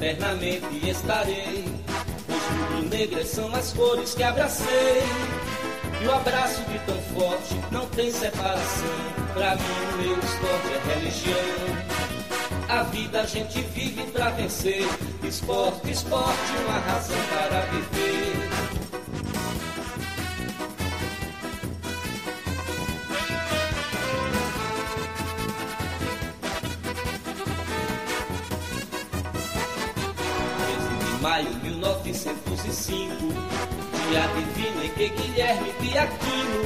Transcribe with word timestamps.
eternamente 0.00 0.88
estarei. 0.88 1.64
Os 2.26 2.58
rubro-negras 2.58 3.28
são 3.28 3.54
as 3.54 3.72
cores 3.74 4.14
que 4.14 4.22
abracei. 4.22 5.02
E 6.02 6.06
o 6.06 6.12
abraço 6.12 6.62
de 6.62 6.78
tão 6.80 6.96
forte 7.14 7.54
não 7.70 7.86
tem 7.88 8.10
separação. 8.10 8.88
Pra 9.34 9.56
mim, 9.56 9.62
o 9.92 10.02
meu 10.02 10.18
esporte 10.18 10.72
é 10.72 10.94
religião. 10.94 11.90
A 12.68 12.82
vida 12.84 13.20
a 13.20 13.26
gente 13.26 13.60
vive 13.60 14.02
pra 14.10 14.30
vencer. 14.30 14.86
Esporte, 15.22 15.90
esporte, 15.90 16.52
uma 16.66 16.78
razão 16.78 17.18
para 17.28 17.60
viver. 17.66 18.19
1905, 32.10 33.06
dia 34.08 34.26
divino 34.34 34.84
em 34.84 34.90
que 34.90 35.08
Guilherme 35.10 35.72
Piaquino 35.74 36.62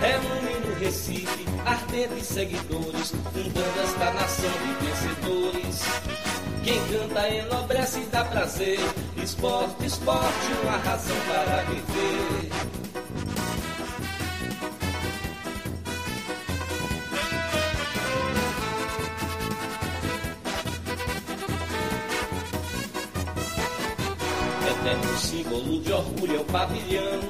reúne 0.00 0.66
no 0.66 0.74
Recife 0.78 1.46
ardentes 1.64 2.26
seguidores, 2.26 3.14
fundando 3.32 3.80
esta 3.82 4.10
nação 4.12 4.50
de 4.50 4.86
vencedores. 4.86 5.82
Quem 6.62 6.78
canta 6.88 7.28
enobrece 7.28 8.00
e 8.00 8.06
dá 8.06 8.24
prazer, 8.24 8.78
esporte, 9.22 9.86
esporte, 9.86 10.52
uma 10.62 10.76
razão 10.76 11.16
para 11.26 11.62
viver. 11.62 12.63
Símbolo 25.74 25.80
de 25.80 25.92
orgulho 25.92 26.36
é 26.36 26.40
o 26.40 26.44
pavilhão, 26.44 27.20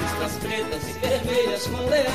listas 0.00 0.32
pretas 0.40 0.88
e 0.88 0.92
vermelhas 0.98 1.66
com 1.66 1.88
leão, 1.88 2.12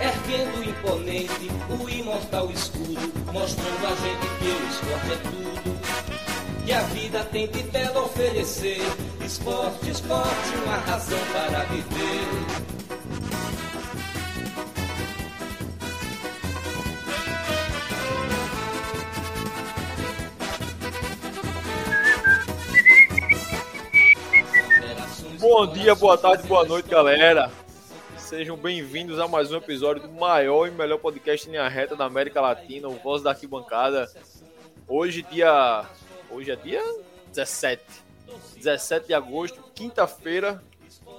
erguendo 0.00 0.64
imponente 0.64 1.50
o 1.68 1.88
imortal 1.88 2.50
escudo, 2.50 3.12
mostrando 3.32 3.86
a 3.86 3.94
gente 3.96 4.26
que 4.38 4.48
o 4.48 4.68
esporte 4.70 5.12
é 5.12 5.16
tudo. 5.16 6.64
Que 6.64 6.72
a 6.72 6.82
vida 6.82 7.24
tem 7.24 7.48
de 7.48 7.62
belo 7.64 8.04
oferecer, 8.04 8.82
esporte, 9.24 9.90
esporte, 9.90 10.56
uma 10.64 10.76
razão 10.76 11.18
para 11.32 11.64
viver. 11.64 12.77
Bom 25.58 25.66
dia, 25.66 25.92
boa 25.92 26.16
tarde, 26.16 26.46
boa 26.46 26.64
noite, 26.64 26.88
galera. 26.88 27.50
Sejam 28.16 28.56
bem-vindos 28.56 29.18
a 29.18 29.26
mais 29.26 29.50
um 29.50 29.56
episódio 29.56 30.04
do 30.04 30.08
maior 30.08 30.68
e 30.68 30.70
melhor 30.70 30.98
podcast 30.98 31.48
em 31.48 31.50
linha 31.50 31.66
reta 31.66 31.96
da 31.96 32.04
América 32.04 32.40
Latina, 32.40 32.86
o 32.86 32.94
Voz 32.94 33.24
da 33.24 33.30
Arquibancada. 33.30 34.08
Hoje, 34.86 35.20
dia. 35.22 35.84
Hoje 36.30 36.52
é 36.52 36.54
dia 36.54 36.80
17. 37.30 37.82
17 38.54 39.08
de 39.08 39.14
agosto, 39.14 39.60
quinta-feira. 39.74 40.62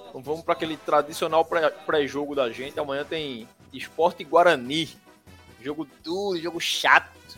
Então 0.08 0.22
vamos 0.22 0.40
para 0.40 0.54
aquele 0.54 0.78
tradicional 0.78 1.44
pré-jogo 1.44 2.34
da 2.34 2.50
gente. 2.50 2.80
Amanhã 2.80 3.04
tem 3.04 3.46
Esporte 3.74 4.24
Guarani. 4.24 4.88
Jogo 5.60 5.86
duro, 6.02 6.40
jogo 6.40 6.58
chato. 6.58 7.36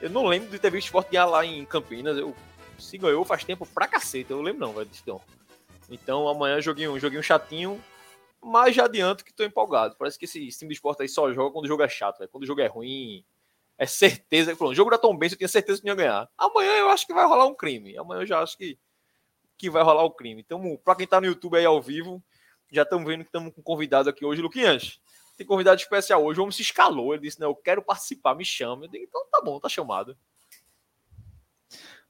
Eu 0.00 0.10
não 0.10 0.26
lembro 0.26 0.50
de 0.50 0.58
ter 0.58 0.72
visto 0.72 0.86
Esporte 0.86 1.12
ganhar 1.12 1.26
lá 1.26 1.46
em 1.46 1.64
Campinas. 1.64 2.18
Eu, 2.18 2.34
se 2.76 2.98
ganhou 2.98 3.24
faz 3.24 3.44
tempo 3.44 3.64
pra 3.64 3.86
cacete. 3.86 4.32
Eu 4.32 4.38
não 4.38 4.42
lembro 4.42 4.66
não, 4.66 4.72
velho. 4.72 4.90
Então. 5.00 5.20
Então 5.90 6.28
amanhã 6.28 6.60
joguinho, 6.60 6.98
joguinho 6.98 7.22
chatinho, 7.22 7.82
mas 8.42 8.74
já 8.74 8.84
adianto 8.84 9.24
que 9.24 9.32
tô 9.32 9.44
empolgado. 9.44 9.96
Parece 9.98 10.18
que 10.18 10.24
esse 10.24 10.48
time 10.48 10.72
esporte 10.72 11.02
aí 11.02 11.08
só 11.08 11.32
joga 11.32 11.52
quando 11.52 11.64
o 11.64 11.68
jogo 11.68 11.82
é 11.82 11.88
chato, 11.88 12.18
véio. 12.18 12.30
quando 12.30 12.44
o 12.44 12.46
jogo 12.46 12.60
é 12.60 12.66
ruim. 12.66 13.24
É 13.76 13.86
certeza 13.86 14.54
que 14.54 14.62
o 14.62 14.74
jogo 14.74 14.90
da 14.90 14.98
Tom 14.98 15.16
Benz 15.16 15.32
eu 15.32 15.38
tinha 15.38 15.48
certeza 15.48 15.80
que 15.80 15.88
ia 15.88 15.94
ganhar. 15.94 16.28
Amanhã 16.36 16.72
eu 16.72 16.90
acho 16.90 17.06
que 17.06 17.14
vai 17.14 17.26
rolar 17.26 17.46
um 17.46 17.54
crime. 17.54 17.96
Amanhã 17.96 18.22
eu 18.22 18.26
já 18.26 18.40
acho 18.40 18.56
que, 18.56 18.78
que 19.56 19.70
vai 19.70 19.82
rolar 19.82 20.04
o 20.04 20.10
crime. 20.10 20.42
Então, 20.42 20.78
para 20.84 20.96
quem 20.96 21.06
tá 21.06 21.18
no 21.18 21.26
YouTube 21.26 21.56
aí 21.56 21.64
ao 21.64 21.80
vivo, 21.80 22.22
já 22.70 22.82
estamos 22.82 23.06
vendo 23.06 23.22
que 23.22 23.28
estamos 23.28 23.54
com 23.54 23.62
um 23.62 23.64
convidado 23.64 24.10
aqui 24.10 24.24
hoje, 24.24 24.42
Luquinhas. 24.42 25.00
Tem 25.34 25.46
convidado 25.46 25.80
especial 25.80 26.22
hoje. 26.22 26.38
O 26.38 26.42
homem 26.42 26.52
se 26.52 26.60
escalou. 26.60 27.14
Ele 27.14 27.22
disse: 27.22 27.40
Não, 27.40 27.48
eu 27.48 27.54
quero 27.54 27.80
participar, 27.80 28.34
me 28.34 28.44
chama. 28.44 28.84
Eu 28.84 28.90
digo, 28.90 29.04
então 29.04 29.24
tá 29.32 29.40
bom, 29.42 29.58
tá 29.58 29.70
chamado. 29.70 30.14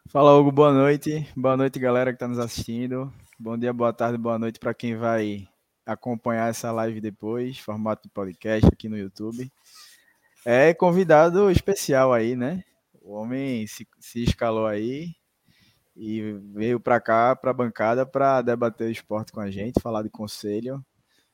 Fala, 0.09 0.37
Hugo, 0.37 0.51
boa 0.51 0.73
noite. 0.73 1.25
Boa 1.37 1.57
noite, 1.57 1.79
galera 1.79 2.11
que 2.11 2.17
está 2.17 2.27
nos 2.27 2.41
assistindo. 2.41 3.13
Bom 3.43 3.56
dia, 3.56 3.73
boa 3.73 3.91
tarde, 3.91 4.19
boa 4.19 4.39
noite 4.39 4.61
para 4.61 4.75
quem 4.75 4.95
vai 4.95 5.49
acompanhar 5.87 6.51
essa 6.51 6.71
live 6.71 7.01
depois, 7.01 7.59
formato 7.59 8.03
de 8.03 8.11
podcast 8.11 8.69
aqui 8.71 8.87
no 8.87 8.99
YouTube. 8.99 9.51
É 10.45 10.75
convidado 10.75 11.51
especial 11.51 12.12
aí, 12.12 12.37
né? 12.37 12.62
O 13.01 13.15
homem 13.15 13.67
se, 13.67 13.89
se 13.99 14.23
escalou 14.25 14.67
aí 14.67 15.15
e 15.97 16.34
veio 16.53 16.78
para 16.78 17.01
cá, 17.01 17.34
para 17.34 17.51
a 17.51 17.55
bancada, 17.55 18.05
para 18.05 18.43
debater 18.43 18.89
o 18.89 18.93
esporte 18.93 19.33
com 19.33 19.41
a 19.41 19.51
gente, 19.51 19.81
falar 19.81 20.03
de 20.03 20.11
conselho, 20.11 20.84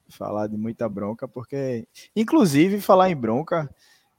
falar 0.09 0.47
de 0.47 0.57
muita 0.57 0.89
bronca, 0.89 1.27
porque, 1.27 1.89
inclusive, 2.15 2.81
falar 2.81 3.11
em 3.11 3.17
bronca, 3.17 3.69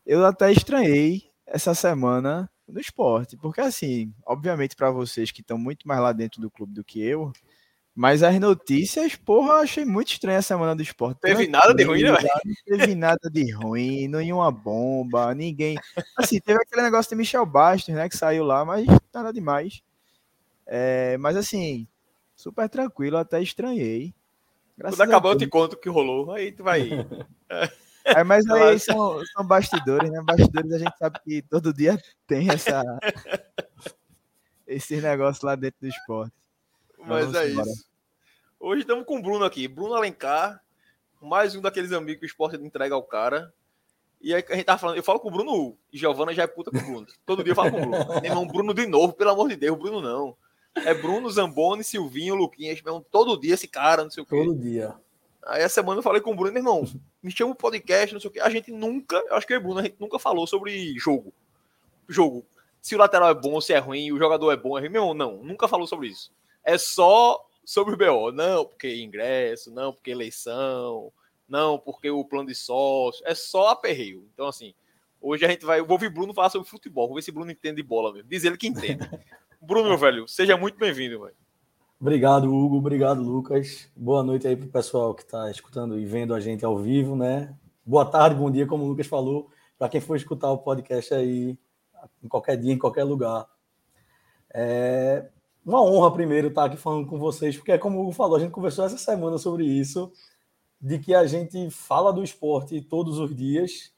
eu 0.06 0.25
até 0.25 0.52
estranhei 0.52 1.31
essa 1.46 1.74
semana 1.74 2.52
no 2.68 2.81
esporte, 2.81 3.38
porque 3.38 3.62
assim, 3.62 4.14
obviamente 4.25 4.75
para 4.75 4.92
vocês 4.92 5.31
que 5.31 5.40
estão 5.40 5.58
muito 5.58 5.88
mais 5.88 6.02
lá 6.02 6.12
dentro 6.12 6.42
do 6.42 6.52
clube 6.52 6.74
do 6.74 6.84
que 6.84 7.02
eu, 7.02 7.31
mas 7.97 8.22
as 8.22 8.40
notícias, 8.40 9.16
porra, 9.16 9.53
eu 9.53 9.58
achei 9.58 9.84
muito 9.84 10.09
estranha 10.09 10.38
a 10.38 10.44
semana 10.44 10.75
do 10.75 10.84
esporte. 10.84 11.19
Teve 11.19 11.47
nada 11.47 11.74
de 11.74 11.84
ruim, 11.84 12.03
né? 12.03 12.12
Não 12.12 12.78
teve 12.78 12.94
nada 12.94 13.28
de 13.28 13.52
ruim, 13.52 14.08
nenhuma 14.08 14.52
bomba, 14.52 15.34
ninguém. 15.34 15.80
Assim, 16.16 16.40
teve 16.40 16.62
aquele 16.62 16.84
negócio 16.84 17.09
de 17.09 17.16
Michel 17.16 17.44
Bastos, 17.44 17.96
né, 17.96 18.07
que 18.07 18.16
saiu 18.16 18.44
lá, 18.44 18.63
mas 18.63 18.86
nada 19.12 19.34
demais. 19.34 19.81
É, 20.68 21.18
mas 21.18 21.36
assim, 21.36 21.88
super 22.36 22.69
tranquilo, 22.69 23.18
até 23.18 23.41
estranhei. 23.41 24.13
Graças 24.78 25.00
Quando 25.00 25.09
acabar, 25.09 25.30
eu 25.30 25.38
te 25.40 25.47
conto 25.47 25.74
o 25.74 25.78
que 25.78 25.90
rolou. 25.90 26.31
Aí 26.31 26.52
tu 26.52 26.63
vai. 26.63 26.90
É, 28.09 28.24
mas 28.24 28.50
aí 28.50 28.80
são, 28.80 29.22
são 29.36 29.46
bastidores, 29.46 30.09
né? 30.09 30.22
Bastidores 30.24 30.72
a 30.72 30.78
gente 30.78 30.97
sabe 30.97 31.19
que 31.25 31.41
todo 31.41 31.74
dia 31.74 32.02
tem 32.25 32.50
essa, 32.50 32.81
esses 34.66 35.03
negócios 35.03 35.44
lá 35.44 35.56
dentro 35.56 35.81
do 35.81 35.90
esporte. 35.90 36.31
Mas 36.97 37.34
é 37.34 37.50
embora. 37.50 37.69
isso. 37.69 37.85
Hoje 38.59 38.81
estamos 38.81 39.06
com 39.06 39.18
o 39.18 39.22
Bruno 39.22 39.46
aqui. 39.46 39.68
Bruno 39.68 39.94
Alencar, 39.94 40.62
mais 41.22 41.56
um 41.56 41.62
daqueles 41.62 41.91
amigos 41.91 42.19
que 42.19 42.25
o 42.25 42.28
esporte 42.28 42.58
entrega 42.58 42.96
ao 42.96 43.03
cara. 43.03 43.53
E 44.19 44.34
aí 44.34 44.44
a 44.50 44.56
gente 44.56 44.66
tava 44.66 44.80
falando, 44.80 44.97
eu 44.97 45.03
falo 45.03 45.19
com 45.19 45.28
o 45.28 45.31
Bruno 45.31 45.78
e 45.94 45.97
Giovana 45.97 46.34
já 46.34 46.44
é 46.44 46.47
puta 46.47 46.72
com 46.72 46.78
o 46.78 46.81
Bruno. 46.81 47.07
Todo 47.25 47.44
dia 47.44 47.52
eu 47.52 47.56
falo 47.56 47.72
com 47.72 47.78
o 47.78 47.81
Bruno. 47.81 48.07
Meu 48.22 48.25
irmão, 48.25 48.47
Bruno 48.47 48.74
de 48.74 48.88
novo, 48.88 49.13
pelo 49.13 49.30
amor 49.30 49.47
de 49.47 49.56
Deus, 49.56 49.78
Bruno 49.78 50.02
não. 50.02 50.36
É 50.75 50.94
Bruno, 50.94 51.30
Zamboni, 51.30 51.84
Silvinho, 51.84 52.36
Luquinhas, 52.36 52.81
mesmo, 52.81 53.06
todo 53.12 53.40
dia 53.40 53.53
esse 53.53 53.68
cara, 53.68 54.03
não 54.03 54.12
sei 54.12 54.24
o 54.24 54.25
quê. 54.25 54.36
Todo 54.36 54.56
dia. 54.56 54.96
Aí 55.46 55.63
a 55.63 55.69
semana 55.69 56.00
eu 56.00 56.03
falei 56.03 56.22
com 56.22 56.31
o 56.31 56.36
Bruno, 56.36 56.52
meu 56.52 56.62
irmão, 56.62 56.84
me 57.22 57.31
chama 57.31 57.52
um 57.52 57.56
podcast, 57.56 58.13
não 58.13 58.19
sei 58.19 58.30
o 58.30 58.34
quê. 58.34 58.40
A 58.40 58.50
gente 58.50 58.72
nunca, 58.72 59.16
eu 59.16 59.36
acho 59.36 59.46
que 59.46 59.53
eu 59.53 59.57
e 59.57 59.59
o 59.59 59.63
Bruno, 59.63 59.80
a 59.80 59.84
gente 59.84 59.96
nunca 60.00 60.18
falou 60.18 60.47
sobre 60.47 60.97
jogo. 60.97 61.31
Jogo. 62.07 62.46
Se 62.81 62.96
o 62.96 62.97
lateral 62.97 63.30
é 63.30 63.34
bom, 63.34 63.62
se 63.62 63.74
é 63.74 63.78
ruim, 63.78 64.12
o 64.12 64.18
jogador 64.18 64.52
é 64.52 64.57
bom, 64.57 64.78
é 64.78 64.81
ruim. 64.81 64.90
Meu 64.90 65.03
irmão, 65.03 65.13
não, 65.13 65.44
nunca 65.44 65.68
falou 65.68 65.86
sobre 65.86 66.07
isso 66.07 66.31
é 66.68 66.78
só 66.78 67.42
sobre 67.64 67.94
o 67.94 67.98
BO. 67.98 68.31
Não 68.34 68.66
porque 68.66 69.02
ingresso, 69.02 69.72
não 69.72 69.94
porque 69.94 70.12
eleição, 70.12 71.12
não 71.48 71.80
porque 71.80 72.12
o 72.12 72.25
plano 72.25 72.50
de 72.50 72.56
sócio. 72.56 73.24
É 73.25 73.34
só 73.34 73.69
aperreio. 73.69 74.28
Então, 74.34 74.48
assim, 74.48 74.75
hoje 75.22 75.46
a 75.46 75.48
gente 75.48 75.66
vai. 75.66 75.80
Eu 75.80 75.86
vou 75.86 75.96
ouvir 75.96 76.10
Bruno 76.10 76.34
falar 76.34 76.50
sobre 76.50 76.69
futebol. 76.69 77.08
Vou 77.08 77.16
ver 77.16 77.22
se 77.22 77.31
Bruno 77.31 77.50
entende 77.50 77.78
de 77.78 77.84
bola 77.84 78.12
mesmo. 78.12 78.30
Diz 78.30 78.44
ele 78.44 78.58
que 78.58 78.68
entende. 78.68 79.10
Bruno, 79.62 79.88
meu 79.88 79.98
velho, 79.98 80.28
seja 80.28 80.58
muito 80.58 80.78
bem-vindo, 80.78 81.22
velho. 81.22 81.36
Obrigado, 82.00 82.54
Hugo. 82.54 82.78
Obrigado, 82.78 83.22
Lucas. 83.24 83.90
Boa 83.96 84.22
noite 84.22 84.46
aí 84.46 84.56
pro 84.56 84.68
pessoal 84.68 85.16
que 85.16 85.24
está 85.24 85.50
escutando 85.50 85.98
e 85.98 86.06
vendo 86.06 86.36
a 86.36 86.40
gente 86.40 86.63
ao 86.63 86.78
vivo, 86.78 87.16
né? 87.16 87.56
Boa 87.84 88.06
tarde, 88.06 88.36
bom 88.36 88.52
dia, 88.52 88.68
como 88.68 88.84
o 88.84 88.88
Lucas 88.90 89.08
falou, 89.08 89.50
para 89.80 89.88
quem 89.90 90.02
for 90.02 90.16
escutar 90.18 90.52
o 90.52 90.58
podcast 90.58 91.13
aí 91.13 91.58
em 92.22 92.28
qualquer 92.28 92.58
dia, 92.58 92.74
em 92.74 92.78
qualquer 92.78 93.06
lugar. 93.06 93.48
É, 94.54 95.28
uma 95.68 95.84
honra 95.84 96.14
primeiro 96.14 96.48
estar 96.48 96.64
aqui 96.64 96.78
falando 96.78 97.06
com 97.06 97.19
vocês, 97.19 97.58
porque 97.58 97.74
é 97.74 97.78
como 97.78 98.00
o 98.00 98.04
Hugo 98.04 98.14
falou, 98.14 98.38
a 98.38 98.40
gente 98.40 98.52
conversou 98.52 98.86
essa 98.86 98.98
semana 98.98 99.38
sobre 99.38 99.66
isso, 99.66 100.10
de 100.80 100.98
que 100.98 101.14
a 101.14 101.28
gente 101.28 101.69
fala 101.69 102.14
do 102.14 102.24
esporte 102.24 102.80
todos 102.80 103.19
os 103.19 103.36
dias 103.36 103.92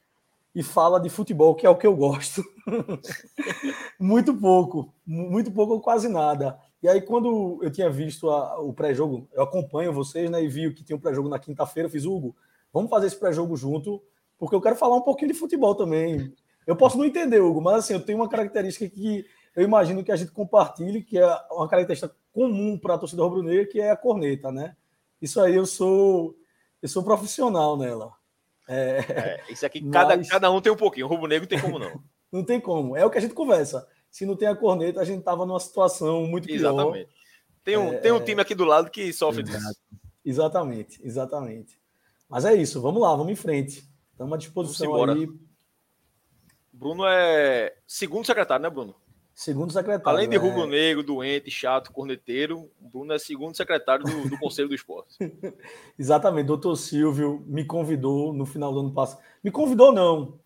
e 0.55 0.63
fala 0.63 0.99
de 0.99 1.09
futebol, 1.09 1.53
que 1.53 1.67
é 1.67 1.69
o 1.69 1.77
que 1.77 1.85
eu 1.85 1.95
gosto. 1.95 2.43
muito 3.99 4.33
pouco, 4.33 4.91
muito 5.05 5.51
pouco 5.51 5.73
ou 5.73 5.79
quase 5.79 6.09
nada. 6.09 6.57
E 6.81 6.87
aí, 6.87 7.01
quando 7.01 7.59
eu 7.61 7.69
tinha 7.69 7.89
visto 7.89 8.31
a, 8.31 8.59
o 8.59 8.73
pré-jogo, 8.73 9.27
eu 9.31 9.43
acompanho 9.43 9.93
vocês, 9.93 10.27
né, 10.27 10.43
e 10.43 10.47
vi 10.47 10.73
que 10.73 10.83
tinha 10.83 10.97
um 10.97 10.99
pré-jogo 10.99 11.29
na 11.29 11.37
quinta-feira, 11.37 11.87
fiz, 11.87 12.03
Hugo, 12.03 12.35
vamos 12.73 12.89
fazer 12.89 13.05
esse 13.05 13.15
pré-jogo 13.15 13.55
junto, 13.55 14.01
porque 14.39 14.55
eu 14.55 14.61
quero 14.61 14.75
falar 14.75 14.95
um 14.95 15.01
pouquinho 15.01 15.31
de 15.31 15.37
futebol 15.37 15.75
também. 15.75 16.33
Eu 16.65 16.75
posso 16.75 16.97
não 16.97 17.05
entender, 17.05 17.39
Hugo, 17.39 17.61
mas 17.61 17.75
assim, 17.75 17.93
eu 17.93 18.03
tenho 18.03 18.17
uma 18.17 18.29
característica 18.29 18.89
que 18.89 19.23
eu 19.55 19.63
imagino 19.63 20.03
que 20.03 20.11
a 20.11 20.15
gente 20.15 20.31
compartilhe, 20.31 21.03
que 21.03 21.17
é 21.17 21.25
uma 21.51 21.67
característica 21.67 22.15
comum 22.31 22.77
para 22.77 22.95
a 22.95 22.97
torcida 22.97 23.23
rubro-negra, 23.23 23.65
que 23.65 23.79
é 23.79 23.91
a 23.91 23.97
corneta, 23.97 24.51
né? 24.51 24.75
Isso 25.21 25.41
aí 25.41 25.55
eu 25.55 25.65
sou 25.65 26.35
eu 26.81 26.87
sou 26.87 27.03
profissional 27.03 27.77
nela. 27.77 28.13
É, 28.67 29.41
é 29.47 29.51
isso 29.51 29.65
aqui, 29.65 29.81
mas... 29.81 29.91
cada, 29.91 30.25
cada 30.25 30.51
um 30.51 30.61
tem 30.61 30.71
um 30.71 30.77
pouquinho. 30.77 31.07
O 31.07 31.09
rubro-negro 31.09 31.47
tem 31.47 31.59
como 31.59 31.79
não. 31.79 32.01
não 32.31 32.43
tem 32.43 32.59
como. 32.59 32.95
É 32.95 33.05
o 33.05 33.09
que 33.09 33.17
a 33.17 33.21
gente 33.21 33.33
conversa. 33.33 33.87
Se 34.09 34.25
não 34.25 34.35
tem 34.35 34.47
a 34.47 34.55
corneta, 34.55 35.01
a 35.01 35.05
gente 35.05 35.23
tava 35.23 35.45
numa 35.45 35.59
situação 35.59 36.25
muito 36.25 36.47
pior. 36.47 36.55
Exatamente. 36.55 37.09
Tem 37.63 37.77
um, 37.77 37.93
é... 37.93 37.97
tem 37.97 38.11
um 38.11 38.23
time 38.23 38.41
aqui 38.41 38.55
do 38.55 38.63
lado 38.63 38.89
que 38.89 39.11
sofre 39.11 39.43
disso. 39.43 39.59
Exatamente, 40.23 40.99
exatamente. 41.03 41.79
Mas 42.29 42.45
é 42.45 42.53
isso, 42.53 42.81
vamos 42.81 43.01
lá, 43.01 43.15
vamos 43.15 43.31
em 43.31 43.35
frente. 43.35 43.83
Estamos 44.11 44.33
à 44.33 44.37
disposição 44.37 45.03
aí. 45.03 45.27
Bruno 46.71 47.03
é 47.05 47.75
segundo 47.87 48.25
secretário, 48.25 48.63
né, 48.63 48.69
Bruno? 48.69 48.95
Segundo 49.39 49.71
secretário. 49.71 50.17
Além 50.17 50.27
de 50.27 50.35
é... 50.35 50.37
rubro-negro, 50.37 51.01
doente, 51.01 51.49
chato, 51.49 51.93
corneteiro, 51.93 52.69
Bruno 52.77 53.13
é 53.13 53.17
segundo 53.17 53.55
secretário 53.55 54.03
do, 54.03 54.29
do 54.31 54.37
Conselho 54.37 54.67
do 54.67 54.75
Esporte. 54.75 55.15
Exatamente. 55.97 56.47
Doutor 56.47 56.75
Silvio 56.75 57.41
me 57.47 57.63
convidou 57.63 58.33
no 58.33 58.45
final 58.45 58.73
do 58.73 58.81
ano 58.81 58.91
passado. 58.91 59.21
Me 59.41 59.49
convidou, 59.49 59.93
não. 59.93 60.37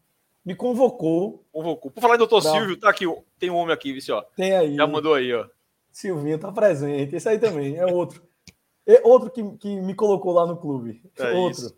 Me 0.46 0.54
convocou. 0.54 1.44
Convocou. 1.52 1.90
Por 1.90 2.02
falar 2.02 2.14
em 2.14 2.18
doutor 2.20 2.44
pra... 2.44 2.52
Silvio, 2.52 2.80
tá 2.80 2.92
aqui. 2.92 3.06
Tem 3.40 3.50
um 3.50 3.56
homem 3.56 3.74
aqui, 3.74 3.92
vice, 3.94 4.12
ó. 4.12 4.22
Tem 4.36 4.56
aí. 4.56 4.76
Já 4.76 4.86
mandou 4.86 5.16
aí, 5.16 5.34
ó. 5.34 5.48
Silvinho 5.92 6.38
tá 6.38 6.52
presente. 6.52 7.16
Esse 7.16 7.28
aí 7.28 7.40
também. 7.40 7.76
É 7.78 7.88
outro. 7.88 8.22
É 8.86 9.02
outro 9.04 9.32
que, 9.32 9.44
que 9.58 9.82
me 9.82 9.96
colocou 9.96 10.34
lá 10.34 10.46
no 10.46 10.56
clube. 10.56 11.02
É 11.18 11.32
outro. 11.32 11.62
Isso. 11.64 11.76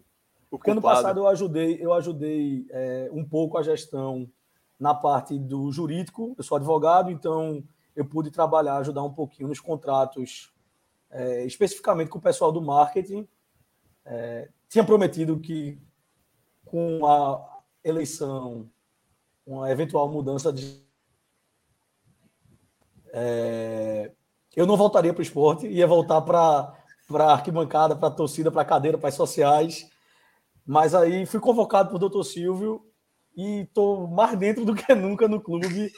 Porque 0.49 0.69
ano 0.69 0.81
passado 0.81 1.21
eu 1.21 1.27
ajudei, 1.29 1.77
eu 1.79 1.93
ajudei 1.93 2.65
é, 2.71 3.09
um 3.13 3.23
pouco 3.23 3.57
a 3.57 3.63
gestão 3.63 4.29
na 4.79 4.93
parte 4.93 5.37
do 5.37 5.71
jurídico. 5.71 6.35
Eu 6.37 6.43
sou 6.43 6.57
advogado, 6.57 7.09
então 7.09 7.63
eu 7.95 8.05
pude 8.05 8.29
trabalhar, 8.29 8.77
ajudar 8.77 9.03
um 9.03 9.13
pouquinho 9.13 9.47
nos 9.47 9.59
contratos, 9.59 10.53
é, 11.09 11.45
especificamente 11.45 12.09
com 12.09 12.17
o 12.17 12.21
pessoal 12.21 12.51
do 12.51 12.61
marketing. 12.61 13.27
É, 14.03 14.49
tinha 14.67 14.83
prometido 14.83 15.39
que 15.39 15.79
com 16.65 17.05
a 17.05 17.61
eleição, 17.83 18.69
uma 19.45 19.71
eventual 19.71 20.09
mudança 20.09 20.51
de. 20.51 20.83
É, 23.13 24.11
eu 24.55 24.65
não 24.65 24.75
voltaria 24.75 25.13
para 25.13 25.21
o 25.21 25.23
esporte, 25.23 25.67
ia 25.67 25.87
voltar 25.87 26.21
para 26.21 26.73
a 27.13 27.33
arquibancada, 27.33 27.95
para 27.95 28.09
a 28.09 28.11
torcida, 28.11 28.51
para 28.51 28.63
a 28.63 28.65
cadeira, 28.65 28.97
para 28.97 29.09
as 29.09 29.15
sociais. 29.15 29.89
Mas 30.65 30.95
aí 30.95 31.25
fui 31.25 31.39
convocado 31.39 31.91
por 31.91 31.99
doutor 31.99 32.23
Silvio 32.23 32.83
e 33.35 33.61
estou 33.61 34.07
mais 34.07 34.37
dentro 34.37 34.65
do 34.65 34.73
que 34.73 34.93
nunca 34.95 35.27
no 35.27 35.41
clube. 35.41 35.91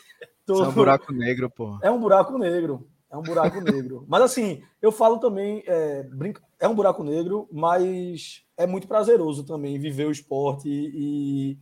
Tô... 0.45 0.63
é 0.63 0.67
um 0.67 0.71
buraco 0.71 1.13
negro, 1.13 1.49
pô. 1.49 1.77
É 1.81 1.91
um 1.91 1.99
buraco 1.99 2.37
negro. 2.37 2.87
É 3.09 3.17
um 3.17 3.21
buraco 3.21 3.61
negro. 3.61 4.05
Mas 4.07 4.21
assim, 4.21 4.61
eu 4.81 4.91
falo 4.91 5.17
também, 5.17 5.63
é, 5.65 6.03
brinca... 6.03 6.41
é 6.59 6.67
um 6.67 6.75
buraco 6.75 7.03
negro, 7.03 7.47
mas 7.51 8.43
é 8.57 8.67
muito 8.67 8.87
prazeroso 8.87 9.45
também 9.45 9.79
viver 9.79 10.07
o 10.07 10.11
esporte 10.11 10.67
e, 10.67 11.53
e 11.53 11.59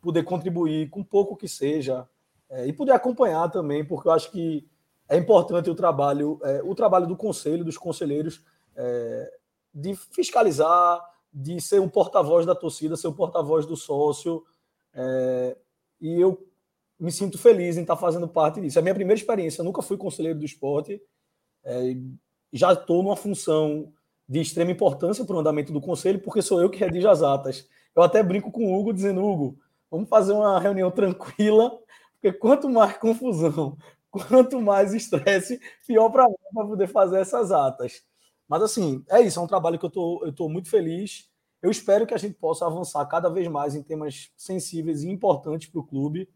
poder 0.00 0.24
contribuir 0.24 0.90
com 0.90 1.04
pouco 1.04 1.36
que 1.36 1.48
seja. 1.48 2.08
É, 2.50 2.66
e 2.66 2.72
poder 2.72 2.92
acompanhar 2.92 3.50
também, 3.50 3.84
porque 3.84 4.08
eu 4.08 4.12
acho 4.12 4.30
que 4.30 4.66
é 5.08 5.16
importante 5.16 5.70
o 5.70 5.74
trabalho, 5.74 6.38
é, 6.42 6.62
o 6.62 6.74
trabalho 6.74 7.06
do 7.06 7.16
conselho, 7.16 7.64
dos 7.64 7.78
conselheiros, 7.78 8.42
é, 8.74 9.30
de 9.72 9.94
fiscalizar, 9.94 11.00
de 11.32 11.60
ser 11.60 11.80
um 11.80 11.88
porta-voz 11.88 12.44
da 12.44 12.54
torcida, 12.54 12.96
ser 12.96 13.06
o 13.06 13.10
um 13.10 13.14
porta-voz 13.14 13.66
do 13.66 13.76
sócio. 13.76 14.44
É, 14.98 15.56
e 16.00 16.20
eu 16.20 16.44
me 16.98 17.12
sinto 17.12 17.38
feliz 17.38 17.76
em 17.76 17.82
estar 17.82 17.96
fazendo 17.96 18.26
parte 18.26 18.60
disso. 18.60 18.78
É 18.78 18.80
a 18.80 18.82
minha 18.82 18.94
primeira 18.94 19.18
experiência, 19.18 19.60
eu 19.60 19.64
nunca 19.64 19.80
fui 19.80 19.96
conselheiro 19.96 20.38
do 20.38 20.44
esporte. 20.44 21.00
É, 21.64 21.96
já 22.52 22.72
estou 22.72 23.02
numa 23.02 23.16
função 23.16 23.92
de 24.28 24.40
extrema 24.40 24.72
importância 24.72 25.24
para 25.24 25.36
o 25.36 25.38
andamento 25.38 25.72
do 25.72 25.80
conselho, 25.80 26.20
porque 26.20 26.42
sou 26.42 26.60
eu 26.60 26.68
que 26.68 26.78
redijo 26.78 27.08
as 27.08 27.22
atas. 27.22 27.68
Eu 27.94 28.02
até 28.02 28.22
brinco 28.22 28.50
com 28.50 28.66
o 28.66 28.78
Hugo, 28.78 28.92
dizendo: 28.92 29.24
Hugo, 29.24 29.58
vamos 29.90 30.08
fazer 30.08 30.32
uma 30.32 30.58
reunião 30.58 30.90
tranquila, 30.90 31.78
porque 32.14 32.36
quanto 32.36 32.68
mais 32.68 32.96
confusão, 32.98 33.76
quanto 34.10 34.60
mais 34.60 34.92
estresse, 34.92 35.60
pior 35.86 36.10
para 36.10 36.28
mim 36.28 36.34
para 36.52 36.66
poder 36.66 36.88
fazer 36.88 37.20
essas 37.20 37.52
atas. 37.52 38.02
Mas 38.48 38.62
assim, 38.62 39.04
é 39.10 39.20
isso, 39.20 39.38
é 39.38 39.42
um 39.42 39.46
trabalho 39.46 39.78
que 39.78 39.86
eu 39.86 39.90
tô, 39.90 40.26
estou 40.26 40.48
muito 40.48 40.68
feliz. 40.68 41.28
Eu 41.62 41.70
espero 41.70 42.06
que 42.06 42.14
a 42.14 42.18
gente 42.18 42.34
possa 42.34 42.66
avançar 42.66 43.04
cada 43.06 43.28
vez 43.28 43.48
mais 43.48 43.74
em 43.74 43.82
temas 43.82 44.30
sensíveis 44.36 45.02
e 45.02 45.08
importantes 45.08 45.68
para 45.68 45.80
o 45.80 45.84
clube. 45.86 46.28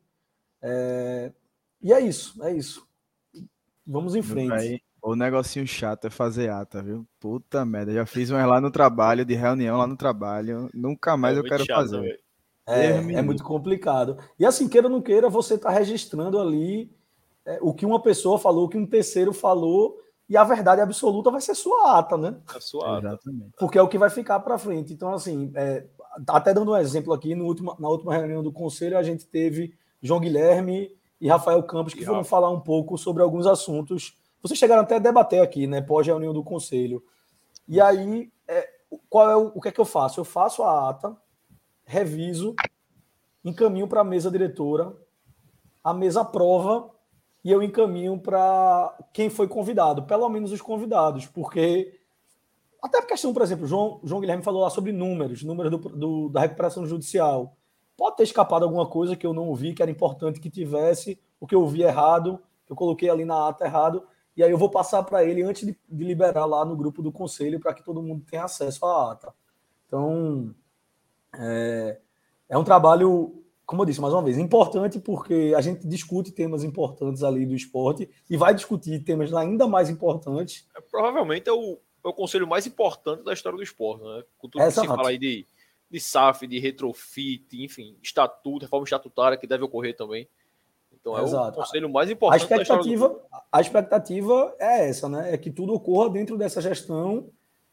É... 0.61 1.33
E 1.81 1.93
é 1.93 2.01
isso, 2.01 2.43
é 2.43 2.53
isso. 2.55 2.87
Vamos 3.87 4.15
em 4.15 4.23
frente. 4.23 4.53
Aí, 4.53 4.81
o 5.03 5.17
negocinho 5.17 5.67
chato 5.67 6.07
é 6.07 6.11
fazer 6.11 6.49
ata, 6.49 6.83
viu? 6.83 7.07
Puta 7.19 7.65
merda, 7.65 7.93
já 7.93 8.07
fiz 8.07 8.31
uma 8.31 8.45
lá 8.47 8.61
no 8.61 8.71
trabalho, 8.71 9.25
de 9.25 9.35
reunião 9.35 9.77
lá 9.77 9.87
no 9.87 9.97
trabalho. 9.97 10.71
Nunca 10.73 11.17
mais 11.17 11.37
é 11.37 11.41
eu 11.41 11.45
quero 11.45 11.65
chato, 11.65 11.77
fazer. 11.77 12.21
É, 12.67 12.91
é, 12.91 13.23
muito 13.23 13.43
complicado. 13.43 14.17
E 14.39 14.47
assim, 14.47 14.69
queira 14.69 14.87
ou 14.87 14.93
não 14.93 15.03
queira, 15.03 15.29
você 15.29 15.55
está 15.55 15.71
registrando 15.71 16.39
ali 16.39 16.91
é, 17.45 17.59
o 17.61 17.75
que 17.75 17.85
uma 17.85 18.01
pessoa 18.01 18.39
falou, 18.39 18.67
o 18.67 18.69
que 18.69 18.79
um 18.79 18.87
terceiro 18.87 19.33
falou, 19.33 19.99
e 20.33 20.37
a 20.39 20.45
verdade 20.45 20.81
absoluta 20.81 21.31
vai 21.31 21.43
ser 21.43 21.55
sua 21.55 21.99
ata, 21.99 22.17
né? 22.17 22.35
A 22.57 22.59
sua 22.59 22.97
ata. 22.97 23.07
Exatamente. 23.07 23.53
Porque 23.59 23.77
é 23.77 23.83
o 23.83 23.87
que 23.87 23.99
vai 23.99 24.09
ficar 24.09 24.41
para 24.41 24.57
frente. 24.57 24.91
Então, 24.91 25.13
assim, 25.13 25.53
é, 25.55 25.85
até 26.27 26.55
dando 26.55 26.73
um 26.73 26.77
exemplo 26.79 27.13
aqui, 27.13 27.35
no 27.35 27.45
último, 27.45 27.77
na 27.79 27.87
última 27.87 28.17
reunião 28.17 28.43
do 28.43 28.51
conselho, 28.51 28.97
a 28.97 29.03
gente 29.03 29.27
teve 29.27 29.75
João 30.01 30.21
Guilherme 30.21 30.91
e 31.21 31.29
Rafael 31.29 31.63
Campos, 31.65 31.93
que 31.93 32.01
e 32.01 32.07
foram 32.07 32.21
Rafa. 32.21 32.31
falar 32.31 32.49
um 32.49 32.61
pouco 32.61 32.97
sobre 32.97 33.23
alguns 33.23 33.47
assuntos. 33.47 34.17
Vocês 34.41 34.59
chegaram 34.59 34.81
até 34.81 34.97
a 34.97 34.99
debater 34.99 35.43
aqui, 35.43 35.67
né, 35.67 35.83
pós-reunião 35.83 36.33
do 36.33 36.43
conselho. 36.43 37.05
E 37.69 37.79
aí, 37.79 38.33
é, 38.49 38.67
qual 39.11 39.31
é 39.31 39.37
o, 39.37 39.53
o 39.55 39.61
que 39.61 39.69
é 39.69 39.71
que 39.71 39.81
eu 39.83 39.85
faço? 39.85 40.19
Eu 40.19 40.25
faço 40.25 40.63
a 40.63 40.89
ata, 40.89 41.15
reviso, 41.85 42.57
encaminho 43.45 43.87
para 43.87 44.01
a 44.01 44.05
mesa 44.05 44.31
diretora, 44.31 44.97
a 45.85 45.93
mesa 45.93 46.23
aprova 46.23 46.89
e 47.45 47.51
eu 47.51 47.63
encaminho 47.63 48.19
para 48.19 48.97
quem 49.13 49.29
foi 49.29 49.49
convidado, 49.49 50.05
pelo 50.05 50.29
menos 50.29 50.53
os 50.53 50.61
convidados, 50.61 51.27
porque 51.27 51.99
até 52.81 52.99
a 52.99 53.07
questão, 53.07 53.33
por 53.33 53.43
exemplo, 53.43 53.67
João, 53.67 54.01
João 54.03 54.21
Guilherme 54.21 54.43
falou 54.43 54.63
lá 54.63 54.71
sobre 54.71 54.93
números, 54.93 55.43
números 55.43 55.71
do, 55.71 55.79
do, 55.79 56.29
da 56.29 56.41
recuperação 56.41 56.85
judicial. 56.85 57.57
Pode 57.97 58.17
ter 58.17 58.25
escapado 58.25 58.65
alguma 58.65 58.87
coisa 58.87 59.15
que 59.17 59.27
eu 59.27 59.33
não 59.33 59.49
ouvi, 59.49 59.73
que 59.73 59.83
era 59.83 59.91
importante 59.91 60.41
que 60.41 60.51
tivesse, 60.51 61.21
o 61.39 61.47
que 61.47 61.55
eu 61.55 61.61
ouvi 61.61 61.83
errado, 61.83 62.41
que 62.67 62.73
eu 62.73 62.77
coloquei 62.77 63.09
ali 63.09 63.25
na 63.25 63.49
ata 63.49 63.65
errado, 63.65 64.05
e 64.37 64.43
aí 64.43 64.51
eu 64.51 64.59
vou 64.59 64.71
passar 64.71 65.03
para 65.03 65.23
ele 65.23 65.43
antes 65.43 65.67
de, 65.67 65.79
de, 65.89 66.05
liberar 66.05 66.47
lá 66.47 66.65
no 66.65 66.75
grupo 66.75 67.03
do 67.03 67.13
conselho 67.13 67.61
para 67.61 67.75
que 67.75 67.85
todo 67.85 68.03
mundo 68.03 68.25
tenha 68.29 68.45
acesso 68.45 68.85
à 68.87 69.13
ata. 69.13 69.35
Então, 69.87 70.55
é, 71.35 72.01
é 72.49 72.59
um 72.59 72.65
trabalho 72.65 73.42
como 73.65 73.83
eu 73.83 73.87
disse 73.87 74.01
mais 74.01 74.13
uma 74.13 74.23
vez, 74.23 74.39
importante 74.39 74.99
porque 74.99 75.55
a 75.57 75.61
gente 75.61 75.87
discute 75.87 76.33
temas 76.33 76.65
importantes 76.65 77.23
ali 77.23 77.47
do 77.47 77.55
esporte 77.55 78.09
e 78.29 78.37
vai 78.37 78.55
discutir 78.55 79.01
temas 79.01 79.33
ainda 79.33 79.67
mais 79.67 79.89
importantes. 79.89 80.67
É, 80.77 80.81
provavelmente 80.81 81.49
é 81.49 81.53
o, 81.53 81.79
é 82.05 82.09
o 82.09 82.13
conselho 82.13 82.47
mais 82.47 82.67
importante 82.67 83.23
da 83.23 83.33
história 83.33 83.57
do 83.57 83.63
esporte, 83.63 84.05
né? 84.05 84.25
Com 84.39 84.49
tudo 84.49 84.65
que 84.65 84.71
se 84.71 84.87
fala 84.87 85.09
aí 85.09 85.19
de, 85.19 85.47
de 85.91 86.01
SAF, 86.01 86.47
de 86.47 86.59
retrofit, 86.59 87.63
enfim, 87.63 87.97
estatuto, 88.03 88.65
reforma 88.65 88.85
estatutária 88.85 89.39
que 89.39 89.47
deve 89.47 89.65
ocorrer 89.65 89.97
também. 89.97 90.29
Então 90.93 91.19
é 91.19 91.23
Exato. 91.23 91.59
o 91.59 91.63
conselho 91.63 91.91
mais 91.91 92.11
importante 92.11 92.43
a 92.43 92.45
expectativa, 92.45 93.09
do... 93.09 93.21
A 93.51 93.61
expectativa 93.61 94.57
é 94.59 94.89
essa, 94.89 95.09
né? 95.09 95.33
É 95.35 95.39
que 95.39 95.51
tudo 95.51 95.73
ocorra 95.73 96.11
dentro 96.11 96.37
dessa 96.37 96.61
gestão 96.61 97.31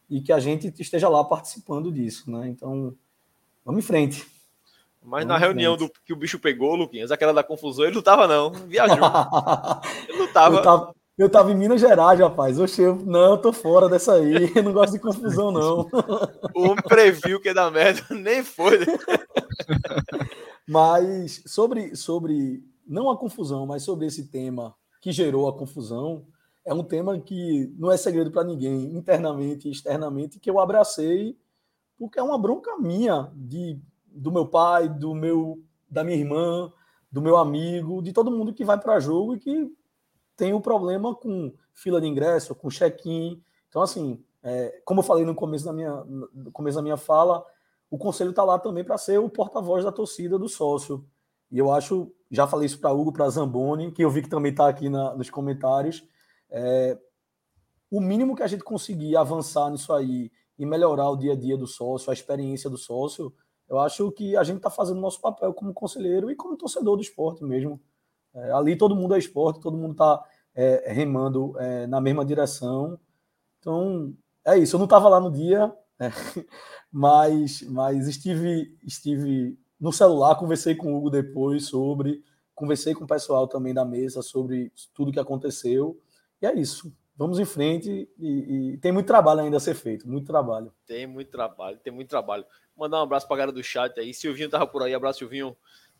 e 0.09 0.21
que 0.21 0.31
a 0.31 0.39
gente 0.39 0.73
esteja 0.79 1.07
lá 1.09 1.23
participando 1.23 1.91
disso, 1.91 2.31
né? 2.31 2.47
Então, 2.47 2.95
vamos 3.63 3.83
em 3.83 3.87
frente. 3.87 4.38
Mas 5.03 5.25
na 5.25 5.37
reunião 5.37 5.77
do 5.77 5.89
que 6.05 6.13
o 6.13 6.15
bicho 6.15 6.39
pegou, 6.39 6.75
Luquinhas, 6.75 7.11
aquela 7.11 7.33
da 7.33 7.43
confusão, 7.43 7.85
ele 7.85 7.95
não 7.95 8.01
tava, 8.01 8.27
não. 8.27 8.51
Viajou. 8.51 8.97
ele 10.07 10.17
não 10.17 10.27
tava. 10.27 10.57
Eu 10.57 10.61
tava, 10.61 10.95
eu 11.17 11.29
tava 11.29 11.51
em 11.51 11.55
Minas 11.55 11.81
Gerais, 11.81 12.19
rapaz. 12.19 12.59
Oxe, 12.59 12.81
eu, 12.81 12.95
não, 12.95 13.31
eu 13.31 13.37
tô 13.37 13.51
fora 13.51 13.89
dessa 13.89 14.13
aí. 14.13 14.51
Eu 14.55 14.63
não 14.63 14.73
gosto 14.73 14.93
de 14.93 14.99
confusão, 14.99 15.51
não. 15.51 15.89
o 16.55 16.61
homem 16.63 16.83
previu 16.87 17.39
que 17.41 17.47
ia 17.47 17.53
dar 17.53 17.71
merda, 17.71 18.01
nem 18.15 18.43
foi. 18.43 18.79
mas 20.67 21.41
sobre, 21.45 21.95
sobre, 21.95 22.63
não 22.85 23.09
a 23.09 23.17
confusão, 23.17 23.65
mas 23.65 23.83
sobre 23.83 24.05
esse 24.05 24.27
tema 24.29 24.75
que 25.01 25.11
gerou 25.11 25.47
a 25.47 25.57
confusão, 25.57 26.25
é 26.65 26.73
um 26.73 26.83
tema 26.83 27.19
que 27.19 27.73
não 27.77 27.91
é 27.91 27.97
segredo 27.97 28.31
para 28.31 28.43
ninguém, 28.43 28.95
internamente 28.95 29.67
e 29.67 29.71
externamente, 29.71 30.39
que 30.39 30.49
eu 30.49 30.59
abracei, 30.59 31.37
porque 31.97 32.19
é 32.19 32.23
uma 32.23 32.37
bronca 32.37 32.77
minha 32.77 33.31
de 33.33 33.79
do 34.11 34.31
meu 34.31 34.47
pai, 34.47 34.89
do 34.89 35.13
meu, 35.13 35.61
da 35.89 36.03
minha 36.03 36.17
irmã, 36.17 36.71
do 37.11 37.21
meu 37.21 37.37
amigo, 37.37 38.01
de 38.01 38.13
todo 38.13 38.31
mundo 38.31 38.53
que 38.53 38.63
vai 38.63 38.79
para 38.79 38.99
jogo 38.99 39.35
e 39.35 39.39
que 39.39 39.71
tem 40.35 40.53
um 40.53 40.61
problema 40.61 41.15
com 41.15 41.53
fila 41.73 41.99
de 41.99 42.07
ingresso, 42.07 42.55
com 42.55 42.69
check-in. 42.69 43.41
Então, 43.67 43.81
assim, 43.81 44.23
é, 44.43 44.81
como 44.85 44.99
eu 44.99 45.03
falei 45.03 45.25
no 45.25 45.35
começo 45.35 45.65
da 45.65 45.73
minha, 45.73 46.03
no 46.05 46.51
começo 46.51 46.77
da 46.77 46.81
minha 46.81 46.97
fala, 46.97 47.45
o 47.89 47.97
conselho 47.97 48.29
está 48.29 48.43
lá 48.43 48.59
também 48.59 48.83
para 48.83 48.97
ser 48.97 49.19
o 49.19 49.29
porta-voz 49.29 49.83
da 49.83 49.91
torcida 49.91 50.37
do 50.37 50.47
sócio. 50.47 51.05
E 51.51 51.57
eu 51.57 51.71
acho, 51.71 52.11
já 52.29 52.45
falei 52.45 52.67
isso 52.67 52.79
para 52.79 52.93
Hugo, 52.93 53.11
para 53.11 53.29
Zamboni, 53.29 53.91
que 53.91 54.03
eu 54.03 54.09
vi 54.09 54.21
que 54.21 54.29
também 54.29 54.51
está 54.51 54.67
aqui 54.69 54.87
na, 54.87 55.15
nos 55.15 55.29
comentários. 55.29 56.03
É, 56.49 56.97
o 57.89 57.99
mínimo 57.99 58.35
que 58.35 58.43
a 58.43 58.47
gente 58.47 58.63
conseguir 58.63 59.17
avançar 59.17 59.69
nisso 59.71 59.91
aí 59.91 60.31
e 60.57 60.65
melhorar 60.65 61.09
o 61.09 61.17
dia 61.17 61.33
a 61.33 61.35
dia 61.35 61.57
do 61.57 61.65
sócio, 61.65 62.11
a 62.11 62.13
experiência 62.13 62.69
do 62.69 62.77
sócio, 62.77 63.33
eu 63.69 63.79
acho 63.79 64.11
que 64.11 64.35
a 64.35 64.43
gente 64.43 64.57
está 64.57 64.69
fazendo 64.69 64.99
nosso 64.99 65.21
papel 65.21 65.53
como 65.53 65.73
conselheiro 65.73 66.31
e 66.31 66.35
como 66.35 66.57
torcedor 66.57 66.95
do 66.95 67.01
esporte 67.03 67.43
mesmo. 67.43 67.79
É, 68.33 68.51
ali 68.51 68.75
todo 68.75 68.95
mundo 68.95 69.15
é 69.15 69.19
esporte, 69.19 69.61
todo 69.61 69.77
mundo 69.77 69.91
está 69.91 70.23
é, 70.55 70.91
remando 70.91 71.57
é, 71.59 71.85
na 71.85 72.01
mesma 72.01 72.25
direção. 72.25 72.99
Então, 73.59 74.13
é 74.45 74.57
isso. 74.57 74.75
Eu 74.75 74.79
não 74.79 74.85
estava 74.85 75.07
lá 75.07 75.19
no 75.19 75.31
dia, 75.31 75.71
né? 75.99 76.09
mas, 76.91 77.61
mas 77.69 78.07
estive, 78.07 78.75
estive 78.83 79.57
no 79.79 79.93
celular, 79.93 80.35
conversei 80.35 80.75
com 80.75 80.91
o 80.91 80.97
Hugo 80.97 81.09
depois 81.09 81.67
sobre, 81.67 82.23
conversei 82.55 82.93
com 82.93 83.03
o 83.03 83.07
pessoal 83.07 83.47
também 83.47 83.73
da 83.73 83.85
mesa 83.85 84.21
sobre 84.21 84.73
tudo 84.93 85.11
que 85.11 85.19
aconteceu. 85.19 85.99
E 86.41 86.45
é 86.45 86.53
isso. 86.53 86.91
Vamos 87.15 87.37
em 87.37 87.45
frente 87.45 88.09
e, 88.17 88.73
e 88.73 88.77
tem 88.77 88.93
muito 88.93 89.07
trabalho 89.07 89.41
ainda 89.41 89.57
a 89.57 89.59
ser 89.59 89.75
feito, 89.75 90.07
muito 90.07 90.25
trabalho. 90.25 90.73
Tem 90.87 91.05
muito 91.05 91.29
trabalho, 91.29 91.77
tem 91.77 91.91
muito 91.91 92.07
trabalho. 92.07 92.45
Mandar 92.79 92.99
um 92.99 93.03
abraço 93.03 93.27
para 93.27 93.35
a 93.35 93.39
galera 93.39 93.51
do 93.51 93.61
chat 93.61 93.99
aí. 93.99 94.13
Silvinho 94.13 94.49
tava 94.49 94.65
por 94.65 94.81
aí, 94.81 94.93
abraço 94.93 95.19
Silvinho. 95.19 95.55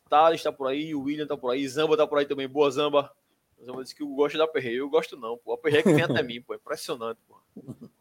Thales 0.09 0.41
tá 0.41 0.49
por 0.49 0.65
aí, 0.67 0.95
o 0.95 1.01
William 1.01 1.27
tá 1.27 1.35
por 1.35 1.51
aí, 1.51 1.67
Zamba 1.67 1.97
tá 1.97 2.07
por 2.07 2.17
aí 2.17 2.25
também. 2.25 2.47
Boa, 2.47 2.71
Zamba. 2.71 3.11
Zamba 3.61 3.83
disse 3.83 3.93
que 3.93 4.01
eu 4.01 4.07
gosto 4.07 4.37
da 4.37 4.47
Perreio. 4.47 4.83
Eu 4.83 4.89
gosto 4.89 5.17
não, 5.17 5.37
pô. 5.37 5.51
A 5.51 5.57
Perreio 5.57 5.81
é 5.81 5.83
que 5.83 5.91
vem 5.91 6.03
até 6.03 6.23
mim, 6.23 6.41
pô. 6.41 6.55
Impressionante, 6.55 7.19
pô. 7.27 7.37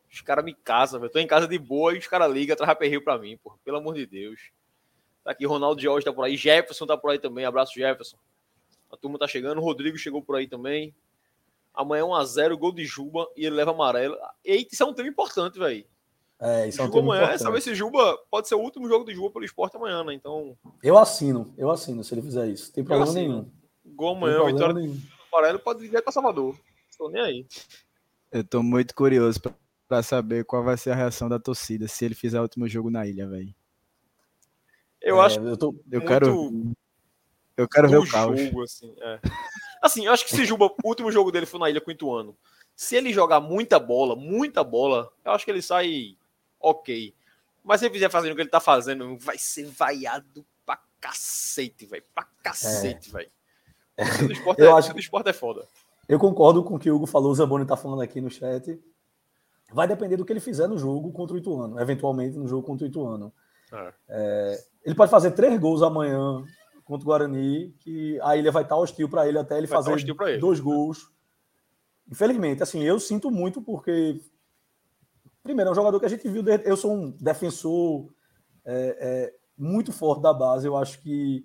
Os 0.08 0.20
caras 0.20 0.44
me 0.44 0.54
casam, 0.54 1.00
velho. 1.00 1.12
Tô 1.12 1.18
em 1.18 1.26
casa 1.26 1.48
de 1.48 1.58
boa 1.58 1.92
e 1.92 1.98
os 1.98 2.06
caras 2.06 2.32
ligam, 2.32 2.56
traz 2.56 2.78
Perreio 2.78 3.02
pra 3.02 3.18
mim, 3.18 3.36
pô. 3.36 3.58
Pelo 3.64 3.78
amor 3.78 3.94
de 3.94 4.06
Deus. 4.06 4.52
Tá 5.24 5.32
aqui, 5.32 5.44
Ronaldo 5.44 5.82
Jorge 5.82 6.04
tá 6.04 6.12
por 6.12 6.24
aí. 6.24 6.36
Jefferson 6.36 6.86
tá 6.86 6.96
por 6.96 7.10
aí 7.10 7.18
também. 7.18 7.44
Abraço, 7.44 7.74
Jefferson. 7.74 8.16
A 8.92 8.96
turma 8.96 9.18
tá 9.18 9.26
chegando. 9.26 9.58
O 9.58 9.64
Rodrigo 9.64 9.98
chegou 9.98 10.22
por 10.22 10.36
aí 10.36 10.46
também. 10.46 10.94
Amanhã 11.74 12.04
1x0, 12.04 12.56
gol 12.56 12.72
de 12.72 12.84
Juba 12.84 13.28
e 13.36 13.44
ele 13.44 13.56
leva 13.56 13.72
amarelo. 13.72 14.16
Eita, 14.44 14.72
isso 14.72 14.84
é 14.84 14.86
um 14.86 14.94
tema 14.94 15.08
importante, 15.08 15.58
velho. 15.58 15.84
É, 16.40 16.68
isso 16.68 16.80
é 16.80 16.84
um 16.84 16.86
amanhã, 16.86 17.22
importante. 17.22 17.42
sabe 17.42 17.60
se 17.60 17.74
Juba 17.74 18.16
pode 18.30 18.46
ser 18.46 18.54
o 18.54 18.60
último 18.60 18.88
jogo 18.88 19.04
de 19.04 19.12
Juba 19.12 19.30
pelo 19.30 19.44
esporte 19.44 19.76
amanhã, 19.76 20.04
né? 20.04 20.14
Então, 20.14 20.56
Eu 20.82 20.96
assino, 20.96 21.52
eu 21.58 21.70
assino 21.70 22.04
se 22.04 22.14
ele 22.14 22.22
fizer 22.22 22.46
isso. 22.48 22.72
Tem 22.72 22.84
problema 22.84 23.12
nenhum. 23.12 23.50
gol 23.84 24.14
amanhã, 24.16 24.44
vitória 24.46 24.74
nenhum. 24.74 25.00
amarelo 25.32 25.58
pode 25.58 25.86
vir 25.86 26.00
para 26.02 26.12
Salvador. 26.12 26.56
Tô 26.96 27.08
nem 27.08 27.22
aí. 27.22 27.46
Eu 28.30 28.44
tô 28.44 28.62
muito 28.62 28.94
curioso 28.94 29.40
pra- 29.40 29.54
pra 29.88 30.02
saber 30.02 30.44
qual 30.44 30.62
vai 30.62 30.76
ser 30.76 30.90
a 30.90 30.94
reação 30.94 31.28
da 31.28 31.38
torcida 31.38 31.88
se 31.88 32.04
ele 32.04 32.14
fizer 32.14 32.38
o 32.38 32.42
último 32.42 32.68
jogo 32.68 32.90
na 32.90 33.06
ilha, 33.06 33.26
velho. 33.28 33.54
Eu 35.00 35.20
É, 35.20 35.26
acho 35.26 35.38
eu 35.40 35.56
tô, 35.56 35.68
Eu 35.90 36.00
muito 36.00 36.06
quero, 36.08 36.52
eu 37.56 37.68
quero 37.68 37.88
ver 37.88 37.98
o 37.98 38.06
caos. 38.06 38.40
jogo, 38.40 38.62
assim. 38.62 38.94
É. 39.00 39.20
Assim, 39.80 40.06
eu 40.06 40.12
acho 40.12 40.24
que 40.24 40.34
se 40.34 40.44
Juba, 40.44 40.66
o 40.66 40.74
último 40.84 41.10
jogo 41.10 41.30
dele 41.30 41.46
foi 41.46 41.60
na 41.60 41.70
ilha 41.70 41.80
com 41.80 41.90
o 41.90 41.94
Ituano. 41.94 42.36
Se 42.76 42.96
ele 42.96 43.12
jogar 43.12 43.40
muita 43.40 43.78
bola, 43.78 44.14
muita 44.16 44.62
bola, 44.62 45.10
eu 45.24 45.32
acho 45.32 45.44
que 45.44 45.50
ele 45.50 45.62
sai 45.62 46.16
ok. 46.60 47.14
Mas 47.64 47.80
se 47.80 47.86
ele 47.86 47.94
fizer 47.94 48.10
fazendo 48.10 48.32
o 48.32 48.34
que 48.36 48.42
ele 48.42 48.48
tá 48.48 48.60
fazendo, 48.60 49.16
vai 49.18 49.36
ser 49.38 49.66
vaiado 49.66 50.44
pra 50.64 50.78
cacete, 51.00 51.86
velho. 51.86 52.04
Pra 52.14 52.26
cacete, 52.42 53.10
velho. 53.10 53.30
O 54.22 54.26
do 54.26 54.32
esporte, 54.32 54.60
Eu 54.62 54.70
é, 54.70 54.78
acho 54.78 54.94
o 54.94 54.98
esporte 54.98 55.28
é 55.28 55.32
foda. 55.32 55.66
eu 56.08 56.18
concordo 56.18 56.62
com 56.64 56.76
o 56.76 56.78
que 56.78 56.90
o 56.90 56.96
Hugo 56.96 57.06
falou, 57.06 57.30
o 57.30 57.34
Zamboni 57.34 57.66
tá 57.66 57.76
falando 57.76 58.00
aqui 58.02 58.20
no 58.20 58.30
chat. 58.30 58.80
Vai 59.72 59.86
depender 59.86 60.16
do 60.16 60.24
que 60.24 60.32
ele 60.32 60.40
fizer 60.40 60.66
no 60.66 60.78
jogo 60.78 61.12
contra 61.12 61.34
o 61.34 61.38
Ituano, 61.38 61.78
eventualmente 61.78 62.38
no 62.38 62.48
jogo 62.48 62.62
contra 62.66 62.86
o 62.86 62.88
Ituano. 62.88 63.32
É. 64.08 64.64
Ele 64.82 64.94
pode 64.94 65.10
fazer 65.10 65.32
três 65.32 65.58
gols 65.60 65.82
amanhã 65.82 66.42
contra 66.84 67.02
o 67.04 67.06
Guarani, 67.06 67.74
que 67.80 68.18
a 68.22 68.34
ilha 68.34 68.50
vai 68.50 68.62
estar 68.62 68.76
hostil 68.76 69.10
para 69.10 69.28
ele 69.28 69.38
até 69.38 69.58
ele 69.58 69.66
Vai 69.66 69.76
tá 69.78 69.84
fazer 69.84 70.00
ele. 70.00 70.38
dois 70.38 70.58
gols. 70.58 71.10
Infelizmente, 72.10 72.62
assim, 72.62 72.82
eu 72.82 72.98
sinto 72.98 73.30
muito 73.30 73.60
porque 73.60 74.18
primeiro 75.48 75.70
é 75.70 75.72
um 75.72 75.74
jogador 75.74 75.98
que 75.98 76.04
a 76.04 76.10
gente 76.10 76.28
viu. 76.28 76.44
Eu 76.46 76.76
sou 76.76 76.92
um 76.92 77.10
defensor 77.12 78.12
é, 78.66 78.98
é, 79.00 79.34
muito 79.56 79.92
forte 79.92 80.20
da 80.20 80.32
base. 80.32 80.66
Eu 80.66 80.76
acho 80.76 81.00
que 81.00 81.42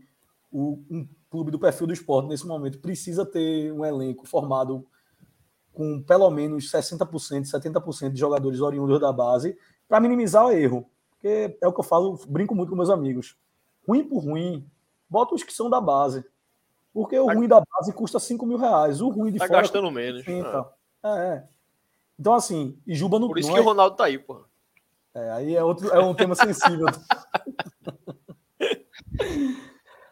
o, 0.51 0.83
um 0.91 1.07
clube 1.29 1.51
do 1.51 1.57
perfil 1.57 1.87
do 1.87 1.93
esporte 1.93 2.27
nesse 2.27 2.45
momento 2.45 2.79
precisa 2.79 3.25
ter 3.25 3.71
um 3.71 3.85
elenco 3.85 4.27
formado 4.27 4.85
com 5.71 6.03
pelo 6.03 6.29
menos 6.29 6.69
60%, 6.69 7.07
70% 7.49 8.11
de 8.11 8.19
jogadores 8.19 8.59
oriundos 8.59 8.99
da 8.99 9.11
base 9.11 9.57
para 9.87 10.01
minimizar 10.01 10.47
o 10.47 10.51
erro. 10.51 10.89
Porque 11.11 11.57
é 11.61 11.67
o 11.67 11.71
que 11.71 11.79
eu 11.79 11.83
falo, 11.83 12.19
brinco 12.27 12.53
muito 12.53 12.71
com 12.71 12.75
meus 12.75 12.89
amigos. 12.89 13.37
Ruim 13.87 14.03
por 14.03 14.19
ruim, 14.19 14.69
bota 15.09 15.33
os 15.33 15.43
que 15.43 15.53
são 15.53 15.69
da 15.69 15.79
base. 15.79 16.25
Porque 16.93 17.17
o 17.17 17.25
Tá- 17.25 17.33
ruim 17.33 17.47
da 17.47 17.61
base 17.61 17.93
custa 17.93 18.19
5 18.19 18.45
mil 18.45 18.57
reais. 18.57 18.99
O 18.99 19.07
ruim 19.07 19.31
de 19.31 19.39
Tá 19.39 19.47
fora 19.47 19.61
gastando 19.61 19.89
menos. 19.89 20.27
80. 20.27 20.73
É. 21.03 21.07
é. 21.07 21.52
Então, 22.23 22.33
assim, 22.35 22.79
e 22.87 22.95
Juba 22.95 23.19
não, 23.19 23.27
Por 23.27 23.37
isso 23.37 23.49
não 23.49 23.55
que 23.55 23.59
é, 23.59 23.61
o 23.61 23.65
Ronaldo 23.65 23.97
tá 23.97 24.05
aí, 24.05 24.17
porra. 24.17 24.45
é, 25.13 25.29
Aí 25.31 25.55
é, 25.57 25.61
outro, 25.61 25.89
é 25.89 25.99
um 25.99 26.15
tema 26.15 26.35
sensível. 26.35 26.85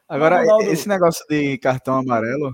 Agora, 0.10 0.42
Ronaldo- 0.42 0.66
esse 0.66 0.90
negócio 0.90 1.26
de 1.30 1.58
cartão 1.58 1.96
amarelo, 1.96 2.52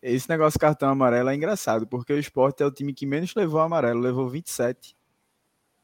esse 0.00 0.26
negócio 0.30 0.54
de 0.58 0.60
cartão 0.60 0.88
amarelo 0.88 1.28
é 1.28 1.34
engraçado, 1.34 1.86
porque 1.86 2.10
o 2.10 2.18
Sport 2.18 2.58
é 2.62 2.64
o 2.64 2.70
time 2.70 2.94
que 2.94 3.04
menos 3.04 3.34
levou 3.34 3.60
amarelo, 3.60 4.00
levou 4.00 4.30
27 4.30 4.96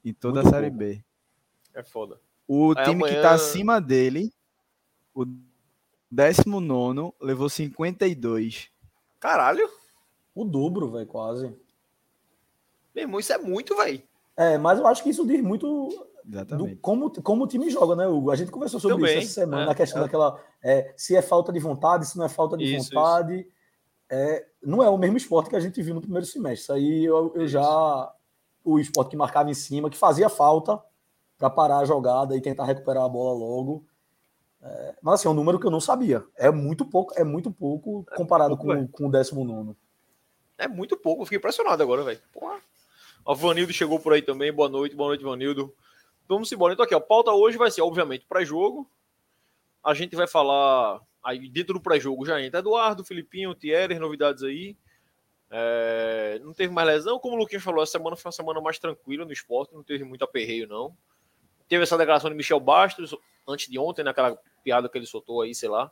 em 0.03 0.15
toda 0.15 0.37
Muito 0.43 0.49
a 0.49 0.51
Série 0.51 0.69
pouco. 0.71 0.79
B. 0.79 1.05
É 1.75 1.83
foda. 1.83 2.19
O 2.49 2.73
Aí 2.79 2.85
time 2.87 3.03
que 3.03 3.11
amanhã- 3.11 3.21
tá 3.23 3.33
acima 3.35 3.79
dele, 3.79 4.33
o 5.15 5.27
19 6.11 7.13
levou 7.21 7.51
52. 7.51 8.71
Caralho. 9.21 9.69
O 10.35 10.45
dobro, 10.47 10.91
velho, 10.91 11.07
quase. 11.07 11.55
Meu 12.95 13.05
irmão, 13.05 13.21
isso 13.21 13.33
é 13.33 13.39
muito, 13.39 13.77
velho. 13.77 14.03
É, 14.37 14.59
mas 14.59 14.79
eu 14.79 14.87
acho 14.87 15.03
que 15.03 15.11
isso 15.11 15.27
diz 15.27 15.43
muito 15.43 15.89
do 16.25 16.37
Exatamente. 16.37 16.77
como, 16.77 17.11
como 17.23 17.45
o 17.45 17.47
time 17.47 17.69
joga, 17.71 17.95
né, 17.95 18.07
Hugo? 18.07 18.31
A 18.31 18.37
gente 18.37 18.51
conversou 18.51 18.81
sobre 18.81 18.97
Também, 18.97 19.19
isso 19.19 19.27
essa 19.27 19.41
semana, 19.43 19.67
é, 19.67 19.73
a 19.73 19.75
questão 19.75 20.01
é. 20.01 20.05
daquela. 20.05 20.41
é, 20.63 20.93
se 20.97 21.15
é 21.15 21.21
falta 21.21 21.53
de 21.53 21.59
vontade, 21.59 22.07
se 22.07 22.17
não 22.17 22.25
é 22.25 22.29
falta 22.29 22.57
de 22.57 22.65
Isso, 22.65 22.91
vontade. 22.95 23.47
É, 24.11 24.47
não 24.63 24.83
é 24.83 24.89
o 24.89 24.97
mesmo 24.97 25.17
esporte 25.17 25.51
que 25.51 25.57
a 25.57 25.61
gente 25.61 25.81
viu 25.83 25.95
no 25.95 26.01
primeiro 26.01 26.27
semestre. 26.27 26.63
Isso 26.63 26.73
aí 26.73 27.05
eu, 27.05 27.33
eu 27.35 27.47
já. 27.47 28.13
O 28.65 28.79
esporte 28.79 29.11
que 29.11 29.17
marcava 29.17 29.51
em 29.51 29.55
cima, 29.55 29.91
que 29.91 29.97
fazia 29.97 30.29
falta 30.31 30.81
para 31.37 31.51
parar 31.51 31.79
a 31.79 31.85
jogada 31.85 32.35
e 32.35 32.41
tentar 32.41 32.65
recuperar 32.65 33.05
a 33.05 33.09
bola 33.09 33.37
logo. 33.39 33.85
É, 34.63 34.95
mas 35.03 35.15
assim, 35.15 35.29
é 35.29 35.31
um 35.31 35.35
número 35.35 35.61
que 35.61 35.67
eu 35.67 35.71
não 35.71 35.81
sabia. 35.81 36.25
É 36.37 36.51
muito 36.51 36.87
pouco, 36.87 37.13
é 37.17 37.23
muito 37.23 37.51
pouco 37.51 38.07
comparado 38.17 38.57
pouco, 38.57 38.65
com, 38.65 38.75
velho. 38.75 38.89
com 38.89 39.07
o 39.07 39.11
19. 39.11 39.77
É 40.57 40.67
muito 40.67 40.97
pouco, 40.97 41.23
eu 41.23 41.27
fiquei 41.27 41.37
impressionado 41.37 41.83
agora, 41.83 42.03
velho. 42.03 42.21
Porra. 42.33 42.57
O 43.27 43.35
Vanildo 43.35 43.73
chegou 43.73 43.99
por 43.99 44.13
aí 44.13 44.21
também. 44.21 44.53
Boa 44.53 44.69
noite, 44.69 44.95
boa 44.95 45.09
noite, 45.09 45.25
Vanildo. 45.25 45.75
Vamos 46.29 46.53
embora. 46.53 46.75
Então, 46.75 46.85
aqui, 46.85 46.95
ó. 46.95 47.01
Pauta 47.01 47.33
hoje 47.33 47.57
vai 47.57 47.71
ser, 47.71 47.81
obviamente, 47.81 48.27
pré-jogo. 48.29 48.89
A 49.83 49.95
gente 49.95 50.15
vai 50.15 50.27
falar. 50.27 51.01
Aí, 51.23 51.49
dentro 51.49 51.73
do 51.73 51.81
pré-jogo 51.81 52.27
já 52.27 52.41
entra 52.43 52.61
Eduardo, 52.61 53.03
Filipinho, 53.03 53.55
Thierry, 53.55 53.99
novidades 53.99 54.43
aí. 54.43 54.77
É, 55.51 56.39
Não 56.43 56.53
teve 56.53 56.71
mais 56.71 56.87
lesão. 56.87 57.19
Como 57.19 57.35
o 57.35 57.39
Luquinhas 57.39 57.63
falou, 57.63 57.83
essa 57.83 57.93
semana 57.93 58.15
foi 58.15 58.29
uma 58.29 58.33
semana 58.33 58.61
mais 58.61 58.79
tranquila 58.79 59.25
no 59.25 59.33
esporte. 59.33 59.73
Não 59.73 59.83
teve 59.83 60.05
muito 60.05 60.23
aperreio, 60.23 60.69
não. 60.69 60.95
Teve 61.67 61.85
essa 61.85 61.97
declaração 61.97 62.29
de 62.29 62.37
Michel 62.37 62.61
Bastos 62.61 63.17
antes 63.49 63.71
de 63.71 63.79
ontem, 63.79 64.03
naquela 64.03 64.39
piada 64.63 64.87
que 64.87 64.99
ele 64.99 65.07
soltou 65.07 65.41
aí, 65.41 65.55
sei 65.55 65.71
lá. 65.71 65.91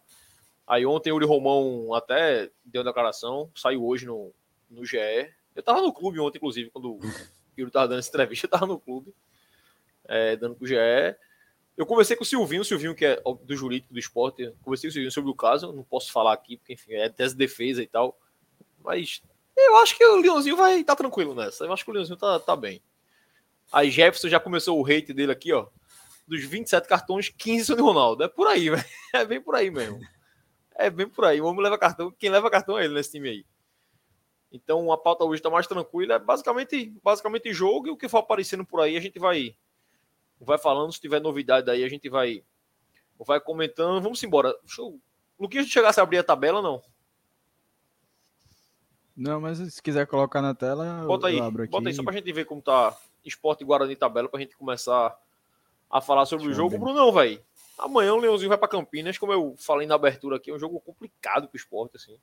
Aí 0.67 0.85
ontem 0.85 1.11
o 1.11 1.17
Uri 1.17 1.25
Romão 1.25 1.95
até 1.95 2.51
deu 2.63 2.85
declaração, 2.85 3.51
saiu 3.55 3.87
hoje 3.87 4.05
no, 4.05 4.35
no 4.71 4.85
GE. 4.85 5.33
Eu 5.55 5.63
tava 5.63 5.81
no 5.81 5.93
clube 5.93 6.19
ontem, 6.21 6.39
inclusive, 6.39 6.71
quando 6.71 6.95
o 6.95 7.01
Yuri 7.59 7.71
tava 7.71 7.89
dando 7.89 7.99
essa 7.99 8.09
entrevista, 8.09 8.47
eu 8.47 8.51
tava 8.51 8.67
no 8.67 8.79
clube, 8.79 9.15
é, 10.07 10.37
dando 10.37 10.55
pro 10.55 10.67
GE. 10.67 10.77
Eu 11.77 11.87
conversei 11.87 12.17
com 12.17 12.23
o 12.23 12.27
Silvinho, 12.27 12.63
o 12.63 12.65
Silvinho 12.65 12.95
que 12.95 13.05
é 13.05 13.23
do 13.45 13.57
jurídico 13.57 13.93
do 13.93 13.99
esporte, 13.99 14.53
conversei 14.63 14.89
com 14.89 14.91
o 14.91 14.93
Silvinho 14.93 15.13
sobre 15.13 15.31
o 15.31 15.35
caso, 15.35 15.73
não 15.73 15.83
posso 15.83 16.13
falar 16.13 16.33
aqui, 16.33 16.57
porque 16.57 16.75
enfim, 16.75 16.95
é 16.95 17.09
tese 17.09 17.35
de 17.35 17.39
defesa 17.39 17.83
e 17.83 17.87
tal, 17.87 18.19
mas 18.85 19.23
eu 19.57 19.77
acho 19.77 19.97
que 19.97 20.05
o 20.05 20.17
Leãozinho 20.17 20.57
vai 20.57 20.81
estar 20.81 20.93
tá 20.93 20.97
tranquilo 20.97 21.35
nessa, 21.35 21.65
eu 21.65 21.73
acho 21.73 21.85
que 21.85 21.91
o 21.91 21.95
Leãozinho 21.95 22.19
tá, 22.19 22.39
tá 22.39 22.55
bem. 22.55 22.83
Aí 23.73 23.91
Jefferson 23.91 24.29
já 24.29 24.39
começou 24.39 24.79
o 24.79 24.85
hate 24.85 25.15
dele 25.15 25.33
aqui, 25.33 25.51
ó, 25.53 25.67
dos 26.27 26.45
27 26.45 26.87
cartões, 26.87 27.31
15 27.31 27.65
são 27.65 27.77
de 27.77 27.83
Ronaldo, 27.83 28.23
é 28.23 28.29
por 28.29 28.47
aí, 28.47 28.69
velho, 28.71 28.85
é 29.15 29.25
bem 29.25 29.41
por 29.41 29.55
aí 29.55 29.71
mesmo. 29.71 29.99
É 30.75 30.91
bem 30.91 31.09
por 31.09 31.25
aí. 31.25 31.41
O 31.41 31.47
homem 31.47 31.63
leva 31.63 31.79
cartão. 31.79 32.11
Quem 32.19 32.31
leva 32.31 32.51
cartão 32.51 32.79
é 32.79 32.85
ele 32.85 32.95
nesse 32.95 33.13
time 33.13 33.29
aí. 33.29 33.45
Então 34.53 34.93
a 34.93 34.99
pauta 34.99 35.25
hoje 35.25 35.41
está 35.41 35.49
mais 35.49 35.67
tranquila. 35.67 36.15
É 36.15 36.19
basicamente, 36.19 36.93
basicamente 37.03 37.53
jogo 37.53 37.89
e 37.89 37.91
o 37.91 37.97
que 37.97 38.09
for 38.09 38.19
aparecendo 38.19 38.65
por 38.65 38.81
aí 38.81 38.97
a 38.97 39.01
gente 39.01 39.19
vai 39.19 39.57
vai 40.41 40.59
falando. 40.59 40.93
Se 40.93 41.01
tiver 41.01 41.21
novidade 41.21 41.71
aí 41.71 41.83
a 41.83 41.89
gente 41.89 42.09
vai 42.09 42.45
vai 43.19 43.41
comentando. 43.41 44.03
Vamos 44.03 44.23
embora. 44.23 44.55
Deixa 44.63 44.83
eu... 44.83 45.01
Luquinhas, 45.39 45.67
tu 45.67 45.73
chegasse 45.73 45.99
a 45.99 46.03
abrir 46.03 46.19
a 46.19 46.25
tabela 46.25 46.61
não? 46.61 46.83
Não, 49.17 49.41
mas 49.41 49.59
se 49.59 49.83
quiser 49.83 50.07
colocar 50.07 50.41
na 50.41 50.55
tela, 50.55 51.05
Bota 51.07 51.29
aí. 51.29 51.41
Bota 51.69 51.89
aí 51.89 51.95
só 51.95 52.03
pra 52.03 52.13
gente 52.13 52.33
ver 52.33 52.45
como 52.45 52.63
tá 52.63 52.97
Esporte 53.25 53.63
e 53.63 53.65
Guarani 53.65 53.95
tabela 53.95 54.29
pra 54.29 54.41
gente 54.41 54.57
começar 54.57 55.17
a 55.91 56.01
falar 56.01 56.25
sobre 56.27 56.47
Deixa 56.47 56.61
o 56.61 56.65
jogo. 56.65 56.71
ver. 56.71 56.79
Brunão, 56.79 57.13
velho. 57.13 57.43
Amanhã 57.79 58.15
o 58.15 58.19
Leãozinho 58.19 58.49
vai 58.49 58.59
para 58.59 58.69
Campinas, 58.69 59.19
como 59.19 59.33
eu 59.33 59.55
falei 59.59 59.87
na 59.87 59.95
abertura 59.95 60.37
aqui, 60.37 60.51
é 60.51 60.55
um 60.55 60.59
jogo 60.59 60.81
complicado 60.81 61.49
pro 61.49 61.57
esporte, 61.57 61.97
assim. 61.97 62.17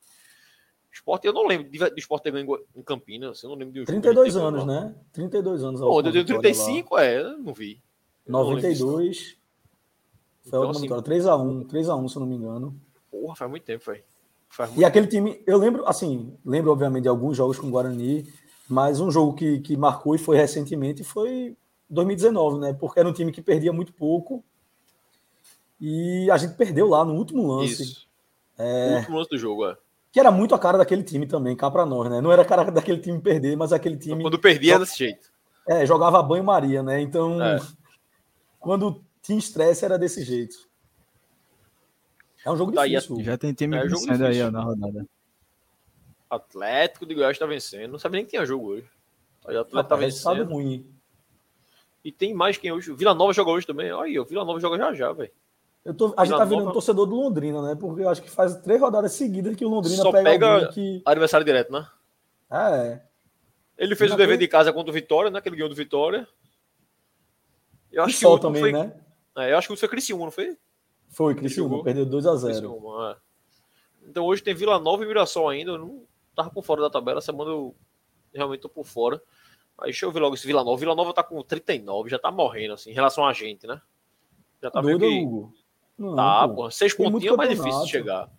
Esporte, 0.92 1.26
eu 1.26 1.32
não 1.32 1.46
lembro 1.46 1.70
do 1.70 1.98
esporte 1.98 2.24
ter 2.24 2.32
ganho 2.32 2.58
em 2.74 2.82
Campinas, 2.82 3.42
eu 3.42 3.50
não 3.50 3.56
lembro 3.56 3.72
de 3.72 3.80
um 3.82 3.84
32 3.84 4.32
jogo 4.34 4.46
anos, 4.46 4.66
né? 4.66 4.94
32 5.12 5.62
anos. 5.62 5.80
Pô, 5.80 6.00
eu 6.00 6.12
tenho 6.12 6.24
35, 6.24 6.94
lá. 6.94 7.04
é, 7.04 7.22
não 7.36 7.54
vi. 7.54 7.80
92. 8.26 9.22
Foi 9.22 9.40
então, 10.46 10.70
assim, 10.70 10.88
3x1, 10.88 11.66
3x1, 11.66 12.08
se 12.08 12.16
eu 12.16 12.20
não 12.20 12.26
me 12.26 12.34
engano. 12.34 12.80
Porra, 13.10 13.36
faz 13.36 13.50
muito 13.50 13.64
tempo, 13.64 13.84
velho. 13.84 14.02
E 14.76 14.84
aquele 14.84 15.06
time, 15.06 15.40
eu 15.46 15.58
lembro, 15.58 15.86
assim, 15.86 16.36
lembro 16.44 16.72
obviamente 16.72 17.04
de 17.04 17.08
alguns 17.08 17.36
jogos 17.36 17.56
com 17.56 17.68
o 17.68 17.70
Guarani, 17.70 18.26
mas 18.68 19.00
um 19.00 19.10
jogo 19.10 19.34
que, 19.34 19.60
que 19.60 19.76
marcou 19.76 20.14
e 20.14 20.18
foi 20.18 20.36
recentemente 20.36 21.04
foi 21.04 21.56
2019, 21.88 22.58
né? 22.58 22.72
Porque 22.72 22.98
era 22.98 23.08
um 23.08 23.12
time 23.12 23.30
que 23.30 23.40
perdia 23.40 23.72
muito 23.72 23.92
pouco 23.92 24.42
e 25.80 26.28
a 26.30 26.36
gente 26.36 26.54
perdeu 26.54 26.88
lá 26.88 27.04
no 27.04 27.14
último 27.14 27.46
lance. 27.46 27.82
Isso. 27.82 28.08
É... 28.58 28.94
O 28.94 28.96
último 28.98 29.18
lance 29.18 29.30
do 29.30 29.38
jogo, 29.38 29.68
é. 29.68 29.76
Que 30.12 30.18
era 30.18 30.30
muito 30.30 30.54
a 30.54 30.58
cara 30.58 30.78
daquele 30.78 31.02
time 31.02 31.26
também, 31.26 31.56
cá 31.56 31.70
pra 31.70 31.86
nós, 31.86 32.10
né? 32.10 32.20
Não 32.20 32.32
era 32.32 32.42
a 32.42 32.44
cara 32.44 32.70
daquele 32.70 32.98
time 32.98 33.20
perder, 33.20 33.56
mas 33.56 33.72
aquele 33.72 33.96
time. 33.96 34.22
Quando 34.22 34.38
perdia 34.38 34.74
era 34.74 34.84
desse 34.84 34.98
jeito. 34.98 35.30
É, 35.68 35.86
jogava 35.86 36.22
banho-maria, 36.22 36.82
né? 36.82 37.00
Então, 37.00 37.40
é. 37.40 37.60
quando 38.58 39.04
tinha 39.22 39.38
estresse, 39.38 39.84
era 39.84 39.98
desse 39.98 40.24
jeito. 40.24 40.68
É 42.44 42.50
um 42.50 42.56
jogo 42.56 42.72
tá 42.72 42.86
difícil. 42.86 43.18
Aí, 43.18 43.24
já 43.24 43.38
tem 43.38 43.52
time 43.52 43.76
é 43.76 43.86
vencendo 43.86 44.24
aí 44.24 44.42
ó, 44.42 44.50
na 44.50 44.62
rodada. 44.62 45.06
Atlético 46.28 47.06
de 47.06 47.14
Goiás 47.14 47.38
tá 47.38 47.46
vencendo. 47.46 47.92
Não 47.92 47.98
sabia 47.98 48.18
nem 48.18 48.24
que 48.24 48.30
tinha 48.30 48.46
jogo 48.46 48.66
hoje. 48.66 48.86
Aí 49.46 49.56
o 49.56 49.60
Atlético 49.60 49.88
tá 49.88 49.96
vencendo. 49.96 50.44
ruim. 50.44 50.86
E 52.04 52.10
tem 52.10 52.32
mais 52.32 52.56
quem 52.56 52.72
hoje. 52.72 52.92
Vila 52.94 53.14
Nova 53.14 53.32
joga 53.32 53.50
hoje 53.50 53.66
também. 53.66 53.92
Olha 53.92 54.06
aí, 54.06 54.18
o 54.18 54.24
Vila 54.24 54.44
Nova 54.44 54.58
joga 54.58 54.78
já 54.78 54.94
já, 54.94 55.12
velho. 55.12 55.30
Eu 55.84 55.94
tô, 55.94 56.14
a 56.16 56.24
gente 56.24 56.36
tá 56.36 56.44
virando 56.44 56.64
Nova... 56.64 56.72
torcedor 56.74 57.06
do 57.06 57.14
Londrina, 57.14 57.62
né? 57.62 57.74
Porque 57.74 58.02
eu 58.02 58.08
acho 58.08 58.22
que 58.22 58.30
faz 58.30 58.56
três 58.56 58.80
rodadas 58.80 59.12
seguidas 59.12 59.56
que 59.56 59.64
o 59.64 59.68
Londrina 59.68 59.96
Só 59.96 60.12
pega, 60.12 60.24
pega 60.24 60.68
que... 60.72 61.02
adversário 61.04 61.44
direto, 61.44 61.72
né? 61.72 61.86
Ah, 62.50 62.76
é. 62.76 63.02
Ele 63.78 63.96
fez 63.96 64.12
o 64.12 64.16
dever 64.16 64.36
de 64.36 64.46
casa 64.46 64.72
contra 64.72 64.90
o 64.90 64.94
Vitória, 64.94 65.30
né? 65.30 65.40
Que 65.40 65.48
ele 65.48 65.56
ganhou 65.56 65.70
do 65.70 65.74
Vitória. 65.74 66.28
Eu 67.90 68.02
acho 68.02 68.10
e 68.10 68.14
que 68.14 68.20
só 68.20 68.38
também, 68.38 68.60
foi... 68.60 68.72
né? 68.72 68.92
É, 69.36 69.52
eu 69.52 69.58
acho 69.58 69.68
que 69.68 69.76
foi 69.76 69.88
Criciúma, 69.88 70.24
não 70.24 70.30
foi? 70.30 70.56
Foi, 71.08 71.34
Criciúma, 71.34 71.82
perdeu 71.82 72.06
2x0. 72.06 73.12
É. 73.12 73.16
Então 74.06 74.24
hoje 74.26 74.42
tem 74.42 74.54
Vila 74.54 74.78
Nova 74.78 75.02
e 75.02 75.06
Mirassol 75.06 75.48
ainda. 75.48 75.72
Eu 75.72 75.78
não 75.78 76.04
tava 76.34 76.50
por 76.50 76.62
fora 76.62 76.82
da 76.82 76.90
tabela, 76.90 77.22
semana 77.22 77.50
eu 77.50 77.74
realmente 78.34 78.60
tô 78.60 78.68
por 78.68 78.84
fora. 78.84 79.20
Mas 79.78 79.86
deixa 79.86 80.04
eu 80.04 80.12
ver 80.12 80.20
logo 80.20 80.34
esse 80.34 80.46
Vila 80.46 80.62
Nova. 80.62 80.76
Vila 80.76 80.94
Nova 80.94 81.14
tá 81.14 81.22
com 81.22 81.42
39, 81.42 82.10
já 82.10 82.18
tá 82.18 82.30
morrendo, 82.30 82.74
assim, 82.74 82.90
em 82.90 82.94
relação 82.94 83.24
a 83.24 83.32
gente, 83.32 83.66
né? 83.66 83.80
Já 84.62 84.70
tá 84.70 84.82
Doido, 84.82 85.00
meio 85.00 85.10
que... 85.10 85.26
Hugo. 85.26 85.54
Não, 86.00 86.16
tá, 86.16 86.48
pô. 86.48 86.70
Seis 86.70 86.94
pontinhos 86.94 87.34
é 87.34 87.36
mais 87.36 87.50
difícil 87.50 87.82
de 87.82 87.90
chegar. 87.90 88.30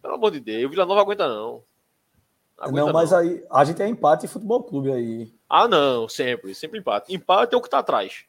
Pelo 0.00 0.14
amor 0.14 0.30
de 0.30 0.38
Deus, 0.38 0.66
o 0.66 0.70
Vila 0.70 0.86
Nova 0.86 1.00
aguenta 1.00 1.26
não. 1.26 1.64
Aguenta 2.56 2.86
não, 2.86 2.92
mas 2.92 3.10
não. 3.10 3.18
aí 3.18 3.44
a 3.50 3.64
gente 3.64 3.82
é 3.82 3.88
empate 3.88 4.26
e 4.26 4.28
futebol 4.28 4.62
clube 4.62 4.92
aí. 4.92 5.34
Ah, 5.48 5.66
não, 5.66 6.08
sempre, 6.08 6.54
sempre 6.54 6.78
empate. 6.78 7.12
Empate 7.12 7.56
é 7.56 7.58
o 7.58 7.60
que 7.60 7.68
tá 7.68 7.80
atrás. 7.80 8.24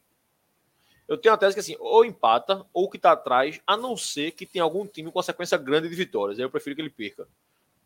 Eu 1.08 1.18
tenho 1.20 1.36
a 1.36 1.38
tese 1.38 1.54
que 1.54 1.60
assim, 1.60 1.76
ou 1.80 2.04
empata, 2.04 2.66
ou 2.74 2.86
o 2.86 2.90
que 2.90 2.98
tá 2.98 3.12
atrás, 3.12 3.62
a 3.66 3.78
não 3.78 3.96
ser 3.96 4.32
que 4.32 4.46
tenha 4.46 4.64
algum 4.64 4.88
time 4.88 5.12
com 5.12 5.22
sequência 5.22 5.58
grande 5.58 5.88
de 5.88 5.96
vitórias. 5.96 6.40
Aí 6.40 6.46
eu 6.46 6.50
prefiro 6.50 6.76
que 6.76 6.82
ele 6.82 6.90
perca 6.90 7.28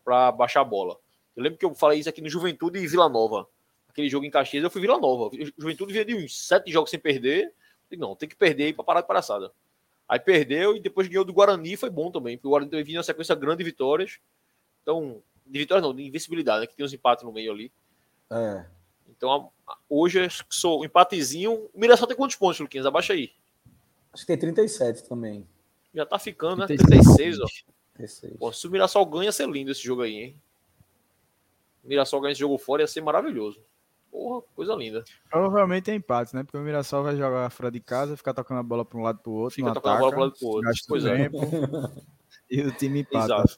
para 0.05 0.31
baixar 0.31 0.61
a 0.61 0.65
bola. 0.65 0.97
Eu 1.35 1.43
lembro 1.43 1.59
que 1.59 1.65
eu 1.65 1.75
falei 1.75 1.99
isso 1.99 2.09
aqui 2.09 2.21
no 2.21 2.29
Juventude 2.29 2.79
e 2.79 2.87
Vila 2.87 3.09
Nova. 3.09 3.45
Aquele 3.89 4.09
jogo 4.09 4.25
em 4.25 4.31
Caxias, 4.31 4.63
eu 4.63 4.69
fui 4.69 4.79
Vila 4.79 4.97
Nova. 4.97 5.35
Juventude 5.57 5.91
vinha 5.91 6.05
de 6.05 6.15
uns 6.15 6.47
sete 6.47 6.71
jogos 6.71 6.89
sem 6.89 6.99
perder. 6.99 7.53
Não, 7.97 8.15
tem 8.15 8.27
que 8.27 8.35
perder 8.35 8.65
aí 8.65 8.73
para 8.73 8.83
parar 8.83 9.01
de 9.01 9.07
palhaçada. 9.07 9.51
Aí 10.13 10.19
perdeu 10.19 10.75
e 10.75 10.79
depois 10.79 11.07
ganhou 11.07 11.25
do 11.25 11.33
Guarani, 11.33 11.75
foi 11.75 11.89
bom 11.89 12.11
também, 12.11 12.37
porque 12.37 12.45
o 12.45 12.51
Guarani 12.51 12.69
também 12.69 12.85
vinha 12.85 12.99
uma 12.99 13.03
sequência 13.03 13.33
grande 13.33 13.57
de 13.57 13.63
vitórias. 13.63 14.19
Então, 14.83 15.23
de 15.43 15.57
vitórias 15.57 15.83
não, 15.83 15.91
de 15.91 16.03
invencibilidade, 16.03 16.61
né, 16.61 16.67
que 16.67 16.75
tem 16.75 16.85
uns 16.85 16.93
empates 16.93 17.23
no 17.23 17.31
meio 17.31 17.51
ali. 17.51 17.71
É. 18.29 18.63
Então, 19.09 19.49
hoje 19.89 20.19
sou 20.51 20.81
um 20.81 20.85
empatezinho. 20.85 21.67
O 21.73 21.79
Mirassol 21.79 22.07
tem 22.07 22.15
quantos 22.15 22.35
pontos, 22.35 22.59
Luquinhas? 22.59 22.85
Abaixa 22.85 23.13
aí. 23.13 23.31
Acho 24.13 24.21
que 24.21 24.27
tem 24.27 24.37
37 24.37 25.09
também. 25.09 25.47
Já 25.91 26.05
tá 26.05 26.19
ficando, 26.19 26.57
né? 26.57 26.67
36, 26.67 27.39
ó. 27.39 27.47
36. 27.95 28.37
Pô, 28.37 28.53
se 28.53 28.67
o 28.67 28.69
Mirassol 28.69 29.07
ganha, 29.07 29.25
ia 29.25 29.31
ser 29.31 29.49
lindo 29.49 29.71
esse 29.71 29.81
jogo 29.81 30.03
aí, 30.03 30.13
hein? 30.13 30.41
O 31.83 31.87
Mirassol 31.87 32.21
ganha 32.21 32.33
esse 32.33 32.39
jogo 32.39 32.59
fora, 32.59 32.83
ia 32.83 32.87
ser 32.87 33.01
maravilhoso. 33.01 33.59
Porra, 34.13 34.43
coisa 34.55 34.75
linda. 34.75 35.03
Provavelmente 35.27 35.89
é 35.89 35.95
empate, 35.95 36.35
né? 36.35 36.43
Porque 36.43 36.55
o 36.55 36.61
Mirassol 36.61 37.01
vai 37.01 37.17
jogar 37.17 37.49
fora 37.49 37.71
de 37.71 37.79
casa, 37.79 38.15
ficar 38.15 38.31
tocando 38.31 38.59
a 38.59 38.63
bola 38.63 38.85
para 38.85 38.99
um 38.99 39.01
lado 39.01 39.17
para 39.17 39.31
o 39.31 39.33
outro. 39.33 39.55
Fica 39.55 39.73
tocando 39.73 39.93
ataca, 39.93 39.97
a 39.97 39.99
bola 39.99 40.11
para 40.11 40.19
um 40.19 40.23
lado 40.25 40.37
para 40.37 40.45
o 40.45 40.51
outro. 40.51 40.71
Pois 40.87 41.05
é. 41.05 41.31
e 42.47 42.61
o 42.61 42.71
time 42.71 42.99
empata. 42.99 43.25
Exato. 43.33 43.57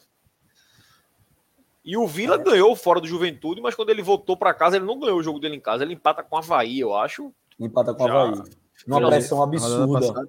E 1.84 1.98
o 1.98 2.08
Vila 2.08 2.38
ganhou 2.38 2.74
fora 2.74 3.02
do 3.02 3.08
Juventude, 3.08 3.60
mas 3.60 3.76
quando 3.76 3.90
ele 3.90 4.02
voltou 4.02 4.38
para 4.38 4.54
casa, 4.54 4.78
ele 4.78 4.86
não 4.86 4.98
ganhou 4.98 5.20
o 5.20 5.24
jogo 5.24 5.40
dele 5.40 5.58
em 5.58 5.60
casa. 5.60 5.84
Ele 5.84 5.94
empata 5.94 6.24
com 6.24 6.38
o 6.38 6.40
Havaí, 6.40 6.80
eu 6.80 6.96
acho. 6.96 7.34
Empata 7.60 7.94
com 7.94 8.06
o 8.06 8.08
Havaí. 8.08 8.42
Uma 8.88 9.08
pressão 9.10 9.44
absurda. 9.44 10.26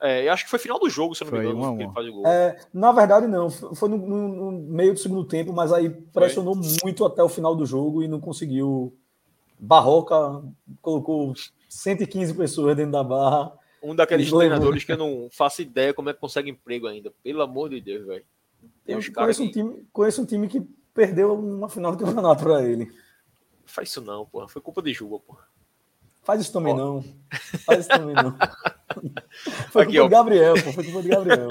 É, 0.00 0.26
eu 0.26 0.32
acho 0.32 0.44
que 0.44 0.50
foi 0.50 0.58
final 0.58 0.80
do 0.80 0.90
jogo, 0.90 1.14
se 1.14 1.22
eu 1.22 1.30
não 1.30 1.38
me 1.38 1.46
engano, 1.46 1.76
que 1.76 1.84
ele 1.84 1.92
faz 1.92 2.08
o 2.08 2.12
gol. 2.12 2.26
É, 2.26 2.58
na 2.74 2.90
verdade, 2.90 3.28
não. 3.28 3.48
Foi 3.48 3.88
no, 3.88 3.96
no, 3.96 4.28
no, 4.28 4.52
meio 4.52 4.92
do 4.92 4.98
segundo 4.98 5.24
tempo, 5.24 5.52
mas 5.52 5.72
aí 5.72 5.88
pressionou 5.88 6.56
foi. 6.56 6.76
muito 6.82 7.04
até 7.04 7.22
o 7.22 7.28
final 7.28 7.54
do 7.54 7.64
jogo 7.64 8.02
e 8.02 8.08
não 8.08 8.20
conseguiu. 8.20 8.98
Barroca 9.64 10.42
colocou 10.80 11.32
115 11.68 12.34
pessoas 12.34 12.76
dentro 12.76 12.90
da 12.90 13.04
barra. 13.04 13.52
Um 13.80 13.94
daqueles 13.94 14.28
treinadores 14.28 14.82
que 14.82 14.90
eu 14.90 14.96
não 14.96 15.28
faço 15.30 15.62
ideia 15.62 15.94
como 15.94 16.10
é 16.10 16.12
que 16.12 16.18
consegue 16.18 16.50
emprego 16.50 16.88
ainda. 16.88 17.12
Pelo 17.22 17.42
amor 17.42 17.70
de 17.70 17.80
Deus, 17.80 18.04
velho. 18.04 18.24
Uns 18.88 19.08
conheço, 19.08 19.44
um 19.44 19.50
time, 19.50 19.86
conheço 19.92 20.22
um 20.22 20.26
time 20.26 20.48
que 20.48 20.60
perdeu 20.92 21.32
uma 21.34 21.68
final 21.68 21.94
do 21.94 22.04
campeonato 22.04 22.42
para 22.42 22.64
ele. 22.64 22.92
Faz 23.64 23.88
isso 23.88 24.00
não, 24.00 24.26
porra. 24.26 24.48
Foi 24.48 24.60
culpa 24.60 24.82
de 24.82 24.92
Juba, 24.92 25.20
porra. 25.20 25.46
Faz 26.24 26.40
isso 26.40 26.52
também 26.52 26.74
não. 26.74 27.04
Faz 27.64 27.80
isso 27.80 27.88
também 27.88 28.14
não. 28.16 28.36
Foi 29.70 29.82
aqui, 29.84 29.98
culpa 29.98 30.02
ó. 30.02 30.04
de 30.04 30.10
Gabriel, 30.10 30.54
pô. 30.54 30.72
Foi 30.72 30.84
culpa 30.84 31.02
de 31.02 31.08
Gabriel. 31.08 31.48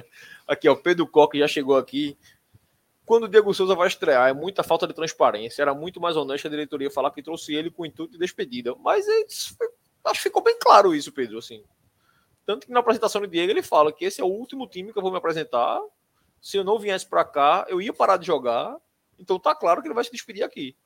Aqui, 0.48 0.68
ó. 0.68 0.74
Pedro 0.74 1.06
Coque 1.06 1.38
já 1.38 1.46
chegou 1.46 1.76
aqui. 1.76 2.18
Quando 3.10 3.24
o 3.24 3.28
Diego 3.28 3.52
Souza 3.52 3.74
vai 3.74 3.88
estrear, 3.88 4.28
é 4.28 4.32
muita 4.32 4.62
falta 4.62 4.86
de 4.86 4.94
transparência. 4.94 5.60
Era 5.60 5.74
muito 5.74 6.00
mais 6.00 6.16
honesto 6.16 6.46
a 6.46 6.48
diretoria 6.48 6.88
falar 6.92 7.10
que 7.10 7.20
trouxe 7.20 7.52
ele 7.52 7.68
com 7.68 7.84
intuito 7.84 8.12
de 8.12 8.18
despedida. 8.18 8.72
Mas 8.76 9.04
é 9.08 9.22
acho 10.04 10.20
que 10.20 10.22
ficou 10.28 10.40
bem 10.40 10.56
claro 10.60 10.94
isso, 10.94 11.10
Pedro. 11.10 11.38
Assim. 11.38 11.64
Tanto 12.46 12.68
que 12.68 12.72
na 12.72 12.78
apresentação 12.78 13.20
do 13.20 13.26
Diego 13.26 13.50
ele 13.50 13.64
fala 13.64 13.92
que 13.92 14.04
esse 14.04 14.20
é 14.20 14.24
o 14.24 14.28
último 14.28 14.64
time 14.64 14.92
que 14.92 14.98
eu 15.00 15.02
vou 15.02 15.10
me 15.10 15.18
apresentar 15.18 15.80
se 16.40 16.56
eu 16.56 16.62
não 16.62 16.78
viesse 16.78 17.04
para 17.04 17.24
cá, 17.24 17.66
eu 17.68 17.82
ia 17.82 17.92
parar 17.92 18.16
de 18.16 18.28
jogar. 18.28 18.76
Então 19.18 19.40
tá 19.40 19.56
claro 19.56 19.82
que 19.82 19.88
ele 19.88 19.94
vai 19.94 20.04
se 20.04 20.12
despedir 20.12 20.44
aqui. 20.44 20.76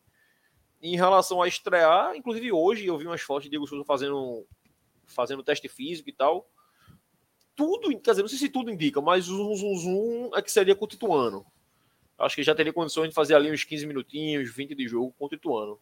Em 0.80 0.96
relação 0.96 1.42
a 1.42 1.46
estrear, 1.46 2.16
inclusive 2.16 2.50
hoje 2.50 2.86
eu 2.86 2.96
vi 2.96 3.06
umas 3.06 3.20
fotos 3.20 3.44
de 3.44 3.50
Diego 3.50 3.66
Souza 3.66 3.84
fazendo, 3.84 4.46
fazendo 5.04 5.42
teste 5.42 5.68
físico 5.68 6.08
e 6.08 6.12
tal. 6.14 6.48
Tudo, 7.54 7.90
quer 8.00 8.12
dizer, 8.12 8.22
não 8.22 8.30
sei 8.30 8.38
se 8.38 8.48
tudo 8.48 8.70
indica, 8.70 8.98
mas 9.02 9.28
o 9.28 9.36
zoom, 9.36 9.56
zoom, 9.56 9.76
zoom 9.76 10.30
é 10.34 10.40
que 10.40 10.50
seria 10.50 10.74
com 10.74 10.86
o 10.86 10.88
Tituano. 10.88 11.44
Acho 12.24 12.36
que 12.36 12.42
já 12.42 12.54
teria 12.54 12.72
condições 12.72 13.08
de 13.08 13.14
fazer 13.14 13.34
ali 13.34 13.52
uns 13.52 13.64
15 13.64 13.86
minutinhos, 13.86 14.54
20 14.54 14.74
de 14.74 14.88
jogo 14.88 15.14
com 15.18 15.26
o 15.26 15.28
Tituano. 15.28 15.78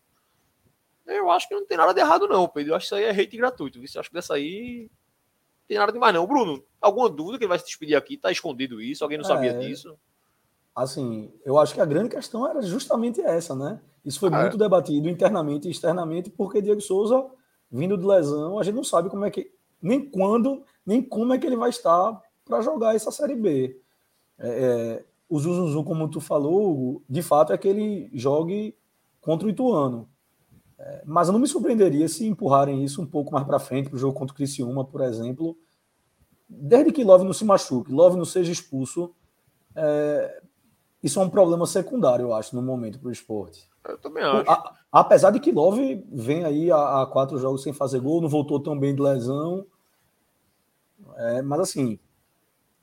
Eu 1.06 1.30
acho 1.30 1.48
que 1.48 1.54
não 1.54 1.66
tem 1.66 1.76
nada 1.76 1.92
de 1.92 2.00
errado, 2.00 2.28
não, 2.28 2.48
Pedro. 2.48 2.72
Eu 2.72 2.76
acho 2.76 2.88
que 2.88 2.94
isso 2.94 2.94
aí 2.94 3.04
é 3.04 3.10
hate 3.10 3.36
gratuito. 3.36 3.78
Eu 3.78 3.84
acho 3.84 4.08
que 4.08 4.14
dessa 4.14 4.34
aí 4.34 4.90
tem 5.66 5.78
nada 5.78 5.92
demais, 5.92 6.14
não. 6.14 6.26
Bruno, 6.26 6.62
alguma 6.80 7.08
dúvida 7.08 7.38
que 7.38 7.44
ele 7.44 7.48
vai 7.48 7.58
se 7.58 7.64
despedir 7.64 7.96
aqui? 7.96 8.16
Tá 8.16 8.30
escondido 8.30 8.80
isso? 8.80 9.02
Alguém 9.02 9.18
não 9.18 9.24
sabia 9.24 9.52
é, 9.52 9.58
disso? 9.58 9.96
Assim, 10.74 11.32
eu 11.44 11.58
acho 11.58 11.74
que 11.74 11.80
a 11.80 11.84
grande 11.84 12.10
questão 12.10 12.48
era 12.48 12.62
justamente 12.62 13.20
essa, 13.20 13.54
né? 13.54 13.80
Isso 14.04 14.18
foi 14.18 14.28
ah, 14.32 14.40
muito 14.40 14.56
é. 14.56 14.58
debatido 14.58 15.08
internamente 15.08 15.68
e 15.68 15.70
externamente, 15.70 16.30
porque 16.30 16.62
Diego 16.62 16.80
Souza, 16.80 17.24
vindo 17.70 17.96
de 17.96 18.06
lesão, 18.06 18.58
a 18.58 18.62
gente 18.62 18.74
não 18.74 18.84
sabe 18.84 19.08
como 19.08 19.24
é 19.24 19.30
que. 19.30 19.52
Nem 19.80 20.08
quando, 20.08 20.62
nem 20.86 21.02
como 21.02 21.32
é 21.32 21.38
que 21.38 21.46
ele 21.46 21.56
vai 21.56 21.70
estar 21.70 22.20
para 22.44 22.60
jogar 22.60 22.94
essa 22.94 23.10
Série 23.10 23.34
B. 23.34 23.80
É, 24.38 24.48
é, 24.48 25.04
o 25.32 25.38
Zuzuzu, 25.38 25.82
como 25.82 26.10
tu 26.10 26.20
falou, 26.20 27.02
de 27.08 27.22
fato 27.22 27.54
é 27.54 27.56
que 27.56 27.66
ele 27.66 28.10
jogue 28.12 28.76
contra 29.18 29.48
o 29.48 29.50
Ituano. 29.50 30.06
É, 30.78 31.02
mas 31.06 31.28
eu 31.28 31.32
não 31.32 31.40
me 31.40 31.48
surpreenderia 31.48 32.06
se 32.06 32.26
empurrarem 32.26 32.84
isso 32.84 33.00
um 33.00 33.06
pouco 33.06 33.32
mais 33.32 33.46
para 33.46 33.58
frente, 33.58 33.88
para 33.88 33.96
o 33.96 33.98
jogo 33.98 34.12
contra 34.12 34.34
o 34.34 34.36
Criciúma, 34.36 34.84
por 34.84 35.00
exemplo. 35.00 35.56
Desde 36.46 36.92
que 36.92 37.02
Love 37.02 37.24
não 37.24 37.32
se 37.32 37.46
machuque, 37.46 37.90
Love 37.90 38.18
não 38.18 38.26
seja 38.26 38.52
expulso, 38.52 39.14
é, 39.74 40.42
isso 41.02 41.18
é 41.18 41.22
um 41.22 41.30
problema 41.30 41.64
secundário, 41.64 42.26
eu 42.26 42.34
acho, 42.34 42.54
no 42.54 42.60
momento 42.60 42.98
para 42.98 43.08
o 43.08 43.12
esporte. 43.12 43.70
Eu 43.88 43.96
também 43.96 44.22
acho. 44.22 44.50
A, 44.50 44.74
apesar 44.92 45.30
de 45.30 45.40
que 45.40 45.50
Love 45.50 46.06
vem 46.12 46.44
aí 46.44 46.70
há, 46.70 47.08
quatro 47.10 47.38
jogos 47.38 47.62
sem 47.62 47.72
fazer 47.72 48.00
gol, 48.00 48.20
não 48.20 48.28
voltou 48.28 48.60
tão 48.60 48.78
bem 48.78 48.94
de 48.94 49.00
lesão. 49.00 49.64
É, 51.16 51.40
mas 51.40 51.60
assim, 51.60 51.98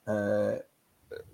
é, 0.07 0.65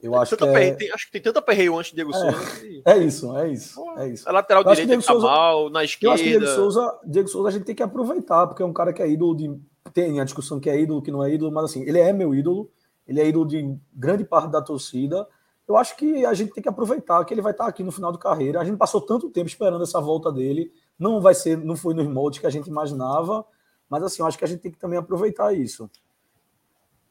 eu 0.02 0.16
acho 0.16 0.38
que, 0.38 0.44
é... 0.44 0.74
tem, 0.74 0.92
acho 0.92 1.06
que 1.06 1.12
tem 1.12 1.22
tanta 1.22 1.42
perreio 1.42 1.78
antes 1.78 1.92
de 1.92 1.96
Diego 1.96 2.12
é, 2.12 2.14
Souza. 2.14 2.60
Que... 2.60 2.82
É 2.86 2.98
isso, 2.98 3.38
é 3.38 3.52
isso, 3.52 3.84
é 3.98 4.10
isso. 4.10 4.30
A 4.30 4.32
lateral 4.32 4.64
direita 4.64 4.96
tá 4.96 5.02
Souza, 5.02 5.28
mal, 5.28 5.70
na 5.70 5.84
esquerda. 5.84 6.08
Eu 6.08 6.14
acho 6.14 6.24
que 6.24 6.30
Diego 6.30 6.48
Souza, 6.48 7.00
Diego 7.06 7.28
Souza 7.28 7.50
a 7.50 7.52
gente 7.52 7.66
tem 7.66 7.76
que 7.76 7.84
aproveitar, 7.84 8.48
porque 8.48 8.64
é 8.64 8.66
um 8.66 8.74
cara 8.74 8.94
que 8.94 9.02
é 9.02 9.10
ídolo 9.10 9.36
de 9.36 9.60
tem 9.94 10.20
a 10.20 10.24
discussão 10.24 10.60
que 10.60 10.70
é 10.70 10.80
ídolo, 10.80 11.02
que 11.02 11.12
não 11.12 11.24
é 11.24 11.34
ídolo, 11.34 11.52
mas 11.52 11.66
assim, 11.66 11.84
ele 11.84 12.00
é 12.00 12.12
meu 12.12 12.34
ídolo, 12.34 12.70
ele 13.08 13.22
é 13.22 13.28
ídolo 13.28 13.48
de 13.48 13.78
grande 13.94 14.24
parte 14.24 14.50
da 14.50 14.62
torcida. 14.62 15.28
Eu 15.68 15.78
acho 15.78 15.96
que 15.96 16.26
a 16.26 16.34
gente 16.34 16.54
tem 16.54 16.62
que 16.62 16.70
aproveitar 16.70 17.24
que 17.26 17.34
ele 17.34 17.42
vai 17.42 17.52
estar 17.52 17.66
aqui 17.66 17.84
no 17.84 17.92
final 17.92 18.12
de 18.12 18.20
carreira. 18.20 18.60
A 18.60 18.66
gente 18.66 18.78
passou 18.78 19.02
tanto 19.02 19.30
tempo 19.30 19.48
esperando 19.48 19.84
essa 19.84 20.00
volta 20.00 20.32
dele, 20.32 20.72
não 20.98 21.22
vai 21.22 21.34
ser, 21.34 21.58
não 21.58 21.76
foi 21.76 21.94
nos 21.94 22.08
moldes 22.08 22.40
que 22.40 22.48
a 22.48 22.50
gente 22.50 22.68
imaginava, 22.68 23.46
mas 23.90 24.04
assim, 24.04 24.22
eu 24.22 24.28
acho 24.28 24.38
que 24.38 24.44
a 24.44 24.48
gente 24.48 24.60
tem 24.60 24.72
que 24.72 24.78
também 24.78 25.00
aproveitar 25.00 25.54
isso. 25.54 25.90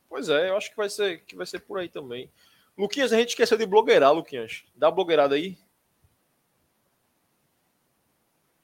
Pois 0.08 0.28
é, 0.28 0.50
eu 0.50 0.56
acho 0.56 0.70
que 0.70 0.76
vai 0.76 0.88
ser, 0.88 1.24
que 1.24 1.34
vai 1.34 1.46
ser 1.46 1.60
por 1.60 1.78
aí 1.78 1.88
também. 1.88 2.30
Luquinhas, 2.76 3.12
a 3.12 3.18
gente 3.18 3.30
esqueceu 3.30 3.56
de 3.56 3.66
blogueirar, 3.66 4.12
Luquinhas. 4.12 4.64
Dá 4.74 4.90
blogueirada 4.90 5.36
aí. 5.36 5.56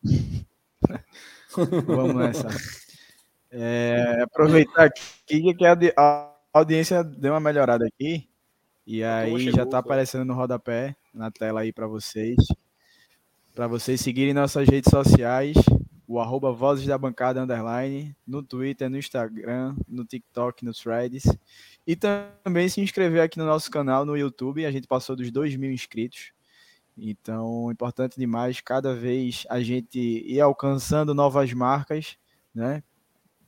Vamos 1.86 2.14
nessa. 2.16 2.48
É, 3.50 4.22
aproveitar 4.22 4.84
aqui 4.84 5.54
que 5.54 5.64
a, 5.96 6.32
audiência 6.52 7.02
deu 7.04 7.32
uma 7.32 7.40
melhorada 7.40 7.86
aqui. 7.86 8.28
E 8.86 9.04
aí 9.04 9.50
já 9.50 9.62
está 9.62 9.78
aparecendo 9.78 10.24
no 10.24 10.34
rodapé, 10.34 10.96
na 11.14 11.30
tela 11.30 11.60
aí 11.60 11.72
para 11.72 11.86
vocês. 11.86 12.36
Para 13.54 13.66
vocês 13.66 14.00
seguirem 14.00 14.34
nossas 14.34 14.68
redes 14.68 14.90
sociais, 14.90 15.56
o 16.10 16.18
arroba 16.18 16.50
Vozes 16.50 16.84
da 16.88 16.98
Bancada 16.98 17.40
Underline, 17.40 18.16
no 18.26 18.42
Twitter, 18.42 18.90
no 18.90 18.98
Instagram, 18.98 19.76
no 19.86 20.04
TikTok, 20.04 20.64
nos 20.64 20.80
Threads. 20.80 21.22
E 21.86 21.94
também 21.94 22.68
se 22.68 22.80
inscrever 22.80 23.22
aqui 23.22 23.38
no 23.38 23.46
nosso 23.46 23.70
canal 23.70 24.04
no 24.04 24.16
YouTube. 24.16 24.66
A 24.66 24.72
gente 24.72 24.88
passou 24.88 25.14
dos 25.14 25.30
2 25.30 25.54
mil 25.54 25.70
inscritos. 25.70 26.32
Então, 26.98 27.70
importante 27.70 28.18
demais, 28.18 28.60
cada 28.60 28.92
vez 28.92 29.46
a 29.48 29.60
gente 29.60 30.00
ir 30.00 30.40
alcançando 30.40 31.14
novas 31.14 31.52
marcas, 31.52 32.16
né? 32.52 32.82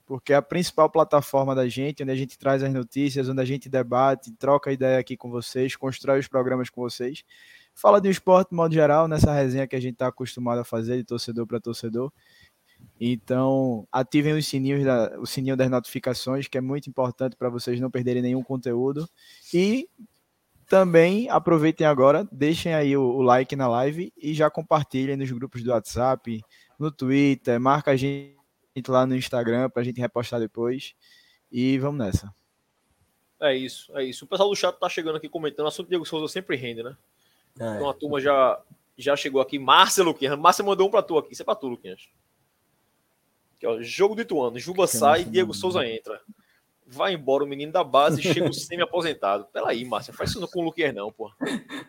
Porque 0.05 0.31
é 0.31 0.37
a 0.37 0.41
principal 0.41 0.89
plataforma 0.89 1.53
da 1.53 1.67
gente, 1.67 2.01
onde 2.01 2.13
a 2.13 2.15
gente 2.15 2.37
traz 2.37 2.63
as 2.63 2.71
notícias, 2.71 3.27
onde 3.27 3.41
a 3.41 3.45
gente 3.45 3.67
debate, 3.67 4.31
troca 4.39 4.71
ideia 4.71 4.99
aqui 4.99 5.17
com 5.17 5.29
vocês, 5.29 5.75
constrói 5.75 6.19
os 6.19 6.29
programas 6.29 6.69
com 6.69 6.79
vocês. 6.79 7.25
Fala 7.75 7.99
de 7.99 8.09
esporte 8.09 8.51
de 8.51 8.55
modo 8.55 8.73
geral, 8.73 9.07
nessa 9.07 9.33
resenha 9.33 9.67
que 9.67 9.75
a 9.75 9.79
gente 9.81 9.93
está 9.93 10.07
acostumado 10.07 10.59
a 10.59 10.63
fazer 10.63 10.95
de 10.95 11.03
torcedor 11.03 11.47
para 11.47 11.59
torcedor. 11.59 12.13
Então, 12.99 13.87
ativem 13.91 14.33
os 14.33 14.47
sininhos 14.47 14.83
da, 14.83 15.19
o 15.19 15.25
sininho 15.25 15.57
das 15.57 15.69
notificações, 15.69 16.47
que 16.47 16.57
é 16.57 16.61
muito 16.61 16.89
importante 16.89 17.35
para 17.35 17.49
vocês 17.49 17.79
não 17.79 17.91
perderem 17.91 18.21
nenhum 18.21 18.43
conteúdo. 18.43 19.07
E 19.53 19.89
também 20.67 21.29
aproveitem 21.29 21.85
agora, 21.85 22.27
deixem 22.31 22.73
aí 22.73 22.95
o, 22.95 23.03
o, 23.03 23.21
like 23.21 23.55
na 23.55 23.67
live 23.67 24.13
e 24.17 24.33
já 24.33 24.49
compartilhem 24.49 25.17
nos 25.17 25.29
grupos 25.31 25.61
do 25.63 25.71
WhatsApp, 25.71 26.41
no 26.79 26.91
Twitter, 26.91 27.59
marca 27.59 27.91
a 27.91 27.95
gente 27.95 28.37
lá 28.87 29.05
no 29.05 29.15
Instagram 29.15 29.69
para 29.69 29.81
a 29.81 29.85
gente 29.85 29.99
repostar 29.99 30.39
depois. 30.39 30.95
E 31.51 31.77
vamos 31.77 31.99
nessa. 31.99 32.33
É 33.39 33.55
isso, 33.55 33.95
é 33.97 34.03
isso. 34.03 34.23
O 34.25 34.27
pessoal 34.27 34.49
do 34.49 34.55
chat 34.55 34.79
tá 34.79 34.87
chegando 34.87 35.17
aqui 35.17 35.27
comentando. 35.27 35.65
O 35.65 35.67
assunto 35.67 35.89
Diego 35.89 36.05
Souza 36.05 36.31
sempre 36.31 36.55
rende, 36.55 36.81
né? 36.81 36.95
É. 37.59 37.75
Então 37.75 37.89
a 37.89 37.93
turma 37.93 38.19
já, 38.21 38.59
já 38.97 39.15
chegou 39.15 39.41
aqui. 39.41 39.59
Márcia 39.59 40.03
Luquinhas. 40.03 40.39
Márcia 40.39 40.63
mandou 40.63 40.87
um 40.87 40.91
para 40.91 41.03
tu 41.03 41.17
aqui. 41.17 41.33
Isso 41.33 41.41
é 41.41 41.45
para 41.45 41.55
tu, 41.55 41.67
Luquinhas. 41.67 42.07
Aqui, 43.63 43.67
ó, 43.67 43.81
jogo 43.81 44.15
do 44.15 44.21
Ituano. 44.21 44.59
Juba 44.59 44.87
sai, 44.87 45.23
Diego 45.23 45.53
Souza 45.53 45.87
entra 45.87 46.19
vai 46.93 47.13
embora 47.13 47.43
o 47.43 47.47
menino 47.47 47.71
da 47.71 47.83
base 47.83 48.19
e 48.19 48.23
chega 48.23 48.49
o 48.49 48.53
semi-aposentado. 48.53 49.47
Peraí, 49.51 49.83
Márcia, 49.83 50.13
faz 50.13 50.29
isso 50.29 50.47
com 50.47 50.61
o 50.61 50.65
Luquier, 50.65 50.93
não, 50.93 51.11
pô. 51.11 51.31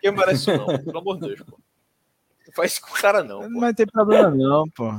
Quem 0.01 0.11
merece 0.11 0.51
isso, 0.51 0.57
não, 0.57 0.67
pelo 0.67 0.99
amor 0.99 1.21
de 1.21 1.29
Deus, 1.29 1.43
pô. 1.43 1.59
Não 2.47 2.55
faz 2.55 2.73
isso 2.73 2.83
com 2.83 2.91
o 2.91 3.01
cara, 3.01 3.23
não. 3.23 3.41
Pô. 3.41 3.49
Não 3.49 3.75
tem 3.75 3.87
problema, 3.87 4.31
não, 4.31 4.69
pô. 4.71 4.91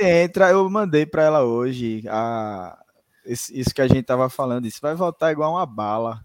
Entra, 0.00 0.50
eu 0.50 0.68
mandei 0.68 1.06
para 1.06 1.22
ela 1.22 1.44
hoje 1.44 2.02
a, 2.08 2.82
isso 3.24 3.74
que 3.74 3.82
a 3.82 3.86
gente 3.86 4.02
tava 4.02 4.28
falando. 4.28 4.66
Isso 4.66 4.80
vai 4.80 4.94
voltar 4.94 5.30
igual 5.30 5.52
uma 5.52 5.66
bala. 5.66 6.24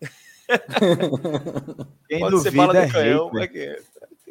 Quem 2.08 2.20
Pode 2.20 2.30
duvida 2.30 2.50
ser 2.50 2.56
bala 2.56 2.78
é 2.78 2.90
canhão, 2.90 3.30
hater. 3.30 3.84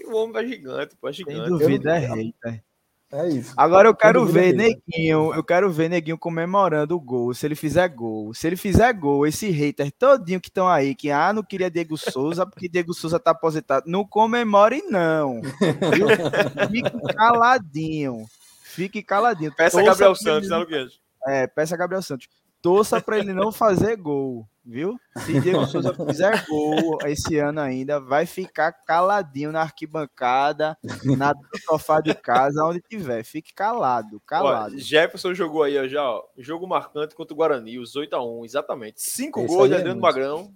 O 0.07 0.15
homem 0.15 0.43
é 0.43 0.47
gigante, 0.47 0.95
pô, 0.95 1.09
é 1.09 1.13
gigante. 1.13 1.39
Quem 1.39 1.49
duvida 1.49 1.95
é 1.95 1.99
hater. 1.99 2.63
É 3.11 3.29
isso. 3.29 3.53
Agora 3.55 3.87
eu 3.87 3.95
quero 3.95 4.25
ver 4.25 4.53
Neguinho, 4.53 5.33
eu 5.33 5.41
quero 5.41 5.71
ver 5.71 5.89
Neguinho 5.89 6.17
comemorando 6.17 6.93
o 6.93 6.99
gol, 6.99 7.33
se 7.33 7.45
ele 7.45 7.55
fizer 7.55 7.87
gol. 7.87 8.33
Se 8.33 8.47
ele 8.47 8.57
fizer 8.57 8.91
gol, 8.93 9.25
esse 9.25 9.49
hater 9.49 9.91
todinho 9.93 10.41
que 10.41 10.49
estão 10.49 10.67
aí, 10.67 10.93
que 10.93 11.09
ah, 11.09 11.31
não 11.31 11.41
queria 11.41 11.71
Diego 11.71 11.97
Souza, 11.97 12.45
porque 12.45 12.67
Diego 12.67 12.93
Souza 12.93 13.17
tá 13.17 13.31
aposentado. 13.31 13.89
Não 13.89 14.05
comemore, 14.05 14.81
não. 14.89 15.41
Viu? 15.41 16.07
Fique 16.69 17.13
caladinho. 17.15 18.25
Fique 18.61 19.01
caladinho. 19.01 19.55
Peça 19.55 19.81
Gabriel 19.81 20.15
Santos, 20.15 20.49
né, 20.49 20.57
Luquinhas? 20.57 20.99
É, 21.25 21.47
peça 21.47 21.77
Gabriel 21.77 22.01
Santos. 22.01 22.27
Torça 22.67 23.01
para 23.01 23.17
ele 23.17 23.33
não 23.33 23.51
fazer 23.51 23.95
gol 23.95 24.47
viu? 24.67 24.99
Se 25.25 25.39
Diego 25.39 25.65
Souza 25.65 25.93
fizer 25.93 26.45
gol 26.45 26.99
esse 27.05 27.37
ano 27.37 27.61
ainda, 27.61 27.99
vai 27.99 28.25
ficar 28.25 28.73
caladinho 28.73 29.51
na 29.51 29.61
arquibancada, 29.61 30.77
na 31.17 31.33
sofá 31.65 32.01
de 32.01 32.13
casa, 32.13 32.65
onde 32.65 32.81
tiver. 32.81 33.23
Fique 33.23 33.53
calado, 33.53 34.19
calado. 34.25 34.75
Ó, 34.75 34.77
Jefferson 34.77 35.33
jogou 35.33 35.63
aí 35.63 35.77
ó, 35.79 35.87
já, 35.87 36.03
ó, 36.03 36.25
jogo 36.37 36.67
marcante 36.67 37.15
contra 37.15 37.33
o 37.33 37.37
Guarani, 37.37 37.79
os 37.79 37.95
8 37.95 38.13
a 38.13 38.23
1 38.23 38.43
exatamente. 38.45 39.01
Cinco 39.01 39.39
esse 39.39 39.47
gols 39.47 39.69
de 39.69 39.75
é 39.75 39.77
Adriano 39.77 40.01
Magrão. 40.01 40.53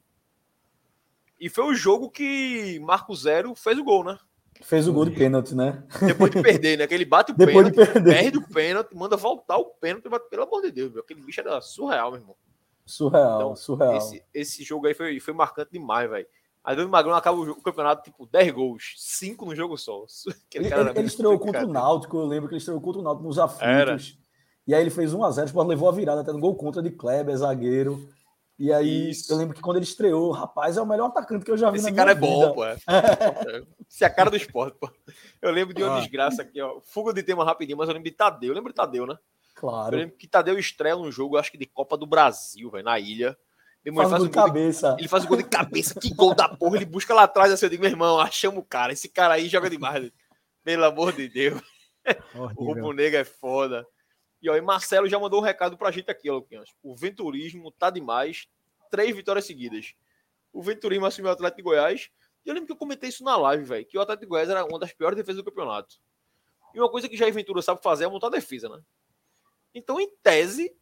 E 1.40 1.50
foi 1.50 1.64
o 1.64 1.74
jogo 1.74 2.12
que 2.12 2.80
Marco 2.82 3.16
Zero 3.16 3.56
fez 3.56 3.78
o 3.80 3.84
gol, 3.84 4.04
né? 4.04 4.20
Fez 4.62 4.88
o 4.88 4.94
gol 4.94 5.06
de 5.06 5.12
pênalti, 5.12 5.56
né? 5.56 5.84
Depois 6.06 6.32
de 6.32 6.42
perder, 6.42 6.78
né? 6.78 6.88
Que 6.88 6.94
ele 6.94 7.06
bate 7.06 7.32
o 7.32 7.36
Depois 7.36 7.70
pênalti, 7.72 7.94
de 7.94 8.04
perde 8.04 8.38
o 8.38 8.48
pênalti, 8.48 8.96
manda 8.96 9.18
voltar 9.18 9.58
o 9.58 9.66
pênalti, 9.66 10.08
pelo 10.30 10.44
amor 10.44 10.62
de 10.62 10.72
Deus, 10.72 10.92
meu. 10.92 11.02
Aquele 11.02 11.22
bicho 11.22 11.42
era 11.42 11.60
surreal, 11.62 12.12
meu 12.12 12.20
irmão. 12.20 12.36
Surreal, 12.86 13.42
então, 13.42 13.56
surreal. 13.56 13.98
Esse, 13.98 14.24
esse 14.34 14.64
jogo 14.64 14.88
aí 14.88 14.94
foi, 14.94 15.20
foi 15.20 15.34
marcante 15.34 15.72
demais, 15.72 16.10
velho. 16.10 16.28
Adriano 16.64 16.92
Magrão 16.92 17.16
acaba 17.16 17.38
o, 17.38 17.52
o, 17.52 17.62
campeonato, 17.62 18.04
tipo, 18.04 18.28
10 18.28 18.52
gols, 18.52 18.94
5 18.98 19.46
no 19.46 19.56
jogo 19.56 19.78
só. 19.78 20.06
Ele, 20.54 20.68
ele, 20.68 20.90
ele 20.96 21.08
estreou 21.08 21.40
contra 21.40 21.66
o 21.66 21.72
Náutico, 21.72 22.18
eu 22.18 22.26
lembro 22.26 22.48
que 22.48 22.54
ele 22.54 22.60
estreou 22.60 22.80
contra 22.80 23.02
o 23.02 23.04
Náutico 23.04 23.28
nos 23.28 23.40
aflitos. 23.40 23.66
Era. 23.66 23.98
E 24.68 24.76
aí 24.76 24.82
ele 24.82 24.92
fez 24.92 25.12
1x0, 25.12 25.42
o 25.42 25.46
Sport 25.46 25.68
levou 25.68 25.90
a 25.90 25.92
virada 25.92 26.22
até 26.22 26.32
no 26.32 26.40
gol 26.40 26.56
contra 26.56 26.84
de 26.84 26.92
Kleber, 26.92 27.36
zagueiro. 27.36 28.08
E 28.62 28.72
aí 28.72 29.10
Isso. 29.10 29.34
eu 29.34 29.38
lembro 29.38 29.56
que 29.56 29.62
quando 29.62 29.78
ele 29.78 29.86
estreou, 29.86 30.30
rapaz, 30.30 30.78
é 30.78 30.82
o 30.84 30.86
melhor 30.86 31.08
atacante 31.08 31.44
que 31.44 31.50
eu 31.50 31.58
já 31.58 31.72
vi 31.72 31.80
Esse 31.80 31.90
na 31.90 31.96
cara 31.96 32.12
é 32.12 32.16
bom, 32.16 32.54
pô. 32.54 32.64
É. 32.64 32.78
Esse 33.90 34.04
é 34.04 34.06
a 34.06 34.10
cara 34.14 34.30
do 34.30 34.38
esporte, 34.38 34.78
pô. 34.80 34.88
Eu 35.42 35.50
lembro 35.50 35.74
de 35.74 35.82
uma 35.82 35.98
ah. 35.98 36.00
desgraça 36.00 36.44
aqui, 36.44 36.62
ó. 36.62 36.80
Fuga 36.80 37.12
de 37.12 37.24
tema 37.24 37.44
rapidinho, 37.44 37.76
mas 37.80 37.90
eu 37.90 37.96
lembro 37.96 38.08
de 38.08 38.16
Tadeu. 38.16 38.52
Eu 38.52 38.54
lembro 38.54 38.72
de 38.72 38.76
Tadeu, 38.76 39.08
né? 39.08 39.18
Claro. 39.56 39.96
Eu 39.96 40.02
lembro 40.02 40.16
que 40.16 40.28
Tadeu 40.28 40.60
estreia 40.60 40.96
num 40.96 41.12
jogo, 41.12 41.38
acho 41.38 41.52
que 41.52 41.58
de 41.58 41.66
Copa 41.66 41.98
do 41.98 42.06
Brasil, 42.06 42.70
velho, 42.70 42.86
na 42.86 43.00
ilha. 43.00 43.36
Meu 43.84 43.94
irmão, 43.94 44.08
faz, 44.08 44.22
ele 44.24 44.32
faz 44.32 44.46
um 44.46 44.46
gol 44.46 44.46
de 44.46 44.54
cabeça. 44.54 44.94
De, 44.94 45.02
ele 45.02 45.08
faz 45.08 45.24
um 45.24 45.28
gol 45.28 45.38
de 45.38 45.44
cabeça. 45.44 46.00
Que 46.00 46.14
gol 46.14 46.36
da 46.36 46.48
porra. 46.48 46.76
Ele 46.76 46.86
busca 46.86 47.16
lá 47.16 47.24
atrás 47.24 47.52
assim. 47.52 47.66
Eu 47.66 47.70
digo, 47.72 47.82
meu 47.82 47.90
irmão, 47.90 48.20
achamos 48.20 48.60
o 48.60 48.64
cara. 48.64 48.94
Esse 48.94 49.10
cara 49.10 49.34
aí 49.34 49.50
joga 49.50 49.72
demais. 49.72 50.12
Pelo 50.64 50.86
amor 50.86 51.14
de 51.14 51.28
Deus. 51.28 51.60
o 52.36 52.46
Rubro 52.46 52.94
Negro 52.94 53.18
é 53.18 53.24
foda. 53.24 53.88
E, 54.42 54.48
e 54.50 54.62
Marcelo 54.62 55.08
já 55.08 55.20
mandou 55.20 55.40
um 55.40 55.44
recado 55.44 55.78
pra 55.78 55.92
gente 55.92 56.10
aqui, 56.10 56.30
ó, 56.30 56.36
Luquinhas. 56.36 56.74
O 56.82 56.96
venturismo 56.96 57.72
tá 57.72 57.90
demais. 57.90 58.48
Três 58.90 59.16
vitórias 59.16 59.46
seguidas. 59.46 59.94
O 60.52 60.62
venturismo 60.62 61.06
assumiu 61.06 61.30
o 61.30 61.34
Atlético 61.34 61.58
de 61.58 61.64
Goiás. 61.64 62.10
E 62.46 62.50
eu 62.50 62.54
lembro 62.54 62.68
que 62.68 62.74
eu 62.74 62.78
comentei 62.78 63.10
isso 63.10 63.24
na 63.24 63.38
live, 63.38 63.64
velho. 63.64 63.86
Que 63.86 63.98
o 63.98 64.02
Atlético 64.02 64.26
de 64.26 64.30
Goiás 64.30 64.50
era 64.50 64.66
uma 64.66 64.80
das 64.80 64.92
piores 64.92 65.16
defesas 65.16 65.44
do 65.44 65.46
campeonato. 65.46 65.96
E 66.74 66.80
uma 66.80 66.90
coisa 66.90 67.08
que 67.08 67.16
Jair 67.16 67.34
Ventura 67.34 67.62
sabe 67.62 67.82
fazer 67.82 68.06
é 68.06 68.08
montar 68.08 68.30
defesa, 68.30 68.70
né? 68.70 68.82
Então, 69.74 70.00
em 70.00 70.10
tese, 70.24 70.76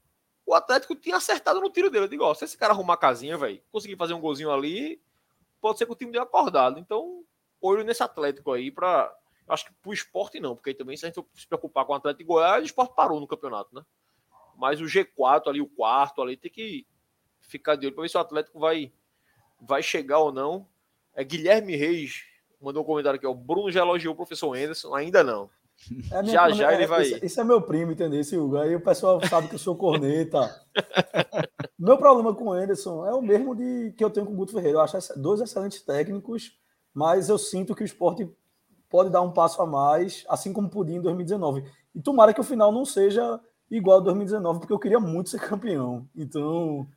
o 0.45 0.53
Atlético 0.53 0.95
tinha 0.95 1.17
acertado 1.17 1.59
no 1.59 1.69
tiro 1.69 1.89
dele. 1.89 2.05
Eu 2.05 2.09
digo, 2.09 2.23
ó, 2.23 2.33
se 2.33 2.45
esse 2.45 2.57
cara 2.57 2.73
arrumar 2.73 2.93
a 2.93 2.97
casinha, 2.97 3.37
velho, 3.37 3.61
conseguir 3.71 3.95
fazer 3.95 4.13
um 4.13 4.21
golzinho 4.21 4.51
ali, 4.51 5.01
pode 5.59 5.77
ser 5.77 5.85
que 5.85 5.91
o 5.91 5.95
time 5.95 6.11
dê 6.11 6.19
acordado. 6.19 6.79
Então, 6.79 7.23
olho 7.61 7.83
nesse 7.83 8.01
Atlético 8.01 8.51
aí 8.51 8.71
para 8.71 9.13
Acho 9.49 9.65
que 9.65 9.73
pro 9.81 9.93
esporte 9.93 10.39
não, 10.39 10.55
porque 10.55 10.69
aí 10.69 10.75
também 10.75 10.95
se 10.95 11.05
a 11.05 11.09
gente 11.09 11.25
se 11.33 11.47
preocupar 11.47 11.85
com 11.85 11.93
o 11.93 11.95
Atlético 11.95 12.23
de 12.23 12.27
Goiás, 12.27 12.63
o 12.63 12.65
esporte 12.65 12.95
parou 12.95 13.19
no 13.19 13.27
campeonato, 13.27 13.73
né? 13.73 13.83
Mas 14.55 14.79
o 14.79 14.85
G4 14.85 15.47
ali, 15.47 15.61
o 15.61 15.67
quarto 15.67 16.21
ali, 16.21 16.37
tem 16.37 16.51
que 16.51 16.85
ficar 17.41 17.75
de 17.75 17.85
olho 17.85 17.95
para 17.95 18.03
ver 18.03 18.09
se 18.09 18.17
o 18.17 18.21
Atlético 18.21 18.59
vai, 18.59 18.91
vai 19.59 19.81
chegar 19.81 20.19
ou 20.19 20.31
não. 20.31 20.67
É 21.15 21.23
Guilherme 21.23 21.75
Reis 21.75 22.29
mandou 22.61 22.83
um 22.83 22.85
comentário 22.85 23.17
aqui, 23.17 23.25
ó. 23.25 23.31
O 23.31 23.35
Bruno 23.35 23.71
já 23.71 23.81
elogiou 23.81 24.13
o 24.13 24.17
professor 24.17 24.55
Anderson, 24.55 24.93
ainda 24.93 25.23
não. 25.23 25.49
É 26.11 26.23
já, 26.25 26.43
prima, 26.43 26.57
já 26.57 26.73
ele 26.73 26.83
é, 26.83 26.87
vai. 26.87 27.03
Isso, 27.03 27.25
isso, 27.25 27.41
é 27.41 27.43
meu 27.43 27.61
primo, 27.61 27.93
entendeu? 27.93 28.19
Esse 28.19 28.37
Hugo. 28.37 28.57
Aí 28.57 28.75
o 28.75 28.81
pessoal 28.81 29.25
sabe 29.25 29.47
que 29.47 29.55
eu 29.55 29.59
sou 29.59 29.77
corneta. 29.77 30.61
meu 31.79 31.97
problema 31.97 32.35
com 32.35 32.45
o 32.45 32.51
Anderson 32.51 33.05
é 33.05 33.13
o 33.13 33.21
mesmo 33.21 33.55
de 33.55 33.93
que 33.95 34.03
eu 34.03 34.09
tenho 34.09 34.25
com 34.25 34.33
o 34.33 34.35
Guto 34.35 34.51
Ferreira. 34.51 34.77
Eu 34.77 34.81
acho 34.81 34.97
dois 35.17 35.39
excelentes 35.39 35.81
técnicos, 35.81 36.57
mas 36.93 37.29
eu 37.29 37.37
sinto 37.37 37.73
que 37.73 37.83
o 37.83 37.85
esporte 37.85 38.29
pode 38.89 39.09
dar 39.09 39.21
um 39.21 39.31
passo 39.31 39.61
a 39.61 39.65
mais, 39.65 40.25
assim 40.27 40.51
como 40.51 40.69
podia 40.69 40.97
em 40.97 41.01
2019. 41.01 41.63
E 41.93 42.01
tomara 42.01 42.33
que 42.33 42.41
o 42.41 42.43
final 42.43 42.71
não 42.71 42.85
seja 42.85 43.39
igual 43.69 43.99
a 43.99 44.03
2019, 44.03 44.59
porque 44.59 44.73
eu 44.73 44.79
queria 44.79 44.99
muito 44.99 45.29
ser 45.29 45.39
campeão. 45.39 46.07
Então. 46.15 46.87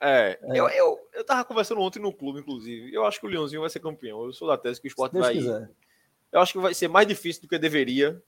É, 0.00 0.38
é. 0.42 0.58
Eu, 0.58 0.68
eu, 0.68 1.08
eu 1.12 1.24
tava 1.24 1.44
conversando 1.44 1.80
ontem 1.80 2.00
no 2.00 2.12
clube, 2.12 2.40
inclusive. 2.40 2.92
Eu 2.92 3.04
acho 3.04 3.20
que 3.20 3.26
o 3.26 3.28
Leãozinho 3.28 3.60
vai 3.60 3.70
ser 3.70 3.80
campeão. 3.80 4.24
Eu 4.24 4.32
sou 4.32 4.48
da 4.48 4.56
tese 4.56 4.80
que 4.80 4.86
o 4.86 4.90
esporte 4.90 5.18
vai. 5.18 5.34
Quiser. 5.34 5.70
Eu 6.30 6.40
acho 6.40 6.52
que 6.52 6.58
vai 6.58 6.74
ser 6.74 6.88
mais 6.88 7.06
difícil 7.06 7.42
do 7.42 7.48
que 7.48 7.58
deveria, 7.58 8.22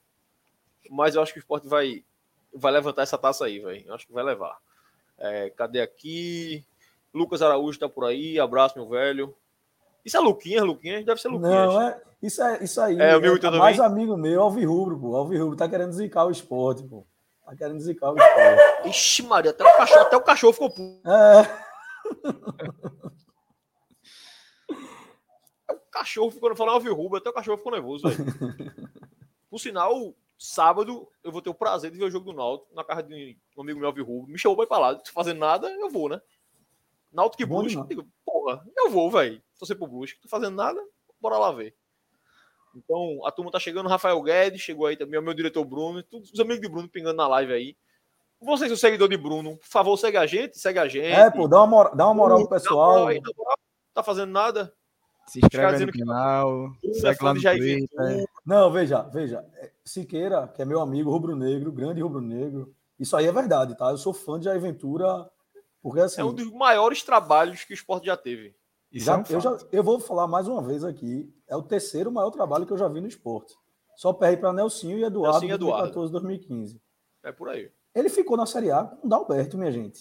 mas 0.89 1.15
eu 1.15 1.23
acho 1.23 1.33
que 1.33 1.39
o 1.39 1.43
esporte 1.43 1.69
vai, 1.69 2.03
vai 2.55 2.73
levantar 2.73 3.03
essa 3.03 3.19
taça 3.19 3.45
aí, 3.45 3.59
velho. 3.59 3.85
Eu 3.87 3.95
acho 3.95 4.07
que 4.07 4.13
vai 4.13 4.25
levar. 4.25 4.59
É, 5.19 5.51
cadê 5.51 5.83
aqui? 5.83 6.65
Lucas 7.13 7.43
Araújo 7.43 7.79
tá 7.79 7.89
por 7.89 8.05
aí. 8.05 8.41
Abraço, 8.41 8.79
meu 8.79 8.89
velho. 8.89 9.35
Isso 10.05 10.17
é 10.17 10.21
Luquinhas, 10.21 10.65
Luquinhas? 10.65 11.05
Deve 11.05 11.21
ser 11.21 11.29
Luquinhas. 11.29 11.53
Não, 11.53 11.81
é, 11.81 12.01
isso, 12.23 12.43
é, 12.43 12.65
isso 12.65 12.81
aí. 12.81 12.99
É, 12.99 13.13
amigo 13.13 13.47
é, 13.47 13.51
mais 13.51 13.81
amigo 13.81 14.17
meu, 14.17 14.43
Alvirrubro, 14.43 14.99
pô. 14.99 15.17
Alvirrubro 15.17 15.57
tá 15.57 15.69
querendo 15.69 15.93
zicar 15.93 16.27
o 16.27 16.31
esporte, 16.31 16.83
pô. 16.83 17.07
Tá 17.45 17.57
querendo 17.57 17.81
zicar 17.81 18.13
o 18.13 18.17
esporte. 18.17 18.89
Ixi, 18.89 19.23
Maria, 19.25 19.51
até 19.51 19.65
o 19.65 19.77
cachorro, 19.77 20.01
até 20.03 20.17
o 20.17 20.23
cachorro 20.23 20.53
ficou 20.53 20.71
puto. 20.71 21.09
É. 21.09 21.71
o 25.73 25.91
cachorro 25.91 26.31
ficou 26.31 26.55
falando 26.57 26.75
Alvirrubro, 26.75 27.19
até 27.19 27.31
o 27.31 27.35
cachorro 27.35 27.59
ficou 27.59 27.73
nervoso, 27.73 28.09
velho. 28.09 28.25
Por 29.51 29.59
sinal, 29.59 30.15
sábado 30.39 31.09
eu 31.25 31.33
vou 31.33 31.43
ter 31.43 31.51
o 31.51 31.55
prazer 31.55 31.91
de 31.91 31.99
ver 31.99 32.05
o 32.05 32.11
jogo 32.11 32.33
do 32.33 32.37
Náutico 32.37 32.75
na 32.75 32.85
casa 32.85 33.03
de 33.03 33.37
um 33.57 33.63
amigo 33.63 33.79
meu 33.79 33.89
Alvirrubro. 33.89 34.31
Me 34.31 34.39
chamou 34.39 34.57
pra 34.57 34.65
ir 34.65 34.69
pra 34.69 34.79
lá. 34.79 34.93
Não 34.93 35.01
fazendo 35.13 35.39
nada, 35.39 35.69
eu 35.71 35.91
vou, 35.91 36.09
né? 36.09 36.21
Náutico 37.13 37.43
e 37.43 37.47
Brusque, 37.47 37.83
digo, 37.89 38.07
porra, 38.25 38.65
eu 38.77 38.91
vou, 38.91 39.11
velho. 39.11 39.43
Tô 39.61 39.67
sempre 39.67 39.87
pro 39.87 39.99
Brusque, 39.99 40.19
tô 40.19 40.27
fazendo 40.27 40.57
nada, 40.57 40.81
bora 41.21 41.37
lá 41.37 41.53
ver. 41.53 41.77
Então, 42.75 43.21
a 43.27 43.31
turma 43.31 43.51
tá 43.51 43.59
chegando, 43.59 43.91
Rafael 43.91 44.21
Guedes, 44.23 44.63
chegou 44.63 44.87
aí 44.87 44.97
também, 44.97 45.21
o 45.21 45.23
meu 45.23 45.35
diretor 45.35 45.63
Bruno, 45.67 46.03
todos 46.03 46.33
os 46.33 46.41
amigos 46.41 46.63
de 46.63 46.69
Bruno 46.69 46.89
pingando 46.89 47.19
na 47.19 47.29
live 47.29 47.53
aí. 47.53 47.77
Você, 48.41 48.69
seu 48.69 48.77
seguidor 48.79 49.07
de 49.07 49.19
Bruno, 49.19 49.59
por 49.59 49.67
favor, 49.67 49.99
segue 49.99 50.17
a 50.17 50.25
gente, 50.25 50.59
segue 50.59 50.79
a 50.79 50.89
gente. 50.89 51.13
É, 51.13 51.31
pô, 51.31 51.47
dá 51.47 51.59
uma 51.59 51.67
moral, 51.67 51.95
dá 51.95 52.07
uma 52.07 52.15
moral 52.15 52.39
pro 52.39 52.49
pessoal. 52.49 53.09
Aí, 53.09 53.21
tá 53.93 54.03
fazendo 54.03 54.31
nada? 54.31 54.73
Se 55.27 55.41
inscreve 55.41 55.85
no 55.85 55.93
canal, 55.93 56.73
segue 56.95 57.23
lá 57.23 57.35
no 57.35 57.43
Twitter. 57.43 58.27
Não, 58.47 58.73
veja, 58.73 59.03
veja. 59.03 59.47
É, 59.57 59.71
Siqueira, 59.85 60.49
que 60.49 60.63
é 60.63 60.65
meu 60.65 60.81
amigo 60.81 61.11
rubro-negro, 61.11 61.71
grande 61.71 62.01
rubro-negro, 62.01 62.75
isso 62.99 63.15
aí 63.15 63.27
é 63.27 63.33
verdade, 63.33 63.77
tá? 63.77 63.91
Eu 63.91 63.99
sou 63.99 64.15
fã 64.15 64.41
de 64.41 64.49
Aventura 64.49 65.31
porque, 65.83 66.01
assim, 66.01 66.23
é 66.23 66.25
um 66.25 66.33
dos 66.33 66.51
maiores 66.51 67.03
trabalhos 67.03 67.65
que 67.65 67.73
o 67.73 67.75
esporte 67.75 68.07
já 68.07 68.17
teve. 68.17 68.55
Já, 68.93 69.15
é 69.15 69.17
um 69.19 69.25
eu, 69.29 69.41
já, 69.41 69.59
eu 69.71 69.85
vou 69.85 70.01
falar 70.01 70.27
mais 70.27 70.49
uma 70.49 70.63
vez 70.63 70.85
aqui. 70.85 71.33
É 71.49 71.57
o 71.57 71.63
terceiro 71.63 72.11
maior 72.11 72.31
trabalho 72.31 72.67
que 72.67 72.73
eu 72.73 72.79
já 72.79 72.89
vi 72.89 73.01
no 73.01 73.07
esporte. 73.07 73.55
Só 73.97 74.13
perdi 74.13 74.39
para 74.39 74.53
Nelsinho 74.53 74.99
e 74.99 75.05
Eduardo 75.05 75.45
em 75.45 75.49
2014, 75.49 76.13
2015. 76.13 76.81
É 77.23 77.31
por 77.31 77.49
aí. 77.49 77.71
Ele 77.95 78.09
ficou 78.09 78.37
na 78.37 78.47
Série 78.47 78.71
A 78.71 78.85
com 78.85 79.07
o 79.07 79.11
Dalberto, 79.11 79.59
minha 79.59 79.71
gente. 79.71 80.01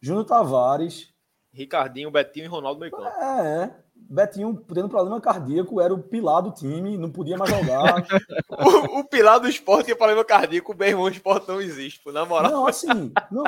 Júnior 0.00 0.24
Tavares. 0.24 1.12
Ricardinho, 1.50 2.10
Betinho 2.10 2.44
e 2.44 2.48
Ronaldo 2.48 2.78
meio 2.78 2.92
É, 2.96 3.64
é. 3.64 3.76
Betinho 3.96 4.54
tendo 4.72 4.88
problema 4.88 5.20
cardíaco, 5.20 5.80
era 5.80 5.92
o 5.92 6.02
pilar 6.02 6.42
do 6.42 6.52
time, 6.52 6.96
não 6.96 7.10
podia 7.10 7.36
mais 7.36 7.50
jogar. 7.50 8.06
o, 8.48 9.00
o, 9.00 9.04
pilar 9.04 9.40
do 9.40 9.48
esporte 9.48 9.86
tinha 9.86 9.96
problema 9.96 10.24
cardíaco, 10.24 10.72
o 10.72 10.74
bem 10.74 10.90
irmão, 10.90 11.06
o 11.06 11.08
esporte 11.08 11.48
não 11.48 11.60
existe, 11.60 12.00
na 12.12 12.24
moral. 12.24 12.52
Não, 12.52 12.66
assim, 12.66 13.12
não, 13.30 13.44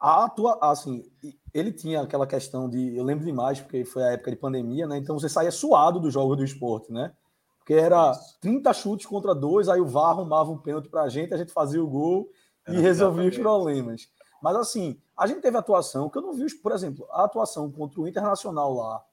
a 0.00 0.24
atua, 0.24 0.58
assim, 0.60 1.04
ele 1.52 1.72
tinha 1.72 2.02
aquela 2.02 2.26
questão 2.26 2.68
de, 2.68 2.96
eu 2.96 3.04
lembro 3.04 3.24
demais, 3.24 3.60
porque 3.60 3.84
foi 3.84 4.02
a 4.02 4.12
época 4.12 4.30
de 4.30 4.36
pandemia, 4.36 4.86
né? 4.86 4.98
Então 4.98 5.18
você 5.18 5.28
saía 5.28 5.50
suado 5.50 5.98
do 5.98 6.10
jogo 6.10 6.36
do 6.36 6.44
esporte, 6.44 6.92
né? 6.92 7.12
Porque 7.58 7.74
era 7.74 8.12
30 8.40 8.72
chutes 8.72 9.06
contra 9.06 9.34
dois, 9.34 9.68
aí 9.68 9.80
o 9.80 9.86
VAR 9.86 10.10
arrumava 10.10 10.50
um 10.50 10.58
pênalti 10.58 10.88
pra 10.88 11.08
gente, 11.08 11.34
a 11.34 11.36
gente 11.36 11.52
fazia 11.52 11.82
o 11.82 11.88
gol 11.88 12.28
e 12.68 12.76
resolvia 12.80 13.28
os 13.28 13.36
problemas. 13.38 14.08
Mas 14.42 14.56
assim, 14.56 15.00
a 15.16 15.26
gente 15.26 15.40
teve 15.40 15.56
atuação 15.56 16.08
que 16.08 16.18
eu 16.18 16.22
não 16.22 16.32
vi, 16.32 16.46
por 16.56 16.72
exemplo, 16.72 17.06
a 17.10 17.24
atuação 17.24 17.70
contra 17.70 18.00
o 18.00 18.08
Internacional 18.08 18.72
lá. 18.74 19.04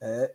É, 0.00 0.34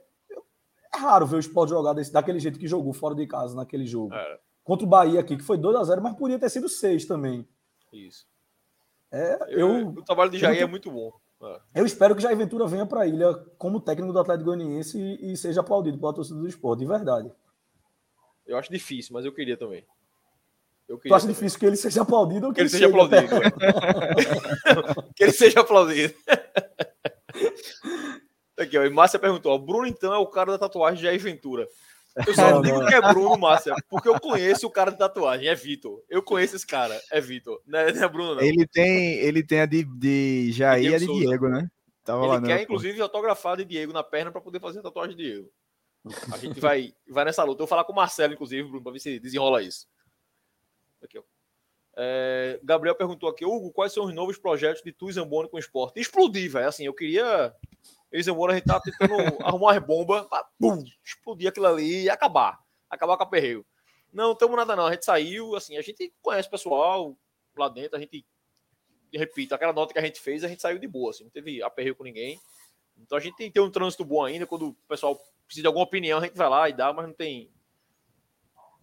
é 0.93 0.97
raro 0.97 1.25
ver 1.25 1.37
o 1.37 1.39
esporte 1.39 1.69
jogar 1.69 1.93
desse, 1.93 2.11
daquele 2.11 2.39
jeito 2.39 2.59
que 2.59 2.67
jogou 2.67 2.93
fora 2.93 3.15
de 3.15 3.25
casa 3.27 3.55
naquele 3.55 3.85
jogo. 3.85 4.13
É. 4.13 4.39
Contra 4.63 4.85
o 4.85 4.89
Bahia 4.89 5.19
aqui, 5.19 5.37
que 5.37 5.43
foi 5.43 5.57
2 5.57 5.75
a 5.75 5.83
0 5.83 6.01
mas 6.01 6.15
podia 6.15 6.39
ter 6.39 6.49
sido 6.49 6.67
6 6.67 7.05
também. 7.05 7.47
Isso. 7.91 8.25
É, 9.11 9.37
eu, 9.49 9.89
o 9.89 10.03
trabalho 10.03 10.31
de 10.31 10.39
Jair 10.39 10.63
é 10.63 10.65
muito 10.65 10.89
bom. 10.89 11.11
É. 11.43 11.59
Eu 11.81 11.85
espero 11.85 12.15
que 12.15 12.21
Jair 12.21 12.37
Ventura 12.37 12.65
venha 12.67 12.85
para 12.85 13.01
a 13.01 13.07
ilha 13.07 13.33
como 13.57 13.81
técnico 13.81 14.13
do 14.13 14.19
Atlético 14.19 14.45
Goianiense 14.45 14.97
e, 14.97 15.33
e 15.33 15.37
seja 15.37 15.61
aplaudido 15.61 15.97
pela 15.97 16.13
torcida 16.13 16.39
do 16.39 16.47
esporte, 16.47 16.79
de 16.79 16.85
verdade. 16.85 17.31
Eu 18.45 18.57
acho 18.57 18.71
difícil, 18.71 19.13
mas 19.13 19.25
eu 19.25 19.33
queria 19.33 19.57
também. 19.57 19.85
Eu 20.87 20.97
queria 20.97 21.11
tu 21.11 21.15
acha 21.15 21.25
também. 21.25 21.35
difícil 21.35 21.59
que 21.59 21.65
ele 21.65 21.75
seja 21.75 22.01
aplaudido 22.01 22.47
ou 22.47 22.53
que, 22.53 22.55
que 22.55 22.61
ele 22.61 22.69
seja 22.69 22.87
aplaudido? 22.87 23.27
que 25.15 25.23
ele 25.23 25.31
seja 25.31 25.59
aplaudido. 25.61 26.13
Aqui, 28.57 28.77
ó, 28.77 28.83
e 28.83 28.89
Márcia 28.89 29.19
perguntou: 29.19 29.57
Bruno 29.57 29.87
então 29.87 30.13
é 30.13 30.17
o 30.17 30.27
cara 30.27 30.51
da 30.51 30.59
tatuagem 30.59 30.97
de 30.97 31.03
Jair 31.03 31.19
Ventura. 31.19 31.67
Eu 32.15 32.35
só 32.35 32.51
não, 32.51 32.61
digo 32.61 32.79
não. 32.79 32.87
que 32.87 32.93
é 32.93 33.01
Bruno, 33.01 33.37
Márcia, 33.37 33.73
porque 33.89 34.07
eu 34.07 34.19
conheço 34.19 34.67
o 34.67 34.69
cara 34.69 34.91
de 34.91 34.97
tatuagem, 34.97 35.47
é 35.47 35.55
Vitor. 35.55 36.03
Eu 36.07 36.21
conheço 36.21 36.55
esse 36.55 36.67
cara, 36.67 36.99
é 37.11 37.19
Vitor. 37.19 37.59
Não, 37.65 37.79
é, 37.79 37.91
não 37.91 38.03
é 38.03 38.07
Bruno, 38.07 38.35
não. 38.35 38.41
Ele 38.41 38.67
tem, 38.67 39.13
ele 39.15 39.43
tem 39.43 39.61
a 39.61 39.65
de, 39.65 39.83
de 39.83 40.51
Jair 40.51 40.91
e 40.91 40.95
a 40.95 40.97
de 40.99 41.05
Souza. 41.05 41.25
Diego, 41.25 41.49
né? 41.49 41.67
Tava 42.03 42.23
ele 42.23 42.33
lá, 42.33 42.41
quer, 42.41 42.61
inclusive, 42.61 43.01
autografar 43.01 43.57
de 43.57 43.65
Diego 43.65 43.91
na 43.91 44.03
perna 44.03 44.31
para 44.31 44.41
poder 44.41 44.59
fazer 44.59 44.79
a 44.79 44.83
tatuagem 44.83 45.15
de 45.15 45.23
Diego. 45.23 45.49
A 46.31 46.37
gente 46.37 46.59
vai, 46.59 46.93
vai 47.07 47.25
nessa 47.25 47.43
luta. 47.43 47.61
Eu 47.61 47.65
vou 47.65 47.67
falar 47.67 47.85
com 47.85 47.93
o 47.93 47.95
Marcelo, 47.95 48.33
inclusive, 48.33 48.67
Bruno, 48.67 48.83
para 48.83 48.91
ver 48.91 48.99
se 48.99 49.19
desenrola 49.19 49.63
isso. 49.63 49.87
Aqui, 51.01 51.17
ó. 51.17 51.23
É, 51.95 52.59
Gabriel 52.63 52.95
perguntou 52.95 53.29
aqui, 53.29 53.45
Hugo, 53.45 53.71
quais 53.71 53.93
são 53.93 54.05
os 54.05 54.13
novos 54.13 54.37
projetos 54.37 54.81
de 54.83 54.91
Tu 54.91 55.11
Zamboni 55.11 55.49
com 55.49 55.57
esporte? 55.57 55.99
Explodir, 55.99 56.51
velho. 56.51 56.67
Assim, 56.67 56.85
eu 56.85 56.93
queria 56.93 57.53
embora 58.27 58.53
a 58.53 58.55
gente 58.55 58.65
tava 58.65 58.81
tentando 58.81 59.13
arrumar 59.43 59.75
as 59.75 59.83
bombas 59.83 60.25
pra 60.27 60.45
pum, 60.59 60.83
explodir 61.03 61.49
aquilo 61.49 61.65
ali 61.65 62.03
e 62.03 62.09
acabar. 62.09 62.59
Acabar 62.87 63.17
com 63.17 63.23
a 63.23 63.25
perreio. 63.25 63.65
Não, 64.13 64.33
estamos 64.33 64.55
nada 64.55 64.75
não. 64.75 64.85
A 64.85 64.91
gente 64.91 65.03
saiu, 65.03 65.55
assim, 65.55 65.75
a 65.77 65.81
gente 65.81 66.13
conhece 66.21 66.47
o 66.47 66.51
pessoal 66.51 67.17
lá 67.57 67.67
dentro, 67.69 67.97
a 67.97 67.99
gente, 67.99 68.23
repito, 69.11 69.55
aquela 69.55 69.73
nota 69.73 69.93
que 69.93 69.99
a 69.99 70.03
gente 70.03 70.19
fez, 70.19 70.43
a 70.43 70.47
gente 70.47 70.61
saiu 70.61 70.77
de 70.77 70.87
boa, 70.87 71.09
assim, 71.09 71.23
não 71.23 71.31
teve 71.31 71.61
aperreio 71.63 71.95
com 71.95 72.03
ninguém. 72.03 72.39
Então 72.95 73.17
a 73.17 73.21
gente 73.21 73.35
tem 73.35 73.47
que 73.47 73.53
ter 73.53 73.59
um 73.59 73.71
trânsito 73.71 74.05
bom 74.05 74.23
ainda, 74.23 74.45
quando 74.45 74.69
o 74.69 74.73
pessoal 74.87 75.19
precisa 75.45 75.63
de 75.63 75.67
alguma 75.67 75.85
opinião, 75.85 76.19
a 76.19 76.21
gente 76.21 76.37
vai 76.37 76.49
lá 76.49 76.69
e 76.69 76.73
dá, 76.73 76.93
mas 76.93 77.07
não 77.07 77.13
tem, 77.13 77.51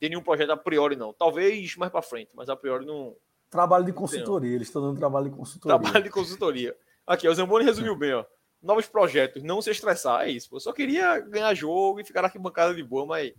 tem 0.00 0.08
nenhum 0.08 0.22
projeto 0.22 0.50
a 0.50 0.56
priori 0.56 0.96
não. 0.96 1.12
Talvez 1.12 1.76
mais 1.76 1.92
para 1.92 2.02
frente, 2.02 2.32
mas 2.34 2.48
a 2.48 2.56
priori 2.56 2.84
não. 2.84 3.16
Trabalho 3.48 3.84
de 3.84 3.92
consultoria, 3.92 4.54
eles 4.56 4.66
estão 4.66 4.82
dando 4.82 4.98
trabalho 4.98 5.30
de 5.30 5.36
consultoria. 5.36 5.78
Trabalho 5.78 6.04
de 6.04 6.10
consultoria. 6.10 6.76
Aqui, 7.06 7.28
o 7.28 7.34
Zamboni 7.34 7.64
resumiu 7.64 7.96
bem, 7.96 8.14
ó 8.14 8.24
novos 8.62 8.86
projetos, 8.86 9.42
não 9.42 9.62
se 9.62 9.70
estressar, 9.70 10.22
é 10.22 10.30
isso. 10.30 10.54
Eu 10.54 10.60
só 10.60 10.72
queria 10.72 11.18
ganhar 11.20 11.54
jogo 11.54 12.00
e 12.00 12.04
ficar 12.04 12.24
aqui 12.24 12.38
bancada 12.38 12.74
de 12.74 12.82
boa, 12.82 13.06
mas, 13.06 13.32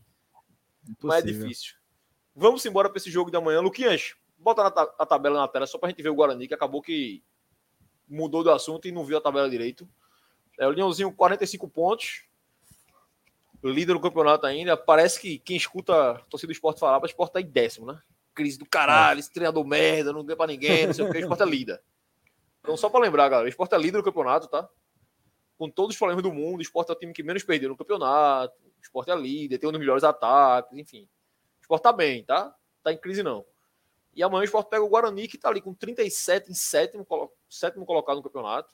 mas 1.02 1.24
é 1.24 1.28
difícil. 1.28 1.76
Vamos 2.36 2.66
embora 2.66 2.90
para 2.90 2.98
esse 2.98 3.12
jogo 3.12 3.30
da 3.30 3.42
manhã. 3.42 3.60
Luquinhas, 3.60 4.16
bota 4.38 4.66
a 4.98 5.06
tabela 5.06 5.40
na 5.40 5.48
tela 5.48 5.68
só 5.68 5.78
para 5.78 5.88
a 5.88 5.90
gente 5.92 6.02
ver 6.02 6.10
o 6.10 6.16
Guarani, 6.16 6.48
que 6.48 6.54
acabou 6.54 6.82
que 6.82 7.24
mudou 8.08 8.44
do 8.44 8.52
assunto 8.52 8.88
e 8.88 8.92
não 8.92 9.06
viu 9.06 9.18
a 9.18 9.22
tabela 9.22 9.50
direito. 9.50 9.88
É, 10.60 10.68
o 10.68 10.72
Leãozinho, 10.72 11.12
45 11.12 11.68
pontos. 11.70 12.24
Líder 13.64 13.94
do 13.94 14.00
campeonato 14.00 14.46
ainda. 14.46 14.76
Parece 14.76 15.20
que 15.20 15.38
quem 15.40 15.56
escuta 15.56 16.12
a 16.12 16.16
torcida 16.26 16.52
do 16.52 16.54
esporte 16.56 16.80
falar, 16.80 17.02
o 17.02 17.06
esporte 17.06 17.34
tá 17.34 17.42
em 17.42 17.46
décimo, 17.46 17.86
né? 17.86 18.02
Crise 18.34 18.58
do 18.58 18.66
caralho, 18.66 19.20
esse 19.20 19.32
treinador 19.32 19.64
merda, 19.66 20.12
não 20.12 20.26
deu 20.26 20.36
para 20.36 20.48
ninguém, 20.48 20.88
não 20.88 20.94
sei 20.94 21.06
o 21.06 21.12
que, 21.12 21.18
o 21.18 21.22
esporte 21.22 21.44
é 21.44 21.46
líder. 21.46 21.82
Então, 22.64 22.78
só 22.78 22.92
para 22.92 23.00
lembrar, 23.00 23.28
galera, 23.28 23.48
o 23.48 23.50
esporte 23.50 23.74
é 23.74 23.78
líder 23.80 23.98
do 23.98 24.04
campeonato, 24.04 24.48
tá? 24.48 24.70
Com 25.62 25.70
todos 25.70 25.94
os 25.94 26.00
problemas 26.00 26.24
do 26.24 26.34
mundo, 26.34 26.58
o 26.58 26.62
Sport 26.64 26.90
é 26.90 26.94
o 26.94 26.96
time 26.96 27.14
que 27.14 27.22
menos 27.22 27.44
perdeu 27.44 27.70
no 27.70 27.78
campeonato, 27.78 28.58
o 28.66 28.82
Sport 28.82 29.10
é 29.10 29.16
líder, 29.16 29.60
tem 29.60 29.70
um 29.70 29.72
dos 29.72 29.80
melhores 29.80 30.04
ataques, 30.04 30.76
enfim. 30.76 31.08
O 31.60 31.62
Sport 31.62 31.84
tá 31.84 31.94
bem, 31.94 32.24
tá? 32.24 32.56
Tá 32.82 32.92
em 32.92 32.98
crise 32.98 33.22
não. 33.22 33.46
E 34.16 34.24
amanhã 34.24 34.42
o 34.42 34.46
Sport 34.46 34.70
pega 34.70 34.84
o 34.84 34.90
Guarani, 34.90 35.28
que 35.28 35.38
tá 35.38 35.50
ali 35.50 35.62
com 35.62 35.72
37 35.72 36.50
em 36.50 36.56
sétimo, 36.56 37.06
sétimo 37.48 37.86
colocado 37.86 38.16
no 38.16 38.24
campeonato. 38.24 38.74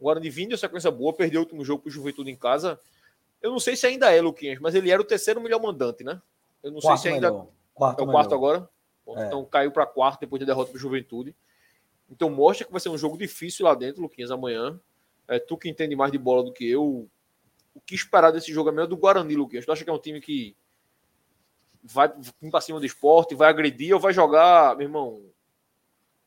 O 0.00 0.04
Guarani 0.04 0.30
vindo 0.30 0.54
em 0.54 0.56
sequência 0.56 0.90
boa, 0.90 1.12
perdeu 1.12 1.42
o 1.42 1.44
último 1.44 1.62
jogo 1.66 1.82
pro 1.82 1.92
Juventude 1.92 2.30
em 2.30 2.36
casa. 2.36 2.80
Eu 3.42 3.50
não 3.50 3.60
sei 3.60 3.76
se 3.76 3.86
ainda 3.86 4.10
é, 4.10 4.18
Luquinhas, 4.22 4.58
mas 4.58 4.74
ele 4.74 4.90
era 4.90 5.02
o 5.02 5.04
terceiro 5.04 5.38
melhor 5.38 5.60
mandante, 5.60 6.02
né? 6.02 6.22
Eu 6.62 6.72
não 6.72 6.80
quarto 6.80 7.02
sei 7.02 7.10
se 7.10 7.14
ainda. 7.14 7.30
Quarto 7.74 8.00
é 8.00 8.02
o 8.04 8.06
quarto 8.06 8.30
melhor. 8.30 8.34
agora. 8.34 8.70
Bom, 9.04 9.18
é. 9.18 9.26
Então 9.26 9.44
caiu 9.44 9.70
para 9.70 9.84
quarto 9.84 10.20
depois 10.20 10.40
da 10.40 10.46
derrota 10.46 10.70
pro 10.70 10.80
Juventude. 10.80 11.36
Então 12.08 12.30
mostra 12.30 12.64
que 12.64 12.72
vai 12.72 12.80
ser 12.80 12.88
um 12.88 12.96
jogo 12.96 13.18
difícil 13.18 13.66
lá 13.66 13.74
dentro, 13.74 14.00
Luquinhas, 14.00 14.30
amanhã. 14.30 14.80
É, 15.28 15.38
tu 15.38 15.56
que 15.56 15.68
entende 15.68 15.96
mais 15.96 16.10
de 16.10 16.18
bola 16.18 16.44
do 16.44 16.52
que 16.52 16.68
eu, 16.68 17.08
o 17.74 17.80
que 17.80 17.94
esperar 17.94 18.30
desse 18.30 18.52
jogo 18.52 18.70
é 18.80 18.86
do 18.86 18.96
Guarani, 18.96 19.34
Luquinhas? 19.34 19.64
Tu 19.64 19.72
acha 19.72 19.84
que 19.84 19.90
é 19.90 19.92
um 19.92 19.98
time 19.98 20.20
que 20.20 20.56
vai 21.82 22.12
vir 22.40 22.50
para 22.50 22.60
cima 22.60 22.78
do 22.78 22.86
esporte, 22.86 23.34
vai 23.34 23.48
agredir 23.48 23.94
ou 23.94 24.00
vai 24.00 24.12
jogar, 24.12 24.76
meu 24.76 24.86
irmão, 24.86 25.22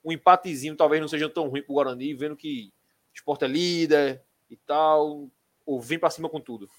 um 0.04 0.12
empatezinho 0.12 0.76
talvez 0.76 1.02
não 1.02 1.08
seja 1.08 1.30
tão 1.30 1.48
ruim 1.48 1.62
para 1.62 1.72
o 1.72 1.76
Guarani, 1.76 2.14
vendo 2.14 2.36
que 2.36 2.72
o 3.12 3.16
esporte 3.16 3.46
é 3.46 3.48
líder 3.48 4.24
e 4.50 4.58
tal, 4.58 5.30
ou 5.66 5.82
vem 5.82 6.00
para 6.00 6.10
cima 6.10 6.30
com 6.30 6.40
tudo? 6.40 6.70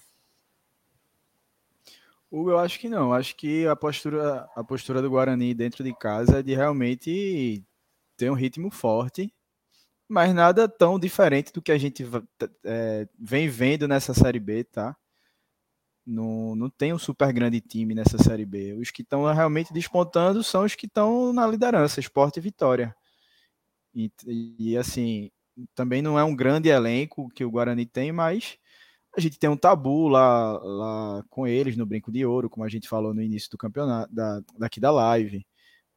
eu 2.31 2.57
acho 2.57 2.79
que 2.79 2.89
não. 2.89 3.13
Acho 3.13 3.35
que 3.35 3.65
a 3.67 3.75
postura, 3.75 4.49
a 4.55 4.63
postura 4.63 5.01
do 5.01 5.09
Guarani 5.09 5.53
dentro 5.53 5.83
de 5.83 5.93
casa 5.95 6.39
é 6.39 6.43
de 6.43 6.53
realmente 6.53 7.63
ter 8.17 8.29
um 8.29 8.35
ritmo 8.35 8.69
forte 8.69 9.33
mas 10.07 10.33
nada 10.33 10.67
tão 10.67 10.97
diferente 10.99 11.51
do 11.51 11.61
que 11.61 11.71
a 11.71 11.77
gente 11.77 12.05
é, 12.63 13.07
vem 13.19 13.49
vendo 13.49 13.87
nessa 13.87 14.13
Série 14.13 14.39
B, 14.39 14.63
tá? 14.63 14.95
Não, 16.05 16.55
não 16.55 16.69
tem 16.69 16.93
um 16.93 16.99
super 16.99 17.33
grande 17.33 17.59
time 17.59 17.93
nessa 17.93 18.17
Série 18.17 18.45
B. 18.45 18.73
Os 18.73 18.91
que 18.91 19.01
estão 19.01 19.25
realmente 19.33 19.73
despontando 19.73 20.41
são 20.43 20.63
os 20.63 20.73
que 20.73 20.85
estão 20.85 21.33
na 21.33 21.45
liderança, 21.45 21.99
Esporte 21.99 22.37
e 22.37 22.41
Vitória. 22.41 22.95
E, 23.93 24.11
e, 24.25 24.77
assim, 24.77 25.29
também 25.75 26.01
não 26.01 26.17
é 26.17 26.23
um 26.23 26.35
grande 26.35 26.69
elenco 26.69 27.29
que 27.29 27.43
o 27.43 27.51
Guarani 27.51 27.85
tem, 27.85 28.11
mas 28.11 28.57
a 29.17 29.19
gente 29.19 29.39
tem 29.39 29.49
um 29.49 29.57
tabu 29.57 30.07
lá, 30.07 30.59
lá 30.59 31.23
com 31.29 31.47
eles 31.47 31.75
no 31.75 31.85
Brinco 31.85 32.11
de 32.11 32.25
Ouro, 32.25 32.49
como 32.49 32.63
a 32.63 32.69
gente 32.69 32.87
falou 32.87 33.13
no 33.13 33.21
início 33.21 33.49
do 33.49 33.57
campeonato, 33.57 34.13
da, 34.13 34.41
daqui 34.57 34.79
da 34.79 34.91
live. 34.91 35.45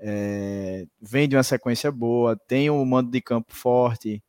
É, 0.01 0.87
vem 1.01 1.29
de 1.29 1.37
uma 1.37 1.43
sequência 1.43 1.93
boa, 1.93 2.37
tem 2.49 2.71
um 2.71 2.85
mando 2.85 3.11
de 3.11 3.21
campo 3.21 3.55
forte. 3.55 4.23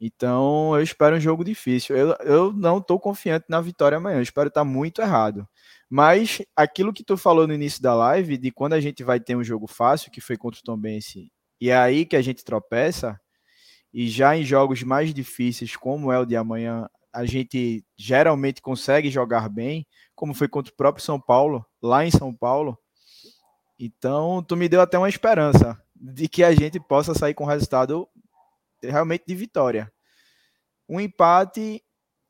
Então 0.00 0.74
eu 0.76 0.82
espero 0.82 1.16
um 1.16 1.20
jogo 1.20 1.44
difícil. 1.44 1.96
Eu, 1.96 2.16
eu 2.20 2.52
não 2.52 2.78
estou 2.78 2.98
confiante 2.98 3.46
na 3.48 3.60
vitória 3.60 3.98
amanhã, 3.98 4.18
eu 4.18 4.22
espero 4.22 4.48
estar 4.48 4.64
muito 4.64 5.02
errado. 5.02 5.46
Mas 5.90 6.40
aquilo 6.56 6.92
que 6.92 7.04
tu 7.04 7.16
falou 7.16 7.46
no 7.46 7.54
início 7.54 7.82
da 7.82 7.94
live, 7.94 8.38
de 8.38 8.50
quando 8.52 8.74
a 8.74 8.80
gente 8.80 9.02
vai 9.04 9.20
ter 9.20 9.36
um 9.36 9.44
jogo 9.44 9.66
fácil, 9.66 10.10
que 10.10 10.20
foi 10.20 10.36
contra 10.36 10.60
o 10.60 10.62
Tom 10.62 10.76
Bense, 10.78 11.32
e 11.60 11.70
é 11.70 11.76
aí 11.76 12.06
que 12.06 12.16
a 12.16 12.22
gente 12.22 12.44
tropeça, 12.44 13.20
e 13.92 14.08
já 14.08 14.36
em 14.36 14.44
jogos 14.44 14.82
mais 14.82 15.12
difíceis, 15.12 15.76
como 15.76 16.12
é 16.12 16.18
o 16.18 16.24
de 16.24 16.36
amanhã, 16.36 16.88
a 17.12 17.26
gente 17.26 17.84
geralmente 17.96 18.62
consegue 18.62 19.10
jogar 19.10 19.48
bem, 19.48 19.86
como 20.14 20.34
foi 20.34 20.48
contra 20.48 20.72
o 20.72 20.76
próprio 20.76 21.04
São 21.04 21.20
Paulo, 21.20 21.66
lá 21.82 22.04
em 22.06 22.10
São 22.10 22.34
Paulo. 22.34 22.78
Então, 23.82 24.42
tu 24.42 24.58
me 24.58 24.68
deu 24.68 24.82
até 24.82 24.98
uma 24.98 25.08
esperança 25.08 25.82
de 25.96 26.28
que 26.28 26.44
a 26.44 26.52
gente 26.52 26.78
possa 26.78 27.14
sair 27.14 27.32
com 27.32 27.46
resultado 27.46 28.06
realmente 28.82 29.24
de 29.26 29.34
vitória. 29.34 29.90
Um 30.86 31.00
empate, 31.00 31.82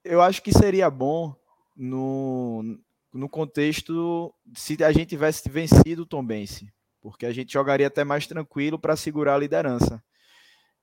eu 0.05 0.23
acho 0.23 0.41
que 0.45 0.53
seria 0.53 0.89
bom 0.89 1.35
no, 1.77 2.79
no 3.13 3.29
contexto 3.29 4.33
se 4.55 4.81
a 4.85 4.93
gente 4.93 5.09
tivesse 5.09 5.51
vencido 5.51 6.03
o 6.03 6.07
Tombense, 6.07 6.73
porque 7.01 7.27
a 7.27 7.33
gente 7.33 7.53
jogaria 7.53 7.89
até 7.89 8.05
mais 8.05 8.29
tranquilo 8.29 8.79
para 8.79 8.95
segurar 8.95 9.35
a 9.35 9.39
liderança. 9.39 10.01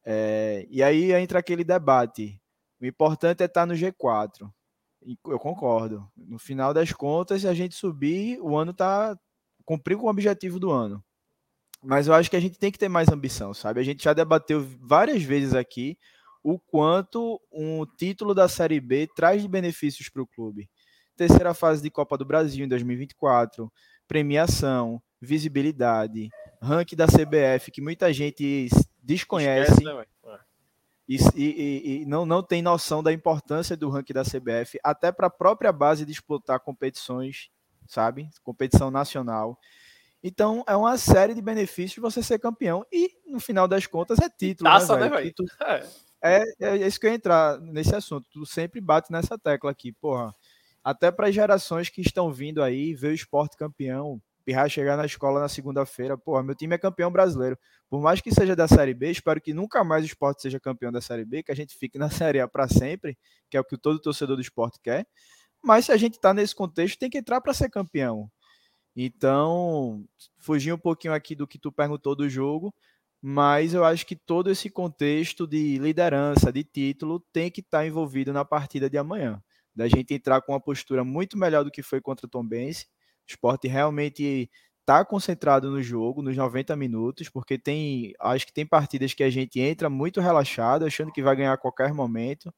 É, 0.03 0.67
e 0.69 0.83
aí 0.83 1.13
entra 1.13 1.39
aquele 1.39 1.63
debate. 1.63 2.41
O 2.81 2.85
importante 2.85 3.41
é 3.41 3.45
estar 3.45 3.65
no 3.65 3.73
G4. 3.73 4.51
Eu 5.27 5.39
concordo. 5.39 6.11
No 6.17 6.37
final 6.37 6.73
das 6.73 6.91
contas, 6.91 7.41
se 7.41 7.47
a 7.47 7.53
gente 7.53 7.73
subir, 7.73 8.37
o 8.41 8.57
ano 8.57 8.73
tá 8.73 9.17
cumpriu 9.67 9.99
com 9.99 10.07
o 10.07 10.09
objetivo 10.09 10.59
do 10.59 10.71
ano. 10.71 11.03
Mas 11.83 12.07
eu 12.07 12.13
acho 12.13 12.29
que 12.29 12.37
a 12.37 12.39
gente 12.39 12.57
tem 12.57 12.71
que 12.71 12.79
ter 12.79 12.87
mais 12.87 13.09
ambição, 13.09 13.53
sabe? 13.53 13.81
A 13.81 13.83
gente 13.83 14.01
já 14.01 14.13
debateu 14.13 14.65
várias 14.79 15.21
vezes 15.21 15.53
aqui 15.53 15.97
o 16.41 16.57
quanto 16.57 17.39
um 17.51 17.85
título 17.97 18.33
da 18.33 18.47
Série 18.47 18.79
B 18.79 19.07
traz 19.13 19.41
de 19.41 19.47
benefícios 19.47 20.07
para 20.09 20.21
o 20.21 20.27
clube. 20.27 20.69
Terceira 21.17 21.53
fase 21.53 21.83
de 21.83 21.89
Copa 21.89 22.17
do 22.17 22.25
Brasil 22.25 22.65
em 22.65 22.69
2024, 22.69 23.71
premiação, 24.07 25.01
visibilidade, 25.19 26.29
ranking 26.61 26.95
da 26.95 27.05
CBF, 27.05 27.69
que 27.69 27.81
muita 27.81 28.13
gente 28.13 28.69
desconhece. 29.03 29.71
Esquece, 29.71 29.83
né, 29.83 30.05
e, 31.09 31.17
e, 31.35 32.01
e, 32.01 32.05
não, 32.05 32.25
não 32.25 32.43
tem 32.43 32.61
noção 32.61 33.01
da 33.01 33.11
importância 33.11 33.75
do 33.75 33.89
ranking 33.89 34.13
da 34.13 34.23
CBF, 34.23 34.79
até 34.83 35.11
para 35.11 35.27
a 35.27 35.31
própria 35.31 35.71
base 35.71 36.05
disputar 36.05 36.59
competições, 36.59 37.49
sabe? 37.87 38.29
Competição 38.43 38.91
nacional. 38.91 39.59
Então, 40.23 40.63
é 40.67 40.75
uma 40.75 40.97
série 40.97 41.33
de 41.33 41.41
benefícios 41.41 42.01
você 42.01 42.21
ser 42.21 42.39
campeão. 42.39 42.85
E, 42.91 43.11
no 43.25 43.39
final 43.39 43.67
das 43.67 43.85
contas, 43.85 44.19
é 44.19 44.29
título. 44.29 44.69
Né, 44.69 44.79
Taça, 44.79 44.97
né, 44.97 45.09
velho? 45.09 45.33
É. 45.61 45.73
é. 45.73 45.83
É, 46.19 46.43
é 46.59 46.87
isso 46.87 46.99
que 46.99 47.05
eu 47.05 47.11
ia 47.11 47.15
entrar 47.15 47.59
nesse 47.61 47.95
assunto. 47.95 48.27
Tu 48.31 48.45
sempre 48.45 48.81
bate 48.81 49.11
nessa 49.11 49.37
tecla 49.37 49.69
aqui, 49.69 49.91
porra. 49.91 50.33
Até 50.83 51.11
para 51.11 51.27
as 51.27 51.35
gerações 51.35 51.89
que 51.89 52.01
estão 52.01 52.31
vindo 52.31 52.63
aí, 52.63 52.93
ver 52.93 53.09
o 53.09 53.13
esporte 53.13 53.55
campeão, 53.55 54.19
Pirra 54.47 54.69
chegar 54.69 54.95
na 54.95 55.05
escola 55.05 55.41
na 55.41 55.49
segunda-feira, 55.49 56.17
pô, 56.17 56.41
meu 56.41 56.55
time 56.55 56.73
é 56.73 56.77
campeão 56.77 57.11
brasileiro. 57.11 57.59
Por 57.89 58.01
mais 58.01 58.21
que 58.21 58.33
seja 58.33 58.55
da 58.55 58.65
Série 58.65 58.93
B, 58.93 59.11
espero 59.11 59.41
que 59.41 59.53
nunca 59.53 59.83
mais 59.83 60.03
o 60.03 60.07
esporte 60.07 60.41
seja 60.41 60.57
campeão 60.57 60.89
da 60.89 61.01
Série 61.01 61.25
B, 61.25 61.43
que 61.43 61.51
a 61.51 61.55
gente 61.55 61.75
fique 61.75 61.97
na 61.99 62.09
Série 62.31 62.39
A 62.39 62.47
para 62.47 62.65
sempre, 62.65 63.17
que 63.49 63.57
é 63.57 63.59
o 63.59 63.63
que 63.65 63.77
todo 63.77 63.99
torcedor 63.99 64.37
do 64.37 64.41
esporte 64.41 64.79
quer. 64.81 65.05
Mas 65.63 65.85
se 65.85 65.91
a 65.91 65.97
gente 65.97 66.13
está 66.15 66.33
nesse 66.33 66.55
contexto, 66.55 66.99
tem 66.99 67.09
que 67.09 67.17
entrar 67.17 67.41
para 67.41 67.53
ser 67.53 67.69
campeão. 67.69 68.29
Então, 68.95 70.05
fugir 70.39 70.73
um 70.73 70.77
pouquinho 70.77 71.13
aqui 71.13 71.35
do 71.35 71.47
que 71.47 71.59
tu 71.59 71.71
perguntou 71.71 72.15
do 72.15 72.27
jogo, 72.29 72.73
mas 73.21 73.73
eu 73.73 73.85
acho 73.85 74.05
que 74.05 74.15
todo 74.15 74.49
esse 74.49 74.69
contexto 74.69 75.45
de 75.47 75.77
liderança, 75.77 76.51
de 76.51 76.63
título, 76.63 77.19
tem 77.31 77.51
que 77.51 77.61
estar 77.61 77.79
tá 77.79 77.87
envolvido 77.87 78.33
na 78.33 78.45
partida 78.45 78.89
de 78.89 78.97
amanhã. 78.97 79.41
Da 79.75 79.87
gente 79.87 80.13
entrar 80.13 80.41
com 80.41 80.53
uma 80.53 80.59
postura 80.59 81.03
muito 81.03 81.37
melhor 81.37 81.63
do 81.63 81.71
que 81.71 81.83
foi 81.83 82.01
contra 82.01 82.25
o 82.25 82.29
Tom 82.29 82.43
Benz, 82.43 82.83
o 82.83 83.29
esporte 83.29 83.67
realmente 83.67 84.49
está 84.87 85.03
concentrado 85.03 85.69
no 85.69 85.83
jogo, 85.83 86.21
nos 86.21 86.37
90 86.37 86.75
minutos, 86.77 87.29
porque 87.29 87.57
tem. 87.59 88.13
Acho 88.19 88.47
que 88.47 88.53
tem 88.53 88.65
partidas 88.65 89.13
que 89.13 89.23
a 89.23 89.29
gente 89.29 89.59
entra 89.59 89.89
muito 89.89 90.21
relaxado, 90.21 90.85
achando 90.85 91.11
que 91.11 91.21
vai 91.21 91.35
ganhar 91.35 91.53
a 91.53 91.57
qualquer 91.57 91.93
momento. 91.93 92.53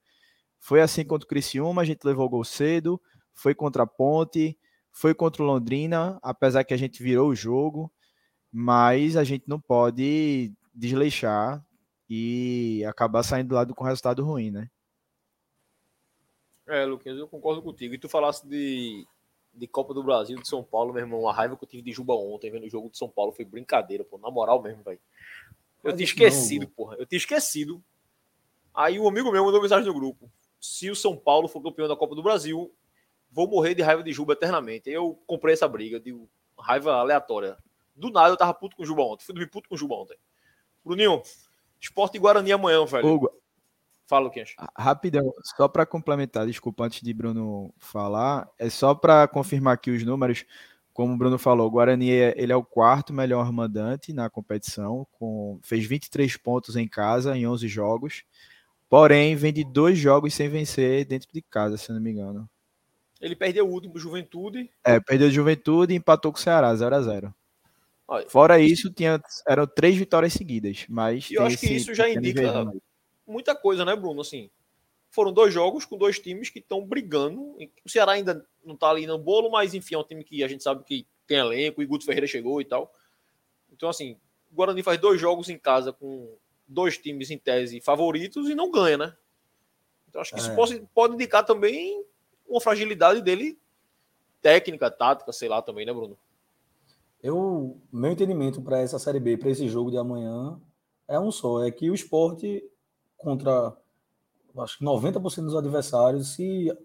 Foi 0.60 0.82
assim 0.82 1.06
contra 1.06 1.26
o 1.26 1.30
Criciúma, 1.30 1.82
a 1.82 1.86
gente 1.86 2.04
levou 2.04 2.30
gol 2.30 2.44
cedo, 2.44 3.02
foi 3.34 3.56
contra 3.56 3.84
a 3.84 3.88
Ponte, 3.88 4.58
foi 4.92 5.14
contra 5.14 5.42
o 5.42 5.46
Londrina, 5.46 6.20
apesar 6.22 6.64
que 6.64 6.74
a 6.74 6.78
gente 6.78 7.02
virou 7.02 7.30
o 7.30 7.36
jogo, 7.36 7.92
mas 8.52 9.16
a 9.16 9.24
gente 9.24 9.48
não 9.48 9.60
pode 9.60 10.54
desleixar 10.74 11.64
e 12.10 12.84
acabar 12.86 13.24
saindo 13.24 13.50
do 13.50 13.56
lado 13.56 13.76
com 13.76 13.84
resultado 13.84 14.24
ruim, 14.24 14.52
né? 14.52 14.70
É, 16.68 16.86
Luquinhas, 16.86 17.18
eu 17.18 17.28
concordo 17.28 17.62
contigo. 17.62 17.96
E 17.96 17.98
tu 17.98 18.08
falasse 18.08 18.48
de 18.48 19.08
de 19.54 19.68
Copa 19.68 19.94
do 19.94 20.04
Brasil 20.04 20.38
de 20.38 20.48
São 20.48 20.64
Paulo, 20.64 20.94
meu 20.94 21.02
irmão, 21.02 21.28
a 21.28 21.34
raiva 21.34 21.58
que 21.58 21.64
eu 21.64 21.68
tive 21.68 21.84
de 21.84 21.92
Juba 21.92 22.14
ontem, 22.14 22.52
vendo 22.52 22.66
o 22.66 22.70
jogo 22.70 22.90
de 22.90 22.98
São 22.98 23.10
Paulo, 23.10 23.32
foi 23.32 23.46
brincadeira, 23.46 24.04
pô, 24.04 24.18
na 24.18 24.32
moral 24.32 24.62
mesmo, 24.62 24.84
velho. 24.84 25.00
Eu 25.84 25.94
tinha 25.94 26.06
esquecido, 26.06 26.64
não, 26.64 26.72
porra, 26.72 26.96
eu 26.98 27.06
tinha 27.06 27.18
esquecido. 27.18 27.84
Aí 28.74 29.00
um 29.00 29.08
amigo 29.08 29.32
meu 29.32 29.44
mandou 29.44 29.62
mensagem 29.62 29.88
no 29.88 29.94
grupo: 29.94 30.32
se 30.60 30.90
o 30.90 30.96
São 30.96 31.16
Paulo 31.16 31.48
for 31.48 31.62
campeão 31.62 31.88
da 31.88 31.96
Copa 31.96 32.16
do 32.16 32.24
Brasil, 32.24 32.74
vou 33.32 33.48
morrer 33.48 33.76
de 33.76 33.82
raiva 33.82 34.04
de 34.04 34.12
Juba 34.12 34.34
eternamente. 34.34 34.90
Eu 34.90 35.22
comprei 35.26 35.54
essa 35.54 35.68
briga 35.68 36.00
de 36.00 36.16
raiva 36.58 36.94
aleatória. 36.94 37.58
Do 37.96 38.10
nada 38.10 38.30
eu 38.30 38.38
tava 38.38 38.54
puto 38.54 38.76
com 38.76 38.84
o 38.84 38.86
Juba 38.86 39.04
ontem, 39.04 39.26
fui 39.26 39.34
dormir 39.34 39.50
puto 39.50 39.70
com 39.70 39.76
o 39.76 39.78
Juba 39.78 39.96
ontem. 39.96 40.18
Bruninho, 40.84 41.22
Esporte 41.80 42.16
e 42.16 42.20
Guarani 42.20 42.52
amanhã, 42.52 42.86
velho. 42.86 43.08
Hugo, 43.08 43.30
Fala, 44.10 44.26
Luquinhas. 44.26 44.56
Rapidão, 44.76 45.32
só 45.56 45.68
para 45.68 45.86
complementar, 45.86 46.48
desculpa, 46.48 46.84
antes 46.84 47.00
de 47.00 47.14
Bruno 47.14 47.72
falar, 47.78 48.50
é 48.58 48.68
só 48.68 48.96
para 48.96 49.28
confirmar 49.28 49.76
aqui 49.76 49.92
os 49.92 50.04
números. 50.04 50.46
Como 50.92 51.14
o 51.14 51.18
Bruno 51.18 51.38
falou, 51.38 51.68
o 51.68 51.70
Guarani 51.70 52.10
é, 52.10 52.34
ele 52.36 52.52
é 52.52 52.56
o 52.56 52.64
quarto 52.64 53.14
melhor 53.14 53.52
mandante 53.52 54.12
na 54.12 54.28
competição, 54.28 55.06
com, 55.12 55.60
fez 55.62 55.86
23 55.86 56.36
pontos 56.38 56.76
em 56.76 56.88
casa 56.88 57.38
em 57.38 57.46
11 57.46 57.68
jogos, 57.68 58.24
porém 58.90 59.36
vem 59.36 59.54
de 59.54 59.64
dois 59.64 59.98
jogos 59.98 60.34
sem 60.34 60.50
vencer 60.50 61.06
dentro 61.06 61.30
de 61.32 61.42
casa, 61.42 61.78
se 61.78 61.92
não 61.92 62.02
me 62.02 62.12
engano. 62.12 62.50
Ele 63.22 63.36
perdeu 63.36 63.68
o 63.68 63.72
último 63.72 64.00
Juventude. 64.00 64.70
É, 64.84 65.00
perdeu 65.00 65.28
o 65.28 65.32
Juventude 65.32 65.94
e 65.94 65.98
empatou 65.98 66.32
com 66.32 66.38
o 66.38 66.42
Ceará, 66.42 66.74
0 66.76 66.96
a 66.96 67.02
0 67.02 67.36
Fora 68.28 68.60
isso, 68.60 68.92
tinha, 68.92 69.22
eram 69.48 69.68
três 69.68 69.96
vitórias 69.96 70.34
seguidas. 70.34 70.86
Mas 70.90 71.30
eu 71.30 71.44
acho 71.44 71.58
que 71.58 71.74
isso 71.74 71.94
já 71.94 72.10
indica 72.10 72.66
muita 73.28 73.54
coisa, 73.56 73.86
né, 73.86 73.96
Bruno? 73.96 74.22
Assim, 74.22 74.50
foram 75.12 75.32
dois 75.32 75.54
jogos 75.54 75.86
com 75.86 75.98
dois 75.98 76.18
times 76.18 76.50
que 76.50 76.60
estão 76.60 76.84
brigando. 76.84 77.56
O 77.86 77.90
Ceará 77.90 78.14
ainda 78.14 78.44
não 78.66 78.74
está 78.74 78.90
ali 78.90 79.06
no 79.06 79.20
bolo, 79.20 79.52
mas 79.52 79.76
enfim, 79.76 79.96
é 79.96 79.98
um 80.00 80.04
time 80.04 80.24
que 80.24 80.44
a 80.44 80.48
gente 80.48 80.64
sabe 80.64 80.84
que 80.84 81.06
tem 81.28 81.38
elenco, 81.38 81.84
e 81.84 81.86
Guto 81.86 82.06
Ferreira 82.06 82.26
chegou 82.26 82.60
e 82.60 82.66
tal. 82.66 82.92
Então, 83.72 83.90
assim, 83.90 84.18
o 84.52 84.56
Guarani 84.56 84.82
faz 84.82 85.00
dois 85.00 85.22
jogos 85.22 85.48
em 85.50 85.58
casa 85.58 85.94
com 85.94 86.36
dois 86.70 86.98
times 86.98 87.32
em 87.32 87.38
tese 87.38 87.82
favoritos 87.82 88.50
e 88.50 88.56
não 88.56 88.72
ganha, 88.72 88.98
né? 88.98 89.16
Então, 90.08 90.22
acho 90.22 90.32
que 90.32 90.40
é. 90.40 90.44
isso 90.44 90.56
pode, 90.56 90.82
pode 90.94 91.14
indicar 91.16 91.46
também 91.46 92.06
uma 92.48 92.62
fragilidade 92.62 93.22
dele, 93.22 93.60
técnica, 94.42 94.90
tática, 94.90 95.32
sei 95.34 95.50
lá 95.50 95.62
também, 95.62 95.86
né, 95.86 95.94
Bruno? 95.94 96.18
Eu, 97.22 97.78
meu 97.92 98.12
entendimento 98.12 98.62
para 98.62 98.80
essa 98.80 98.98
Série 98.98 99.20
B, 99.20 99.38
para 99.38 99.50
esse 99.50 99.68
jogo 99.68 99.92
de 99.92 99.98
amanhã, 99.98 100.60
é 101.08 101.20
um 101.20 101.32
só: 101.32 101.64
é 101.64 101.70
que 101.70 101.90
o 101.90 101.94
esporte 101.94 102.64
contra 103.18 103.76
acho 104.58 104.78
que 104.78 104.86
90% 104.86 105.44
dos 105.44 105.56
adversários, 105.56 106.34
se 106.34 106.76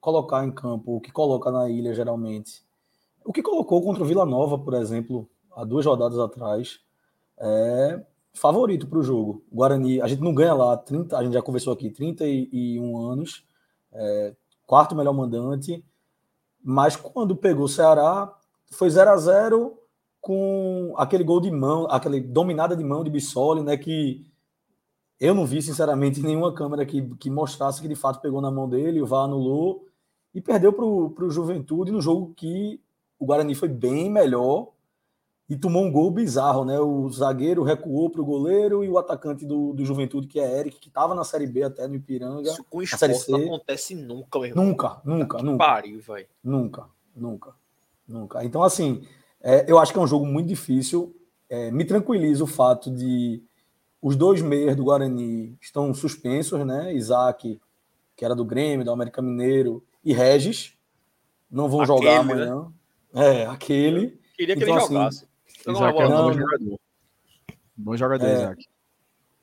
colocar 0.00 0.44
em 0.44 0.52
campo 0.52 0.96
o 0.96 1.00
que 1.00 1.10
coloca 1.10 1.50
na 1.50 1.68
ilha 1.68 1.94
geralmente, 1.94 2.62
o 3.24 3.32
que 3.32 3.42
colocou 3.42 3.82
contra 3.82 4.02
o 4.02 4.06
Vila 4.06 4.26
Nova, 4.26 4.58
por 4.58 4.74
exemplo, 4.74 5.28
há 5.52 5.64
duas 5.64 5.86
rodadas 5.86 6.18
atrás, 6.18 6.80
é 7.38 8.04
favorito 8.34 8.86
para 8.86 8.98
o 8.98 9.02
jogo. 9.02 9.44
Guarani, 9.50 10.00
a 10.00 10.06
gente 10.06 10.20
não 10.22 10.34
ganha 10.34 10.52
lá, 10.52 10.76
30, 10.76 11.16
a 11.16 11.22
gente 11.22 11.32
já 11.32 11.42
conversou 11.42 11.72
aqui, 11.72 11.88
31 11.90 12.96
anos, 12.98 13.44
é, 13.92 14.34
quarto 14.66 14.94
melhor 14.94 15.12
mandante, 15.12 15.84
mas 16.62 16.96
quando 16.96 17.36
pegou 17.36 17.64
o 17.64 17.68
Ceará, 17.68 18.34
foi 18.70 18.90
0 18.90 19.10
a 19.10 19.16
0 19.16 19.78
com 20.20 20.94
aquele 20.96 21.22
gol 21.22 21.40
de 21.40 21.50
mão, 21.50 21.86
aquele 21.90 22.20
dominada 22.20 22.76
de 22.76 22.82
mão 22.82 23.04
de 23.04 23.10
Bissoli, 23.10 23.62
né, 23.62 23.76
que 23.76 24.26
eu 25.20 25.34
não 25.34 25.46
vi, 25.46 25.62
sinceramente, 25.62 26.20
nenhuma 26.22 26.52
câmera 26.52 26.84
que, 26.84 27.02
que 27.16 27.30
mostrasse 27.30 27.80
que 27.80 27.88
de 27.88 27.94
fato 27.94 28.20
pegou 28.20 28.40
na 28.40 28.50
mão 28.50 28.68
dele, 28.68 29.00
o 29.00 29.06
VAR 29.06 29.24
anulou 29.24 29.86
e 30.34 30.40
perdeu 30.40 30.72
para 30.72 30.84
o 30.84 31.30
Juventude 31.30 31.92
no 31.92 32.00
jogo 32.00 32.34
que 32.34 32.80
o 33.18 33.26
Guarani 33.26 33.54
foi 33.54 33.68
bem 33.68 34.10
melhor 34.10 34.73
e 35.48 35.56
tomou 35.56 35.84
um 35.84 35.92
gol 35.92 36.10
bizarro, 36.10 36.64
né? 36.64 36.78
O 36.80 37.08
zagueiro 37.10 37.62
recuou 37.62 38.08
para 38.08 38.22
o 38.22 38.24
goleiro 38.24 38.82
e 38.82 38.88
o 38.88 38.96
atacante 38.96 39.44
do, 39.44 39.74
do 39.74 39.84
Juventude, 39.84 40.26
que 40.26 40.40
é 40.40 40.60
Eric, 40.60 40.78
que 40.80 40.88
estava 40.88 41.14
na 41.14 41.22
Série 41.22 41.46
B 41.46 41.62
até 41.62 41.86
no 41.86 41.94
Ipiranga. 41.94 42.50
Isso 42.50 42.64
com 42.64 42.82
esporte 42.82 43.30
não 43.30 43.44
acontece 43.44 43.94
nunca, 43.94 44.38
meu 44.38 44.48
irmão. 44.48 44.64
Nunca, 44.64 45.00
nunca, 45.04 45.42
nunca. 45.42 45.58
Pariu, 45.58 46.00
velho. 46.00 46.26
Nunca, 46.42 46.86
nunca, 47.14 47.54
nunca. 48.08 48.44
Então, 48.44 48.62
assim, 48.62 49.06
é, 49.42 49.70
eu 49.70 49.78
acho 49.78 49.92
que 49.92 49.98
é 49.98 50.02
um 50.02 50.06
jogo 50.06 50.24
muito 50.24 50.48
difícil. 50.48 51.14
É, 51.50 51.70
me 51.70 51.84
tranquiliza 51.84 52.42
o 52.42 52.46
fato 52.46 52.90
de 52.90 53.42
os 54.00 54.16
dois 54.16 54.40
meias 54.40 54.74
do 54.74 54.84
Guarani 54.84 55.56
estão 55.60 55.92
suspensos, 55.92 56.64
né? 56.66 56.94
Isaac, 56.94 57.60
que 58.16 58.24
era 58.24 58.34
do 58.34 58.44
Grêmio, 58.44 58.84
do 58.84 58.90
América 58.90 59.20
Mineiro, 59.20 59.84
e 60.02 60.14
Regis 60.14 60.74
não 61.50 61.68
vão 61.68 61.82
aquele, 61.82 61.98
jogar 61.98 62.24
né? 62.24 62.32
amanhã. 62.32 62.72
Né? 63.12 63.42
É, 63.42 63.46
aquele. 63.46 64.06
Eu 64.06 64.36
queria 64.36 64.56
que 64.56 64.62
então, 64.62 64.74
ele 64.74 64.84
assim, 64.84 64.94
jogasse. 64.94 65.33
Isaac 65.68 66.00
é 66.00 66.06
um 66.06 66.10
bom 66.10 66.32
jogador. 66.32 66.80
Bom 67.76 67.96
jogador, 67.96 68.26
é, 68.26 68.34
Isaac. 68.34 68.68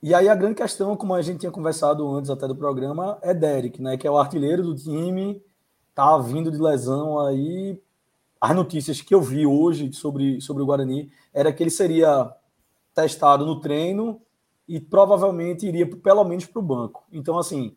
E 0.04 0.16
aí 0.16 0.28
a 0.28 0.36
grande 0.36 0.56
questão, 0.56 0.96
como 0.96 1.14
a 1.14 1.22
gente 1.22 1.42
tinha 1.42 1.52
conversado 1.52 2.10
antes 2.16 2.32
até 2.32 2.48
do 2.48 2.56
programa, 2.56 3.20
é 3.22 3.34
Derek, 3.34 3.82
né? 3.82 3.98
Que 3.98 4.08
é 4.08 4.12
o 4.12 4.18
artilheiro 4.18 4.64
do 4.64 4.76
time, 4.76 5.42
tá 5.94 6.18
vindo 6.18 6.52
de 6.52 6.58
lesão 6.58 7.20
aí. 7.20 7.80
As 8.40 8.56
notícias 8.56 9.02
que 9.02 9.14
eu 9.14 9.22
vi 9.22 9.46
hoje 9.46 9.94
sobre, 9.94 10.42
sobre 10.42 10.64
o 10.64 10.66
Guarani 10.66 11.12
era 11.32 11.54
que 11.54 11.62
ele 11.62 11.70
seria 11.70 12.34
testado 12.96 13.46
no 13.46 13.60
treino 13.60 14.20
e 14.68 14.80
provavelmente 14.80 15.68
iria 15.68 15.88
pelo 15.88 16.24
menos 16.24 16.46
para 16.46 16.60
o 16.60 16.64
banco. 16.64 17.04
Então, 17.12 17.38
assim, 17.38 17.76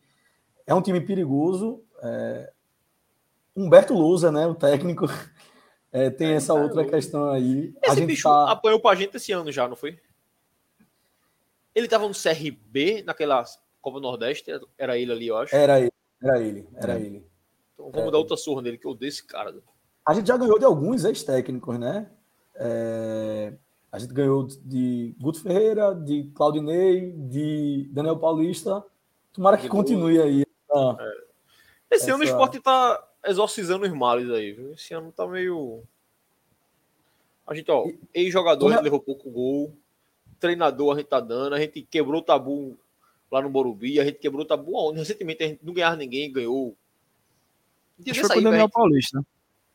é 0.66 0.74
um 0.74 0.80
time 0.80 1.01
perigoso. 1.01 1.82
É... 2.03 2.53
Humberto 3.55 3.95
Lousa, 3.95 4.32
né, 4.32 4.47
o 4.47 4.55
técnico, 4.55 5.07
é, 5.95 6.11
tem 6.11 6.32
é, 6.32 6.34
essa 6.34 6.53
tá 6.53 6.61
outra 6.61 6.84
questão 6.84 7.30
aí. 7.30 7.72
Esse 7.80 7.92
a 7.92 7.95
gente 7.95 8.07
bicho 8.07 8.28
tá... 8.28 8.51
apanhou 8.51 8.80
pra 8.80 8.97
gente 8.97 9.16
esse 9.16 9.30
ano 9.30 9.53
já, 9.53 9.68
não 9.68 9.76
foi? 9.76 9.97
Ele 11.72 11.86
tava 11.86 12.09
no 12.09 12.14
CRB, 12.14 13.05
naquela 13.07 13.45
Copa 13.80 14.01
Nordeste, 14.01 14.51
era 14.76 14.99
ele 14.99 15.12
ali, 15.12 15.28
eu 15.28 15.36
acho. 15.36 15.55
Era 15.55 15.78
ele, 15.78 15.92
era 16.20 16.40
ele, 16.40 16.68
era 16.74 16.95
é. 16.95 17.01
ele. 17.01 17.24
Então 17.74 17.92
vamos 17.92 18.09
é. 18.09 18.11
dar 18.11 18.18
outra 18.18 18.36
surra 18.36 18.61
nele, 18.61 18.76
que 18.76 18.88
eu 18.88 18.90
odeio 18.90 19.09
esse 19.09 19.24
cara. 19.24 19.55
A 20.05 20.12
gente 20.14 20.26
já 20.26 20.36
ganhou 20.36 20.59
de 20.59 20.64
alguns 20.64 21.05
ex-técnicos, 21.05 21.78
né? 21.78 22.11
É... 22.57 23.53
A 23.92 23.99
gente 24.01 24.12
ganhou 24.12 24.49
de 24.64 25.14
Guto 25.20 25.40
Ferreira, 25.40 25.95
de 25.95 26.24
Claudinei, 26.34 27.12
de 27.12 27.88
Daniel 27.92 28.18
Paulista. 28.18 28.84
Tomara 29.32 29.57
que 29.57 29.68
continue 29.68 30.20
aí. 30.20 30.45
Ah, 30.72 30.97
Esse 31.88 32.07
essa... 32.07 32.14
ano 32.14 32.24
o 32.24 32.26
esporte 32.26 32.59
tá 32.59 33.01
exorcizando 33.25 33.87
os 33.87 33.93
males 33.93 34.31
aí, 34.31 34.53
viu? 34.53 34.72
Esse 34.72 34.95
ano 34.95 35.12
tá 35.12 35.27
meio. 35.27 35.83
A 37.47 37.55
gente, 37.55 37.70
ó, 37.70 37.87
ex-jogador, 38.12 38.68
a 38.68 38.75
gente 38.75 38.85
levou 38.85 39.01
pouco 39.01 39.31
gol. 39.31 39.75
Treinador 40.41 40.95
a 40.95 40.99
gente 40.99 41.09
tá 41.09 41.20
dando. 41.20 41.55
A 41.55 41.61
gente 41.61 41.83
quebrou 41.83 42.20
o 42.20 42.25
tabu 42.25 42.77
lá 43.31 43.43
no 43.43 43.51
Morumbi. 43.51 44.01
A 44.01 44.05
gente 44.05 44.18
quebrou 44.18 44.43
o 44.43 44.47
tabu 44.47 44.77
onde? 44.77 44.99
Recentemente 44.99 45.43
a 45.43 45.49
gente 45.49 45.61
não 45.64 45.72
ganhava 45.72 45.97
ninguém, 45.97 46.33
ganhou. 46.33 46.75
Acho 48.09 48.20
foi 48.20 48.29
com 48.29 48.41
o 48.41 48.43
Daniel 48.43 48.68
Paulista. 48.68 49.25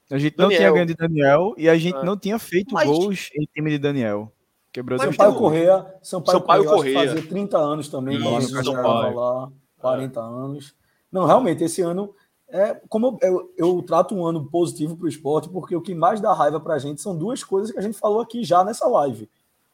A 0.10 0.18
gente 0.18 0.36
Daniel. 0.36 0.50
não 0.50 0.58
tinha 0.58 0.72
ganho 0.72 0.86
de 0.86 0.96
Daniel 0.96 1.54
e 1.58 1.70
a 1.70 1.78
gente 1.78 1.98
é. 1.98 2.04
não 2.04 2.18
tinha 2.18 2.40
feito 2.40 2.74
mas... 2.74 2.88
gols 2.88 3.30
em 3.36 3.46
time 3.54 3.70
de 3.70 3.78
Daniel. 3.78 4.32
Quebrou 4.72 5.00
Sampaio 5.00 5.36
Correia, 5.36 5.96
Sampaio, 6.02 6.40
Sampaio 6.40 6.64
Correia, 6.64 6.94
Correia. 6.96 7.16
fazia 7.16 7.30
30 7.30 7.58
anos 7.58 7.90
também, 7.90 8.18
Isso, 8.18 8.72
lá, 8.72 9.52
40 9.80 10.20
é. 10.20 10.24
anos. 10.24 10.76
Não, 11.12 11.26
realmente, 11.26 11.64
esse 11.64 11.82
ano 11.82 12.14
é, 12.52 12.82
como 12.90 13.20
eu, 13.22 13.30
eu, 13.30 13.54
eu, 13.58 13.82
trato 13.84 14.16
um 14.16 14.26
ano 14.26 14.46
positivo 14.50 14.98
para 14.98 15.06
o 15.06 15.10
esporte, 15.10 15.48
porque 15.50 15.76
o 15.76 15.82
que 15.82 15.94
mais 15.94 16.20
dá 16.20 16.34
raiva 16.34 16.60
para 16.60 16.74
a 16.74 16.80
gente 16.80 17.00
são 17.00 17.16
duas 17.16 17.44
coisas 17.44 17.72
que 17.72 17.78
a 17.78 17.82
gente 17.82 17.98
falou 17.98 18.22
aqui 18.22 18.44
já 18.44 18.64
nessa 18.64 18.88
live: 18.88 19.30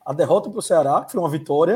a 0.06 0.12
derrota 0.14 0.50
para 0.50 0.60
o 0.60 0.62
Ceará, 0.62 1.04
que 1.06 1.12
foi 1.12 1.22
uma 1.22 1.30
vitória, 1.30 1.76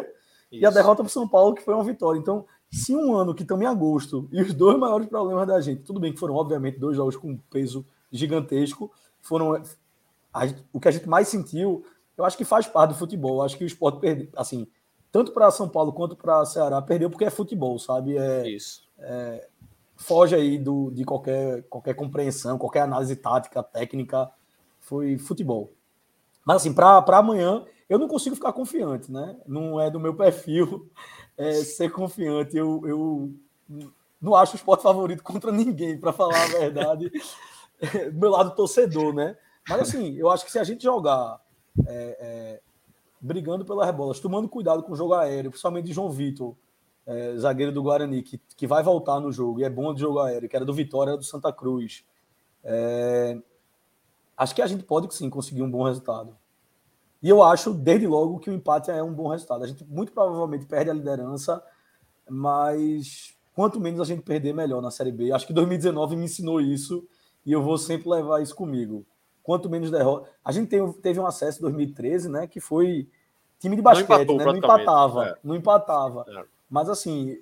Isso. 0.51 0.61
e 0.61 0.65
a 0.65 0.69
derrota 0.69 1.01
para 1.01 1.09
o 1.09 1.11
São 1.11 1.27
Paulo, 1.27 1.55
que 1.55 1.61
foi 1.61 1.73
uma 1.73 1.83
vitória. 1.83 2.19
Então, 2.19 2.45
se 2.69 2.93
um 2.93 3.15
ano 3.15 3.33
que 3.33 3.43
estamos 3.43 3.63
em 3.63 3.67
agosto 3.67 4.27
e 4.31 4.41
os 4.41 4.53
dois 4.53 4.77
maiores 4.77 5.07
problemas 5.07 5.47
da 5.47 5.61
gente, 5.61 5.83
tudo 5.83 5.99
bem 5.99 6.11
que 6.11 6.19
foram, 6.19 6.35
obviamente, 6.35 6.77
dois 6.77 6.97
jogos 6.97 7.15
com 7.15 7.37
peso 7.49 7.85
gigantesco, 8.11 8.91
foram 9.21 9.53
a, 10.33 10.41
o 10.73 10.79
que 10.79 10.87
a 10.87 10.91
gente 10.91 11.07
mais 11.07 11.29
sentiu. 11.29 11.85
Eu 12.17 12.25
acho 12.25 12.37
que 12.37 12.43
faz 12.43 12.67
parte 12.67 12.89
do 12.89 12.97
futebol. 12.97 13.37
Eu 13.37 13.43
acho 13.43 13.57
que 13.57 13.63
o 13.63 13.67
esporte 13.67 13.99
perdeu, 13.99 14.27
assim, 14.35 14.67
tanto 15.11 15.31
para 15.31 15.49
São 15.49 15.69
Paulo 15.69 15.93
quanto 15.93 16.15
para 16.15 16.45
Ceará, 16.45 16.81
perdeu 16.81 17.09
porque 17.09 17.23
é 17.23 17.29
futebol, 17.29 17.79
sabe? 17.79 18.17
É, 18.17 18.49
Isso. 18.49 18.81
É, 18.97 19.48
foge 19.99 20.33
aí 20.33 20.57
do, 20.57 20.89
de 20.91 21.03
qualquer, 21.03 21.63
qualquer 21.63 21.93
compreensão, 21.93 22.57
qualquer 22.57 22.81
análise 22.81 23.15
tática, 23.15 23.61
técnica, 23.61 24.31
foi 24.79 25.17
futebol. 25.17 25.73
Mas 26.45 26.57
assim, 26.57 26.73
para 26.73 27.03
amanhã, 27.17 27.65
eu 27.87 27.99
não 27.99 28.07
consigo 28.07 28.35
ficar 28.35 28.53
confiante, 28.53 29.11
né? 29.11 29.37
Não 29.45 29.79
é 29.79 29.91
do 29.91 29.99
meu 29.99 30.15
perfil 30.15 30.89
é, 31.37 31.51
ser 31.53 31.91
confiante. 31.91 32.55
Eu, 32.55 32.81
eu 32.85 33.33
não 34.21 34.35
acho 34.35 34.53
o 34.53 34.55
esporte 34.55 34.83
favorito 34.83 35.21
contra 35.21 35.51
ninguém, 35.51 35.99
para 35.99 36.13
falar 36.13 36.41
a 36.41 36.47
verdade. 36.47 37.11
do 38.11 38.19
meu 38.19 38.31
lado 38.31 38.55
torcedor, 38.55 39.13
né? 39.13 39.37
Mas 39.67 39.81
assim, 39.81 40.15
eu 40.17 40.29
acho 40.29 40.45
que 40.45 40.51
se 40.51 40.59
a 40.59 40.63
gente 40.63 40.83
jogar 40.83 41.39
é, 41.85 42.17
é, 42.19 42.61
brigando 43.19 43.65
pelas 43.65 43.85
rebolas, 43.85 44.19
tomando 44.19 44.47
cuidado 44.47 44.81
com 44.81 44.93
o 44.93 44.95
jogo 44.95 45.13
aéreo, 45.13 45.51
principalmente 45.51 45.85
de 45.85 45.93
João 45.93 46.09
Vitor, 46.09 46.55
é, 47.09 47.35
zagueiro 47.37 47.71
do 47.71 47.81
Guarani, 47.81 48.21
que, 48.21 48.39
que 48.55 48.67
vai 48.67 48.83
voltar 48.83 49.19
no 49.19 49.31
jogo 49.31 49.59
e 49.59 49.63
é 49.63 49.69
bom 49.69 49.91
de 49.95 49.99
jogo 49.99 50.19
aéreo, 50.19 50.47
que 50.47 50.55
era 50.55 50.63
do 50.63 50.71
Vitória, 50.71 51.11
era 51.11 51.17
do 51.17 51.23
Santa 51.23 51.51
Cruz. 51.51 52.05
É, 52.63 53.35
acho 54.37 54.53
que 54.53 54.61
a 54.61 54.67
gente 54.67 54.83
pode 54.83 55.11
sim 55.15 55.27
conseguir 55.27 55.63
um 55.63 55.71
bom 55.71 55.83
resultado. 55.83 56.37
E 57.21 57.27
eu 57.27 57.41
acho, 57.41 57.73
desde 57.73 58.05
logo, 58.05 58.37
que 58.37 58.51
o 58.51 58.53
empate 58.53 58.91
é 58.91 59.01
um 59.01 59.11
bom 59.11 59.27
resultado. 59.27 59.63
A 59.63 59.67
gente 59.67 59.83
muito 59.85 60.11
provavelmente 60.11 60.67
perde 60.67 60.91
a 60.91 60.93
liderança, 60.93 61.63
mas 62.29 63.35
quanto 63.55 63.79
menos 63.79 63.99
a 64.01 64.05
gente 64.05 64.21
perder, 64.21 64.53
melhor 64.53 64.79
na 64.79 64.91
Série 64.91 65.11
B. 65.11 65.31
Acho 65.31 65.47
que 65.47 65.53
2019 65.53 66.15
me 66.15 66.25
ensinou 66.25 66.61
isso 66.61 67.07
e 67.43 67.51
eu 67.51 67.63
vou 67.63 67.79
sempre 67.79 68.07
levar 68.07 68.39
isso 68.39 68.55
comigo. 68.55 69.03
Quanto 69.41 69.67
menos 69.67 69.89
derrota. 69.89 70.29
A 70.45 70.51
gente 70.51 70.69
teve 71.01 71.19
um 71.19 71.25
acesso 71.25 71.57
em 71.57 71.61
2013, 71.63 72.29
né? 72.29 72.45
Que 72.45 72.59
foi 72.59 73.09
time 73.57 73.75
de 73.75 73.81
basquete, 73.81 74.27
não, 74.27 74.35
empatou, 74.35 74.37
né? 74.37 74.45
não 74.45 74.55
empatava. 74.55 75.25
É. 75.25 75.37
Não 75.43 75.55
empatava. 75.55 76.25
É. 76.27 76.58
Mas 76.69 76.89
assim, 76.89 77.41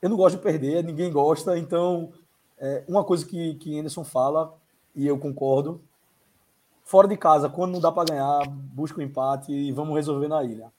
eu 0.00 0.08
não 0.08 0.16
gosto 0.16 0.36
de 0.36 0.42
perder, 0.42 0.84
ninguém 0.84 1.10
gosta, 1.10 1.58
então 1.58 2.12
é, 2.58 2.84
uma 2.86 3.04
coisa 3.04 3.26
que, 3.26 3.54
que 3.56 3.78
Anderson 3.78 4.04
fala, 4.04 4.54
e 4.94 5.06
eu 5.06 5.18
concordo, 5.18 5.80
fora 6.84 7.08
de 7.08 7.16
casa, 7.16 7.48
quando 7.48 7.72
não 7.72 7.80
dá 7.80 7.90
para 7.90 8.10
ganhar, 8.10 8.46
busca 8.48 8.98
o 8.98 9.02
um 9.02 9.04
empate 9.04 9.52
e 9.52 9.72
vamos 9.72 9.94
resolver 9.94 10.28
na 10.28 10.44
ilha. 10.44 10.72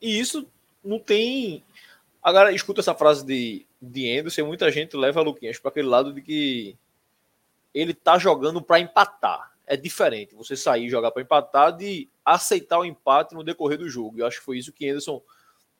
E 0.00 0.18
isso 0.18 0.46
não 0.82 0.98
tem. 0.98 1.62
Agora, 2.22 2.52
escuta 2.52 2.80
essa 2.80 2.94
frase 2.94 3.24
de, 3.24 3.66
de 3.80 4.18
Anderson, 4.18 4.46
muita 4.46 4.70
gente 4.70 4.96
leva 4.96 5.20
Luquinhas 5.20 5.58
para 5.58 5.70
aquele 5.70 5.88
lado 5.88 6.12
de 6.12 6.22
que 6.22 6.76
ele 7.74 7.92
tá 7.92 8.18
jogando 8.18 8.62
para 8.62 8.80
empatar. 8.80 9.52
É 9.66 9.76
diferente 9.76 10.34
você 10.34 10.56
sair 10.56 10.86
e 10.86 10.88
jogar 10.88 11.10
para 11.10 11.22
empatar 11.22 11.76
de 11.76 12.08
aceitar 12.24 12.78
o 12.78 12.84
empate 12.84 13.34
no 13.34 13.44
decorrer 13.44 13.78
do 13.78 13.88
jogo. 13.88 14.18
Eu 14.18 14.26
acho 14.26 14.38
que 14.38 14.44
foi 14.44 14.58
isso 14.58 14.72
que 14.72 14.88
Anderson 14.88 15.20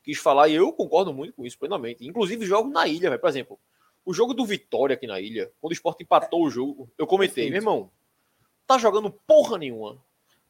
quis 0.06 0.18
falar, 0.18 0.46
e 0.48 0.54
eu 0.54 0.72
concordo 0.72 1.12
muito 1.12 1.34
com 1.34 1.44
isso 1.44 1.58
plenamente. 1.58 2.06
Inclusive, 2.06 2.46
jogo 2.46 2.70
na 2.70 2.86
ilha, 2.86 3.10
véio. 3.10 3.20
por 3.20 3.28
exemplo, 3.28 3.58
o 4.04 4.14
jogo 4.14 4.32
do 4.32 4.46
Vitória 4.46 4.94
aqui 4.94 5.04
na 5.04 5.20
ilha, 5.20 5.50
quando 5.60 5.72
o 5.72 5.74
Sport 5.74 6.00
empatou 6.00 6.44
o 6.44 6.50
jogo, 6.50 6.88
eu 6.96 7.08
comentei, 7.08 7.50
meu 7.50 7.56
irmão, 7.56 7.90
tá 8.64 8.78
jogando 8.78 9.10
porra 9.10 9.58
nenhuma, 9.58 10.00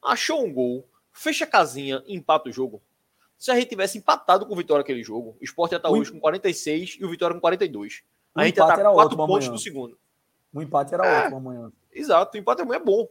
achou 0.02 0.44
um 0.44 0.52
gol, 0.52 0.86
fecha 1.10 1.46
a 1.46 1.48
casinha 1.48 2.04
e 2.06 2.14
empata 2.14 2.50
o 2.50 2.52
jogo. 2.52 2.82
Se 3.38 3.50
a 3.50 3.54
gente 3.54 3.70
tivesse 3.70 3.96
empatado 3.96 4.44
com 4.44 4.52
o 4.52 4.56
Vitória 4.56 4.82
aquele 4.82 5.02
jogo, 5.02 5.38
o 5.40 5.44
Sport 5.44 5.72
ia 5.72 5.76
estar 5.76 5.88
tá 5.88 5.94
hoje 5.94 6.12
com 6.12 6.20
46 6.20 6.98
e 7.00 7.04
o 7.06 7.08
Vitória 7.08 7.34
com 7.34 7.40
42. 7.40 8.02
O 8.34 8.40
a 8.40 8.44
gente 8.44 8.58
ia 8.58 8.62
estar 8.62 8.76
tá 8.76 8.92
4 8.92 9.16
pontos 9.16 9.48
no 9.48 9.58
segundo. 9.58 9.98
O 10.52 10.60
empate 10.60 10.92
era 10.92 11.06
é, 11.06 11.22
ótimo 11.22 11.36
amanhã. 11.38 11.72
Exato, 11.90 12.36
o 12.36 12.40
empate 12.40 12.60
amanhã 12.60 12.78
é 12.78 12.84
bom. 12.84 13.08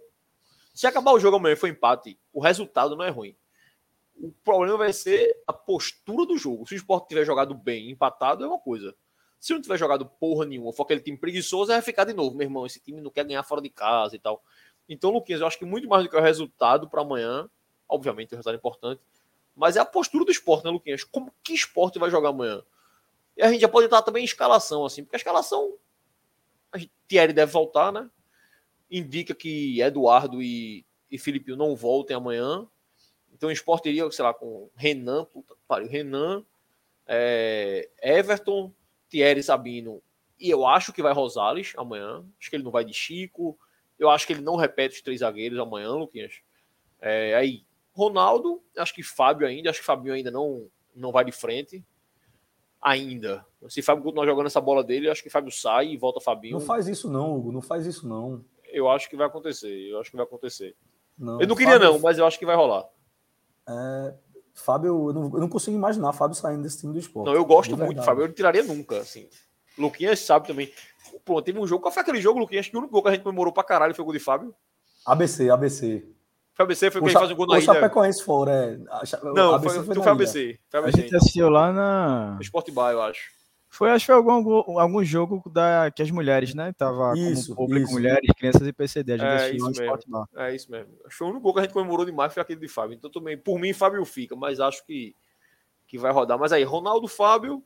Se 0.75 0.85
acabar 0.85 1.11
o 1.11 1.19
jogo 1.19 1.37
amanhã 1.37 1.55
for 1.55 1.67
empate, 1.67 2.19
o 2.31 2.39
resultado 2.39 2.95
não 2.95 3.03
é 3.03 3.09
ruim. 3.09 3.35
O 4.17 4.31
problema 4.43 4.77
vai 4.77 4.93
ser 4.93 5.41
a 5.45 5.53
postura 5.53 6.25
do 6.25 6.37
jogo. 6.37 6.65
Se 6.67 6.73
o 6.73 6.77
esporte 6.77 7.09
tiver 7.09 7.25
jogado 7.25 7.53
bem, 7.53 7.91
empatado, 7.91 8.43
é 8.43 8.47
uma 8.47 8.59
coisa. 8.59 8.95
Se 9.39 9.53
não 9.53 9.61
tiver 9.61 9.77
jogado 9.77 10.05
porra 10.05 10.45
nenhuma, 10.45 10.73
for 10.73 10.83
aquele 10.83 11.01
time 11.01 11.17
preguiçoso, 11.17 11.71
vai 11.71 11.81
ficar 11.81 12.05
de 12.05 12.13
novo, 12.13 12.35
meu 12.35 12.45
irmão. 12.45 12.65
Esse 12.65 12.79
time 12.79 13.01
não 13.01 13.11
quer 13.11 13.25
ganhar 13.25 13.43
fora 13.43 13.61
de 13.61 13.69
casa 13.69 14.15
e 14.15 14.19
tal. 14.19 14.41
Então, 14.87 15.11
Luquinhas, 15.11 15.41
eu 15.41 15.47
acho 15.47 15.59
que 15.59 15.65
muito 15.65 15.87
mais 15.87 16.03
do 16.03 16.09
que 16.09 16.15
o 16.15 16.21
resultado 16.21 16.89
para 16.89 17.01
amanhã, 17.01 17.49
obviamente 17.87 18.33
o 18.33 18.35
resultado 18.35 18.55
é 18.55 18.57
importante, 18.57 19.01
mas 19.55 19.77
é 19.77 19.79
a 19.79 19.85
postura 19.85 20.25
do 20.25 20.31
esporte, 20.31 20.65
né, 20.65 20.71
Luquinhas? 20.71 21.03
Como 21.03 21.33
que 21.43 21.53
esporte 21.53 21.97
vai 21.97 22.09
jogar 22.09 22.29
amanhã? 22.29 22.63
E 23.37 23.41
a 23.41 23.51
gente 23.51 23.61
já 23.61 23.67
pode 23.67 23.87
entrar 23.87 24.01
também 24.01 24.21
em 24.21 24.25
escalação, 24.25 24.85
assim, 24.85 25.03
porque 25.03 25.15
a 25.15 25.17
escalação. 25.17 25.75
A 26.71 26.77
gente, 26.77 26.91
Thierry 27.07 27.33
deve 27.33 27.51
voltar, 27.51 27.91
né? 27.91 28.09
Indica 28.89 29.33
que 29.33 29.81
Eduardo 29.81 30.41
e, 30.41 30.85
e 31.09 31.17
Felipe 31.17 31.55
não 31.55 31.75
voltem 31.75 32.15
amanhã. 32.15 32.67
Então 33.35 33.49
o 33.49 33.51
esporte 33.51 33.89
iria, 33.89 34.09
sei 34.11 34.23
lá, 34.23 34.33
com 34.33 34.69
Renan, 34.75 35.25
puta, 35.25 35.55
pariu, 35.67 35.89
Renan, 35.89 36.43
é, 37.05 37.89
Everton, 38.01 38.71
Thierry 39.09 39.43
Sabino. 39.43 40.01
E 40.39 40.49
eu 40.49 40.65
acho 40.65 40.93
que 40.93 41.01
vai 41.01 41.13
Rosales 41.13 41.73
amanhã. 41.77 42.25
Acho 42.39 42.49
que 42.49 42.55
ele 42.55 42.63
não 42.63 42.71
vai 42.71 42.85
de 42.85 42.93
Chico. 42.93 43.57
Eu 43.99 44.09
acho 44.09 44.25
que 44.25 44.33
ele 44.33 44.41
não 44.41 44.55
repete 44.55 44.95
os 44.95 45.01
três 45.01 45.19
zagueiros 45.19 45.59
amanhã, 45.59 45.91
Luquinhas. 45.91 46.41
É, 47.01 47.35
aí, 47.35 47.65
Ronaldo, 47.93 48.61
acho 48.77 48.93
que 48.93 49.03
Fábio 49.03 49.47
ainda, 49.47 49.69
acho 49.69 49.79
que 49.79 49.85
Fabinho 49.85 50.13
ainda 50.13 50.31
não, 50.31 50.67
não 50.95 51.11
vai 51.11 51.23
de 51.23 51.31
frente. 51.31 51.83
Ainda. 52.81 53.45
Se 53.69 53.81
Fábio 53.81 54.03
continuar 54.03 54.25
jogando 54.25 54.47
essa 54.47 54.61
bola 54.61 54.83
dele, 54.83 55.09
acho 55.09 55.23
que 55.23 55.29
Fábio 55.29 55.51
sai 55.51 55.89
e 55.89 55.97
volta 55.97 56.19
Fabinho. 56.19 56.59
Não 56.59 56.65
faz 56.65 56.87
isso 56.87 57.09
não, 57.09 57.35
Hugo, 57.35 57.51
não 57.51 57.61
faz 57.61 57.85
isso 57.85 58.07
não. 58.07 58.43
Eu 58.65 58.89
acho 58.89 59.09
que 59.09 59.15
vai 59.15 59.27
acontecer, 59.27 59.89
eu 59.89 59.99
acho 59.99 60.11
que 60.11 60.17
vai 60.17 60.25
acontecer. 60.25 60.75
Não, 61.17 61.41
eu 61.41 61.47
não 61.47 61.55
queria 61.55 61.73
Fábio... 61.73 61.93
não, 61.93 61.99
mas 61.99 62.17
eu 62.17 62.25
acho 62.25 62.37
que 62.37 62.45
vai 62.45 62.55
rolar. 62.55 62.85
É, 63.67 64.13
Fábio, 64.53 65.09
eu 65.09 65.13
não, 65.13 65.23
eu 65.33 65.39
não, 65.39 65.49
consigo 65.49 65.75
imaginar 65.75 66.13
Fábio 66.13 66.35
saindo 66.35 66.63
desse 66.63 66.79
time 66.79 66.93
do 66.93 66.99
esporte. 66.99 67.27
Não, 67.27 67.33
eu 67.33 67.45
gosto 67.45 67.75
muito 67.75 67.99
de 67.99 68.05
Fábio, 68.05 68.23
eu 68.23 68.27
não 68.27 68.33
tiraria 68.33 68.63
nunca, 68.63 68.99
assim. 68.99 69.27
Luquinhas 69.77 70.19
sabe 70.19 70.47
também. 70.47 70.71
Pronto, 71.23 71.43
teve 71.43 71.59
um 71.59 71.67
jogo. 71.67 71.81
Qual 71.81 71.91
foi 71.91 72.01
aquele 72.01 72.21
jogo, 72.21 72.39
Luquinhas? 72.39 72.67
Que 72.67 72.75
o 72.75 72.79
único 72.79 72.93
gol 72.93 73.01
que 73.03 73.09
a 73.09 73.11
gente 73.11 73.23
comemorou 73.23 73.51
pra 73.51 73.63
caralho 73.63 73.93
foi 73.93 74.03
o 74.03 74.05
gol 74.05 74.13
de 74.13 74.19
Fábio? 74.19 74.55
ABC, 75.05 75.49
ABC. 75.49 76.05
Foi 76.53 76.63
ABC, 76.63 76.89
foi 76.89 77.01
quem 77.01 77.11
faz 77.11 77.29
o 77.29 77.35
gol 77.35 77.47
na 77.47 77.59
ilha. 77.59 77.71
O 77.71 77.73
Chapecoense 77.73 78.23
fora, 78.23 78.51
é. 78.51 78.77
Não, 79.33 79.55
ABC 79.55 79.75
foi, 79.75 79.85
foi, 79.85 79.95
foi 79.95 80.11
ABC. 80.11 80.59
Foi 80.69 80.79
ABC. 80.79 80.97
A 80.97 81.01
gente 81.01 81.15
assistiu 81.15 81.49
lá 81.49 81.73
na... 81.73 82.37
Sport 82.39 82.71
Bar, 82.71 82.93
eu 82.93 83.01
acho. 83.01 83.34
Foi, 83.75 83.91
acho 83.91 84.05
que 84.05 84.13
foi 84.13 84.15
algum, 84.15 84.79
algum 84.79 85.03
jogo 85.03 85.43
da, 85.49 85.91
que 85.91 86.01
as 86.01 86.09
mulheres, 86.09 86.53
né? 86.53 86.71
Tava 86.71 87.13
isso, 87.17 87.53
como 87.53 87.67
público, 87.67 87.87
isso. 87.87 87.93
mulheres, 87.93 88.31
crianças 88.37 88.65
e 88.65 88.71
PCD. 88.71 89.11
A 89.11 89.17
gente 89.17 89.27
é, 89.27 89.35
assistiu 89.35 89.69
isso 89.69 89.81
mesmo. 89.81 89.99
Bar. 90.07 90.29
É 90.33 90.55
isso 90.55 90.71
mesmo. 90.71 90.93
Acho 91.05 91.17
que 91.17 91.23
o 91.25 91.27
único 91.27 91.41
gol 91.41 91.53
que 91.53 91.59
a 91.59 91.63
gente 91.63 91.73
comemorou 91.73 92.05
demais 92.05 92.33
foi 92.33 92.41
aquele 92.41 92.61
de 92.61 92.69
Fábio. 92.69 92.95
Então 92.95 93.11
também, 93.11 93.37
por 93.37 93.59
mim, 93.59 93.73
Fábio 93.73 94.05
fica, 94.05 94.33
mas 94.33 94.61
acho 94.61 94.85
que, 94.85 95.13
que 95.87 95.97
vai 95.97 96.09
rodar. 96.13 96.39
Mas 96.39 96.53
aí, 96.53 96.63
Ronaldo, 96.63 97.05
Fábio, 97.09 97.61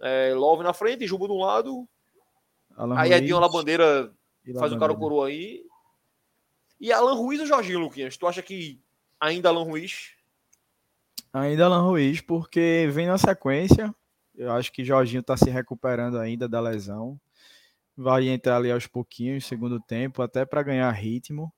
é, 0.00 0.32
Love 0.34 0.62
na 0.62 0.72
frente, 0.72 1.06
Juba 1.06 1.26
de 1.26 1.32
um 1.34 1.40
lado. 1.40 1.86
Alan 2.74 2.98
aí 2.98 3.10
Ruiz, 3.10 3.20
Edinho 3.20 3.38
Labandeira 3.38 4.10
faz 4.58 4.72
o 4.72 4.78
cara 4.78 4.94
coroa 4.94 5.28
aí. 5.28 5.62
E 6.80 6.90
Alan 6.90 7.12
Ruiz 7.12 7.38
ou 7.38 7.46
Jorginho, 7.46 7.80
Luquinhas? 7.80 8.16
Tu 8.16 8.26
acha 8.26 8.40
que 8.40 8.80
ainda 9.20 9.50
Alan 9.50 9.64
Ruiz? 9.64 10.12
Ainda 11.34 11.66
Alan 11.66 11.82
Ruiz, 11.82 12.22
porque 12.22 12.88
vem 12.90 13.08
na 13.08 13.18
sequência. 13.18 13.94
Eu 14.38 14.52
acho 14.52 14.72
que 14.72 14.84
Jorginho 14.84 15.20
está 15.20 15.36
se 15.36 15.50
recuperando 15.50 16.16
ainda 16.16 16.48
da 16.48 16.60
lesão. 16.60 17.20
Vai 17.96 18.28
entrar 18.28 18.56
ali 18.56 18.70
aos 18.70 18.86
pouquinhos, 18.86 19.44
segundo 19.44 19.80
tempo, 19.80 20.22
até 20.22 20.46
para 20.46 20.62
ganhar 20.62 20.90
ritmo. 20.92 21.52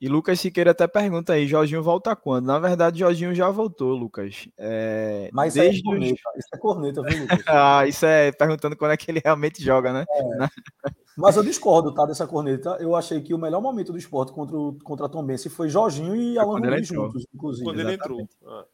E 0.00 0.08
Lucas 0.08 0.40
Siqueira 0.40 0.72
até 0.72 0.88
pergunta 0.88 1.34
aí, 1.34 1.46
Jorginho 1.46 1.82
volta 1.82 2.16
quando? 2.16 2.46
Na 2.46 2.58
verdade, 2.58 2.98
Jorginho 2.98 3.34
já 3.34 3.50
voltou, 3.50 3.94
Lucas. 3.94 4.48
É, 4.58 5.30
Mas 5.32 5.54
desde 5.54 5.76
isso 5.76 5.86
é 5.86 5.90
corneta, 5.90 6.12
os... 6.12 6.38
isso 6.38 6.48
é 6.52 6.58
corneta, 6.58 7.02
viu, 7.02 7.20
Lucas? 7.20 7.38
ah, 7.46 7.86
isso 7.86 8.06
é 8.06 8.32
perguntando 8.32 8.76
quando 8.76 8.92
é 8.92 8.96
que 8.96 9.10
ele 9.10 9.20
realmente 9.22 9.62
joga, 9.62 9.92
né? 9.92 10.04
É. 10.10 10.48
Mas 11.16 11.36
eu 11.36 11.44
discordo, 11.44 11.94
tá, 11.94 12.06
dessa 12.06 12.26
corneta. 12.26 12.78
Eu 12.80 12.96
achei 12.96 13.20
que 13.20 13.34
o 13.34 13.38
melhor 13.38 13.60
momento 13.60 13.92
do 13.92 13.98
esporte 13.98 14.32
contra, 14.32 14.56
o, 14.56 14.76
contra 14.82 15.06
a 15.06 15.08
Tombense 15.08 15.50
foi 15.50 15.68
Jorginho 15.68 16.16
e 16.16 16.38
Alan 16.38 16.58
Ruiz 16.58 16.88
juntos, 16.88 17.24
inclusive. 17.32 17.64
Quando 17.64 17.80
ele 17.80 17.92
entrou. 17.92 18.26
Ah. 18.46 18.64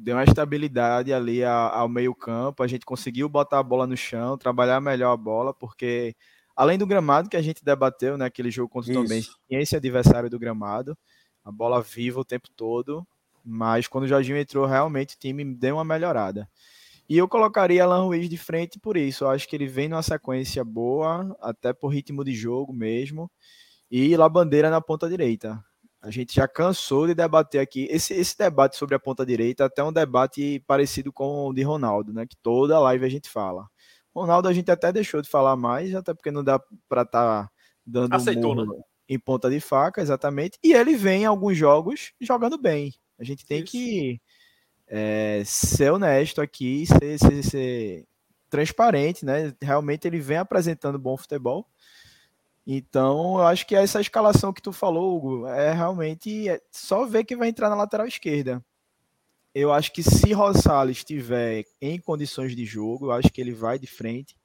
Deu 0.00 0.14
uma 0.14 0.22
estabilidade 0.22 1.12
ali 1.12 1.44
ao 1.44 1.88
meio 1.88 2.14
campo, 2.14 2.62
a 2.62 2.68
gente 2.68 2.86
conseguiu 2.86 3.28
botar 3.28 3.58
a 3.58 3.62
bola 3.62 3.86
no 3.86 3.96
chão, 3.96 4.38
trabalhar 4.38 4.80
melhor 4.80 5.12
a 5.12 5.16
bola, 5.16 5.52
porque 5.52 6.14
Além 6.58 6.76
do 6.76 6.88
gramado 6.88 7.30
que 7.30 7.36
a 7.36 7.40
gente 7.40 7.64
debateu, 7.64 8.18
né? 8.18 8.24
Aquele 8.24 8.50
jogo 8.50 8.68
contra 8.68 8.90
o 8.90 8.94
Tom 8.94 9.06
Benz, 9.06 9.30
tinha 9.48 9.60
esse 9.60 9.76
adversário 9.76 10.28
do 10.28 10.40
gramado, 10.40 10.98
a 11.44 11.52
bola 11.52 11.80
viva 11.80 12.18
o 12.18 12.24
tempo 12.24 12.48
todo, 12.56 13.06
mas 13.44 13.86
quando 13.86 14.02
o 14.02 14.08
Jorginho 14.08 14.36
entrou, 14.36 14.66
realmente 14.66 15.14
o 15.14 15.18
time 15.20 15.44
deu 15.44 15.76
uma 15.76 15.84
melhorada. 15.84 16.50
E 17.08 17.16
eu 17.16 17.28
colocaria 17.28 17.84
Alan 17.84 18.02
Ruiz 18.02 18.28
de 18.28 18.36
frente 18.36 18.76
por 18.76 18.96
isso. 18.96 19.22
Eu 19.22 19.30
acho 19.30 19.48
que 19.48 19.54
ele 19.54 19.68
vem 19.68 19.88
numa 19.88 20.02
sequência 20.02 20.64
boa, 20.64 21.32
até 21.40 21.72
por 21.72 21.90
ritmo 21.90 22.24
de 22.24 22.34
jogo 22.34 22.72
mesmo. 22.72 23.30
E 23.88 24.16
La 24.16 24.28
Bandeira 24.28 24.68
na 24.68 24.80
ponta 24.80 25.08
direita. 25.08 25.64
A 26.00 26.10
gente 26.10 26.34
já 26.34 26.46
cansou 26.46 27.06
de 27.06 27.14
debater 27.14 27.60
aqui. 27.60 27.88
Esse, 27.90 28.14
esse 28.14 28.36
debate 28.38 28.76
sobre 28.76 28.94
a 28.94 29.00
ponta 29.00 29.26
direita 29.26 29.64
até 29.64 29.82
um 29.82 29.92
debate 29.92 30.62
parecido 30.66 31.12
com 31.12 31.48
o 31.48 31.52
de 31.52 31.62
Ronaldo, 31.62 32.12
né? 32.12 32.26
Que 32.26 32.36
toda 32.36 32.78
live 32.78 33.04
a 33.04 33.08
gente 33.08 33.28
fala. 33.28 33.66
Ronaldo 34.14 34.48
a 34.48 34.52
gente 34.52 34.70
até 34.70 34.92
deixou 34.92 35.20
de 35.20 35.28
falar 35.28 35.56
mais, 35.56 35.94
até 35.94 36.14
porque 36.14 36.30
não 36.30 36.42
dá 36.42 36.60
para 36.88 37.02
estar 37.02 37.44
tá 37.44 37.50
dando 37.84 38.14
Aceitou, 38.14 38.52
um 38.52 38.66
né? 38.66 38.82
em 39.08 39.18
ponta 39.18 39.50
de 39.50 39.60
faca, 39.60 40.00
exatamente. 40.00 40.58
E 40.62 40.72
ele 40.72 40.96
vem 40.96 41.22
em 41.22 41.26
alguns 41.26 41.56
jogos 41.56 42.12
jogando 42.20 42.58
bem. 42.58 42.94
A 43.18 43.24
gente 43.24 43.44
tem 43.44 43.62
Isso. 43.62 43.72
que 43.72 44.20
é, 44.86 45.42
ser 45.44 45.92
honesto 45.92 46.40
aqui, 46.40 46.86
ser, 46.86 47.18
ser, 47.18 47.42
ser, 47.42 48.08
transparente, 48.48 49.24
né? 49.24 49.54
Realmente 49.60 50.06
ele 50.06 50.18
vem 50.18 50.38
apresentando 50.38 50.98
bom 50.98 51.16
futebol. 51.16 51.66
Então, 52.70 53.38
eu 53.38 53.46
acho 53.46 53.66
que 53.66 53.74
essa 53.74 54.00
escalação 54.00 54.52
que 54.52 54.62
tu 54.62 54.72
falou, 54.72 55.16
Hugo, 55.16 55.46
é 55.48 55.72
realmente 55.72 56.48
é 56.48 56.60
só 56.70 57.06
ver 57.06 57.24
que 57.24 57.34
vai 57.34 57.48
entrar 57.48 57.70
na 57.70 57.74
lateral 57.74 58.06
esquerda 58.06 58.62
eu 59.54 59.72
acho 59.72 59.92
que 59.92 60.02
se 60.02 60.32
Rosales 60.32 60.98
estiver 60.98 61.64
em 61.80 61.98
condições 61.98 62.54
de 62.54 62.64
jogo, 62.64 63.06
eu 63.06 63.12
acho 63.12 63.28
que 63.32 63.40
ele 63.40 63.52
vai 63.52 63.78
de 63.78 63.86
frente. 63.86 64.36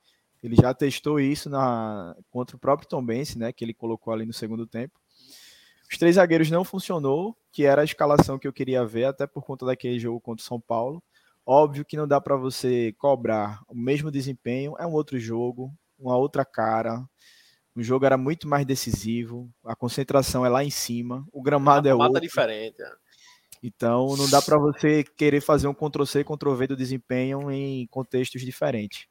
Ele 0.42 0.56
já 0.56 0.74
testou 0.74 1.20
isso 1.20 1.50
na 1.50 2.16
contra 2.30 2.56
o 2.56 2.60
próprio 2.60 2.88
Tom 2.88 3.06
Bense, 3.06 3.38
né, 3.38 3.54
que 3.54 3.64
ele 3.64 3.74
colocou 3.74 4.12
ali 4.12 4.26
no 4.26 4.34
segundo 4.34 4.66
tempo. 4.66 5.00
Os 5.90 5.98
três 5.98 6.16
zagueiros 6.16 6.50
não 6.50 6.64
funcionou, 6.64 7.38
que 7.52 7.64
era 7.64 7.82
a 7.82 7.86
escalação 7.86 8.40
que 8.40 8.48
eu 8.48 8.54
queria 8.54 8.84
ver, 8.86 9.06
até 9.06 9.28
por 9.28 9.44
conta 9.44 9.66
daquele 9.66 10.00
jogo 10.00 10.20
contra 10.20 10.44
o 10.44 10.48
São 10.48 10.60
Paulo. 10.60 11.02
Óbvio 11.46 11.86
que 11.86 11.96
não 11.96 12.08
dá 12.08 12.20
para 12.20 12.36
você 12.36 12.94
cobrar 12.98 13.62
o 13.68 13.76
mesmo 13.76 14.10
desempenho, 14.10 14.76
é 14.80 14.88
um 14.88 14.94
outro 14.94 15.20
jogo, 15.20 15.72
uma 16.00 16.18
outra 16.18 16.44
cara. 16.44 17.04
O 17.76 17.82
jogo 17.82 18.06
era 18.06 18.18
muito 18.18 18.48
mais 18.48 18.66
decisivo, 18.66 19.50
a 19.66 19.76
concentração 19.76 20.46
é 20.46 20.50
lá 20.50 20.64
em 20.64 20.70
cima, 20.70 21.26
o 21.32 21.42
gramado 21.42 21.88
é 21.88 21.96
outro. 21.96 22.22
diferente. 22.22 22.82
É. 22.82 22.92
Então 23.64 24.16
não 24.18 24.30
dá 24.30 24.42
para 24.42 24.58
você 24.58 25.04
querer 25.04 25.42
fazer 25.42 25.68
um 25.68 25.74
Ctrl-C 25.74 26.20
e 26.20 26.24
Ctrl-V 26.24 26.68
do 26.68 26.76
desempenho 26.76 27.50
em 27.50 27.88
contextos 27.88 28.42
diferentes. 28.42 29.08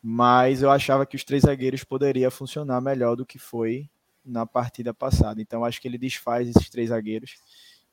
Mas 0.00 0.62
eu 0.62 0.70
achava 0.70 1.06
que 1.06 1.16
os 1.16 1.24
três 1.24 1.42
zagueiros 1.42 1.82
poderia 1.82 2.30
funcionar 2.30 2.80
melhor 2.80 3.16
do 3.16 3.24
que 3.24 3.38
foi 3.38 3.88
na 4.24 4.44
partida 4.46 4.92
passada. 4.92 5.40
Então 5.40 5.64
acho 5.64 5.80
que 5.80 5.88
ele 5.88 5.98
desfaz 5.98 6.48
esses 6.48 6.68
três 6.68 6.90
zagueiros 6.90 7.36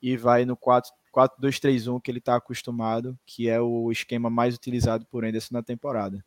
e 0.02 0.16
vai 0.16 0.44
no 0.44 0.56
4-2-3-1 0.56 2.00
que 2.00 2.10
ele 2.10 2.18
está 2.18 2.36
acostumado, 2.36 3.18
que 3.26 3.48
é 3.48 3.60
o 3.60 3.90
esquema 3.90 4.30
mais 4.30 4.54
utilizado 4.54 5.06
por 5.06 5.24
Anderson 5.24 5.54
na 5.54 5.62
temporada. 5.62 6.24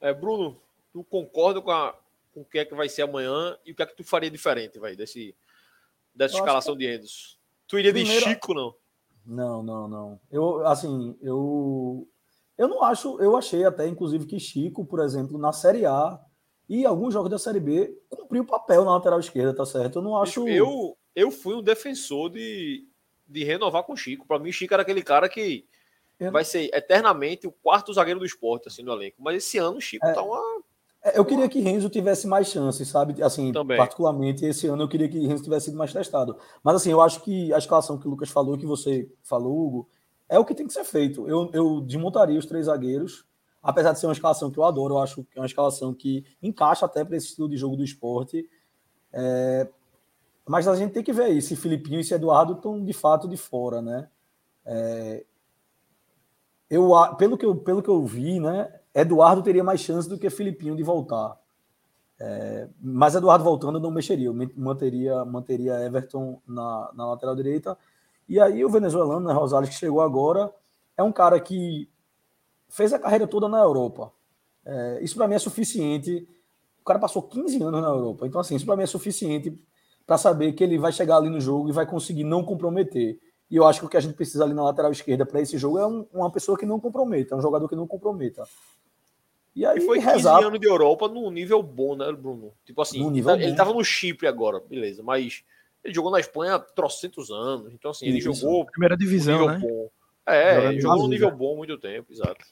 É, 0.00 0.12
Bruno, 0.12 0.60
tu 0.92 1.04
concorda 1.04 1.60
com, 1.60 1.70
a, 1.70 1.94
com 2.36 2.42
o 2.42 2.44
que 2.44 2.58
é 2.58 2.64
que 2.66 2.74
vai 2.74 2.86
ser 2.86 3.02
amanhã 3.02 3.56
e 3.64 3.72
o 3.72 3.74
que 3.74 3.82
é 3.82 3.86
que 3.86 3.96
tu 3.96 4.04
faria 4.04 4.30
diferente, 4.30 4.78
vai, 4.78 4.94
desse, 4.94 5.34
dessa 6.14 6.34
eu 6.34 6.40
escalação 6.40 6.74
que... 6.74 6.80
de 6.80 6.92
Anderson? 6.92 7.36
Tu 7.66 7.78
iria 7.78 7.92
Primeiro... 7.92 8.24
de 8.24 8.30
Chico, 8.30 8.52
não? 8.52 8.74
Não, 9.24 9.62
não, 9.62 9.88
não. 9.88 10.20
Eu, 10.30 10.66
assim, 10.66 11.16
eu. 11.22 12.06
Eu 12.56 12.68
não 12.68 12.82
acho. 12.84 13.20
Eu 13.20 13.36
achei 13.36 13.64
até, 13.64 13.88
inclusive, 13.88 14.26
que 14.26 14.38
Chico, 14.38 14.84
por 14.84 15.00
exemplo, 15.00 15.36
na 15.38 15.52
Série 15.52 15.84
A 15.84 16.20
e 16.68 16.84
alguns 16.84 17.12
jogos 17.12 17.30
da 17.30 17.38
Série 17.38 17.58
B, 17.58 17.98
cumpriu 18.08 18.42
o 18.42 18.46
papel 18.46 18.84
na 18.84 18.92
lateral 18.92 19.18
esquerda, 19.18 19.54
tá 19.54 19.64
certo? 19.64 19.98
Eu 19.98 20.02
não 20.02 20.16
acho. 20.16 20.46
Eu, 20.46 20.96
eu 21.14 21.30
fui 21.30 21.54
um 21.54 21.62
defensor 21.62 22.30
de, 22.30 22.86
de 23.26 23.44
renovar 23.44 23.82
com 23.82 23.96
Chico. 23.96 24.26
Para 24.26 24.38
mim, 24.38 24.52
Chico 24.52 24.74
era 24.74 24.82
aquele 24.82 25.02
cara 25.02 25.28
que 25.28 25.66
eu... 26.20 26.30
vai 26.30 26.44
ser 26.44 26.70
eternamente 26.72 27.48
o 27.48 27.52
quarto 27.52 27.92
zagueiro 27.92 28.20
do 28.20 28.26
esporte, 28.26 28.68
assim, 28.68 28.82
no 28.82 28.92
elenco. 28.92 29.16
Mas 29.18 29.38
esse 29.38 29.58
ano 29.58 29.78
o 29.78 29.80
Chico 29.80 30.06
é... 30.06 30.12
tá 30.12 30.22
uma 30.22 30.62
eu 31.14 31.24
queria 31.24 31.48
que 31.48 31.60
Renzo 31.60 31.88
tivesse 31.88 32.26
mais 32.26 32.48
chances, 32.48 32.88
sabe? 32.88 33.22
Assim, 33.22 33.52
Também. 33.52 33.76
particularmente 33.76 34.44
esse 34.44 34.66
ano 34.66 34.82
eu 34.82 34.88
queria 34.88 35.08
que 35.08 35.26
Renzo 35.26 35.44
tivesse 35.44 35.66
sido 35.66 35.76
mais 35.76 35.92
testado. 35.92 36.36
Mas 36.62 36.76
assim, 36.76 36.90
eu 36.90 37.00
acho 37.00 37.22
que 37.22 37.52
a 37.52 37.58
escalação 37.58 37.98
que 37.98 38.06
o 38.06 38.10
Lucas 38.10 38.30
falou, 38.30 38.56
que 38.58 38.66
você 38.66 39.10
falou, 39.22 39.66
Hugo, 39.66 39.88
é 40.28 40.38
o 40.38 40.44
que 40.44 40.54
tem 40.54 40.66
que 40.66 40.72
ser 40.72 40.84
feito. 40.84 41.28
Eu, 41.28 41.50
eu 41.52 41.80
desmontaria 41.80 42.38
os 42.38 42.46
três 42.46 42.66
zagueiros, 42.66 43.24
apesar 43.62 43.92
de 43.92 44.00
ser 44.00 44.06
uma 44.06 44.12
escalação 44.12 44.50
que 44.50 44.58
eu 44.58 44.64
adoro, 44.64 44.94
eu 44.94 44.98
acho 44.98 45.22
que 45.24 45.38
é 45.38 45.40
uma 45.40 45.46
escalação 45.46 45.94
que 45.94 46.24
encaixa 46.42 46.86
até 46.86 47.04
para 47.04 47.16
esse 47.16 47.28
estilo 47.28 47.48
de 47.48 47.56
jogo 47.56 47.76
do 47.76 47.84
esporte. 47.84 48.48
É... 49.12 49.68
Mas 50.48 50.68
a 50.68 50.76
gente 50.76 50.92
tem 50.92 51.02
que 51.02 51.12
ver 51.12 51.24
aí 51.24 51.42
se 51.42 51.56
Filipinho 51.56 52.00
e 52.00 52.04
se 52.04 52.14
Eduardo 52.14 52.54
estão 52.54 52.84
de 52.84 52.92
fato 52.92 53.28
de 53.28 53.36
fora, 53.36 53.80
né? 53.82 54.08
É... 54.64 55.24
Eu, 56.68 56.90
pelo, 57.16 57.38
que 57.38 57.46
eu, 57.46 57.54
pelo 57.54 57.82
que 57.82 57.88
eu 57.88 58.04
vi, 58.04 58.40
né? 58.40 58.80
Eduardo 58.96 59.42
teria 59.42 59.62
mais 59.62 59.80
chance 59.80 60.08
do 60.08 60.18
que 60.18 60.30
Filipinho 60.30 60.74
de 60.74 60.82
voltar. 60.82 61.38
É, 62.18 62.66
mas 62.80 63.14
Eduardo 63.14 63.44
voltando 63.44 63.78
não 63.78 63.90
mexeria, 63.90 64.28
eu 64.28 64.34
manteria, 64.56 65.22
manteria 65.22 65.84
Everton 65.84 66.40
na, 66.46 66.90
na 66.94 67.06
lateral 67.06 67.36
direita. 67.36 67.76
E 68.26 68.40
aí 68.40 68.64
o 68.64 68.70
venezuelano, 68.70 69.28
né, 69.28 69.34
Rosales, 69.34 69.68
que 69.68 69.74
chegou 69.74 70.00
agora, 70.00 70.50
é 70.96 71.02
um 71.02 71.12
cara 71.12 71.38
que 71.38 71.88
fez 72.70 72.92
a 72.94 72.98
carreira 72.98 73.26
toda 73.26 73.48
na 73.48 73.58
Europa. 73.58 74.10
É, 74.64 75.00
isso 75.02 75.14
para 75.14 75.28
mim 75.28 75.34
é 75.34 75.38
suficiente. 75.38 76.26
O 76.80 76.84
cara 76.84 76.98
passou 76.98 77.22
15 77.22 77.62
anos 77.62 77.82
na 77.82 77.88
Europa. 77.88 78.26
Então, 78.26 78.40
assim, 78.40 78.56
isso 78.56 78.64
para 78.64 78.76
mim 78.76 78.84
é 78.84 78.86
suficiente 78.86 79.56
para 80.06 80.16
saber 80.16 80.52
que 80.54 80.64
ele 80.64 80.78
vai 80.78 80.90
chegar 80.90 81.18
ali 81.18 81.28
no 81.28 81.40
jogo 81.40 81.68
e 81.68 81.72
vai 81.72 81.84
conseguir 81.84 82.24
não 82.24 82.42
comprometer. 82.42 83.20
E 83.50 83.56
eu 83.56 83.66
acho 83.66 83.80
que 83.80 83.86
o 83.86 83.88
que 83.88 83.96
a 83.96 84.00
gente 84.00 84.14
precisa 84.14 84.44
ali 84.44 84.52
na 84.52 84.64
lateral 84.64 84.90
esquerda 84.90 85.24
para 85.24 85.40
esse 85.40 85.56
jogo 85.56 85.78
é 85.78 85.86
um, 85.86 86.06
uma 86.12 86.30
pessoa 86.30 86.58
que 86.58 86.66
não 86.66 86.80
comprometa, 86.80 87.34
é 87.34 87.38
um 87.38 87.42
jogador 87.42 87.68
que 87.68 87.76
não 87.76 87.86
comprometa. 87.86 88.44
E 89.54 89.64
aí 89.64 89.78
e 89.78 89.80
foi 89.80 89.98
15 89.98 90.10
rezar... 90.10 90.44
anos 90.44 90.60
de 90.60 90.66
Europa 90.68 91.08
num 91.08 91.30
nível 91.30 91.62
bom, 91.62 91.96
né, 91.96 92.12
Bruno? 92.12 92.52
Tipo 92.64 92.82
assim, 92.82 93.08
nível 93.08 93.34
ele 93.36 93.50
bom. 93.50 93.56
tava 93.56 93.72
no 93.72 93.82
Chipre 93.82 94.26
agora, 94.26 94.60
beleza, 94.60 95.02
mas 95.02 95.44
Ele 95.82 95.94
jogou 95.94 96.10
na 96.10 96.20
Espanha 96.20 96.56
há 96.56 96.58
trocentos 96.58 97.30
anos. 97.30 97.72
Então, 97.72 97.92
assim, 97.92 98.06
ele 98.06 98.18
Isso. 98.18 98.34
jogou. 98.34 98.66
Primeira 98.66 98.96
divisão, 98.96 99.38
nível 99.38 99.52
né? 99.52 99.58
bom. 99.60 99.90
É, 100.26 100.54
Jogando 100.56 100.72
ele 100.72 100.80
jogou 100.80 100.96
Liga. 101.02 101.08
nível 101.08 101.30
bom 101.30 101.52
há 101.54 101.56
muito 101.56 101.78
tempo, 101.78 102.12
exato. 102.12 102.44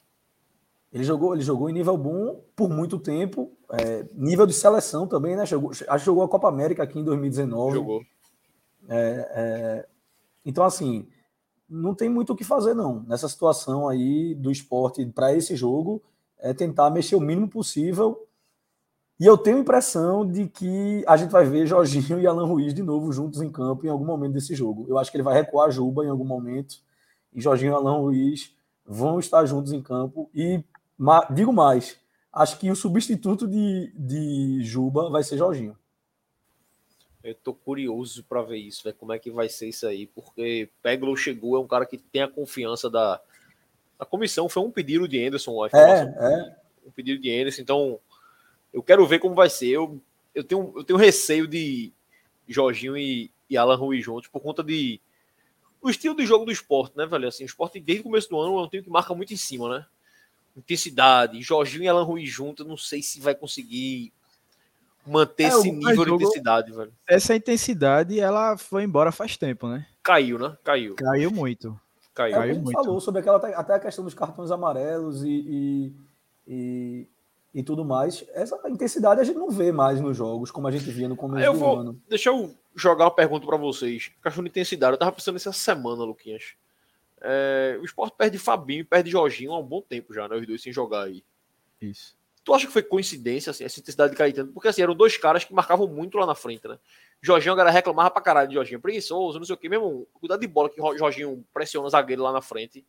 Ele 0.93 1.03
jogou, 1.03 1.33
ele 1.33 1.43
jogou 1.43 1.69
em 1.69 1.73
nível 1.73 1.97
bom 1.97 2.41
por 2.55 2.69
muito 2.69 2.97
tempo. 2.97 3.51
é, 3.73 4.05
nível 4.13 4.47
de 4.47 4.53
seleção 4.53 5.05
também, 5.05 5.35
né? 5.35 5.45
Jogou, 5.45 5.71
acho 5.71 5.85
que 5.85 6.05
jogou 6.05 6.23
a 6.23 6.29
Copa 6.29 6.47
América 6.47 6.83
aqui 6.83 6.97
em 6.97 7.03
2019. 7.03 7.75
Jogou. 7.75 8.01
Então, 10.45 10.63
assim, 10.63 11.07
não 11.67 11.95
tem 11.95 12.07
muito 12.07 12.33
o 12.33 12.35
que 12.35 12.43
fazer, 12.43 12.73
não. 12.73 13.03
Nessa 13.03 13.27
situação 13.27 13.87
aí 13.89 14.35
do 14.35 14.51
esporte 14.51 15.05
para 15.07 15.33
esse 15.33 15.55
jogo, 15.55 16.01
é 16.37 16.53
tentar 16.53 16.89
mexer 16.91 17.15
o 17.15 17.21
mínimo 17.21 17.49
possível. 17.49 18.27
E 19.19 19.25
eu 19.25 19.37
tenho 19.37 19.57
a 19.57 19.61
impressão 19.61 20.29
de 20.29 20.47
que 20.47 21.03
a 21.07 21.17
gente 21.17 21.31
vai 21.31 21.45
ver 21.45 21.65
Jorginho 21.65 22.19
e 22.21 22.27
Alan 22.27 22.45
Ruiz 22.45 22.73
de 22.73 22.83
novo 22.83 23.11
juntos 23.11 23.41
em 23.41 23.49
campo 23.49 23.85
em 23.85 23.89
algum 23.89 24.05
momento 24.05 24.33
desse 24.33 24.53
jogo. 24.53 24.85
Eu 24.87 24.97
acho 24.97 25.09
que 25.09 25.17
ele 25.17 25.23
vai 25.23 25.33
recuar 25.33 25.67
a 25.67 25.71
Juba 25.71 26.05
em 26.05 26.09
algum 26.09 26.25
momento. 26.25 26.75
E 27.33 27.41
Jorginho 27.41 27.71
e 27.71 27.75
Alan 27.75 27.97
Ruiz 27.97 28.53
vão 28.85 29.19
estar 29.19 29.45
juntos 29.45 29.71
em 29.71 29.81
campo. 29.81 30.29
E 30.33 30.63
digo 31.33 31.51
mais, 31.51 31.97
acho 32.31 32.59
que 32.59 32.69
o 32.69 32.75
substituto 32.75 33.47
de, 33.47 33.91
de 33.97 34.61
Juba 34.63 35.09
vai 35.09 35.23
ser 35.23 35.37
Jorginho. 35.37 35.75
Eu 37.25 37.33
tô 37.35 37.53
curioso 37.53 38.23
pra 38.23 38.43
ver 38.43 38.57
isso, 38.57 38.83
velho, 38.83 38.95
como 38.95 39.11
é 39.11 39.17
que 39.17 39.31
vai 39.31 39.49
ser 39.49 39.67
isso 39.67 39.87
aí, 39.87 40.05
porque 40.05 40.69
Peglo 40.83 41.17
chegou, 41.17 41.57
é 41.57 41.59
um 41.59 41.67
cara 41.67 41.85
que 41.85 41.97
tem 41.97 42.21
a 42.21 42.27
confiança 42.27 42.87
da, 42.87 43.19
da 43.97 44.05
comissão, 44.05 44.47
foi 44.47 44.61
um 44.61 44.69
pedido 44.69 45.07
de 45.07 45.25
Anderson, 45.25 45.63
acho 45.63 45.75
É, 45.75 46.01
é. 46.01 46.55
um 46.87 46.91
pedido 46.91 47.19
de 47.19 47.31
Anderson, 47.31 47.63
então 47.63 47.99
eu 48.71 48.83
quero 48.83 49.07
ver 49.07 49.19
como 49.19 49.33
vai 49.33 49.49
ser. 49.49 49.69
Eu, 49.69 49.99
eu, 50.35 50.43
tenho, 50.43 50.71
eu 50.75 50.83
tenho 50.83 50.99
receio 50.99 51.47
de 51.47 51.91
Jorginho 52.47 52.95
e, 52.95 53.31
e 53.49 53.57
Alan 53.57 53.75
Ruiz 53.75 54.05
juntos, 54.05 54.29
por 54.29 54.41
conta 54.41 54.63
de 54.63 55.01
o 55.81 55.89
estilo 55.89 56.15
de 56.15 56.25
jogo 56.25 56.45
do 56.45 56.51
esporte, 56.51 56.97
né, 56.97 57.05
velho? 57.05 57.27
Assim, 57.27 57.43
o 57.43 57.45
esporte 57.45 57.79
desde 57.79 58.01
o 58.01 58.05
começo 58.05 58.29
do 58.29 58.39
ano 58.39 58.59
é 58.59 58.61
um 58.63 58.67
time 58.67 58.83
que 58.83 58.89
marca 58.89 59.13
muito 59.13 59.33
em 59.33 59.37
cima, 59.37 59.69
né? 59.69 59.85
Intensidade, 60.57 61.41
Jorginho 61.41 61.83
e 61.83 61.87
Alan 61.87 62.03
Ruiz 62.03 62.29
juntos, 62.29 62.65
não 62.65 62.77
sei 62.77 63.01
se 63.01 63.19
vai 63.19 63.35
conseguir 63.35 64.11
manter 65.05 65.43
É, 65.43 65.47
esse 65.47 65.71
nível 65.71 65.79
de 65.79 65.83
mas 65.85 65.95
jogou- 65.95 66.15
intensidade, 66.15 66.71
velho. 66.71 66.93
Essa 67.07 67.35
intensidade, 67.35 68.19
ela 68.19 68.57
foi 68.57 68.83
embora 68.83 69.11
faz 69.11 69.37
tempo, 69.37 69.67
né? 69.67 69.85
Caiu, 70.03 70.37
né? 70.39 70.57
Caiu. 70.63 70.95
Caiu 70.95 71.31
muito. 71.31 71.79
Caiu. 72.13 72.35
É 72.35 72.39
Caiu 72.39 72.53
gente 72.55 72.63
muito. 72.63 72.75
falou 72.83 72.99
sobre 73.01 73.21
aquela 73.21 73.37
até 73.37 73.73
a 73.75 73.79
questão 73.79 74.03
dos 74.03 74.13
cartões 74.13 74.49
amarelos 74.51 75.23
e, 75.23 75.29
e, 75.29 75.93
e, 76.47 77.07
e 77.55 77.63
tudo 77.63 77.83
mais. 77.83 78.23
Essa 78.33 78.57
intensidade 78.69 79.19
a 79.19 79.23
gente 79.23 79.37
não 79.37 79.49
vê 79.49 79.71
mais 79.71 79.99
nos 79.99 80.15
jogos, 80.15 80.49
como 80.51 80.67
a 80.67 80.71
gente 80.71 80.89
via 80.91 81.09
no 81.09 81.15
começo 81.15 81.45
Eu 81.45 81.53
do 81.53 81.59
vou. 81.59 81.79
ano. 81.79 82.01
Deixa 82.07 82.29
eu 82.29 82.55
jogar 82.75 83.05
uma 83.05 83.11
pergunta 83.15 83.45
pra 83.45 83.57
vocês. 83.57 84.11
Questão 84.23 84.43
de 84.43 84.49
intensidade. 84.49 84.93
Eu 84.93 84.97
tava 84.99 85.11
pensando 85.11 85.33
nisso 85.35 85.49
essa 85.49 85.57
semana, 85.59 86.03
Luquinhas. 86.03 86.53
É, 87.21 87.77
o 87.81 87.85
esporte 87.85 88.15
perde 88.17 88.37
Fabinho 88.37 88.81
e 88.81 88.83
perde 88.83 89.09
Jorginho 89.09 89.51
há 89.51 89.59
um 89.59 89.63
bom 89.65 89.81
tempo 89.81 90.13
já, 90.13 90.27
né? 90.27 90.35
Os 90.35 90.45
dois 90.45 90.61
sem 90.61 90.71
jogar 90.71 91.03
aí. 91.05 91.23
Isso. 91.81 92.15
Tu 92.45 92.53
acha 92.53 92.67
que 92.67 92.71
foi 92.71 92.83
coincidência, 92.83 93.49
assim, 93.49 93.63
essa 93.63 93.79
intensidade 93.79 94.11
de 94.11 94.17
cair 94.17 94.31
tanto? 94.31 94.53
Porque, 94.53 94.67
assim, 94.67 94.83
eram 94.83 94.93
dois 94.93 95.17
caras 95.17 95.43
que 95.43 95.51
marcavam 95.51 95.87
muito 95.87 96.15
lá 96.15 96.27
na 96.27 96.35
frente, 96.35 96.67
né? 96.67 96.77
Jorginho, 97.19 97.53
a 97.53 97.55
galera 97.55 97.73
reclamava 97.73 98.11
pra 98.11 98.21
caralho 98.21 98.47
de 98.47 98.53
Jorginho. 98.53 98.79
Preguiçoso, 98.79 99.39
não 99.39 99.45
sei 99.45 99.55
o 99.55 99.57
quê. 99.57 99.67
Mesmo, 99.67 100.07
cuidado 100.13 100.39
de 100.39 100.47
bola 100.47 100.69
que 100.69 100.79
Jorginho 100.95 101.43
pressiona 101.51 101.87
o 101.87 101.89
zagueiro 101.89 102.21
lá 102.21 102.31
na 102.31 102.43
frente 102.43 102.85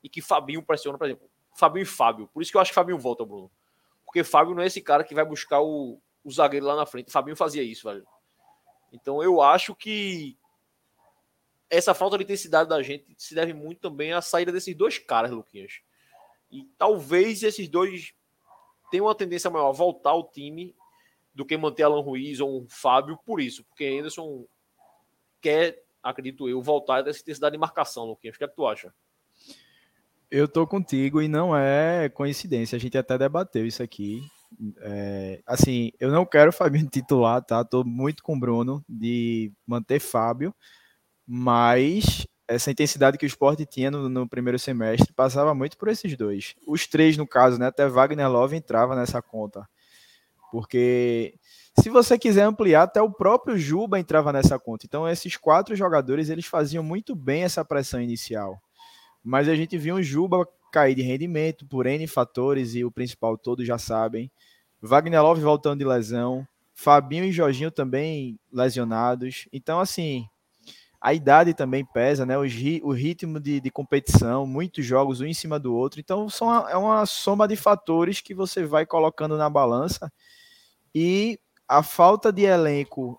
e 0.00 0.08
que 0.08 0.22
Fabinho 0.22 0.62
pressiona, 0.62 0.96
por 0.96 1.06
exemplo, 1.06 1.28
Fabinho 1.56 1.82
e 1.82 1.86
Fábio. 1.86 2.28
Por 2.32 2.40
isso 2.40 2.52
que 2.52 2.56
eu 2.56 2.60
acho 2.60 2.70
que 2.70 2.74
Fabinho 2.76 2.98
volta, 2.98 3.24
Bruno. 3.24 3.50
Porque 4.06 4.22
Fábio 4.22 4.54
não 4.54 4.62
é 4.62 4.66
esse 4.66 4.80
cara 4.80 5.02
que 5.02 5.12
vai 5.12 5.24
buscar 5.24 5.60
o, 5.60 6.00
o 6.22 6.30
zagueiro 6.30 6.66
lá 6.66 6.76
na 6.76 6.86
frente. 6.86 7.10
Fabinho 7.10 7.36
fazia 7.36 7.64
isso, 7.64 7.88
velho. 7.88 8.06
Então 8.92 9.20
eu 9.20 9.42
acho 9.42 9.74
que 9.74 10.38
essa 11.68 11.94
falta 11.94 12.16
de 12.16 12.22
intensidade 12.22 12.68
da 12.68 12.80
gente 12.80 13.12
se 13.18 13.34
deve 13.34 13.52
muito 13.52 13.80
também 13.80 14.12
à 14.12 14.22
saída 14.22 14.52
desses 14.52 14.74
dois 14.76 14.98
caras, 14.98 15.32
Luquinhas. 15.32 15.80
E 16.48 16.64
talvez 16.78 17.42
esses 17.42 17.68
dois 17.68 18.12
tenham 18.90 19.06
uma 19.06 19.14
tendência 19.14 19.50
maior 19.50 19.68
a 19.68 19.72
voltar 19.72 20.10
ao 20.10 20.28
time 20.30 20.74
do 21.34 21.44
que 21.44 21.56
manter 21.56 21.84
Alan 21.84 22.00
Ruiz 22.00 22.40
ou 22.40 22.62
um 22.62 22.66
Fábio 22.68 23.18
por 23.24 23.40
isso, 23.40 23.64
porque 23.64 23.86
Anderson 23.86 24.44
quer, 25.40 25.82
acredito 26.02 26.48
eu, 26.48 26.60
voltar 26.60 27.02
dessa 27.02 27.20
intensidade 27.20 27.52
de 27.52 27.58
marcação, 27.58 28.04
Luquinhas. 28.04 28.36
O 28.36 28.38
que 28.38 28.44
é 28.44 28.48
que 28.48 28.56
tu 28.56 28.66
acha? 28.66 28.92
Eu 30.30 30.46
tô 30.46 30.66
contigo 30.66 31.20
e 31.20 31.26
não 31.26 31.56
é 31.56 32.08
coincidência. 32.08 32.76
A 32.76 32.78
gente 32.78 32.96
até 32.96 33.18
debateu 33.18 33.66
isso 33.66 33.82
aqui. 33.82 34.22
É, 34.80 35.40
assim, 35.46 35.90
eu 35.98 36.10
não 36.10 36.24
quero 36.24 36.52
Fabinho 36.52 36.88
titular, 36.88 37.42
tá? 37.44 37.64
Tô 37.64 37.82
muito 37.82 38.22
com 38.22 38.36
o 38.36 38.38
Bruno 38.38 38.84
de 38.88 39.52
manter 39.66 39.98
Fábio, 39.98 40.54
mas 41.26 42.26
essa 42.54 42.70
intensidade 42.70 43.16
que 43.16 43.24
o 43.24 43.28
esporte 43.28 43.64
tinha 43.64 43.90
no, 43.90 44.08
no 44.08 44.28
primeiro 44.28 44.58
semestre 44.58 45.12
passava 45.12 45.54
muito 45.54 45.78
por 45.78 45.88
esses 45.88 46.16
dois. 46.16 46.54
Os 46.66 46.86
três, 46.86 47.16
no 47.16 47.26
caso, 47.26 47.58
né? 47.58 47.66
Até 47.66 47.88
Wagner 47.88 48.30
Love 48.30 48.56
entrava 48.56 48.96
nessa 48.96 49.22
conta. 49.22 49.68
Porque 50.50 51.34
se 51.78 51.88
você 51.88 52.18
quiser 52.18 52.42
ampliar, 52.42 52.82
até 52.82 53.00
o 53.00 53.10
próprio 53.10 53.56
Juba 53.56 54.00
entrava 54.00 54.32
nessa 54.32 54.58
conta. 54.58 54.84
Então, 54.84 55.08
esses 55.08 55.36
quatro 55.36 55.76
jogadores, 55.76 56.28
eles 56.28 56.46
faziam 56.46 56.82
muito 56.82 57.14
bem 57.14 57.44
essa 57.44 57.64
pressão 57.64 58.00
inicial 58.00 58.60
mas 59.22 59.48
a 59.48 59.54
gente 59.54 59.76
viu 59.76 59.96
o 59.96 60.02
Juba 60.02 60.46
cair 60.72 60.94
de 60.94 61.02
rendimento 61.02 61.66
por 61.66 61.86
N 61.86 62.06
fatores 62.06 62.74
e 62.74 62.84
o 62.84 62.90
principal 62.90 63.36
todos 63.36 63.66
já 63.66 63.78
sabem. 63.78 64.30
Wagner 64.80 65.22
Love 65.22 65.42
voltando 65.42 65.80
de 65.80 65.84
lesão, 65.84 66.46
Fabinho 66.74 67.24
e 67.24 67.32
Jorginho 67.32 67.70
também 67.70 68.38
lesionados. 68.52 69.46
Então, 69.52 69.78
assim, 69.78 70.26
a 71.00 71.14
idade 71.14 71.54
também 71.54 71.84
pesa, 71.84 72.26
né? 72.26 72.36
Ri- 72.46 72.80
o 72.84 72.92
ritmo 72.92 73.40
de, 73.40 73.60
de 73.60 73.70
competição, 73.70 74.46
muitos 74.46 74.84
jogos 74.84 75.20
um 75.20 75.26
em 75.26 75.34
cima 75.34 75.58
do 75.58 75.74
outro. 75.74 76.00
Então, 76.00 76.28
são 76.28 76.68
é 76.68 76.76
uma 76.76 77.06
soma 77.06 77.48
de 77.48 77.56
fatores 77.56 78.20
que 78.20 78.34
você 78.34 78.64
vai 78.64 78.84
colocando 78.86 79.36
na 79.36 79.48
balança 79.50 80.12
e 80.94 81.38
a 81.68 81.82
falta 81.82 82.32
de 82.32 82.42
elenco 82.44 83.18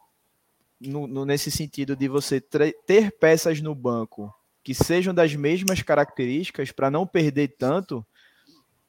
no- 0.79 1.07
no- 1.07 1.25
nesse 1.25 1.51
sentido 1.51 1.95
de 1.95 2.07
você 2.07 2.41
ter 2.41 3.11
peças 3.19 3.61
no 3.61 3.75
banco 3.75 4.33
que 4.63 4.73
sejam 4.75 5.13
das 5.13 5.35
mesmas 5.35 5.81
características 5.81 6.71
para 6.71 6.91
não 6.91 7.07
perder 7.07 7.55
tanto, 7.57 8.05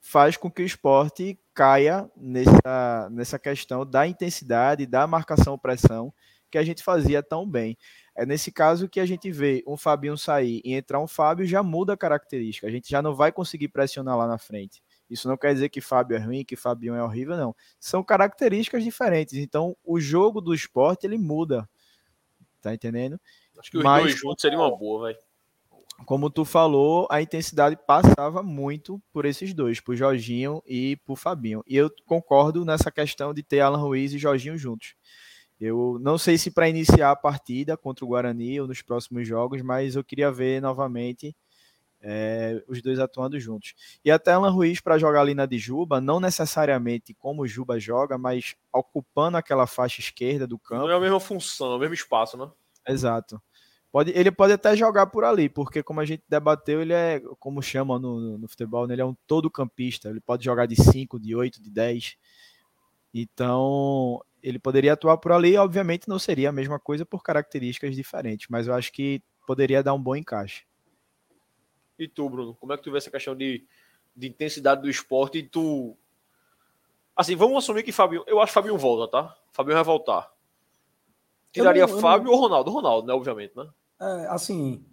faz 0.00 0.36
com 0.36 0.50
que 0.50 0.62
o 0.62 0.66
esporte 0.66 1.38
caia 1.54 2.10
nessa, 2.16 3.08
nessa 3.10 3.38
questão 3.38 3.86
da 3.86 4.06
intensidade, 4.06 4.86
da 4.86 5.06
marcação-pressão 5.06 6.12
que 6.50 6.58
a 6.58 6.64
gente 6.64 6.82
fazia 6.82 7.22
tão 7.22 7.48
bem. 7.48 7.76
É 8.14 8.26
nesse 8.26 8.52
caso 8.52 8.88
que 8.88 9.00
a 9.00 9.06
gente 9.06 9.30
vê 9.30 9.64
um 9.66 9.76
Fabinho 9.76 10.18
sair 10.18 10.60
e 10.64 10.74
entrar 10.74 11.00
um 11.00 11.06
Fábio, 11.06 11.46
já 11.46 11.62
muda 11.62 11.94
a 11.94 11.96
característica. 11.96 12.66
A 12.66 12.70
gente 12.70 12.88
já 12.90 13.00
não 13.00 13.14
vai 13.14 13.32
conseguir 13.32 13.68
pressionar 13.68 14.16
lá 14.18 14.26
na 14.26 14.36
frente. 14.38 14.82
Isso 15.08 15.28
não 15.28 15.36
quer 15.36 15.54
dizer 15.54 15.68
que 15.70 15.80
Fábio 15.80 16.16
é 16.16 16.20
ruim, 16.20 16.44
que 16.44 16.54
Fabinho 16.56 16.94
é 16.94 17.02
horrível, 17.02 17.36
não. 17.36 17.54
São 17.80 18.02
características 18.04 18.84
diferentes. 18.84 19.34
Então, 19.34 19.74
o 19.84 19.98
jogo 19.98 20.40
do 20.40 20.52
esporte, 20.54 21.06
ele 21.06 21.16
muda. 21.16 21.68
Tá 22.60 22.74
entendendo? 22.74 23.18
Acho 23.58 23.70
que 23.70 23.78
os 23.78 23.84
Mas- 23.84 24.02
dois 24.02 24.18
juntos 24.18 24.42
seria 24.42 24.58
uma 24.58 24.70
boa, 24.76 25.08
velho. 25.08 25.18
como 26.06 26.28
tu 26.30 26.44
falou, 26.44 27.06
a 27.10 27.20
intensidade 27.22 27.76
passava 27.86 28.42
muito 28.42 29.00
por 29.12 29.24
esses 29.24 29.54
dois, 29.54 29.80
por 29.80 29.94
Jorginho 29.96 30.62
e 30.66 30.96
por 31.04 31.16
Fabinho. 31.16 31.62
E 31.66 31.76
eu 31.76 31.90
concordo 32.06 32.64
nessa 32.64 32.90
questão 32.90 33.32
de 33.32 33.42
ter 33.42 33.60
Alan 33.60 33.78
Ruiz 33.78 34.12
e 34.12 34.18
Jorginho 34.18 34.56
juntos. 34.58 34.94
Eu 35.62 35.96
não 36.00 36.18
sei 36.18 36.36
se 36.36 36.50
para 36.50 36.68
iniciar 36.68 37.12
a 37.12 37.16
partida 37.16 37.76
contra 37.76 38.04
o 38.04 38.08
Guarani 38.08 38.60
ou 38.60 38.66
nos 38.66 38.82
próximos 38.82 39.28
jogos, 39.28 39.62
mas 39.62 39.94
eu 39.94 40.02
queria 40.02 40.30
ver 40.32 40.60
novamente 40.60 41.36
é, 42.00 42.62
os 42.66 42.82
dois 42.82 42.98
atuando 42.98 43.38
juntos. 43.38 43.74
E 44.04 44.10
até 44.10 44.32
Alan 44.32 44.50
Ruiz 44.50 44.80
para 44.80 44.98
jogar 44.98 45.20
ali 45.20 45.34
na 45.34 45.46
de 45.46 45.58
Juba, 45.58 46.00
não 46.00 46.18
necessariamente 46.18 47.14
como 47.14 47.42
o 47.42 47.46
Juba 47.46 47.78
joga, 47.78 48.18
mas 48.18 48.56
ocupando 48.72 49.36
aquela 49.36 49.68
faixa 49.68 50.00
esquerda 50.00 50.48
do 50.48 50.58
campo. 50.58 50.82
Não 50.82 50.90
é 50.90 50.96
a 50.96 51.00
mesma 51.00 51.20
função, 51.20 51.72
é 51.74 51.76
o 51.76 51.78
mesmo 51.78 51.94
espaço, 51.94 52.36
né? 52.36 52.50
Exato. 52.88 53.40
Pode, 53.92 54.10
ele 54.16 54.32
pode 54.32 54.54
até 54.54 54.74
jogar 54.74 55.06
por 55.06 55.22
ali, 55.22 55.48
porque 55.48 55.82
como 55.82 56.00
a 56.00 56.04
gente 56.04 56.24
debateu, 56.28 56.80
ele 56.80 56.94
é, 56.94 57.20
como 57.38 57.62
chamam 57.62 58.00
no, 58.00 58.18
no, 58.18 58.38
no 58.38 58.48
futebol, 58.48 58.86
né, 58.86 58.94
ele 58.94 59.02
é 59.02 59.04
um 59.04 59.14
todo 59.26 59.50
campista. 59.50 60.08
Ele 60.08 60.20
pode 60.20 60.44
jogar 60.44 60.66
de 60.66 60.74
5, 60.74 61.20
de 61.20 61.36
8, 61.36 61.62
de 61.62 61.70
10. 61.70 62.16
Então, 63.14 64.20
ele 64.42 64.58
poderia 64.58 64.94
atuar 64.94 65.16
por 65.18 65.32
ali, 65.32 65.56
obviamente 65.56 66.08
não 66.08 66.18
seria 66.18 66.48
a 66.48 66.52
mesma 66.52 66.78
coisa 66.78 67.06
por 67.06 67.22
características 67.22 67.94
diferentes, 67.94 68.48
mas 68.50 68.66
eu 68.66 68.74
acho 68.74 68.92
que 68.92 69.22
poderia 69.46 69.82
dar 69.82 69.94
um 69.94 70.02
bom 70.02 70.16
encaixe. 70.16 70.64
E 71.98 72.08
tu, 72.08 72.28
Bruno, 72.28 72.54
como 72.56 72.72
é 72.72 72.76
que 72.76 72.82
tu 72.82 72.90
vê 72.90 72.98
essa 72.98 73.10
questão 73.10 73.36
de, 73.36 73.64
de 74.16 74.28
intensidade 74.28 74.82
do 74.82 74.90
esporte 74.90 75.38
e 75.38 75.42
tu. 75.42 75.96
Assim, 77.14 77.36
vamos 77.36 77.58
assumir 77.58 77.82
que 77.82 77.92
Fabinho. 77.92 78.24
Eu 78.26 78.40
acho 78.40 78.48
que 78.50 78.54
Fabinho 78.54 78.76
volta, 78.78 79.10
tá? 79.10 79.36
Fabinho 79.52 79.76
vai 79.76 79.84
voltar. 79.84 80.32
Tiraria 81.52 81.82
Eu 81.82 81.88
não- 81.88 81.94
eu 81.96 82.00
Fábio 82.00 82.24
não- 82.26 82.32
ou 82.32 82.40
Ronaldo? 82.40 82.70
Ronaldo, 82.70 83.06
né? 83.06 83.12
Obviamente, 83.14 83.54
né? 83.56 83.68
É, 84.00 84.26
assim, 84.28 84.84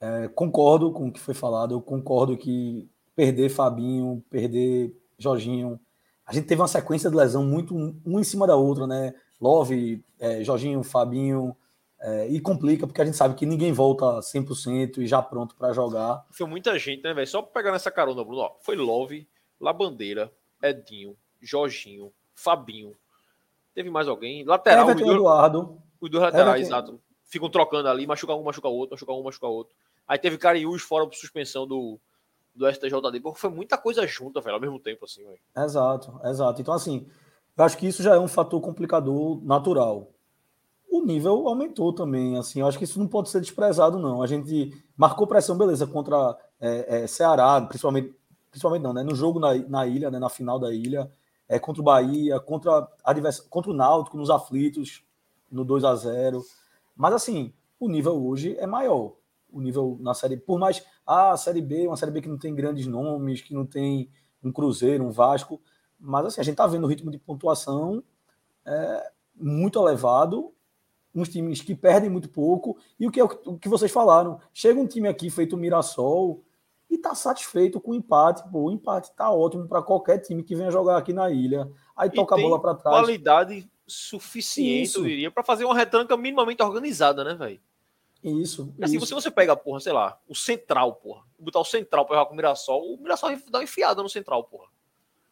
é, 0.00 0.28
concordo 0.28 0.92
com 0.92 1.08
o 1.08 1.12
que 1.12 1.20
foi 1.20 1.34
falado. 1.34 1.74
Eu 1.74 1.82
concordo 1.82 2.36
que 2.38 2.88
perder 3.16 3.48
Fabinho, 3.50 4.24
perder 4.30 4.96
Jorginho. 5.18 5.78
A 6.26 6.32
gente 6.32 6.46
teve 6.46 6.60
uma 6.60 6.68
sequência 6.68 7.10
de 7.10 7.16
lesão 7.16 7.44
muito 7.44 7.74
um, 7.74 8.18
em 8.18 8.24
cima 8.24 8.46
da 8.46 8.56
outra, 8.56 8.86
né? 8.86 9.14
Love, 9.40 10.02
é, 10.18 10.42
Jorginho, 10.42 10.82
Fabinho, 10.82 11.56
É, 12.00 12.28
e 12.28 12.38
complica, 12.38 12.86
porque 12.86 13.00
a 13.00 13.04
gente 13.04 13.16
sabe 13.16 13.34
que 13.34 13.46
ninguém 13.46 13.72
volta 13.72 14.20
100% 14.20 14.98
e 14.98 15.06
já 15.06 15.22
pronto 15.22 15.54
para 15.54 15.72
jogar. 15.72 16.22
Foi 16.30 16.46
muita 16.46 16.78
gente, 16.78 17.02
né, 17.02 17.14
velho? 17.14 17.26
Só 17.26 17.40
pegar 17.40 17.72
nessa 17.72 17.90
carona, 17.90 18.22
Bruno. 18.22 18.42
Ó, 18.42 18.56
foi 18.60 18.76
Love, 18.76 19.26
Labandeira, 19.58 20.30
Edinho, 20.62 21.16
Jorginho, 21.40 22.12
Fabinho. 22.34 22.94
Teve 23.74 23.88
mais 23.88 24.06
alguém? 24.06 24.44
Lateral, 24.44 24.90
Everton 24.90 25.12
Eduardo. 25.12 25.78
Os 25.98 26.10
dois 26.10 26.22
laterais, 26.24 26.66
exato. 26.66 27.00
Ficam 27.24 27.48
trocando 27.48 27.88
ali, 27.88 28.06
machuca 28.06 28.34
um, 28.34 28.42
machuca 28.42 28.68
outro, 28.68 28.94
machuca 28.94 29.12
um, 29.12 29.22
machuca 29.22 29.46
outro. 29.46 29.74
Aí 30.06 30.18
teve 30.18 30.36
Cariús 30.36 30.82
fora 30.82 31.06
por 31.06 31.14
suspensão 31.14 31.66
do, 31.66 31.98
do 32.54 32.70
STJD. 32.70 33.20
Porque 33.20 33.40
foi 33.40 33.50
muita 33.50 33.76
coisa 33.76 34.06
junta, 34.06 34.40
velho, 34.40 34.54
ao 34.54 34.60
mesmo 34.60 34.78
tempo, 34.78 35.04
assim, 35.04 35.24
velho. 35.24 35.38
Exato, 35.56 36.20
exato. 36.24 36.60
Então, 36.60 36.74
assim, 36.74 37.06
eu 37.56 37.64
acho 37.64 37.76
que 37.76 37.86
isso 37.86 38.02
já 38.02 38.14
é 38.14 38.18
um 38.18 38.28
fator 38.28 38.60
complicador 38.60 39.42
natural. 39.44 40.10
O 40.90 41.04
nível 41.04 41.48
aumentou 41.48 41.92
também, 41.92 42.38
assim, 42.38 42.60
eu 42.60 42.68
acho 42.68 42.78
que 42.78 42.84
isso 42.84 42.98
não 42.98 43.08
pode 43.08 43.28
ser 43.28 43.40
desprezado, 43.40 43.98
não. 43.98 44.22
A 44.22 44.26
gente 44.26 44.70
marcou 44.96 45.26
pressão, 45.26 45.58
beleza, 45.58 45.86
contra 45.86 46.38
é, 46.60 47.02
é, 47.02 47.06
Ceará, 47.06 47.60
principalmente, 47.62 48.14
principalmente 48.50 48.82
não, 48.82 48.92
né? 48.92 49.02
No 49.02 49.14
jogo 49.14 49.40
na, 49.40 49.54
na 49.54 49.86
ilha, 49.86 50.10
né? 50.10 50.18
Na 50.18 50.28
final 50.28 50.58
da 50.58 50.72
ilha, 50.72 51.10
é, 51.48 51.58
contra 51.58 51.82
o 51.82 51.84
Bahia, 51.84 52.38
contra, 52.38 52.88
advers... 53.04 53.40
contra 53.40 53.70
o 53.70 53.74
Náutico, 53.74 54.16
nos 54.16 54.30
aflitos, 54.30 55.04
no 55.50 55.64
2 55.64 55.84
a 55.84 55.94
0 55.94 56.42
Mas, 56.96 57.14
assim, 57.14 57.52
o 57.78 57.88
nível 57.88 58.24
hoje 58.24 58.56
é 58.58 58.66
maior. 58.66 59.14
O 59.54 59.60
nível 59.60 59.96
na 60.00 60.12
Série 60.12 60.36
Por 60.36 60.58
mais. 60.58 60.84
Ah, 61.06 61.32
a 61.32 61.36
Série 61.36 61.62
B, 61.62 61.86
uma 61.86 61.96
Série 61.96 62.12
B 62.12 62.20
que 62.20 62.28
não 62.28 62.38
tem 62.38 62.54
grandes 62.54 62.86
nomes, 62.86 63.40
que 63.40 63.54
não 63.54 63.64
tem 63.64 64.10
um 64.42 64.52
Cruzeiro, 64.52 65.04
um 65.04 65.10
Vasco. 65.10 65.60
Mas, 65.98 66.26
assim, 66.26 66.40
a 66.40 66.44
gente 66.44 66.56
tá 66.56 66.66
vendo 66.66 66.84
o 66.84 66.88
ritmo 66.88 67.10
de 67.10 67.18
pontuação 67.18 68.02
é, 68.66 69.10
muito 69.34 69.78
elevado 69.78 70.52
uns 71.14 71.28
times 71.28 71.60
que 71.60 71.74
perdem 71.74 72.10
muito 72.10 72.28
pouco, 72.28 72.76
e 72.98 73.06
o 73.06 73.10
que, 73.10 73.20
é 73.20 73.24
o 73.24 73.56
que 73.56 73.68
vocês 73.68 73.92
falaram, 73.92 74.40
chega 74.52 74.80
um 74.80 74.86
time 74.86 75.06
aqui 75.06 75.30
feito 75.30 75.54
o 75.54 75.58
Mirassol 75.58 76.42
e 76.90 76.98
tá 76.98 77.14
satisfeito 77.14 77.80
com 77.80 77.92
o 77.92 77.94
empate, 77.94 78.42
pô, 78.50 78.64
o 78.64 78.70
empate 78.72 79.14
tá 79.14 79.30
ótimo 79.30 79.68
para 79.68 79.82
qualquer 79.82 80.18
time 80.18 80.42
que 80.42 80.56
venha 80.56 80.70
jogar 80.70 80.96
aqui 80.96 81.12
na 81.12 81.30
ilha, 81.30 81.70
aí 81.96 82.08
e 82.08 82.12
toca 82.12 82.34
a 82.34 82.38
bola 82.38 82.60
para 82.60 82.74
trás. 82.74 82.96
qualidade 82.96 83.68
suficiente, 83.86 84.82
isso. 84.82 85.00
eu 85.00 85.04
diria, 85.04 85.30
para 85.30 85.44
fazer 85.44 85.64
uma 85.64 85.74
retranca 85.74 86.16
minimamente 86.16 86.62
organizada, 86.62 87.22
né, 87.22 87.34
velho? 87.34 87.60
Isso. 88.24 88.74
Assim, 88.80 88.96
isso. 88.96 89.06
se 89.06 89.12
você 89.12 89.30
pega, 89.30 89.54
porra, 89.54 89.80
sei 89.80 89.92
lá, 89.92 90.18
o 90.26 90.34
Central, 90.34 90.94
porra, 90.94 91.22
botar 91.38 91.60
o 91.60 91.64
Central 91.64 92.06
para 92.06 92.16
jogar 92.16 92.26
com 92.26 92.32
o 92.32 92.36
Mirassol, 92.36 92.94
o 92.94 92.96
Mirassol 92.96 93.30
dá 93.50 93.58
uma 93.58 93.64
enfiada 93.64 94.02
no 94.02 94.08
Central, 94.08 94.44
porra. 94.44 94.68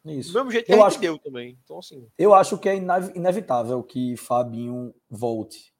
Isso. 0.05 0.31
Do 0.31 0.39
mesmo 0.39 0.51
jeito 0.51 0.65
que 0.67 0.73
eu 0.73 0.83
acho, 0.83 0.99
deu 0.99 1.17
também. 1.17 1.57
Então, 1.63 1.79
assim. 1.79 2.07
Eu 2.17 2.35
acho 2.35 2.57
que 2.57 2.69
é 2.69 2.75
inevitável 2.75 3.81
que 3.81 4.15
Fabinho 4.15 4.93
volte. 5.09 5.73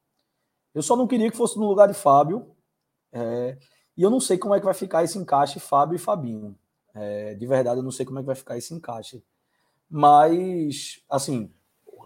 Eu 0.74 0.82
só 0.82 0.96
não 0.96 1.06
queria 1.06 1.30
que 1.30 1.36
fosse 1.36 1.56
no 1.56 1.68
lugar 1.68 1.86
de 1.86 1.94
Fábio. 1.94 2.50
É, 3.12 3.56
e 3.96 4.02
eu 4.02 4.10
não 4.10 4.18
sei 4.18 4.36
como 4.36 4.54
é 4.54 4.58
que 4.58 4.64
vai 4.64 4.74
ficar 4.74 5.04
esse 5.04 5.16
encaixe 5.16 5.60
Fábio 5.60 5.94
e 5.94 6.00
Fabinho. 6.00 6.58
É, 6.94 7.34
de 7.34 7.46
verdade, 7.46 7.78
eu 7.78 7.84
não 7.84 7.92
sei 7.92 8.04
como 8.04 8.18
é 8.18 8.22
que 8.22 8.26
vai 8.26 8.34
ficar 8.34 8.56
esse 8.56 8.74
encaixe. 8.74 9.22
Mas, 9.88 11.00
assim. 11.08 11.52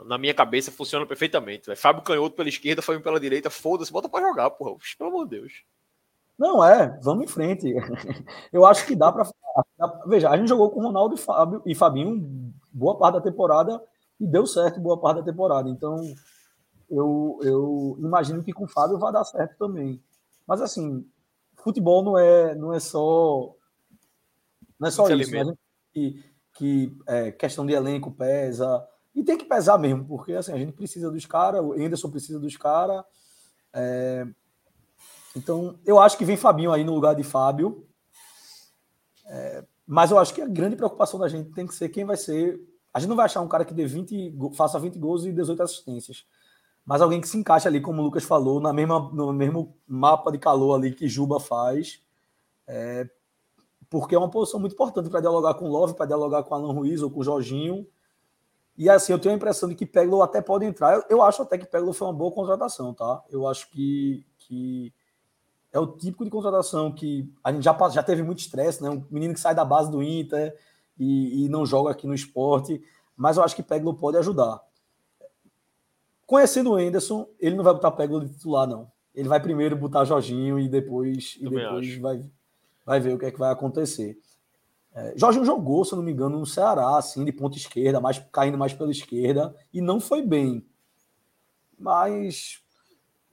Na 0.05 0.18
minha 0.18 0.34
cabeça 0.34 0.70
funciona 0.70 1.07
perfeitamente. 1.07 1.66
Véio. 1.66 1.78
Fábio 1.78 2.03
canhoto 2.03 2.36
pela 2.36 2.49
esquerda, 2.49 2.82
Fábio 2.82 3.03
pela 3.03 3.20
direita, 3.20 3.51
foda-se, 3.51 3.92
bota 3.92 4.09
pra 4.09 4.20
jogar, 4.20 4.51
porra. 4.51 4.76
Pelo 4.96 5.11
amor 5.11 5.24
de 5.28 5.38
Deus. 5.38 5.53
Não, 6.38 6.64
é, 6.64 6.99
vamos 7.03 7.24
em 7.24 7.28
frente. 7.28 7.74
Eu 8.53 8.64
acho 8.64 8.86
que 8.86 8.94
dá 8.94 9.11
para. 9.11 9.28
Veja, 10.07 10.30
a 10.30 10.36
gente 10.36 10.49
jogou 10.49 10.70
com 10.70 10.82
Ronaldo 10.82 11.16
e, 11.16 11.18
Fábio, 11.18 11.62
e 11.66 11.74
Fabinho 11.74 12.55
boa 12.72 12.96
parte 12.96 13.14
da 13.14 13.20
temporada 13.20 13.82
e 14.20 14.26
deu 14.26 14.46
certo 14.46 14.80
boa 14.80 14.99
parte 15.01 15.18
da 15.18 15.24
temporada. 15.24 15.68
Então, 15.68 16.01
eu, 16.88 17.38
eu 17.42 17.96
imagino 17.99 18.42
que 18.42 18.53
com 18.53 18.64
o 18.64 18.68
Fábio 18.68 18.99
vai 18.99 19.12
dar 19.12 19.24
certo 19.24 19.57
também. 19.59 20.01
Mas 20.46 20.62
assim, 20.62 21.05
futebol 21.57 22.03
não 22.03 22.16
é, 22.16 22.55
não 22.55 22.72
é 22.72 22.80
só. 22.80 23.55
Não 24.78 24.88
é 24.88 24.90
só 24.90 25.09
isso. 25.11 25.32
Né? 25.32 25.55
Que, 25.92 26.24
que 26.55 26.96
é, 27.07 27.32
questão 27.32 27.66
de 27.66 27.72
elenco 27.72 28.12
pesa. 28.12 28.86
E 29.18 29.24
tem 29.24 29.36
que 29.36 29.44
pesar 29.44 29.78
mesmo, 29.78 30.04
porque 30.04 30.32
assim, 30.32 30.52
a 30.52 30.56
gente 30.56 30.72
precisa 30.72 31.10
dos 31.10 31.26
caras, 31.26 31.60
o 31.60 31.72
Anderson 31.72 32.10
precisa 32.10 32.38
dos 32.38 32.56
caras. 32.56 33.04
É... 33.72 34.26
Então, 35.36 35.78
eu 35.84 35.98
acho 35.98 36.16
que 36.16 36.24
vem 36.24 36.36
Fabinho 36.36 36.72
aí 36.72 36.84
no 36.84 36.94
lugar 36.94 37.14
de 37.14 37.22
Fábio. 37.22 37.86
É... 39.26 39.64
Mas 39.86 40.10
eu 40.10 40.18
acho 40.18 40.32
que 40.32 40.42
a 40.42 40.46
grande 40.46 40.76
preocupação 40.76 41.18
da 41.18 41.28
gente 41.28 41.50
tem 41.50 41.66
que 41.66 41.74
ser 41.74 41.88
quem 41.88 42.04
vai 42.04 42.16
ser. 42.16 42.60
A 42.94 43.00
gente 43.00 43.08
não 43.08 43.16
vai 43.16 43.24
achar 43.24 43.40
um 43.40 43.48
cara 43.48 43.64
que 43.64 43.74
dê 43.74 43.86
20, 43.86 44.36
faça 44.54 44.78
20 44.78 44.98
gols 44.98 45.24
e 45.24 45.32
18 45.32 45.62
assistências 45.62 46.24
mas 46.88 47.02
alguém 47.02 47.20
que 47.20 47.28
se 47.28 47.36
encaixa 47.36 47.68
ali, 47.68 47.82
como 47.82 48.00
o 48.00 48.04
Lucas 48.06 48.24
falou, 48.24 48.60
na 48.60 48.72
mesma, 48.72 49.10
no 49.12 49.30
mesmo 49.30 49.76
mapa 49.86 50.32
de 50.32 50.38
calor 50.38 50.74
ali 50.74 50.94
que 50.94 51.06
Juba 51.06 51.38
faz, 51.38 52.00
é, 52.66 53.06
porque 53.90 54.14
é 54.14 54.18
uma 54.18 54.30
posição 54.30 54.58
muito 54.58 54.72
importante 54.72 55.10
para 55.10 55.20
dialogar 55.20 55.52
com 55.52 55.66
o 55.66 55.68
Love, 55.68 55.92
para 55.92 56.06
dialogar 56.06 56.44
com 56.44 56.54
o 56.54 56.56
Alan 56.56 56.72
Ruiz 56.72 57.02
ou 57.02 57.10
com 57.10 57.20
o 57.20 57.22
Jorginho. 57.22 57.86
E 58.79 58.89
assim, 58.89 59.12
eu 59.12 59.18
tenho 59.18 59.35
a 59.35 59.37
impressão 59.37 59.68
de 59.68 59.74
que 59.74 59.85
Peglo 59.85 60.22
até 60.22 60.41
pode 60.41 60.64
entrar. 60.64 60.95
Eu, 60.95 61.05
eu 61.11 61.22
acho 61.22 61.43
até 61.43 61.59
que 61.59 61.66
Peglo 61.66 61.93
foi 61.93 62.07
uma 62.07 62.14
boa 62.14 62.31
contratação, 62.31 62.95
tá? 62.95 63.24
Eu 63.29 63.49
acho 63.49 63.68
que, 63.70 64.24
que 64.39 64.95
é 65.72 65.81
o 65.81 65.87
típico 65.89 66.24
de 66.24 66.31
contratação 66.31 66.93
que 66.93 67.29
a 67.43 67.51
gente 67.51 67.64
já, 67.64 67.76
já 67.89 68.05
teve 68.05 68.22
muito 68.22 68.39
estresse, 68.39 68.81
né? 68.81 68.89
Um 68.89 69.05
menino 69.11 69.35
que 69.35 69.41
sai 69.41 69.53
da 69.53 69.64
base 69.64 69.91
do 69.91 70.01
Inter 70.01 70.57
e, 70.97 71.45
e 71.45 71.49
não 71.49 71.66
joga 71.66 71.91
aqui 71.91 72.07
no 72.07 72.14
esporte, 72.14 72.81
mas 73.16 73.37
eu 73.37 73.43
acho 73.43 73.57
que 73.57 73.64
Peglo 73.64 73.95
pode 73.95 74.16
ajudar. 74.16 74.61
Conhecendo 76.24 76.70
o 76.70 76.79
Enderson, 76.79 77.26
ele 77.41 77.57
não 77.57 77.64
vai 77.64 77.74
botar 77.74 77.91
Peglo 77.91 78.24
de 78.24 78.33
titular, 78.33 78.68
não. 78.68 78.89
Ele 79.12 79.29
vai 79.29 79.41
primeiro 79.41 79.74
botar 79.74 80.05
Jorginho 80.05 80.57
e 80.57 80.68
depois, 80.68 81.37
e 81.41 81.49
depois 81.49 81.97
vai, 81.97 82.24
vai 82.87 83.01
ver 83.01 83.14
o 83.14 83.18
que 83.18 83.26
é 83.26 83.33
que 83.33 83.39
vai 83.41 83.51
acontecer. 83.51 84.16
É, 84.99 85.12
Jorginho 85.16 85.44
jogou, 85.44 85.84
se 85.84 85.92
eu 85.92 85.96
não 85.96 86.03
me 86.03 86.11
engano, 86.11 86.40
no 86.40 86.46
Ceará, 86.46 86.96
assim, 86.96 87.24
de 87.24 87.30
ponta 87.30 87.57
esquerda, 87.57 88.01
mais, 88.01 88.18
caindo 88.32 88.59
mais 88.59 88.72
pela 88.72 88.90
esquerda, 88.90 89.55
e 89.72 89.80
não 89.80 90.01
foi 90.01 90.22
bem. 90.22 90.66
Mas 91.78 92.61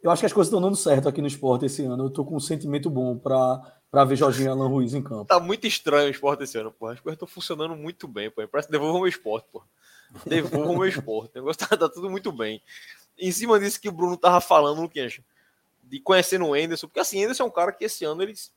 eu 0.03 0.11
acho 0.11 0.19
que 0.19 0.27
as 0.27 0.33
coisas 0.33 0.49
estão 0.49 0.61
dando 0.61 0.75
certo 0.75 1.09
aqui 1.09 1.19
no 1.21 1.27
esporte 1.27 1.65
esse 1.65 1.83
ano. 1.83 2.05
Eu 2.05 2.09
tô 2.11 2.23
com 2.23 2.35
um 2.35 2.39
sentimento 2.39 2.87
bom 2.91 3.17
para 3.17 4.05
ver 4.05 4.15
Jorginho 4.15 4.49
e 4.49 4.51
Alan 4.51 4.67
Ruiz 4.67 4.93
em 4.93 5.01
campo. 5.01 5.25
Tá 5.25 5.39
muito 5.39 5.65
estranho 5.65 6.07
o 6.07 6.11
esporte 6.11 6.43
esse 6.43 6.55
ano, 6.59 6.71
pô. 6.71 6.85
As 6.85 6.99
coisas 6.99 7.15
estão 7.15 7.27
funcionando 7.27 7.75
muito 7.75 8.07
bem, 8.07 8.29
pô. 8.29 8.47
Parece 8.47 8.67
que 8.67 8.71
devolvam 8.71 9.01
o 9.01 9.07
esporte, 9.07 9.47
pô. 9.51 9.63
Devolva 10.23 10.79
o 10.81 10.85
esporte. 10.85 11.31
O 11.31 11.35
negócio 11.39 11.67
tá, 11.67 11.75
tá, 11.75 11.89
tudo 11.89 12.07
muito 12.07 12.31
bem. 12.31 12.61
Em 13.17 13.31
cima 13.31 13.59
disso 13.59 13.81
que 13.81 13.89
o 13.89 13.91
Bruno 13.91 14.15
tava 14.15 14.39
falando, 14.39 14.81
Luquinhas, 14.81 15.19
de 15.83 15.99
conhecendo 15.99 16.45
o 16.45 16.55
Enderson, 16.55 16.85
porque 16.87 16.99
assim, 16.99 17.23
Enderson 17.23 17.43
é 17.43 17.47
um 17.47 17.51
cara 17.51 17.71
que 17.71 17.85
esse 17.85 18.05
ano 18.05 18.21
eles 18.21 18.53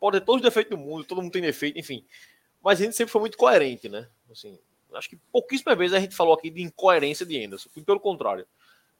pode 0.00 0.18
ter 0.18 0.26
todos 0.26 0.40
os 0.40 0.44
defeitos 0.44 0.76
do 0.76 0.82
mundo, 0.82 1.04
todo 1.04 1.22
mundo 1.22 1.30
tem 1.30 1.42
defeito, 1.42 1.78
enfim. 1.78 2.04
Mas 2.62 2.80
a 2.80 2.84
gente 2.84 2.96
sempre 2.96 3.12
foi 3.12 3.20
muito 3.20 3.36
coerente, 3.36 3.88
né? 3.88 4.08
Assim, 4.30 4.58
acho 4.94 5.08
que 5.08 5.16
pouquíssimas 5.16 5.76
vezes 5.76 5.94
a 5.94 6.00
gente 6.00 6.14
falou 6.14 6.34
aqui 6.34 6.50
de 6.50 6.62
incoerência 6.62 7.26
de 7.26 7.36
Enderson. 7.36 7.68
Pelo 7.84 8.00
contrário. 8.00 8.46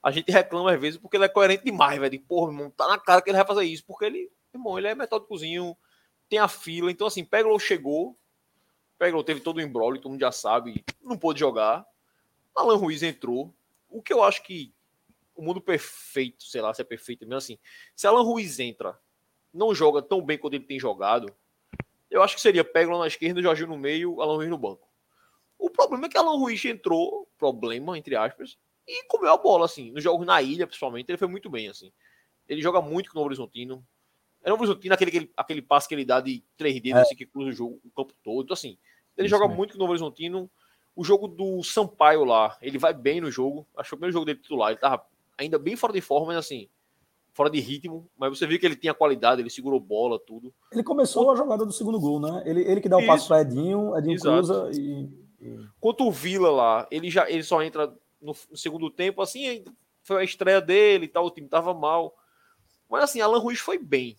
A 0.01 0.11
gente 0.11 0.29
reclama 0.31 0.73
às 0.73 0.79
vezes 0.79 0.99
porque 0.99 1.15
ele 1.15 1.25
é 1.25 1.29
coerente 1.29 1.63
demais, 1.63 1.97
velho. 1.97 2.11
De, 2.11 2.19
porra, 2.19 2.51
irmão, 2.51 2.69
tá 2.69 2.87
na 2.87 2.99
cara 2.99 3.21
que 3.21 3.29
ele 3.29 3.37
vai 3.37 3.47
fazer 3.47 3.63
isso. 3.63 3.85
Porque 3.85 4.05
ele, 4.05 4.29
irmão, 4.53 4.77
ele 4.77 4.87
é 4.87 4.95
metódicozinho, 4.95 5.77
tem 6.27 6.39
a 6.39 6.47
fila. 6.47 6.91
Então, 6.91 7.07
assim, 7.07 7.23
Peglo 7.23 7.57
chegou, 7.57 8.17
Peglo 8.97 9.23
teve 9.23 9.39
todo 9.39 9.57
o 9.57 9.61
embrolho, 9.61 9.99
todo 9.99 10.11
mundo 10.11 10.21
já 10.21 10.31
sabe, 10.31 10.83
não 11.01 11.17
pôde 11.17 11.39
jogar. 11.39 11.85
Alan 12.55 12.75
Ruiz 12.75 13.01
entrou. 13.01 13.53
O 13.89 14.01
que 14.01 14.11
eu 14.11 14.23
acho 14.23 14.43
que 14.43 14.73
o 15.35 15.41
mundo 15.41 15.61
perfeito, 15.61 16.43
sei 16.43 16.61
lá 16.61 16.73
se 16.73 16.81
é 16.81 16.85
perfeito 16.85 17.21
mesmo 17.21 17.37
assim. 17.37 17.57
Se 17.95 18.05
Alan 18.05 18.23
Ruiz 18.23 18.59
entra, 18.59 18.99
não 19.53 19.73
joga 19.73 20.01
tão 20.01 20.21
bem 20.21 20.37
quanto 20.37 20.55
ele 20.55 20.65
tem 20.65 20.79
jogado, 20.79 21.33
eu 22.13 22.21
acho 22.21 22.35
que 22.35 22.41
seria 22.41 22.63
Peglo 22.63 22.99
na 22.99 23.07
esquerda, 23.07 23.41
Jorginho 23.41 23.69
no 23.69 23.77
meio, 23.77 24.21
Alan 24.21 24.35
Ruiz 24.35 24.49
no 24.49 24.57
banco. 24.57 24.87
O 25.57 25.67
problema 25.67 26.05
é 26.05 26.09
que 26.09 26.17
Alan 26.17 26.37
Ruiz 26.37 26.63
entrou, 26.63 27.27
problema, 27.39 27.97
entre 27.97 28.15
aspas, 28.15 28.55
e 28.87 29.03
comeu 29.07 29.31
a 29.31 29.37
bola, 29.37 29.65
assim. 29.65 29.91
Nos 29.91 30.03
jogos 30.03 30.25
na 30.25 30.39
ilha, 30.39 30.67
principalmente, 30.67 31.09
ele 31.09 31.17
foi 31.17 31.27
muito 31.27 31.49
bem, 31.49 31.69
assim. 31.69 31.91
Ele 32.47 32.61
joga 32.61 32.81
muito 32.81 33.11
com 33.11 33.19
o 33.19 33.23
Horizontino. 33.23 33.83
É 34.43 34.51
o 34.51 34.55
Horizontino, 34.55 34.93
aquele, 34.93 35.09
aquele, 35.09 35.31
aquele 35.35 35.61
passe 35.63 35.87
que 35.87 35.95
ele 35.95 36.05
dá 36.05 36.19
de 36.21 36.43
três 36.55 36.79
dedos, 36.79 36.99
é. 36.99 37.01
assim, 37.01 37.15
que 37.15 37.25
cruza 37.25 37.49
o 37.49 37.53
jogo, 37.53 37.81
o 37.83 37.89
campo 37.89 38.13
todo. 38.23 38.43
Então, 38.43 38.53
assim, 38.53 38.77
ele 39.17 39.27
Isso 39.27 39.35
joga 39.35 39.47
mesmo. 39.47 39.57
muito 39.57 39.71
com 39.71 39.77
o 39.77 39.79
Novo 39.79 39.91
Horizontino. 39.93 40.51
O 40.95 41.03
jogo 41.03 41.27
do 41.27 41.63
Sampaio 41.63 42.23
lá, 42.23 42.55
ele 42.61 42.77
vai 42.77 42.93
bem 42.93 43.19
no 43.19 43.31
jogo. 43.31 43.67
Acho 43.75 43.89
que 43.89 43.95
o 43.95 43.97
primeiro 43.97 44.13
jogo 44.13 44.25
dele 44.25 44.39
titular, 44.39 44.69
ele 44.69 44.79
tava 44.79 45.03
ainda 45.35 45.57
bem 45.57 45.75
fora 45.75 45.91
de 45.91 46.01
forma, 46.01 46.27
mas 46.27 46.37
assim, 46.37 46.69
fora 47.33 47.49
de 47.49 47.59
ritmo. 47.59 48.09
Mas 48.17 48.37
você 48.37 48.47
viu 48.47 48.59
que 48.59 48.65
ele 48.65 48.75
tinha 48.75 48.93
qualidade, 48.93 49.41
ele 49.41 49.49
segurou 49.49 49.79
bola, 49.79 50.19
tudo. 50.19 50.53
Ele 50.71 50.83
começou 50.83 51.31
a 51.31 51.35
jogada 51.35 51.65
do 51.65 51.73
segundo 51.73 51.99
gol, 51.99 52.19
né? 52.19 52.43
Ele, 52.45 52.61
ele 52.61 52.81
que 52.81 52.89
dá 52.89 52.97
o 52.97 52.99
Isso. 52.99 53.07
passo 53.07 53.27
para 53.27 53.41
Edinho, 53.41 53.97
Edinho 53.97 54.15
Exato. 54.15 54.35
cruza 54.37 54.71
e, 54.73 55.09
e. 55.41 55.59
Quanto 55.79 56.07
o 56.07 56.11
Vila 56.11 56.51
lá, 56.51 56.87
ele 56.89 57.09
já 57.09 57.29
ele 57.29 57.43
só 57.43 57.61
entra 57.61 57.87
no, 58.21 58.33
no 58.49 58.57
segundo 58.57 58.89
tempo, 58.89 59.21
assim, 59.21 59.63
foi 60.01 60.21
a 60.21 60.23
estreia 60.23 60.61
dele 60.61 61.05
e 61.05 61.09
tal, 61.09 61.25
o 61.25 61.31
time 61.31 61.47
tava 61.47 61.73
mal. 61.73 62.15
Mas 62.89 63.03
assim, 63.03 63.21
Alan 63.21 63.39
Ruiz 63.39 63.59
foi 63.59 63.77
bem. 63.77 64.17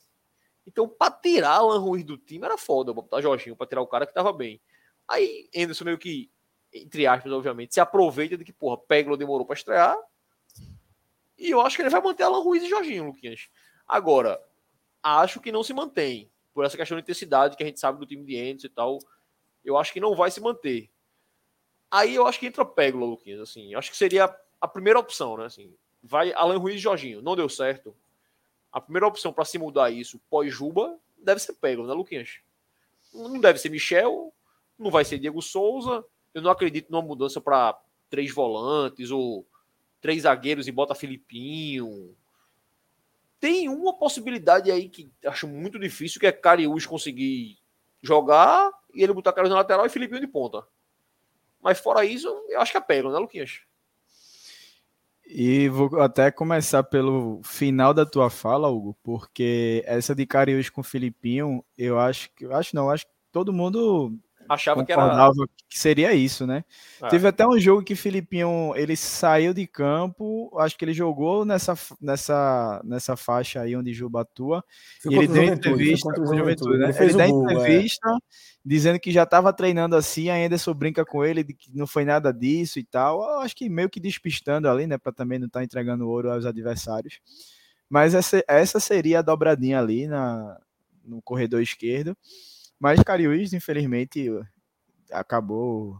Então, 0.66 0.88
para 0.88 1.12
tirar 1.12 1.56
Alan 1.56 1.78
Ruiz 1.78 2.04
do 2.04 2.16
time 2.16 2.44
era 2.44 2.56
foda, 2.56 2.92
botar 2.92 3.20
Jorginho, 3.20 3.56
para 3.56 3.66
tirar 3.66 3.82
o 3.82 3.86
cara 3.86 4.06
que 4.06 4.14
tava 4.14 4.32
bem. 4.32 4.60
Aí 5.06 5.48
Anderson 5.54 5.84
meio 5.84 5.98
que, 5.98 6.30
entre 6.72 7.06
aspas, 7.06 7.30
obviamente, 7.30 7.74
se 7.74 7.80
aproveita 7.80 8.36
de 8.36 8.44
que, 8.44 8.52
porra, 8.52 8.78
Peglo 8.78 9.16
demorou 9.16 9.46
para 9.46 9.54
estrear. 9.54 9.96
E 11.44 11.50
eu 11.50 11.60
acho 11.60 11.76
que 11.76 11.82
ele 11.82 11.90
vai 11.90 12.00
manter 12.00 12.22
Alan 12.22 12.42
Ruiz 12.42 12.62
e 12.62 12.70
Jorginho, 12.70 13.04
Luquinhas. 13.04 13.50
Agora, 13.86 14.42
acho 15.02 15.40
que 15.40 15.52
não 15.52 15.62
se 15.62 15.74
mantém. 15.74 16.30
Por 16.54 16.64
essa 16.64 16.74
questão 16.74 16.96
de 16.96 17.02
intensidade 17.02 17.54
que 17.54 17.62
a 17.62 17.66
gente 17.66 17.78
sabe 17.78 17.98
do 17.98 18.06
time 18.06 18.24
de 18.24 18.34
Entes 18.34 18.64
e 18.64 18.68
tal. 18.70 18.98
Eu 19.62 19.76
acho 19.76 19.92
que 19.92 20.00
não 20.00 20.14
vai 20.14 20.30
se 20.30 20.40
manter. 20.40 20.88
Aí 21.90 22.14
eu 22.14 22.26
acho 22.26 22.40
que 22.40 22.46
entra 22.46 22.64
Pégula, 22.64 23.04
Luquinhas. 23.04 23.40
Assim, 23.40 23.74
eu 23.74 23.78
acho 23.78 23.90
que 23.90 23.96
seria 23.96 24.34
a 24.58 24.66
primeira 24.66 24.98
opção, 24.98 25.36
né? 25.36 25.44
Assim, 25.44 25.76
vai 26.02 26.32
Alan 26.32 26.56
Ruiz 26.56 26.76
e 26.76 26.78
Jorginho. 26.78 27.20
Não 27.20 27.36
deu 27.36 27.48
certo. 27.50 27.94
A 28.72 28.80
primeira 28.80 29.06
opção 29.06 29.30
para 29.30 29.44
se 29.44 29.58
mudar 29.58 29.90
isso 29.90 30.18
pós-Juba 30.30 30.98
deve 31.18 31.40
ser 31.40 31.52
Pégula, 31.52 31.88
né, 31.88 31.92
Luquinhas? 31.92 32.38
Não 33.12 33.38
deve 33.38 33.58
ser 33.58 33.68
Michel, 33.68 34.32
não 34.78 34.90
vai 34.90 35.04
ser 35.04 35.18
Diego 35.18 35.42
Souza. 35.42 36.02
Eu 36.32 36.40
não 36.40 36.50
acredito 36.50 36.90
numa 36.90 37.02
mudança 37.02 37.38
para 37.38 37.78
três 38.08 38.32
volantes 38.32 39.10
ou 39.10 39.46
três 40.04 40.24
zagueiros 40.24 40.68
e 40.68 40.72
bota 40.72 40.94
Filipinho. 40.94 42.14
Tem 43.40 43.70
uma 43.70 43.96
possibilidade 43.96 44.70
aí 44.70 44.86
que 44.86 45.10
acho 45.24 45.48
muito 45.48 45.78
difícil, 45.78 46.20
que 46.20 46.26
é 46.26 46.32
Cariús 46.32 46.84
conseguir 46.84 47.56
jogar 48.02 48.70
e 48.94 49.02
ele 49.02 49.14
botar 49.14 49.32
Carlos 49.32 49.48
na 49.48 49.56
lateral 49.56 49.86
e 49.86 49.88
Filipinho 49.88 50.20
de 50.20 50.26
ponta. 50.26 50.62
Mas 51.58 51.80
fora 51.80 52.04
isso, 52.04 52.28
eu 52.50 52.60
acho 52.60 52.70
que 52.70 52.76
é 52.76 52.82
pego, 52.82 53.10
né, 53.10 53.18
Luquinhas? 53.18 53.62
E 55.26 55.70
vou 55.70 55.98
até 55.98 56.30
começar 56.30 56.82
pelo 56.82 57.40
final 57.42 57.94
da 57.94 58.04
tua 58.04 58.28
fala, 58.28 58.68
Hugo, 58.68 58.94
porque 59.02 59.82
essa 59.86 60.14
de 60.14 60.26
Cariús 60.26 60.68
com 60.68 60.82
Filipinho, 60.82 61.64
eu 61.78 61.98
acho 61.98 62.30
que. 62.34 62.44
Acho 62.44 62.76
não, 62.76 62.90
acho 62.90 63.06
que 63.06 63.12
todo 63.32 63.54
mundo 63.54 64.14
achava 64.48 64.84
que 64.84 64.92
era 64.92 65.30
que 65.68 65.78
seria 65.78 66.12
isso, 66.12 66.46
né? 66.46 66.64
É. 67.02 67.08
Teve 67.08 67.26
até 67.26 67.46
um 67.46 67.58
jogo 67.58 67.82
que 67.82 67.96
Filipinho 67.96 68.72
ele 68.76 68.96
saiu 68.96 69.52
de 69.52 69.66
campo, 69.66 70.50
acho 70.58 70.76
que 70.78 70.84
ele 70.84 70.92
jogou 70.92 71.44
nessa, 71.44 71.74
nessa, 72.00 72.80
nessa 72.84 73.16
faixa 73.16 73.60
aí 73.60 73.76
onde 73.76 73.92
Juba 73.92 74.20
atua. 74.20 74.64
e 75.04 75.14
ele 75.14 75.26
deu 75.26 75.44
entrevista, 75.44 76.08
Juventude, 76.16 76.78
né? 76.78 76.90
ele, 76.90 76.98
ele 76.98 77.14
deu 77.14 77.26
entrevista 77.26 78.08
é. 78.08 78.18
dizendo 78.64 79.00
que 79.00 79.10
já 79.10 79.24
estava 79.24 79.52
treinando 79.52 79.96
assim, 79.96 80.30
a 80.30 80.36
Anderson 80.36 80.74
brinca 80.74 81.04
com 81.04 81.24
ele 81.24 81.42
de 81.42 81.54
que 81.54 81.70
não 81.74 81.86
foi 81.86 82.04
nada 82.04 82.32
disso 82.32 82.78
e 82.78 82.84
tal. 82.84 83.22
Eu 83.22 83.40
acho 83.40 83.56
que 83.56 83.68
meio 83.68 83.90
que 83.90 83.98
despistando 83.98 84.68
ali, 84.68 84.86
né, 84.86 84.96
para 84.96 85.12
também 85.12 85.38
não 85.38 85.46
estar 85.46 85.60
tá 85.60 85.64
entregando 85.64 86.08
ouro 86.08 86.30
aos 86.30 86.46
adversários. 86.46 87.20
Mas 87.88 88.14
essa, 88.14 88.42
essa 88.48 88.80
seria 88.80 89.18
a 89.18 89.22
dobradinha 89.22 89.78
ali 89.78 90.06
na, 90.06 90.58
no 91.04 91.20
corredor 91.22 91.62
esquerdo. 91.62 92.16
Mas 92.84 93.02
Cariús, 93.02 93.54
infelizmente, 93.54 94.28
acabou 95.10 95.98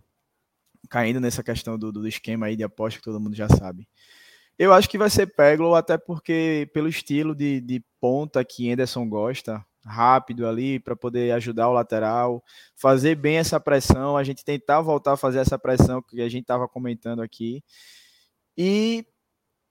caindo 0.91 1.19
nessa 1.19 1.43
questão 1.43 1.79
do, 1.79 1.91
do 1.91 2.07
esquema 2.07 2.45
aí 2.45 2.57
de 2.57 2.63
aposta 2.63 2.99
que 2.99 3.05
todo 3.07 3.19
mundo 3.19 3.35
já 3.35 3.49
sabe. 3.49 3.89
Eu 4.59 4.71
acho 4.71 4.87
que 4.91 4.99
vai 4.99 5.09
ser 5.09 5.29
Peglo, 5.29 5.75
até 5.75 5.97
porque 5.97 6.69
pelo 6.75 6.87
estilo 6.87 7.35
de, 7.35 7.59
de 7.63 7.83
ponta 7.99 8.45
que 8.45 8.71
Anderson 8.71 9.09
gosta, 9.09 9.65
rápido 9.83 10.47
ali 10.47 10.79
para 10.79 10.95
poder 10.95 11.33
ajudar 11.33 11.71
o 11.71 11.73
lateral, 11.73 12.45
fazer 12.77 13.15
bem 13.15 13.39
essa 13.39 13.59
pressão, 13.59 14.15
a 14.15 14.23
gente 14.23 14.45
tentar 14.45 14.83
voltar 14.83 15.15
a 15.15 15.17
fazer 15.17 15.39
essa 15.39 15.59
pressão 15.59 16.03
que 16.03 16.21
a 16.21 16.29
gente 16.29 16.43
estava 16.43 16.69
comentando 16.69 17.23
aqui. 17.23 17.65
E 18.59 19.07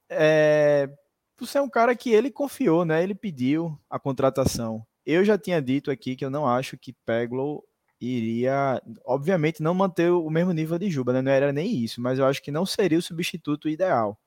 é, 0.09 0.89
você 1.37 1.59
é 1.59 1.61
um 1.61 1.69
cara 1.69 1.95
que 1.95 2.09
ele 2.09 2.31
confiou, 2.31 2.83
né? 2.83 3.03
Ele 3.03 3.13
pediu 3.13 3.79
a 3.87 3.99
contratação. 3.99 4.83
Eu 5.05 5.23
já 5.25 5.37
tinha 5.37 5.61
dito 5.61 5.91
aqui 5.91 6.15
que 6.15 6.25
eu 6.25 6.29
não 6.29 6.47
acho 6.47 6.77
que 6.77 6.93
Peglo 7.05 7.63
iria, 7.99 8.81
obviamente, 9.05 9.61
não 9.63 9.73
manter 9.73 10.11
o 10.11 10.29
mesmo 10.29 10.51
nível 10.51 10.77
de 10.77 10.89
Juba, 10.89 11.13
né? 11.13 11.21
Não 11.21 11.31
era 11.31 11.53
nem 11.53 11.75
isso, 11.83 12.01
mas 12.01 12.19
eu 12.19 12.25
acho 12.25 12.41
que 12.41 12.51
não 12.51 12.65
seria 12.65 12.97
o 12.99 13.01
substituto 13.01 13.69
ideal. 13.69 14.17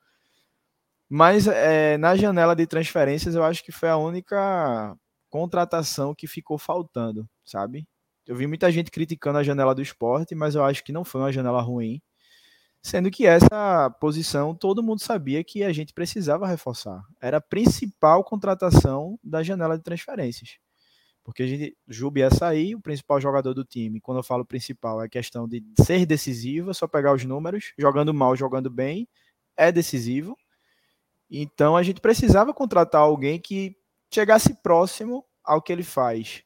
Mas 1.09 1.47
é, 1.47 1.97
na 1.99 2.17
janela 2.17 2.55
de 2.57 2.67
transferências, 2.67 3.35
eu 3.35 3.45
acho 3.45 3.63
que 3.65 3.71
foi 3.71 3.89
a 3.89 3.97
única 3.97 4.97
contratação 5.31 6.15
que 6.15 6.27
ficou 6.27 6.59
faltando, 6.59 7.29
sabe? 7.45 7.87
Eu 8.27 8.35
vi 8.35 8.47
muita 8.47 8.71
gente 8.73 8.91
criticando 8.91 9.39
a 9.39 9.43
janela 9.43 9.75
do 9.75 9.83
esporte, 9.83 10.35
mas 10.35 10.55
eu 10.57 10.65
acho 10.65 10.83
que 10.83 10.93
não 10.93 11.05
foi 11.05 11.21
uma 11.21 11.33
janela 11.33 11.61
ruim. 11.63 12.01
Sendo 12.83 13.11
que 13.11 13.27
essa 13.27 13.91
posição 14.01 14.55
todo 14.55 14.83
mundo 14.83 15.01
sabia 15.01 15.43
que 15.45 15.63
a 15.65 15.73
gente 15.73 15.93
precisava 15.93 16.47
reforçar. 16.47 17.03
Era 17.21 17.39
a 17.39 17.41
principal 17.41 18.25
contratação 18.25 19.19
da 19.23 19.43
janela 19.43 19.77
de 19.77 19.85
transferências. 19.85 20.59
Porque 21.27 21.43
a 21.43 21.47
gente, 21.49 21.77
Jubi 21.89 22.21
ia 22.21 22.31
sair, 22.31 22.77
o 22.77 22.81
principal 22.81 23.21
jogador 23.21 23.53
do 23.53 23.65
time. 23.65 24.01
Quando 24.01 24.19
eu 24.19 24.23
falo 24.23 24.47
principal, 24.47 25.03
é 25.03 25.09
questão 25.09 25.49
de 25.49 25.61
ser 25.81 26.07
decisivo, 26.07 26.71
é 26.71 26.73
só 26.73 26.87
pegar 26.87 27.13
os 27.13 27.25
números, 27.25 27.73
jogando 27.77 28.15
mal, 28.15 28.37
jogando 28.37 28.71
bem, 28.71 29.09
é 29.57 29.73
decisivo. 29.73 30.39
Então 31.29 31.77
a 31.77 31.83
gente 31.83 32.01
precisava 32.01 32.55
contratar 32.55 33.01
alguém 33.01 33.41
que 33.41 33.77
chegasse 34.09 34.55
próximo 34.63 35.25
ao 35.43 35.61
que 35.61 35.73
ele 35.73 35.83
faz. 35.83 36.45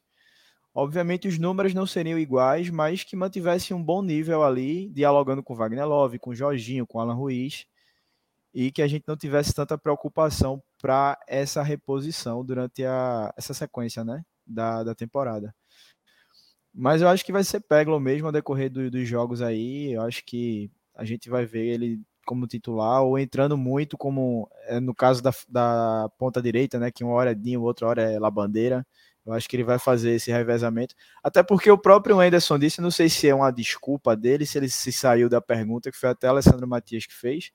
Obviamente 0.73 1.27
os 1.27 1.37
números 1.37 1.75
não 1.75 1.85
seriam 1.85 2.17
iguais, 2.17 2.71
mas 2.71 3.03
que 3.03 3.15
mantivesse 3.15 3.75
um 3.75 3.83
bom 3.83 4.01
nível 4.01 4.43
ali, 4.43 4.89
dialogando 4.89 5.43
com 5.43 5.53
Wagner 5.53 5.87
Love, 5.87 6.17
com 6.17 6.33
Jorginho, 6.33 6.87
com 6.87 6.99
Alan 6.99 7.13
Ruiz, 7.13 7.67
e 8.51 8.71
que 8.71 8.81
a 8.81 8.87
gente 8.87 9.03
não 9.07 9.15
tivesse 9.15 9.53
tanta 9.53 9.77
preocupação 9.77 10.59
para 10.81 11.19
essa 11.27 11.61
reposição 11.61 12.43
durante 12.43 12.83
a, 12.83 13.31
essa 13.37 13.53
sequência, 13.53 14.03
né? 14.03 14.23
Da, 14.51 14.83
da 14.83 14.95
temporada. 14.95 15.53
Mas 16.73 17.01
eu 17.01 17.07
acho 17.09 17.25
que 17.25 17.31
vai 17.31 17.43
ser 17.43 17.59
Peglo 17.61 17.99
mesmo 17.99 18.27
ao 18.27 18.31
decorrer 18.31 18.69
do, 18.71 18.89
dos 18.89 19.07
jogos 19.07 19.41
aí. 19.41 19.93
Eu 19.93 20.03
acho 20.03 20.23
que 20.25 20.71
a 20.95 21.03
gente 21.03 21.29
vai 21.29 21.45
ver 21.45 21.65
ele 21.67 22.01
como 22.25 22.47
titular 22.47 23.03
ou 23.03 23.17
entrando 23.19 23.57
muito 23.57 23.97
como 23.97 24.49
é, 24.67 24.79
no 24.79 24.95
caso 24.95 25.21
da, 25.21 25.31
da 25.49 26.09
ponta 26.17 26.41
direita, 26.41 26.79
né? 26.79 26.91
Que 26.91 27.03
uma 27.03 27.13
hora 27.13 27.31
é 27.31 27.35
Dinho, 27.35 27.61
outra 27.61 27.87
hora 27.87 28.01
é 28.03 28.19
Labandeira. 28.19 28.85
Eu 29.25 29.33
acho 29.33 29.47
que 29.47 29.55
ele 29.55 29.63
vai 29.63 29.77
fazer 29.77 30.11
esse 30.11 30.31
revezamento. 30.31 30.95
Até 31.23 31.43
porque 31.43 31.69
o 31.69 31.77
próprio 31.77 32.19
Anderson 32.19 32.57
disse, 32.57 32.81
não 32.81 32.89
sei 32.89 33.07
se 33.09 33.27
é 33.27 33.35
uma 33.35 33.51
desculpa 33.51 34.15
dele, 34.15 34.45
se 34.45 34.57
ele 34.57 34.69
se 34.69 34.91
saiu 34.91 35.29
da 35.29 35.39
pergunta, 35.41 35.91
que 35.91 35.97
foi 35.97 36.09
até 36.09 36.27
Alessandro 36.27 36.67
Matias 36.67 37.05
que 37.05 37.13
fez, 37.13 37.51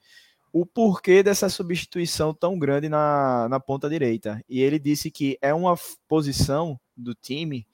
o 0.52 0.64
porquê 0.64 1.22
dessa 1.22 1.48
substituição 1.48 2.32
tão 2.32 2.58
grande 2.58 2.88
na, 2.88 3.48
na 3.48 3.58
ponta 3.58 3.88
direita. 3.88 4.40
E 4.48 4.60
ele 4.60 4.78
disse 4.78 5.10
que 5.10 5.36
é 5.42 5.52
uma 5.52 5.74
posição 6.08 6.78
do 6.96 7.14
time 7.14 7.66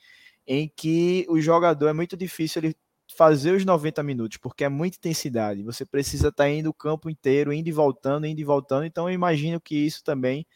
em 0.46 0.68
que 0.68 1.26
o 1.28 1.40
jogador 1.40 1.88
é 1.88 1.92
muito 1.92 2.16
difícil 2.16 2.62
ele 2.62 2.76
fazer 3.16 3.52
os 3.52 3.64
90 3.64 4.02
minutos, 4.02 4.38
porque 4.38 4.64
é 4.64 4.68
muita 4.68 4.96
intensidade. 4.96 5.62
Você 5.62 5.84
precisa 5.84 6.28
estar 6.28 6.44
tá 6.44 6.50
indo 6.50 6.70
o 6.70 6.74
campo 6.74 7.10
inteiro, 7.10 7.52
indo 7.52 7.68
e 7.68 7.72
voltando, 7.72 8.26
indo 8.26 8.40
e 8.40 8.44
voltando. 8.44 8.84
Então 8.84 9.08
eu 9.08 9.14
imagino 9.14 9.60
que 9.60 9.74
isso 9.76 10.02
também 10.02 10.46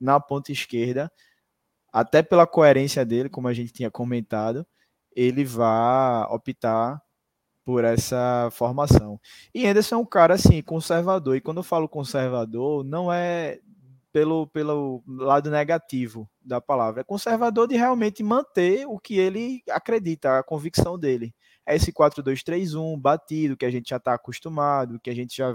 na 0.00 0.20
ponta 0.20 0.52
esquerda, 0.52 1.10
até 1.92 2.22
pela 2.22 2.46
coerência 2.46 3.04
dele, 3.04 3.28
como 3.28 3.48
a 3.48 3.52
gente 3.52 3.72
tinha 3.72 3.90
comentado, 3.90 4.66
ele 5.14 5.44
vai 5.44 6.24
optar 6.24 7.00
por 7.64 7.84
essa 7.84 8.48
formação. 8.52 9.18
E 9.54 9.66
Anderson 9.66 9.94
é 9.96 9.98
um 9.98 10.04
cara 10.04 10.34
assim, 10.34 10.60
conservador. 10.62 11.36
E 11.36 11.40
quando 11.40 11.58
eu 11.58 11.62
falo 11.62 11.88
conservador, 11.88 12.84
não 12.84 13.12
é 13.12 13.60
pelo, 14.14 14.46
pelo 14.46 15.02
lado 15.08 15.50
negativo 15.50 16.30
da 16.40 16.60
palavra. 16.60 17.00
É 17.00 17.04
conservador 17.04 17.66
de 17.66 17.74
realmente 17.74 18.22
manter 18.22 18.86
o 18.86 18.96
que 18.96 19.18
ele 19.18 19.60
acredita, 19.68 20.38
a 20.38 20.42
convicção 20.44 20.96
dele. 20.96 21.34
É 21.66 21.74
esse 21.74 21.92
4-2-3-1 21.92 22.96
batido, 22.96 23.56
que 23.56 23.66
a 23.66 23.70
gente 23.72 23.88
já 23.88 23.96
está 23.96 24.14
acostumado, 24.14 25.00
que 25.00 25.10
a 25.10 25.14
gente 25.16 25.36
já, 25.36 25.52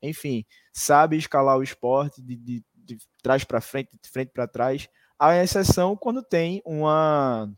enfim, 0.00 0.44
sabe 0.72 1.16
escalar 1.16 1.58
o 1.58 1.62
esporte 1.62 2.22
de, 2.22 2.36
de, 2.36 2.64
de 2.72 2.98
trás 3.20 3.42
para 3.42 3.60
frente, 3.60 3.90
de 4.00 4.08
frente 4.08 4.30
para 4.32 4.46
trás. 4.46 4.88
A 5.18 5.34
exceção 5.36 5.96
quando 5.96 6.22
tem 6.22 6.62
uma, 6.64 7.52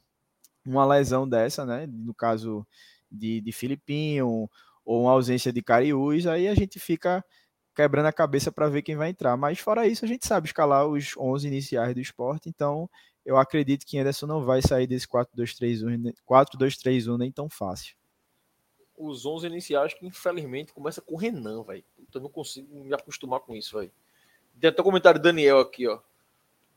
uma 0.65 0.87
lesão 0.87 1.29
dessa, 1.29 1.67
né? 1.67 1.87
No 1.87 2.15
caso 2.15 2.67
de, 3.13 3.43
de 3.43 3.53
Filipinho 3.53 4.49
ou 4.87 5.03
uma 5.03 5.13
ausência 5.13 5.53
de 5.53 5.61
Cariús, 5.61 6.27
aí 6.27 6.49
a 6.49 6.55
gente 6.55 6.79
fica 6.81 7.23
quebrando 7.81 8.07
a 8.07 8.13
cabeça 8.13 8.53
para 8.53 8.69
ver 8.69 8.83
quem 8.83 8.95
vai 8.95 9.09
entrar. 9.09 9.37
Mas 9.37 9.59
fora 9.59 9.87
isso, 9.87 10.05
a 10.05 10.09
gente 10.09 10.27
sabe 10.27 10.47
escalar 10.47 10.87
os 10.87 11.17
11 11.17 11.47
iniciais 11.47 11.95
do 11.95 12.01
esporte, 12.01 12.49
então 12.49 12.89
eu 13.25 13.39
acredito 13.39 13.87
que 13.87 13.99
Anderson 13.99 14.27
não 14.27 14.45
vai 14.45 14.61
sair 14.61 14.87
desse 14.87 15.09
4-2-3-1 15.09 16.15
4-2-3-1 16.29 17.17
nem 17.17 17.33
tão 17.33 17.49
fácil. 17.49 17.97
Os 18.97 19.25
11 19.25 19.47
iniciais 19.47 19.95
que 19.95 20.07
infelizmente 20.07 20.75
começa 20.75 21.01
com 21.01 21.17
Renan, 21.17 21.63
velho. 21.63 21.85
Eu 22.15 22.21
não 22.21 22.29
consigo 22.29 22.69
me 22.85 22.93
acostumar 22.93 23.41
com 23.41 23.57
isso, 23.57 23.79
velho. 23.79 23.91
Tem 24.61 24.69
até 24.69 24.83
o 24.83 24.85
comentário 24.85 25.19
do 25.19 25.23
Daniel 25.23 25.59
aqui, 25.59 25.89
ó. 25.89 26.01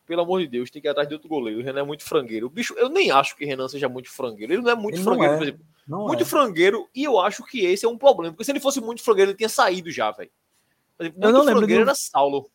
Pelo 0.06 0.22
amor 0.22 0.40
de 0.40 0.48
Deus, 0.48 0.70
tem 0.70 0.82
que 0.82 0.88
ir 0.88 0.92
atrás 0.92 1.08
de 1.08 1.16
outro 1.16 1.28
goleiro. 1.28 1.60
O 1.60 1.64
Renan 1.64 1.82
é 1.82 1.84
muito 1.84 2.04
frangueiro. 2.04 2.48
O 2.48 2.50
bicho, 2.50 2.74
eu 2.78 2.88
nem 2.88 3.12
acho 3.12 3.36
que 3.36 3.46
Renan 3.46 3.68
seja 3.68 3.90
muito 3.90 4.10
frangueiro. 4.10 4.54
Ele 4.54 4.62
não 4.62 4.72
é 4.72 4.76
muito 4.76 4.96
ele 4.96 5.04
frangueiro, 5.04 5.34
é. 5.34 5.38
por 5.38 5.44
exemplo. 5.44 5.66
Não 5.86 6.08
muito 6.08 6.24
é. 6.24 6.26
frangueiro, 6.26 6.90
e 6.96 7.04
eu 7.04 7.20
acho 7.20 7.44
que 7.46 7.66
esse 7.66 7.86
é 7.86 7.90
um 7.90 7.98
problema. 7.98 8.34
Porque 8.34 8.46
se 8.46 8.52
ele 8.52 8.60
fosse 8.62 8.80
muito 8.80 9.02
frangueiro, 9.02 9.32
ele 9.32 9.38
tinha 9.38 9.50
saído 9.50 9.92
já, 9.92 10.12
velho. 10.12 10.32
Muito 11.00 11.22
eu 11.22 11.32
não 11.32 11.44
lembro. 11.44 11.72
era 11.72 11.96
Saulo. 11.96 12.50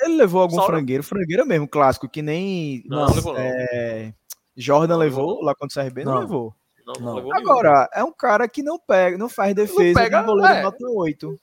Ele 0.00 0.16
levou 0.16 0.42
algum 0.42 0.56
Saulo... 0.56 0.72
frangueiro, 0.72 1.02
frangueiro 1.02 1.46
mesmo, 1.46 1.66
clássico, 1.68 2.08
que 2.08 2.20
nem. 2.20 2.82
Não, 2.86 3.14
levou, 3.14 3.36
é... 3.38 4.12
Jordan 4.56 4.94
não, 4.94 4.98
levou, 4.98 5.42
lá 5.42 5.54
contra 5.54 5.82
o 5.82 5.84
CRB, 5.84 6.04
não, 6.04 6.14
não 6.14 6.20
levou. 6.20 6.54
Não, 6.86 6.94
não, 7.00 7.14
levou 7.14 7.34
Agora, 7.34 7.70
nenhum. 7.70 7.88
é 7.94 8.04
um 8.04 8.12
cara 8.12 8.48
que 8.48 8.62
não 8.62 8.78
pega, 8.78 9.18
não 9.18 9.28
faz 9.28 9.54
defesa 9.54 9.82
não 9.82 9.94
pega, 9.94 10.20
de 10.20 10.26
goleiro 10.26 10.54
é. 10.54 10.62
nota 10.62 10.86
8. 10.86 11.40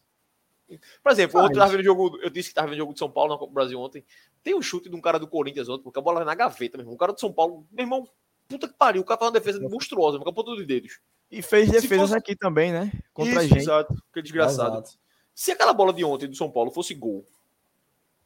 Por 1.03 1.11
exemplo, 1.11 1.41
eu 1.41 1.51
tava 1.51 1.71
vendo 1.71 1.83
jogo. 1.83 2.17
Eu 2.21 2.29
disse 2.29 2.49
que 2.49 2.55
tava 2.55 2.69
vendo 2.69 2.77
jogo 2.77 2.93
de 2.93 2.99
São 2.99 3.09
Paulo 3.09 3.33
na 3.33 3.37
Copa 3.37 3.51
do 3.51 3.53
Brasil 3.53 3.79
ontem. 3.79 4.03
Tem 4.41 4.55
um 4.55 4.61
chute 4.61 4.89
de 4.89 4.95
um 4.95 5.01
cara 5.01 5.19
do 5.19 5.27
Corinthians 5.27 5.69
ontem, 5.69 5.83
porque 5.83 5.99
a 5.99 6.01
bola 6.01 6.21
é 6.21 6.25
na 6.25 6.33
gaveta, 6.33 6.77
meu 6.77 6.83
irmão. 6.83 6.95
Um 6.95 6.97
cara 6.97 7.13
do 7.13 7.19
São 7.19 7.31
Paulo, 7.31 7.67
meu 7.71 7.83
irmão, 7.83 8.07
puta 8.47 8.67
que 8.67 8.73
pariu. 8.73 9.01
O 9.01 9.05
cara 9.05 9.19
faz 9.19 9.31
uma 9.31 9.39
defesa 9.39 9.59
monstruosa, 9.69 10.17
com 10.17 10.29
a 10.29 10.33
ponta 10.33 10.51
dos 10.51 10.65
dedos. 10.65 10.99
E 11.29 11.41
fez 11.41 11.69
defesas 11.69 12.09
fosse- 12.09 12.15
aqui 12.15 12.35
também, 12.35 12.71
né? 12.71 12.91
Contra 13.13 13.39
a 13.39 13.43
Isso, 13.43 13.53
gente. 13.53 13.63
exato. 13.63 13.95
Que 14.13 14.21
desgraçado. 14.21 14.77
Exato. 14.77 15.02
Se 15.35 15.51
aquela 15.51 15.73
bola 15.73 15.91
de 15.93 16.03
ontem 16.03 16.27
do 16.27 16.35
São 16.35 16.49
Paulo 16.49 16.71
fosse 16.71 16.93
gol, 16.93 17.25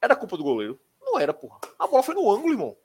era 0.02 0.16
culpa 0.16 0.38
do 0.38 0.44
goleiro? 0.44 0.80
Não 1.02 1.20
era, 1.20 1.34
porra. 1.34 1.60
A 1.80 1.88
bola 1.88 2.04
foi 2.04 2.14
no 2.16 2.30
ângulo, 2.30 2.54
irmão. 2.54 2.76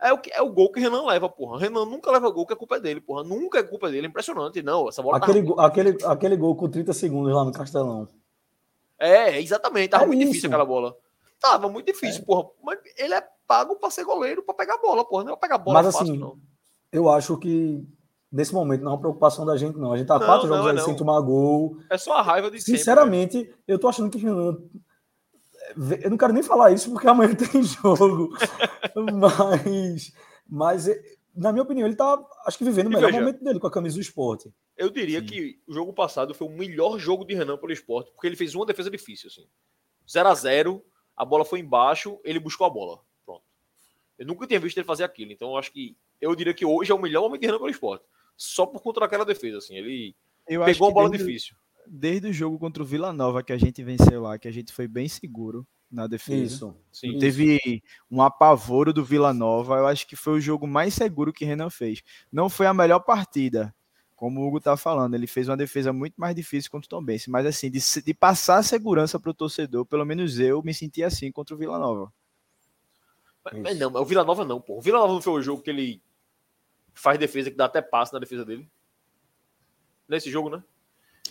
É 0.00 0.12
o, 0.12 0.18
que, 0.18 0.30
é 0.32 0.40
o 0.42 0.50
gol 0.50 0.70
que 0.70 0.80
Renan 0.80 1.04
leva, 1.06 1.28
porra. 1.28 1.58
Renan 1.58 1.84
nunca 1.86 2.10
leva 2.10 2.30
gol, 2.30 2.46
que 2.46 2.52
a 2.52 2.56
culpa 2.56 2.76
é 2.76 2.80
dele, 2.80 3.00
porra. 3.00 3.24
Nunca 3.24 3.58
é 3.58 3.62
culpa 3.62 3.90
dele. 3.90 4.06
É 4.06 4.10
impressionante. 4.10 4.62
Não, 4.62 4.88
essa 4.88 5.02
bola 5.02 5.16
Aquele, 5.18 5.42
tava- 5.42 5.54
go- 5.54 5.60
aquele, 5.60 5.98
aquele 6.04 6.36
gol 6.36 6.54
com 6.56 6.68
30 6.68 6.92
segundos 6.92 7.32
lá 7.32 7.44
no 7.44 7.52
Castelão. 7.52 8.08
É, 8.98 9.40
exatamente. 9.40 9.90
Tava 9.90 10.04
É 10.04 10.06
muito 10.06 10.20
isso. 10.20 10.28
difícil 10.30 10.48
aquela 10.48 10.64
bola. 10.64 10.96
Tava 11.40 11.68
muito 11.68 11.86
difícil, 11.86 12.24
porra. 12.24 12.48
Mas 12.62 12.78
ele 12.96 13.14
é 13.14 13.26
pago 13.46 13.76
pra 13.76 13.90
ser 13.90 14.04
goleiro, 14.04 14.42
pra 14.42 14.54
pegar 14.54 14.74
a 14.74 14.78
bola, 14.78 15.04
porra. 15.04 15.24
Não 15.24 15.32
é 15.32 15.36
pra 15.36 15.40
pegar 15.48 15.54
a 15.56 15.58
bola 15.58 15.82
Mas 15.82 15.94
fácil, 15.94 16.12
assim, 16.12 16.18
não. 16.18 16.38
Eu 16.92 17.08
acho 17.08 17.36
que 17.38 17.84
nesse 18.34 18.52
momento 18.52 18.82
não 18.82 18.90
é 18.90 18.94
uma 18.94 19.00
preocupação 19.00 19.46
da 19.46 19.56
gente, 19.56 19.78
não. 19.78 19.92
A 19.92 19.96
gente 19.96 20.08
tá 20.08 20.18
Não, 20.18 20.26
quatro 20.26 20.48
não, 20.48 20.56
jogos 20.56 20.66
é 20.66 20.70
aí 20.70 20.76
não. 20.76 20.84
sem 20.84 20.96
tomar 20.96 21.20
gol. 21.20 21.78
É 21.88 21.96
só 21.96 22.14
a 22.14 22.22
raiva 22.22 22.50
de 22.50 22.58
sempre, 22.58 22.72
né? 22.72 22.78
Sinceramente, 22.78 23.54
eu 23.66 23.78
tô 23.78 23.86
achando 23.86 24.10
que 24.10 24.18
Renan. 24.18 24.58
Eu 26.02 26.10
não 26.10 26.18
quero 26.18 26.32
nem 26.32 26.42
falar 26.42 26.72
isso 26.72 26.90
porque 26.90 27.06
amanhã 27.06 27.32
tem 27.36 27.62
jogo. 27.62 28.36
mas, 29.14 30.12
mas, 30.48 30.86
na 31.34 31.52
minha 31.52 31.62
opinião, 31.62 31.86
ele 31.86 31.96
tá, 31.96 32.20
acho 32.44 32.58
que 32.58 32.64
vivendo 32.64 32.88
o 32.88 32.90
melhor 32.90 33.06
veja, 33.06 33.20
momento 33.20 33.42
dele 33.42 33.60
com 33.60 33.68
a 33.68 33.70
camisa 33.70 33.94
do 33.94 34.02
esporte. 34.02 34.52
Eu 34.76 34.90
diria 34.90 35.20
Sim. 35.20 35.26
que 35.26 35.60
o 35.66 35.72
jogo 35.72 35.92
passado 35.92 36.34
foi 36.34 36.48
o 36.48 36.50
melhor 36.50 36.98
jogo 36.98 37.24
de 37.24 37.34
Renan 37.34 37.56
pelo 37.56 37.72
esporte, 37.72 38.10
porque 38.10 38.26
ele 38.26 38.36
fez 38.36 38.52
uma 38.54 38.66
defesa 38.66 38.90
difícil, 38.90 39.28
assim. 39.28 39.46
0 40.10 40.28
a 40.28 40.34
0 40.34 40.84
a 41.16 41.24
bola 41.24 41.44
foi 41.44 41.60
embaixo, 41.60 42.18
ele 42.24 42.40
buscou 42.40 42.66
a 42.66 42.70
bola. 42.70 43.00
Pronto. 43.24 43.44
Eu 44.18 44.26
nunca 44.26 44.44
tinha 44.48 44.58
visto 44.58 44.76
ele 44.76 44.84
fazer 44.84 45.04
aquilo, 45.04 45.30
então 45.30 45.50
eu 45.50 45.56
acho 45.56 45.70
que 45.70 45.96
eu 46.20 46.34
diria 46.34 46.52
que 46.52 46.66
hoje 46.66 46.90
é 46.90 46.94
o 46.94 47.00
melhor 47.00 47.22
momento 47.22 47.40
de 47.40 47.46
Renan 47.46 47.58
pelo 47.58 47.70
esporte. 47.70 48.04
Só 48.36 48.66
por 48.66 48.82
conta 48.82 49.00
daquela 49.00 49.24
defesa, 49.24 49.58
assim. 49.58 49.76
Ele 49.76 50.14
Eu 50.48 50.64
pegou 50.64 50.88
uma 50.88 50.94
bola 50.94 51.10
desde, 51.10 51.26
difícil. 51.26 51.56
desde 51.86 52.28
o 52.28 52.32
jogo 52.32 52.58
contra 52.58 52.82
o 52.82 52.86
Vila 52.86 53.12
Nova 53.12 53.42
que 53.42 53.52
a 53.52 53.58
gente 53.58 53.82
venceu 53.82 54.22
lá, 54.22 54.38
que 54.38 54.48
a 54.48 54.52
gente 54.52 54.72
foi 54.72 54.88
bem 54.88 55.08
seguro 55.08 55.66
na 55.90 56.06
defesa. 56.06 56.44
Isso. 56.44 56.76
Sim. 56.92 57.18
Teve 57.18 57.82
um 58.10 58.20
apavoro 58.20 58.92
do 58.92 59.04
Vila 59.04 59.32
Nova. 59.32 59.76
Eu 59.76 59.86
acho 59.86 60.06
que 60.06 60.16
foi 60.16 60.34
o 60.34 60.40
jogo 60.40 60.66
mais 60.66 60.94
seguro 60.94 61.32
que 61.32 61.44
Renan 61.44 61.70
fez. 61.70 62.02
Não 62.32 62.48
foi 62.48 62.66
a 62.66 62.74
melhor 62.74 63.00
partida, 63.00 63.74
como 64.16 64.40
o 64.40 64.48
Hugo 64.48 64.60
tá 64.60 64.76
falando. 64.76 65.14
Ele 65.14 65.26
fez 65.26 65.48
uma 65.48 65.56
defesa 65.56 65.92
muito 65.92 66.14
mais 66.16 66.34
difícil 66.34 66.70
contra 66.70 66.86
o 66.86 66.88
Tom 66.88 67.04
Benz. 67.04 67.28
Mas 67.28 67.46
assim, 67.46 67.70
de, 67.70 67.80
de 68.04 68.14
passar 68.14 68.62
segurança 68.64 69.20
para 69.20 69.30
o 69.30 69.34
torcedor, 69.34 69.86
pelo 69.86 70.04
menos 70.04 70.40
eu 70.40 70.62
me 70.62 70.74
senti 70.74 71.02
assim 71.02 71.30
contra 71.30 71.54
o 71.54 71.58
Vila 71.58 71.78
Nova. 71.78 72.12
Mas, 73.44 73.60
mas 73.60 73.78
não, 73.78 73.90
mas 73.90 74.02
o 74.02 74.06
Vila 74.06 74.24
Nova 74.24 74.44
não, 74.44 74.60
pô. 74.60 74.78
O 74.78 74.80
Vila 74.80 74.98
Nova 74.98 75.12
não 75.12 75.22
foi 75.22 75.34
o 75.34 75.42
jogo 75.42 75.62
que 75.62 75.70
ele 75.70 76.02
faz 76.94 77.18
defesa, 77.18 77.50
que 77.50 77.56
dá 77.56 77.64
até 77.66 77.82
passe 77.82 78.12
na 78.12 78.18
defesa 78.18 78.44
dele. 78.44 78.68
Nesse 80.08 80.30
jogo, 80.30 80.50
né? 80.50 80.62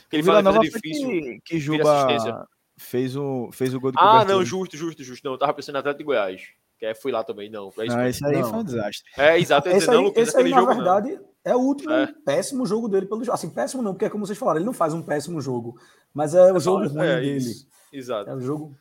Que 0.09 0.18
ele 0.18 0.24
Vila 0.24 0.36
faz 0.36 0.45
uma 0.45 0.51
Nova 0.51 0.64
defesa 0.64 0.80
foi 0.82 0.91
difícil. 0.91 1.09
que, 1.22 1.41
que. 1.45 1.59
Juba 1.59 2.47
fez 2.78 3.16
o, 3.16 3.49
fez 3.51 3.74
o 3.74 3.80
gol 3.80 3.91
do 3.91 3.99
Ah, 3.99 4.11
cobertura. 4.20 4.34
não, 4.34 4.43
justo, 4.45 4.76
justo, 4.76 5.03
justo. 5.03 5.24
Não, 5.24 5.34
eu 5.34 5.38
tava 5.38 5.53
pensando 5.53 5.78
Atlético 5.78 5.99
de 5.99 6.03
Goiás. 6.05 6.41
Que 6.80 6.88
é, 6.88 6.95
fui 6.95 7.11
lá 7.11 7.24
também, 7.24 7.49
não. 7.49 7.72
É, 7.78 7.86
isso 7.86 7.95
Não, 7.95 8.07
esse 8.07 8.26
aí 8.26 8.41
Não. 8.41 8.49
foi 8.49 8.59
um 8.59 8.64
desastre. 8.64 9.03
é 9.18 9.39
exato. 9.39 9.70
Esse 9.70 9.89
aí, 9.89 9.95
não, 9.95 10.03
Luquinhas, 10.05 10.28
esse 10.30 10.38
aí, 10.38 10.49
na 10.49 10.57
jogo 10.57 10.70
não. 10.74 10.76
verdade, 10.76 11.20
é 11.45 11.55
o 11.55 11.59
último 11.59 11.91
É. 11.93 12.11
péssimo 12.26 12.66
jogo 12.66 12.89
dele 12.89 13.05
pelo 13.05 13.32
Assim, 13.32 13.49
péssimo 13.49 13.84
não, 13.84 13.93
porque 13.93 14.05
é 14.05 14.09
como 14.09 14.26
vocês 14.26 14.38
falaram, 14.38 14.57
ele 14.57 14.66
não 14.66 14.74
faz 14.74 14.93
um 14.93 15.01
péssimo 15.01 15.39
jogo. 15.39 15.80
Mas 16.14 16.34
é 16.34 16.51
o 16.51 16.59
jogo 16.59 16.88
ruim 16.88 17.05
é, 17.05 17.20
dele. 17.22 17.38
isso. 17.38 17.68
Exato. 17.91 18.30
É 18.30 18.36
o 18.36 18.41
jogo. 18.41 18.76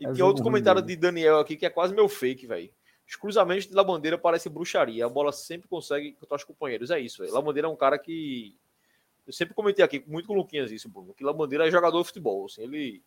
E 0.00 0.06
É 0.06 0.12
tem 0.12 0.24
outro 0.24 0.42
comentário 0.42 0.80
dele. 0.80 0.96
de 0.96 1.02
Daniel 1.02 1.38
aqui 1.38 1.56
que 1.56 1.66
é 1.66 1.70
quase 1.70 1.94
meu 1.94 2.08
fake, 2.08 2.46
velho. 2.46 2.70
Os 3.06 3.14
cruzamentos 3.14 3.66
de 3.66 3.74
Labandeira 3.74 4.18
parecem 4.18 4.50
bruxaria. 4.50 5.06
A 5.06 5.08
bola 5.08 5.30
sempre 5.32 5.68
consegue 5.68 6.12
contra 6.12 6.36
os 6.36 6.44
companheiros. 6.44 6.90
É 6.90 6.98
isso, 6.98 7.22
velho. 7.22 7.32
Labandeira 7.32 7.68
é 7.68 7.70
um 7.70 7.76
cara 7.76 7.98
que. 7.98 8.56
Eu 9.26 9.32
sempre 9.32 9.54
comentei 9.54 9.84
aqui, 9.84 10.04
muito 10.06 10.26
com 10.26 10.34
o 10.34 10.36
Luquinhas 10.36 10.70
isso, 10.70 10.88
Bruno. 10.88 11.14
Que 11.14 11.24
Labandeira 11.24 11.66
é 11.66 11.70
jogador 11.70 12.00
de 12.00 12.06
futebol. 12.06 12.46
Assim, 12.46 12.62
ele, 12.62 13.02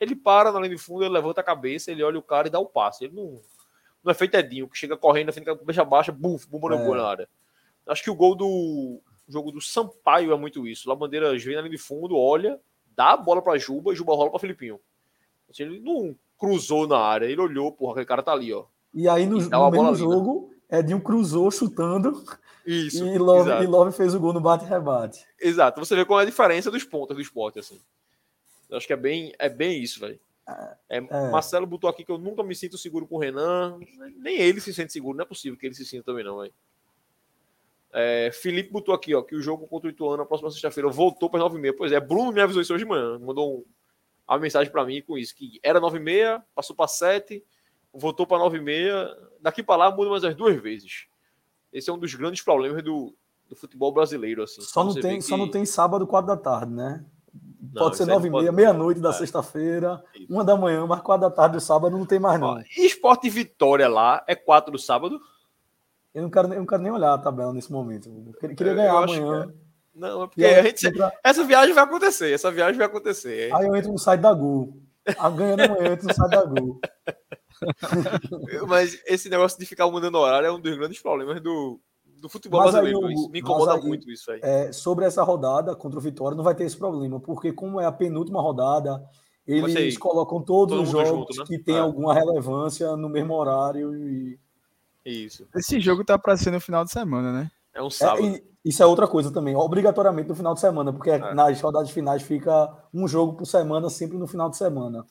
ele 0.00 0.14
para 0.14 0.52
na 0.52 0.58
linha 0.58 0.74
de 0.76 0.78
fundo, 0.78 1.02
ele 1.04 1.12
levanta 1.12 1.40
a 1.40 1.44
cabeça, 1.44 1.90
ele 1.90 2.02
olha 2.02 2.18
o 2.18 2.22
cara 2.22 2.48
e 2.48 2.50
dá 2.50 2.58
o 2.58 2.66
passe. 2.66 3.04
Ele 3.04 3.14
não, 3.14 3.40
não 4.02 4.10
é 4.10 4.14
feito 4.14 4.34
Edinho, 4.34 4.68
que 4.68 4.76
chega 4.76 4.96
correndo 4.96 5.26
na 5.26 5.32
frente 5.32 5.46
da 5.46 5.56
cabeça 5.56 5.84
baixa, 5.84 6.12
buf, 6.12 6.46
bomba 6.48 6.74
É. 6.74 6.78
no 6.78 6.84
gol 6.84 6.94
na 6.96 7.06
área. 7.06 7.28
Acho 7.86 8.02
que 8.02 8.10
o 8.10 8.14
gol 8.14 8.34
do 8.34 9.00
o 9.28 9.32
jogo 9.32 9.50
do 9.52 9.60
Sampaio 9.60 10.32
é 10.32 10.36
muito 10.36 10.66
isso. 10.66 10.88
Labandeira 10.88 11.36
vem 11.38 11.54
na 11.54 11.62
linha 11.62 11.70
de 11.70 11.78
fundo, 11.78 12.16
olha, 12.18 12.60
dá 12.94 13.12
a 13.12 13.16
bola 13.16 13.40
pra 13.40 13.56
Juba 13.56 13.92
e 13.92 13.96
Juba 13.96 14.14
rola 14.14 14.30
pra 14.30 14.38
Filipinho. 14.38 14.78
Assim, 15.48 15.62
ele 15.64 15.80
não 15.80 16.16
cruzou 16.38 16.86
na 16.86 16.98
área, 16.98 17.26
ele 17.26 17.40
olhou, 17.40 17.72
porra, 17.72 17.92
aquele 17.92 18.06
cara 18.06 18.22
tá 18.22 18.32
ali, 18.32 18.52
ó. 18.52 18.66
E 18.94 19.08
aí, 19.08 19.26
no, 19.26 19.40
E 19.40 19.48
no 19.48 19.70
mesmo 19.70 19.94
jogo, 19.94 20.54
Edinho 20.70 21.00
cruzou 21.00 21.50
chutando 21.50 22.22
Isso. 22.66 23.06
e 23.06 23.18
Love, 23.18 23.48
exato. 23.48 23.64
e 23.64 23.66
Love 23.66 23.92
fez 23.96 24.14
o 24.14 24.20
gol 24.20 24.32
no 24.32 24.40
bate-rebate. 24.40 25.24
Exato. 25.40 25.80
Você 25.80 25.94
vê 25.96 26.04
qual 26.04 26.20
é 26.20 26.22
a 26.22 26.26
diferença 26.26 26.70
dos 26.70 26.84
pontos 26.84 27.16
do 27.16 27.22
esporte, 27.22 27.58
assim. 27.58 27.80
Eu 28.68 28.76
acho 28.76 28.86
que 28.86 28.92
é 28.92 28.96
bem, 28.96 29.32
é 29.38 29.48
bem 29.48 29.82
isso, 29.82 30.00
velho. 30.00 30.18
É, 30.88 30.96
É. 30.98 31.30
Marcelo 31.30 31.66
botou 31.66 31.88
aqui 31.88 32.04
que 32.04 32.10
eu 32.10 32.18
nunca 32.18 32.42
me 32.42 32.54
sinto 32.54 32.76
seguro 32.78 33.06
com 33.06 33.16
o 33.16 33.18
Renan. 33.18 33.78
Nem 34.18 34.38
ele 34.38 34.60
se 34.60 34.72
sente 34.74 34.92
seguro, 34.92 35.16
não 35.16 35.24
é 35.24 35.26
possível 35.26 35.58
que 35.58 35.66
ele 35.66 35.74
se 35.74 35.84
sinta 35.84 36.04
também, 36.04 36.24
não, 36.24 36.38
velho. 36.40 36.52
É, 37.94 38.30
Felipe 38.32 38.70
botou 38.72 38.94
aqui, 38.94 39.14
ó, 39.14 39.22
que 39.22 39.34
o 39.36 39.42
jogo 39.42 39.66
contra 39.66 39.88
o 39.88 39.90
Ituano 39.90 40.16
na 40.16 40.24
próxima 40.24 40.50
sexta-feira 40.50 40.88
voltou 40.88 41.28
para 41.28 41.40
9h30. 41.40 41.74
Pois 41.76 41.92
é, 41.92 42.00
Bruno 42.00 42.32
me 42.32 42.40
avisou 42.40 42.62
isso 42.62 42.72
hoje 42.72 42.84
de 42.84 42.88
manhã. 42.88 43.18
Mandou 43.18 43.58
um, 43.58 43.64
uma 44.26 44.38
mensagem 44.38 44.72
para 44.72 44.84
mim 44.86 45.02
com 45.02 45.18
isso, 45.18 45.34
que 45.34 45.60
era 45.62 45.78
9h30, 45.80 46.42
passou 46.54 46.74
para 46.74 46.88
7, 46.88 47.44
voltou 47.92 48.26
para 48.26 48.38
9h30. 48.42 49.08
Daqui 49.40 49.62
para 49.62 49.76
lá 49.76 49.90
muda 49.94 50.10
mais 50.10 50.24
as 50.24 50.34
duas 50.34 50.60
vezes. 50.60 51.06
Esse 51.72 51.90
é 51.90 51.92
um 51.92 51.98
dos 51.98 52.14
grandes 52.14 52.42
problemas 52.42 52.82
do, 52.82 53.14
do 53.48 53.56
futebol 53.56 53.92
brasileiro, 53.92 54.42
assim. 54.42 54.60
Só 54.60 54.84
não, 54.84 54.94
tem, 54.94 55.16
vê 55.16 55.20
só 55.22 55.34
que- 55.34 55.40
não 55.40 55.50
tem 55.50 55.64
sábado, 55.64 56.06
quatro 56.06 56.28
da 56.28 56.36
tarde, 56.36 56.72
né? 56.72 57.04
Não, 57.74 57.84
pode 57.84 57.96
ser 57.96 58.02
isso 58.02 58.10
aí 58.10 58.14
nove 58.16 58.28
e 58.28 58.30
não 58.30 58.38
pode- 58.38 58.44
meia, 58.44 58.52
meia-noite 58.52 59.00
da 59.00 59.08
É. 59.10 59.12
sexta-feira, 59.14 60.04
uma 60.28 60.44
da 60.44 60.54
manhã, 60.56 60.86
mas 60.86 61.00
quatro 61.00 61.28
da 61.28 61.34
tarde 61.34 61.56
do 61.56 61.60
sábado 61.60 61.96
não 61.96 62.04
tem 62.04 62.18
mais, 62.18 62.38
não. 62.38 62.60
E 62.60 62.84
Esporte 62.84 63.30
Vitória 63.30 63.88
lá 63.88 64.22
é 64.26 64.34
4 64.34 64.70
do 64.72 64.78
sábado? 64.78 65.18
Eu 66.14 66.22
não 66.22 66.28
quero, 66.30 66.48
nem- 66.48 66.56
eu 66.56 66.60
não 66.60 66.66
quero 66.66 66.82
nem 66.82 66.92
olhar 66.92 67.14
a 67.14 67.18
tabela 67.18 67.52
nesse 67.54 67.72
momento. 67.72 68.10
Eu 68.42 68.54
queria, 68.54 68.72
Eu- 68.72 68.76
ganhar 68.76 68.90
eu 68.92 68.98
amanhã. 68.98 69.54
Não, 69.94 70.22
é 70.24 70.26
porque 70.26 70.44
aí, 70.44 70.54
a 70.56 70.62
gente, 70.62 70.86
entra- 70.86 71.12
essa 71.24 71.42
viagem 71.44 71.74
vai 71.74 71.84
acontecer, 71.84 72.32
essa 72.32 72.50
viagem 72.50 72.76
vai 72.76 72.86
acontecer. 72.86 73.54
aí 73.54 73.66
eu 73.66 73.74
entro 73.74 73.90
no 73.92 73.98
site 73.98 74.20
da 74.20 74.34
Gol. 74.34 74.76
A 75.18 75.30
ganhando 75.30 75.62
amanhã, 75.62 75.86
eu 75.86 75.92
entro 75.94 76.06
no 76.08 76.14
site 76.14 76.30
da 76.30 76.44
Gol. 76.44 76.80
Mas 78.68 79.00
esse 79.06 79.28
negócio 79.28 79.58
de 79.58 79.66
ficar 79.66 79.90
mudando 79.90 80.16
horário 80.16 80.46
é 80.46 80.52
um 80.52 80.60
dos 80.60 80.76
grandes 80.76 81.00
problemas 81.00 81.40
do, 81.40 81.80
do 82.20 82.28
futebol 82.28 82.60
Mas 82.60 82.74
aí, 82.74 82.82
brasileiro. 82.82 83.12
Isso. 83.12 83.30
Me 83.30 83.40
incomoda 83.40 83.74
aí- 83.74 83.82
muito 83.82 84.10
isso 84.10 84.30
aí. 84.30 84.40
É, 84.42 84.72
sobre 84.72 85.04
essa 85.04 85.22
rodada 85.22 85.74
contra 85.74 85.98
o 85.98 86.02
Vitória, 86.02 86.36
não 86.36 86.44
vai 86.44 86.54
ter 86.54 86.64
esse 86.64 86.76
problema, 86.76 87.18
porque 87.20 87.52
como 87.52 87.80
é 87.80 87.84
a 87.86 87.92
penúltima 87.92 88.40
rodada, 88.40 89.02
eles 89.46 89.72
ser 89.72 89.98
colocam 89.98 90.40
todos 90.42 90.76
todo 90.76 90.82
os 90.84 90.90
jogos 90.90 91.08
junto, 91.36 91.38
né? 91.38 91.44
que 91.46 91.58
têm 91.58 91.76
É. 91.76 91.80
alguma 91.80 92.14
relevância 92.14 92.96
no 92.96 93.08
mesmo 93.08 93.34
horário. 93.34 93.94
E... 93.96 94.38
Isso. 95.04 95.46
Esse 95.54 95.80
jogo 95.80 96.04
tá 96.04 96.16
pra 96.18 96.36
ser 96.36 96.50
no 96.52 96.60
final 96.60 96.84
de 96.84 96.92
semana, 96.92 97.32
né? 97.32 97.50
É 97.74 97.82
um 97.82 97.86
É, 97.88 97.90
sábado. 97.90 98.22
e 98.24 98.42
isso 98.64 98.80
é 98.82 98.86
outra 98.86 99.08
coisa 99.08 99.32
também, 99.32 99.56
obrigatoriamente 99.56 100.28
no 100.28 100.36
final 100.36 100.54
de 100.54 100.60
semana, 100.60 100.92
porque 100.92 101.10
É. 101.10 101.34
nas 101.34 101.60
rodadas 101.60 101.90
finais 101.90 102.22
fica 102.22 102.72
um 102.94 103.08
jogo 103.08 103.32
por 103.36 103.46
semana, 103.46 103.90
sempre 103.90 104.16
no 104.16 104.28
final 104.28 104.48
de 104.48 104.56
semana. 104.56 105.04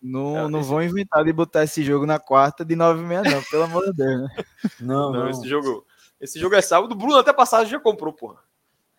Não, 0.00 0.36
É, 0.46 0.48
não 0.48 0.62
vão 0.62 0.82
inventar 0.82 1.24
de 1.24 1.32
botar 1.32 1.64
esse 1.64 1.82
jogo 1.82 2.04
na 2.06 2.18
quarta 2.18 2.64
de 2.64 2.76
9 2.76 3.02
h 3.02 3.22
30 3.22 3.36
não, 3.36 3.42
pelo 3.50 3.62
amor 3.64 3.84
de 3.86 3.92
Deus, 3.94 4.20
né? 4.22 4.28
Não, 4.80 5.12
Não, 5.12 5.20
não. 5.24 5.30
esse 5.30 5.48
jogo. 5.48 5.86
Esse 6.20 6.38
jogo 6.38 6.54
é 6.54 6.60
sábado. 6.62 6.92
O 6.92 6.94
Bruno 6.96 7.16
até 7.18 7.32
passagem 7.32 7.70
já 7.70 7.80
comprou, 7.80 8.12
porra. 8.12 8.40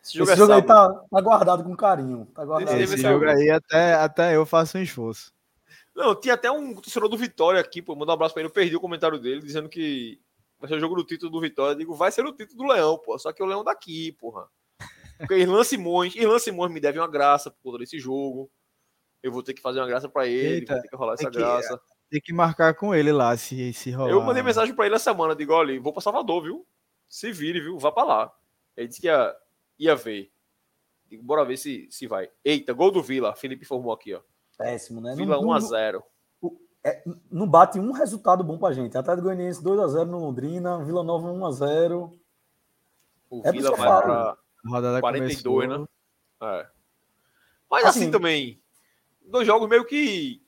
Esse 0.03 0.17
jogo 0.17 0.31
Esse 0.31 0.33
é 0.33 0.35
jogo 0.37 0.53
aí 0.53 0.61
tá, 0.63 0.89
tá 0.93 1.21
guardado 1.21 1.63
com 1.63 1.75
carinho. 1.75 2.25
Tá 2.33 2.43
guardado. 2.45 2.75
Esse 2.79 2.95
Esse 2.95 3.03
jogo 3.03 3.25
o- 3.25 3.29
aí 3.29 3.49
até, 3.49 3.93
até 3.95 4.35
eu 4.35 4.45
faço 4.45 4.77
um 4.77 4.81
esforço. 4.81 5.31
Não, 5.95 6.13
tinha 6.13 6.33
até 6.35 6.51
um 6.51 6.75
torcedor 6.75 7.09
do 7.09 7.17
Vitória 7.17 7.59
aqui, 7.59 7.81
pô. 7.81 7.95
Mandar 7.95 8.13
um 8.13 8.15
abraço 8.15 8.33
pra 8.33 8.41
ele. 8.41 8.49
Eu 8.49 8.53
perdi 8.53 8.75
o 8.75 8.79
comentário 8.79 9.19
dele, 9.19 9.41
dizendo 9.41 9.67
que 9.69 10.19
vai 10.59 10.67
ser 10.69 10.75
o 10.75 10.79
jogo 10.79 10.95
do 10.95 11.03
título 11.03 11.31
do 11.31 11.41
Vitória. 11.41 11.73
Eu 11.73 11.77
digo, 11.77 11.93
vai 11.95 12.11
ser 12.11 12.23
o 12.25 12.31
título 12.33 12.57
do 12.63 12.71
Leão, 12.73 12.97
pô. 12.97 13.17
Só 13.17 13.31
que 13.33 13.41
o 13.41 13.45
Leão 13.45 13.63
daqui, 13.63 14.11
porra. 14.13 14.47
Porque 15.17 15.35
Irlan 15.37 15.63
Simões, 15.63 16.15
Irlan 16.15 16.37
Simões 16.39 16.71
me 16.71 16.79
deve 16.79 16.99
uma 16.99 17.07
graça 17.07 17.49
por 17.49 17.57
conta 17.63 17.79
desse 17.79 17.97
jogo. 17.99 18.49
Eu 19.27 19.31
vou 19.31 19.43
ter 19.43 19.53
que 19.53 19.61
fazer 19.61 19.79
uma 19.79 19.87
graça 19.87 20.07
pra 20.09 20.25
ele, 20.27 20.55
Eita, 20.59 20.73
vou 20.73 20.81
ter 20.81 20.89
que 20.89 20.95
rolar 20.95 21.13
essa 21.13 21.23
tem 21.23 21.31
que- 21.31 21.37
graça. 21.37 21.81
Tem 22.09 22.21
que 22.21 22.31
marcar 22.33 22.73
com 22.73 22.95
ele 22.95 23.11
lá, 23.11 23.35
se, 23.35 23.73
se 23.73 23.91
rolar. 23.91 24.09
Eu 24.11 24.21
mandei 24.21 24.41
mensagem 24.41 24.73
pra 24.73 24.85
ele 24.85 24.93
na 24.93 24.99
semana, 24.99 25.35
digo, 25.35 25.51
olha, 25.53 25.79
vou 25.81 25.91
pra 25.91 26.01
Salvador, 26.01 26.41
viu? 26.41 26.65
Se 27.09 27.31
vire, 27.31 27.59
viu? 27.59 27.77
Vá 27.77 27.91
pra 27.91 28.03
lá. 28.03 28.33
Ele 28.77 28.87
disse 28.87 29.01
que 29.01 29.07
ia, 29.07 29.35
ia 29.77 29.95
ver. 29.95 30.31
Digo, 31.09 31.21
bora 31.23 31.43
ver 31.43 31.57
se, 31.57 31.87
se 31.91 32.07
vai. 32.07 32.29
Eita, 32.45 32.71
gol 32.73 32.91
do 32.91 33.01
Vila. 33.03 33.35
Felipe 33.35 33.63
informou 33.63 33.91
aqui, 33.93 34.13
ó. 34.13 34.21
Péssimo, 34.57 35.01
né? 35.01 35.15
Vila 35.15 35.35
Não, 35.35 35.43
não, 35.43 35.49
1x0. 35.59 36.01
não 37.29 37.47
bate 37.47 37.77
um 37.79 37.91
resultado 37.91 38.43
bom 38.43 38.57
pra 38.57 38.71
gente. 38.73 38.97
Atlético 38.97 39.25
Goianiense 39.25 39.61
2x0 39.63 40.05
no 40.05 40.19
Londrina, 40.19 40.83
Vila 40.83 41.03
Nova 41.03 41.27
1x0. 41.27 42.11
O 43.29 43.41
É 43.45 43.51
Vila 43.51 43.75
vai 43.75 44.01
pra 44.01 44.37
rodada 44.65 44.99
42, 45.01 45.41
começou. 45.41 45.79
né? 45.79 45.85
É. 46.41 46.67
Mas 47.69 47.85
assim, 47.85 47.99
Assim- 48.03 48.11
também. 48.11 48.61
Dois 49.27 49.45
jogos 49.45 49.67
meio 49.69 49.85
que 49.85 50.41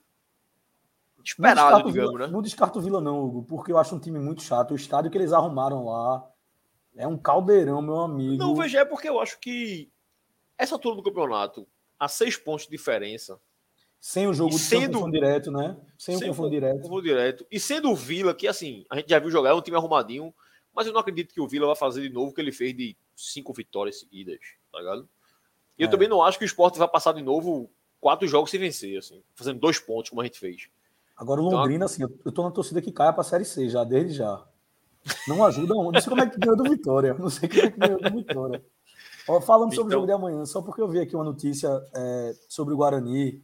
esperado, 1.24 1.78
digamos, 1.90 1.94
Vila, 2.14 2.28
né? 2.28 2.32
Não 2.32 2.42
descarto 2.42 2.80
o 2.80 2.82
Vila, 2.82 3.02
não, 3.02 3.20
Hugo, 3.24 3.44
porque 3.44 3.72
eu 3.72 3.78
acho 3.78 3.96
um 3.96 4.00
time 4.00 4.20
muito 4.20 4.42
chato. 4.42 4.72
O 4.72 4.76
estádio 4.76 5.12
que 5.12 5.18
eles 5.18 5.34
arrumaram 5.34 5.86
lá 5.86 6.26
é 6.96 7.08
um 7.08 7.18
caldeirão, 7.18 7.82
meu 7.82 8.00
amigo. 8.00 8.36
Não, 8.38 8.56
veja, 8.56 8.80
é 8.80 8.86
porque 8.86 9.08
eu 9.10 9.20
acho 9.20 9.40
que 9.40 9.92
essa 10.58 10.76
altura 10.76 10.96
do 10.96 11.04
campeonato, 11.04 11.68
a 12.00 12.08
seis 12.08 12.36
pontos 12.38 12.66
de 12.66 12.72
diferença, 12.72 13.40
Sem 14.00 14.28
o 14.28 14.34
jogo 14.34 14.52
de 14.52 14.60
sem 14.60 14.78
o 14.80 14.82
sendo- 14.84 15.12
direto, 15.12 15.52
né? 15.52 15.78
Sem, 15.98 16.18
Sem 16.18 16.28
o 16.28 16.32
confronto 16.32 16.50
direto. 16.52 16.82
confronto 16.82 17.02
direto, 17.04 17.46
e 17.52 17.60
sendo 17.60 17.92
o 17.92 17.96
Vila, 17.96 18.34
que 18.34 18.48
assim, 18.48 18.86
a 18.90 18.96
gente 18.96 19.10
já 19.10 19.20
viu 19.20 19.30
jogar, 19.30 19.50
é 19.50 19.54
um 19.54 19.62
time 19.62 19.76
arrumadinho, 19.76 20.34
mas 20.74 20.88
eu 20.88 20.94
não 20.94 21.02
acredito 21.02 21.34
que 21.34 21.42
o 21.42 21.48
Vila 21.48 21.68
vai 21.68 21.76
fazer 21.76 22.02
de 22.02 22.10
novo 22.10 22.32
o 22.32 22.34
que 22.34 22.40
ele 22.40 22.54
fez 22.54 22.74
de 22.76 22.96
cinco 23.14 23.52
vitórias 23.54 24.00
seguidas, 24.00 24.40
tá 24.72 24.80
ligado? 24.80 25.10
E 25.78 25.84
eu 25.84 25.88
É. 25.90 25.92
também 25.92 26.08
não 26.08 26.24
acho 26.24 26.38
que 26.40 26.46
o 26.46 26.48
Sport 26.48 26.78
vai 26.78 26.88
passar 26.88 27.12
de 27.14 27.22
novo 27.22 27.70
quatro 28.00 28.28
jogos 28.28 28.50
sem 28.52 28.60
vencer, 28.60 28.98
assim, 28.98 29.22
fazendo 29.36 29.60
dois 29.60 29.80
pontos, 29.80 30.10
como 30.10 30.22
a 30.22 30.26
gente 30.26 30.40
fez. 30.40 30.68
Agora 31.18 31.42
o 31.42 31.48
Então, 31.48 31.60
Londrina, 31.60 31.86
assim, 31.86 32.04
eu, 32.04 32.32
tô 32.32 32.44
na 32.44 32.52
torcida 32.52 32.82
que 32.82 32.92
caia 32.92 33.12
pra 33.12 33.24
Série 33.24 33.44
C 33.46 33.68
já, 33.70 33.84
desde 33.84 34.14
já. 34.18 34.44
Não 35.28 35.44
ajuda. 35.46 35.74
Não 35.74 35.92
sei 35.94 36.10
como 36.10 36.22
é 36.22 36.30
que 36.30 36.38
ganhou 36.40 36.56
do 36.56 36.64
Vitória. 36.64 37.14
Não 37.14 37.30
sei 37.30 37.50
como 37.50 37.62
é 37.62 37.72
que 37.72 37.78
ganhou 37.80 38.00
do 38.00 38.12
Vitória. 38.12 38.64
Ó, 39.28 39.40
falando 39.42 39.74
sobre 39.76 39.88
Então- 39.88 39.88
o 39.88 39.92
jogo 39.92 40.06
de 40.08 40.12
amanhã, 40.14 40.46
só 40.46 40.62
porque 40.62 40.82
eu 40.82 40.88
vi 40.88 41.00
aqui 41.00 41.16
uma 41.16 41.24
notícia 41.26 41.70
é, 41.94 42.34
sobre 42.48 42.74
o 42.74 42.78
Guarani 42.78 43.44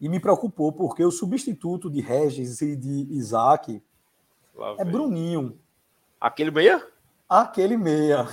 e 0.00 0.08
me 0.08 0.20
preocupou, 0.20 0.70
porque 0.72 1.04
o 1.04 1.10
substituto 1.10 1.90
de 1.90 2.00
Regis 2.00 2.60
e 2.62 2.76
de 2.76 3.06
Isaac 3.10 3.82
é. 4.78 4.84
Bruninho. 4.84 5.58
Aquele 6.20 6.50
meia? 6.50 6.86
Aquele 7.28 7.76
meia. 7.76 8.26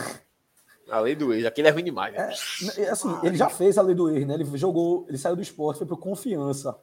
A 0.90 1.00
lei 1.00 1.16
do 1.16 1.34
ex, 1.34 1.46
aquele 1.46 1.68
é 1.68 1.72
ruim 1.72 1.84
demais. 1.84 2.14
né? 2.14 2.32
É, 2.78 2.90
Assim, 2.90 3.10
ele 3.24 3.36
já 3.38 3.50
fez 3.50 3.78
a 3.78 3.82
lei 3.82 3.96
do 3.96 4.10
erro, 4.10 4.28
né? 4.28 4.34
Ele 4.36 4.58
jogou, 4.58 5.06
ele 5.10 5.18
saiu 5.18 5.36
do 5.36 5.42
esporte, 5.42 5.78
foi 5.80 5.88
pro 5.88 5.98
Confiança. 5.98 6.78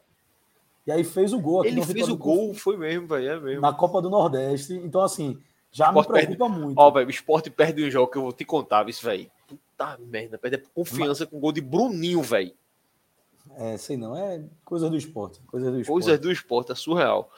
E 0.86 0.90
aí 0.90 1.04
fez 1.04 1.32
o 1.32 1.38
gol 1.38 1.60
aqui 1.60 1.68
Ele 1.70 1.82
fez 1.84 2.08
o 2.08 2.16
gol, 2.16 2.52
foi 2.54 2.76
mesmo, 2.76 3.06
velho, 3.06 3.28
é 3.30 3.38
mesmo. 3.40 3.60
na 3.60 3.72
Copa 3.72 4.02
do 4.02 4.10
Nordeste. 4.10 4.74
Então, 4.74 5.00
assim, 5.02 5.38
já 5.70 5.92
me 5.92 6.04
preocupa 6.04 6.48
muito. 6.48 6.76
Ó, 6.76 6.90
velho, 6.90 7.06
o 7.06 7.10
Sport 7.10 7.48
perde 7.50 7.84
um 7.84 7.90
jogo 7.90 8.10
que 8.10 8.18
eu 8.18 8.22
vou 8.22 8.32
te 8.32 8.44
contar, 8.44 8.88
isso, 8.88 9.04
velho. 9.04 9.30
Puta 9.46 9.96
merda, 10.00 10.36
perde 10.36 10.56
a 10.56 10.60
confiança 10.74 11.24
com 11.24 11.36
o 11.36 11.40
gol 11.40 11.52
de 11.52 11.60
Bruninho, 11.60 12.20
velho. 12.22 12.52
É, 13.56 13.76
sei 13.76 13.96
não, 13.96 14.16
é 14.16 14.42
coisa 14.64 14.88
do 14.90 14.96
esporte. 14.96 15.40
Coisa 15.46 15.70
do 15.70 15.80
esporte. 15.80 16.04
Coisas 16.04 16.18
do 16.20 16.32
esporte, 16.32 16.72
é 16.72 16.74
surreal. 16.74 17.30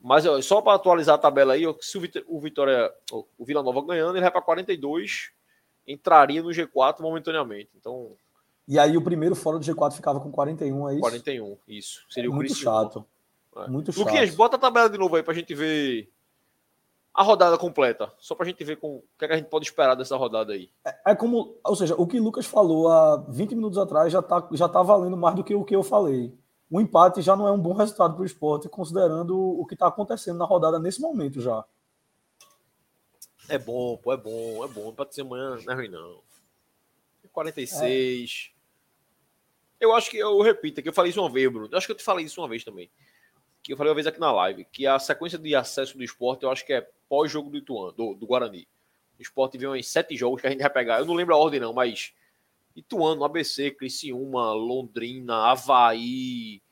Mas 0.00 0.24
ó, 0.26 0.40
só 0.40 0.60
para 0.60 0.74
atualizar 0.74 1.16
a 1.16 1.18
tabela 1.18 1.54
aí, 1.54 1.66
ó, 1.66 1.74
se 1.80 1.98
o, 1.98 2.00
Vit- 2.00 2.24
o 2.28 2.38
Vitória, 2.38 2.92
o 3.10 3.44
Vila 3.44 3.62
Nova 3.62 3.82
ganhando, 3.84 4.12
ele 4.14 4.20
vai 4.20 4.30
para 4.30 4.42
42, 4.42 5.30
entraria 5.86 6.42
no 6.42 6.50
G4 6.50 7.00
momentaneamente. 7.00 7.70
Então, 7.78 8.12
E 8.68 8.78
aí 8.78 8.96
o 8.96 9.02
primeiro 9.02 9.34
fora 9.36 9.58
do 9.58 9.64
G4 9.64 9.92
ficava 9.92 10.18
com 10.20 10.30
41, 10.30 10.88
é 10.88 10.92
isso? 10.92 11.00
41, 11.00 11.56
isso. 11.68 12.04
Seria 12.10 12.28
É 12.30 12.32
muito 12.32 12.48
Criciúma. 12.48 12.82
chato. 12.82 13.06
É. 13.56 13.68
Muito 13.68 13.92
chato. 13.92 14.04
Luquinhas, 14.04 14.34
bota 14.34 14.56
a 14.56 14.58
tabela 14.58 14.90
de 14.90 14.98
novo 14.98 15.16
aí 15.16 15.22
pra 15.22 15.32
gente 15.34 15.54
ver 15.54 16.10
a 17.14 17.22
rodada 17.22 17.56
completa. 17.56 18.12
Só 18.18 18.34
pra 18.34 18.44
gente 18.44 18.62
ver 18.62 18.76
com, 18.76 18.96
o 18.96 19.04
que, 19.18 19.24
é 19.24 19.28
que 19.28 19.34
a 19.34 19.36
gente 19.38 19.48
pode 19.48 19.64
esperar 19.64 19.94
dessa 19.94 20.16
rodada 20.16 20.52
aí. 20.52 20.68
É 21.06 21.14
como, 21.14 21.56
ou 21.64 21.74
seja, 21.74 21.94
o 21.96 22.06
que 22.06 22.20
Lucas 22.20 22.44
falou 22.44 22.88
há 22.88 23.16
20 23.28 23.54
minutos 23.54 23.78
atrás 23.78 24.12
já 24.12 24.20
tá, 24.20 24.46
já 24.52 24.68
tá 24.68 24.82
valendo 24.82 25.16
mais 25.16 25.34
do 25.34 25.42
que 25.42 25.54
o 25.54 25.64
que 25.64 25.74
eu 25.74 25.82
falei. 25.82 26.34
O 26.70 26.80
empate 26.80 27.22
já 27.22 27.34
não 27.36 27.46
é 27.46 27.52
um 27.52 27.58
bom 27.60 27.72
resultado 27.72 28.14
para 28.14 28.22
o 28.22 28.26
esporte, 28.26 28.68
considerando 28.68 29.38
o 29.38 29.64
que 29.64 29.74
está 29.74 29.86
acontecendo 29.86 30.36
na 30.38 30.44
rodada 30.44 30.78
nesse 30.78 31.00
momento 31.00 31.40
já. 31.40 31.64
É 33.48 33.58
bom, 33.58 33.96
pô, 33.96 34.12
é 34.12 34.16
bom, 34.16 34.64
é 34.64 34.68
bom. 34.68 34.92
Pra 34.92 35.06
ser 35.10 35.22
amanhã 35.22 35.58
não 35.64 35.72
é 35.72 35.76
ruim, 35.76 35.88
não. 35.88 36.20
46. 37.32 38.50
Eu 39.78 39.94
acho 39.94 40.10
que 40.10 40.16
eu 40.16 40.40
repito 40.40 40.80
aqui, 40.80 40.88
eu 40.88 40.92
falei 40.92 41.10
isso 41.10 41.20
uma 41.20 41.30
vez, 41.30 41.50
Bruno. 41.52 41.68
Eu 41.70 41.76
acho 41.76 41.86
que 41.86 41.92
eu 41.92 41.96
te 41.96 42.02
falei 42.02 42.24
isso 42.24 42.40
uma 42.40 42.48
vez 42.48 42.64
também. 42.64 42.90
Que 43.62 43.72
eu 43.72 43.76
falei 43.76 43.90
uma 43.90 43.94
vez 43.94 44.06
aqui 44.06 44.18
na 44.18 44.32
live, 44.32 44.64
que 44.72 44.86
a 44.86 44.98
sequência 44.98 45.38
de 45.38 45.54
acesso 45.54 45.98
do 45.98 46.02
esporte, 46.02 46.44
eu 46.44 46.50
acho 46.50 46.64
que 46.64 46.72
é 46.72 46.88
pós-jogo 47.08 47.50
do 47.50 47.58
Ituano, 47.58 47.92
do, 47.92 48.14
do 48.14 48.26
Guarani. 48.26 48.66
O 49.18 49.22
esporte 49.22 49.58
vem 49.58 49.68
uns 49.68 49.86
sete 49.86 50.16
jogos 50.16 50.40
que 50.40 50.46
a 50.46 50.50
gente 50.50 50.60
vai 50.60 50.70
pegar. 50.70 50.98
Eu 50.98 51.04
não 51.04 51.14
lembro 51.14 51.34
a 51.34 51.38
ordem, 51.38 51.60
não, 51.60 51.72
mas 51.72 52.14
Ituano, 52.74 53.24
ABC, 53.24 53.70
Criciúma, 53.70 54.52
Londrina, 54.52 55.50
Havaí, 55.50 56.62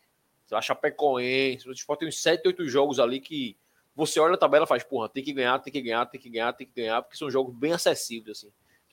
sei 0.46 0.54
lá, 0.54 0.62
Chapecoense. 0.62 1.68
O 1.68 1.72
esporte 1.72 2.00
tem 2.00 2.08
uns 2.08 2.20
sete, 2.20 2.46
oito 2.46 2.66
jogos 2.66 2.98
ali 2.98 3.20
que 3.20 3.56
você 3.94 4.18
olha 4.20 4.34
a 4.34 4.38
tabela 4.38 4.64
e 4.64 4.68
faz, 4.68 4.82
porra, 4.82 5.08
tem 5.08 5.22
que 5.22 5.32
ganhar, 5.32 5.58
tem 5.60 5.72
que 5.72 5.80
ganhar, 5.82 6.06
tem 6.06 6.20
que 6.20 6.28
ganhar, 6.30 6.52
tem 6.52 6.66
que 6.66 6.72
ganhar, 6.80 7.02
porque 7.02 7.16
são 7.16 7.30
jogos 7.30 7.54
bem 7.54 7.72
acessíveis, 7.72 8.38
assim. 8.38 8.50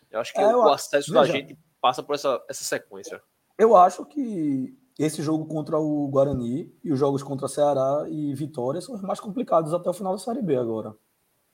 Eu 0.10 0.20
acho 0.20 0.34
que 0.34 0.40
É, 0.40 0.44
eu 0.52 0.60
o 0.60 0.70
acesso 0.70 1.12
da 1.14 1.22
veja. 1.22 1.34
gente 1.34 1.58
passa 1.80 2.04
por 2.04 2.16
essa, 2.16 2.44
essa 2.50 2.64
sequência. 2.64 3.22
Eu 3.58 3.76
acho 3.76 4.06
que 4.06 4.78
esse 5.00 5.22
jogo 5.24 5.46
contra 5.46 5.80
o 5.80 6.08
Guarani 6.10 6.72
e 6.84 6.92
os 6.92 7.00
jogos 7.00 7.24
contra 7.24 7.48
Ceará 7.48 8.06
e 8.10 8.34
Vitória 8.36 8.82
são 8.82 8.94
os 8.96 9.02
mais 9.02 9.20
complicados 9.20 9.74
até 9.74 9.90
o 9.90 9.94
final 9.94 10.14
da 10.14 10.20
Série 10.20 10.42
B 10.42 10.56
agora. 10.58 10.94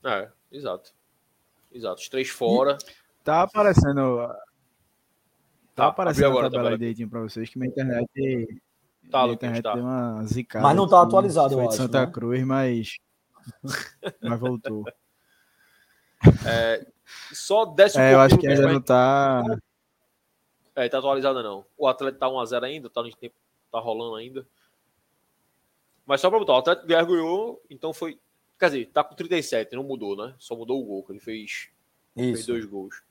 É, 0.04 0.30
exato. 0.52 0.94
Exato. 1.72 2.02
Os 2.02 2.10
três 2.10 2.30
fora. 2.30 2.78
Tá 3.24 3.44
aparecendo. 3.44 4.18
Tá, 4.28 4.38
Tá, 5.76 5.88
aparecendo 5.88 6.26
agora 6.28 6.46
a 6.46 6.50
a 6.50 6.52
tabela 6.52 6.70
aí 6.72 6.78
direitinho 6.78 7.10
pra 7.10 7.22
vocês, 7.22 7.50
que 7.50 7.60
minha 7.60 7.70
internet. 7.70 8.08
Tá, 9.12 9.20
minha 9.20 9.24
Lucas, 9.26 9.34
internet 9.36 9.64
tá. 9.64 9.74
deu 9.76 9.84
uma 9.84 10.24
zicada. 10.26 10.64
Mas 10.64 10.76
não 10.76 10.88
tá 10.88 11.02
atualizado, 11.04 11.54
Foi 11.54 11.64
eu 11.64 11.68
de 11.68 11.74
acho, 11.76 11.78
Santa 11.84 12.06
né? 12.06 12.12
Cruz, 12.12 12.44
mas. 12.46 12.96
mas 14.22 14.40
voltou. 14.40 14.86
Só 17.32 17.66
desce 17.66 17.98
um 17.98 18.02
É, 18.02 18.14
eu 18.14 18.20
acho 18.20 18.38
que 18.38 18.48
ainda 18.48 18.74
não 18.74 18.82
tá. 18.82 19.44
É, 20.76 20.88
tá 20.88 21.00
atualizada 21.00 21.42
não. 21.42 21.66
O 21.78 21.88
Atlético 21.88 22.20
tá 22.20 22.28
1x0 22.28 22.64
ainda, 22.64 22.90
tá, 22.90 23.02
no 23.02 23.16
tempo, 23.16 23.36
tá 23.72 23.80
rolando 23.80 24.16
ainda. 24.16 24.48
Mas 26.06 26.22
só 26.22 26.30
pra 26.30 26.40
botar, 26.40 26.54
o 26.54 26.58
Atlético 26.58 26.88
Guerra 26.88 27.04
ganhou, 27.04 27.62
então 27.70 27.94
foi. 27.94 28.20
Quer 28.60 28.68
dizer, 28.68 28.86
tá 28.92 29.04
com 29.04 29.16
37, 29.16 29.76
não 29.76 29.84
mudou, 29.84 30.16
né? 30.16 30.34
Só 30.40 30.56
mudou 30.56 30.82
o 30.82 30.86
gol, 30.86 31.04
que 31.04 31.12
ele 31.12 31.20
fez, 31.20 31.70
fez 32.16 32.40
Isso. 32.40 32.48
dois 32.48 32.66
gols. 32.66 33.04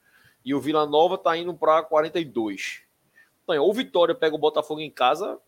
E 0.45 0.55
o 0.55 0.61
Vila 0.61 0.87
Nova 0.87 1.19
tá 1.19 1.37
indo 1.37 1.53
pra 1.55 1.83
42. 1.83 2.83
Então, 3.43 3.63
ou 3.63 3.71
o 3.71 3.75
Vitória 3.75 4.15
pega 4.15 4.35
o 4.35 4.39
Botafogo 4.39 4.81
em 4.81 4.91
casa. 4.91 5.41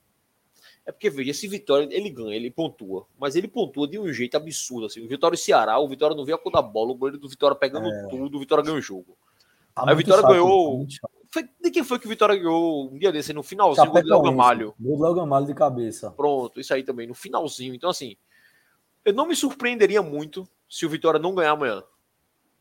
É 0.88 0.90
porque, 0.92 1.10
veja, 1.10 1.32
esse 1.32 1.46
Vitória, 1.46 1.86
ele 1.90 2.08
ganha, 2.08 2.34
ele 2.34 2.50
pontua. 2.50 3.06
Mas 3.20 3.36
ele 3.36 3.46
pontua 3.46 3.86
de 3.86 3.98
um 3.98 4.10
jeito 4.10 4.38
absurdo, 4.38 4.86
assim. 4.86 5.04
O 5.04 5.06
Vitória 5.06 5.34
e 5.34 5.38
Ceará, 5.38 5.78
o 5.78 5.86
Vitória 5.86 6.16
não 6.16 6.24
vê 6.24 6.32
a 6.32 6.38
cor 6.38 6.50
da 6.50 6.62
bola, 6.62 6.92
o 6.92 6.94
goleiro 6.94 7.18
do 7.18 7.28
Vitória 7.28 7.54
pegando 7.54 7.90
tudo, 8.08 8.36
o 8.38 8.40
Vitória 8.40 8.64
ganha 8.64 8.78
o 8.78 8.80
jogo. 8.80 9.14
Tá 9.74 9.82
Aí 9.86 9.92
o 9.92 9.96
Vitória 9.98 10.22
chato, 10.22 10.30
ganhou- 10.32 10.86
tá. 11.02 11.08
Foi, 11.30 11.42
de 11.62 11.70
quem 11.70 11.84
foi 11.84 11.98
que 11.98 12.06
o 12.06 12.08
Vitória 12.08 12.34
ganhou 12.36 12.90
um 12.90 12.98
dia 12.98 13.12
desse, 13.12 13.34
no 13.34 13.42
finalzinho, 13.42 13.86
o 13.86 13.92
gol 13.92 14.02
de 14.02 14.08
Léo 14.08 14.22
Gamalho. 14.22 14.74
Gol 14.80 14.96
do 14.96 15.02
Léo 15.02 15.14
Gamalho 15.14 15.44
de 15.44 15.52
cabeça. 15.52 16.10
Pronto, 16.12 16.58
isso 16.58 16.72
aí 16.72 16.82
também, 16.82 17.06
no 17.06 17.12
finalzinho. 17.14 17.74
Então, 17.74 17.90
assim, 17.90 18.16
eu 19.04 19.12
não 19.12 19.26
me 19.26 19.36
surpreenderia 19.36 20.00
muito 20.00 20.48
se 20.66 20.86
o 20.86 20.88
Vitória 20.88 21.20
não 21.20 21.34
ganhar 21.34 21.50
amanhã. 21.50 21.84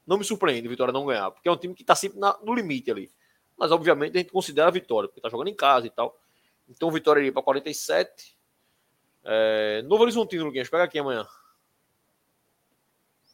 Não 0.06 0.18
me 0.18 0.26
surpreende 0.26 0.68
o 0.68 0.70
Vitória 0.70 0.92
não 0.92 1.06
ganhar, 1.06 1.32
porque 1.32 1.48
é 1.48 1.52
um 1.52 1.56
time 1.56 1.74
que 1.74 1.84
tá 1.86 1.96
sempre 1.96 2.20
na- 2.20 2.38
no 2.44 2.54
limite 2.54 2.92
ali. 2.92 3.10
Mas, 3.58 3.72
obviamente, 3.72 4.18
a 4.18 4.20
gente 4.20 4.34
considera 4.34 4.68
a 4.68 4.72
vitória, 4.72 5.08
porque 5.08 5.22
tá 5.22 5.30
jogando 5.30 5.48
em 5.48 5.56
casa 5.56 5.88
e 5.88 5.90
tal. 5.90 6.20
Então, 6.70 6.90
o 6.90 6.92
Vitória 6.92 7.20
iria 7.22 7.32
para 7.32 7.42
47. 7.44 8.38
É, 9.24 9.82
Novo 9.84 10.04
Horizontino, 10.04 10.46
Luquinhas, 10.46 10.70
pega 10.70 10.84
aqui 10.84 11.00
amanhã. 11.00 11.26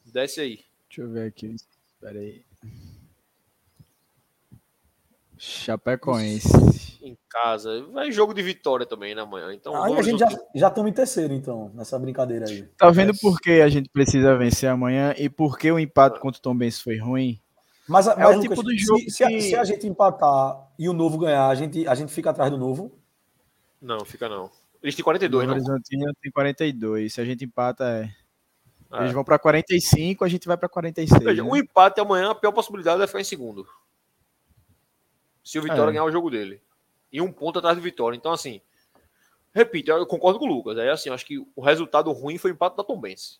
Desce 0.05 0.41
aí. 0.41 0.59
Deixa 0.87 1.01
eu 1.01 1.09
ver 1.09 1.27
aqui. 1.27 1.55
Espera 1.55 2.19
aí. 2.19 2.43
Chapecoense. 5.37 6.99
Em 7.01 7.17
casa. 7.29 7.83
Vai 7.91 8.11
jogo 8.11 8.33
de 8.33 8.41
vitória 8.41 8.85
também, 8.85 9.13
né, 9.13 9.21
amanhã. 9.21 9.53
Então, 9.53 9.73
a 9.83 10.01
gente 10.01 10.19
já 10.19 10.29
já 10.55 10.67
estamos 10.69 10.89
em 10.89 10.93
terceiro, 10.93 11.33
então, 11.33 11.69
nessa 11.73 11.97
brincadeira 11.99 12.47
aí. 12.47 12.63
Tá 12.77 12.89
vendo 12.91 13.13
por 13.19 13.39
que 13.41 13.61
a 13.61 13.67
gente 13.67 13.89
precisa 13.89 14.37
vencer 14.37 14.69
amanhã 14.69 15.13
e 15.17 15.29
por 15.29 15.57
que 15.57 15.71
o 15.71 15.79
empate 15.79 16.19
contra 16.19 16.39
o 16.39 16.41
Tom 16.41 16.55
Benz 16.55 16.79
foi 16.79 16.97
ruim? 16.97 17.39
Mas, 17.87 18.07
É 18.07 18.15
mas 18.15 18.37
o 18.37 18.41
tipo 18.41 18.55
Lucas, 18.55 18.65
do 18.65 18.77
jogo 18.77 18.99
se, 19.01 19.09
se 19.11 19.23
a, 19.23 19.27
que- 19.27 19.41
se 19.41 19.55
a 19.55 19.63
gente 19.65 19.85
empatar 19.85 20.71
e 20.79 20.87
o 20.87 20.93
novo 20.93 21.17
ganhar, 21.17 21.47
a 21.49 21.55
gente, 21.55 21.85
a 21.87 21.95
gente 21.95 22.13
fica 22.13 22.29
atrás 22.29 22.49
do 22.49 22.57
novo? 22.57 22.97
Não, 23.83 24.05
fica 24.05 24.29
não. 24.29 24.49
Eles 24.81 24.95
têm 24.95 25.03
42, 25.03 25.45
Novo 25.45 25.59
não. 25.59 25.65
Horizontino 25.65 26.13
tem 26.21 26.31
42. 26.31 27.13
Se 27.13 27.19
a 27.19 27.25
gente 27.25 27.43
empata, 27.43 27.83
é. 27.85 28.15
É. 28.91 29.01
Eles 29.01 29.11
vão 29.11 29.23
pra 29.23 29.37
45, 29.37 30.23
a 30.23 30.29
gente 30.29 30.47
vai 30.47 30.55
pra 30.55 30.69
46. 30.69 31.21
Veja, 31.23 31.43
né? 31.43 31.49
o 31.49 31.55
empate 31.55 31.99
amanhã, 31.99 32.31
a 32.31 32.35
pior 32.35 32.51
possibilidade 32.53 33.01
é 33.01 33.07
ficar 33.07 33.19
em 33.19 33.25
segundo. 33.25 33.67
Se 35.43 35.59
o 35.59 35.61
Vitória 35.61 35.89
É. 35.89 35.93
ganhar 35.93 36.05
o 36.05 36.11
jogo 36.11 36.29
dele. 36.29 36.61
E 37.11 37.19
um 37.19 37.31
ponto 37.31 37.59
atrás 37.59 37.75
do 37.75 37.83
Vitória. 37.83 38.15
Então, 38.15 38.31
assim, 38.31 38.61
repito, 39.53 39.91
eu 39.91 40.05
concordo 40.05 40.39
com 40.39 40.45
o 40.45 40.47
Lucas. 40.47 40.77
É 40.77 40.89
assim, 40.89 41.09
acho 41.09 41.25
que 41.25 41.39
o 41.55 41.61
resultado 41.61 42.11
ruim 42.11 42.37
foi 42.37 42.51
o 42.51 42.53
empate 42.53 42.77
da 42.77 42.83
Tombense. 42.83 43.39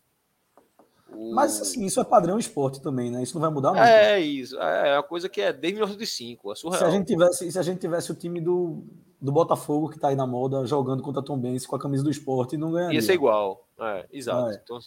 O- 1.16 1.34
Mas 1.34 1.60
assim, 1.62 1.86
isso 1.86 2.00
é 2.00 2.04
padrão 2.04 2.38
esporte 2.40 2.82
também, 2.82 3.12
né? 3.12 3.22
Isso 3.24 3.34
não 3.36 3.42
vai 3.42 3.50
mudar 3.52 3.70
muito. 3.72 3.84
É 3.84 4.20
isso. 4.20 4.58
É 4.60 4.96
uma 4.98 5.04
coisa 5.04 5.30
que 5.30 5.42
é 5.42 5.52
desde 5.54 5.76
1905. 5.76 6.52
É 6.52 6.56
surreal. 6.56 6.80
se, 6.80 6.86
a 6.86 6.90
gente 6.90 7.08
tivesse, 7.08 7.52
se 7.52 7.60
a 7.60 7.62
gente 7.62 7.80
tivesse 7.80 8.12
o 8.12 8.16
time 8.16 8.40
do, 8.42 8.84
do 9.22 9.32
Botafogo, 9.32 9.90
que 9.90 10.00
tá 10.00 10.10
aí 10.10 10.16
na 10.16 10.28
moda, 10.28 10.66
jogando 10.66 11.02
contra 11.04 11.22
Tom 11.22 11.38
Benz 11.38 11.66
com 11.66 11.76
a 11.76 11.80
camisa 11.80 12.04
do 12.04 12.10
esporte, 12.12 12.58
não 12.58 12.72
ganharia. 12.72 12.96
Ia 12.96 13.02
ser 13.02 13.14
igual. 13.14 13.68
É, 13.80 14.06
exato. 14.12 14.52
É. 14.52 14.62
Então, 14.64 14.80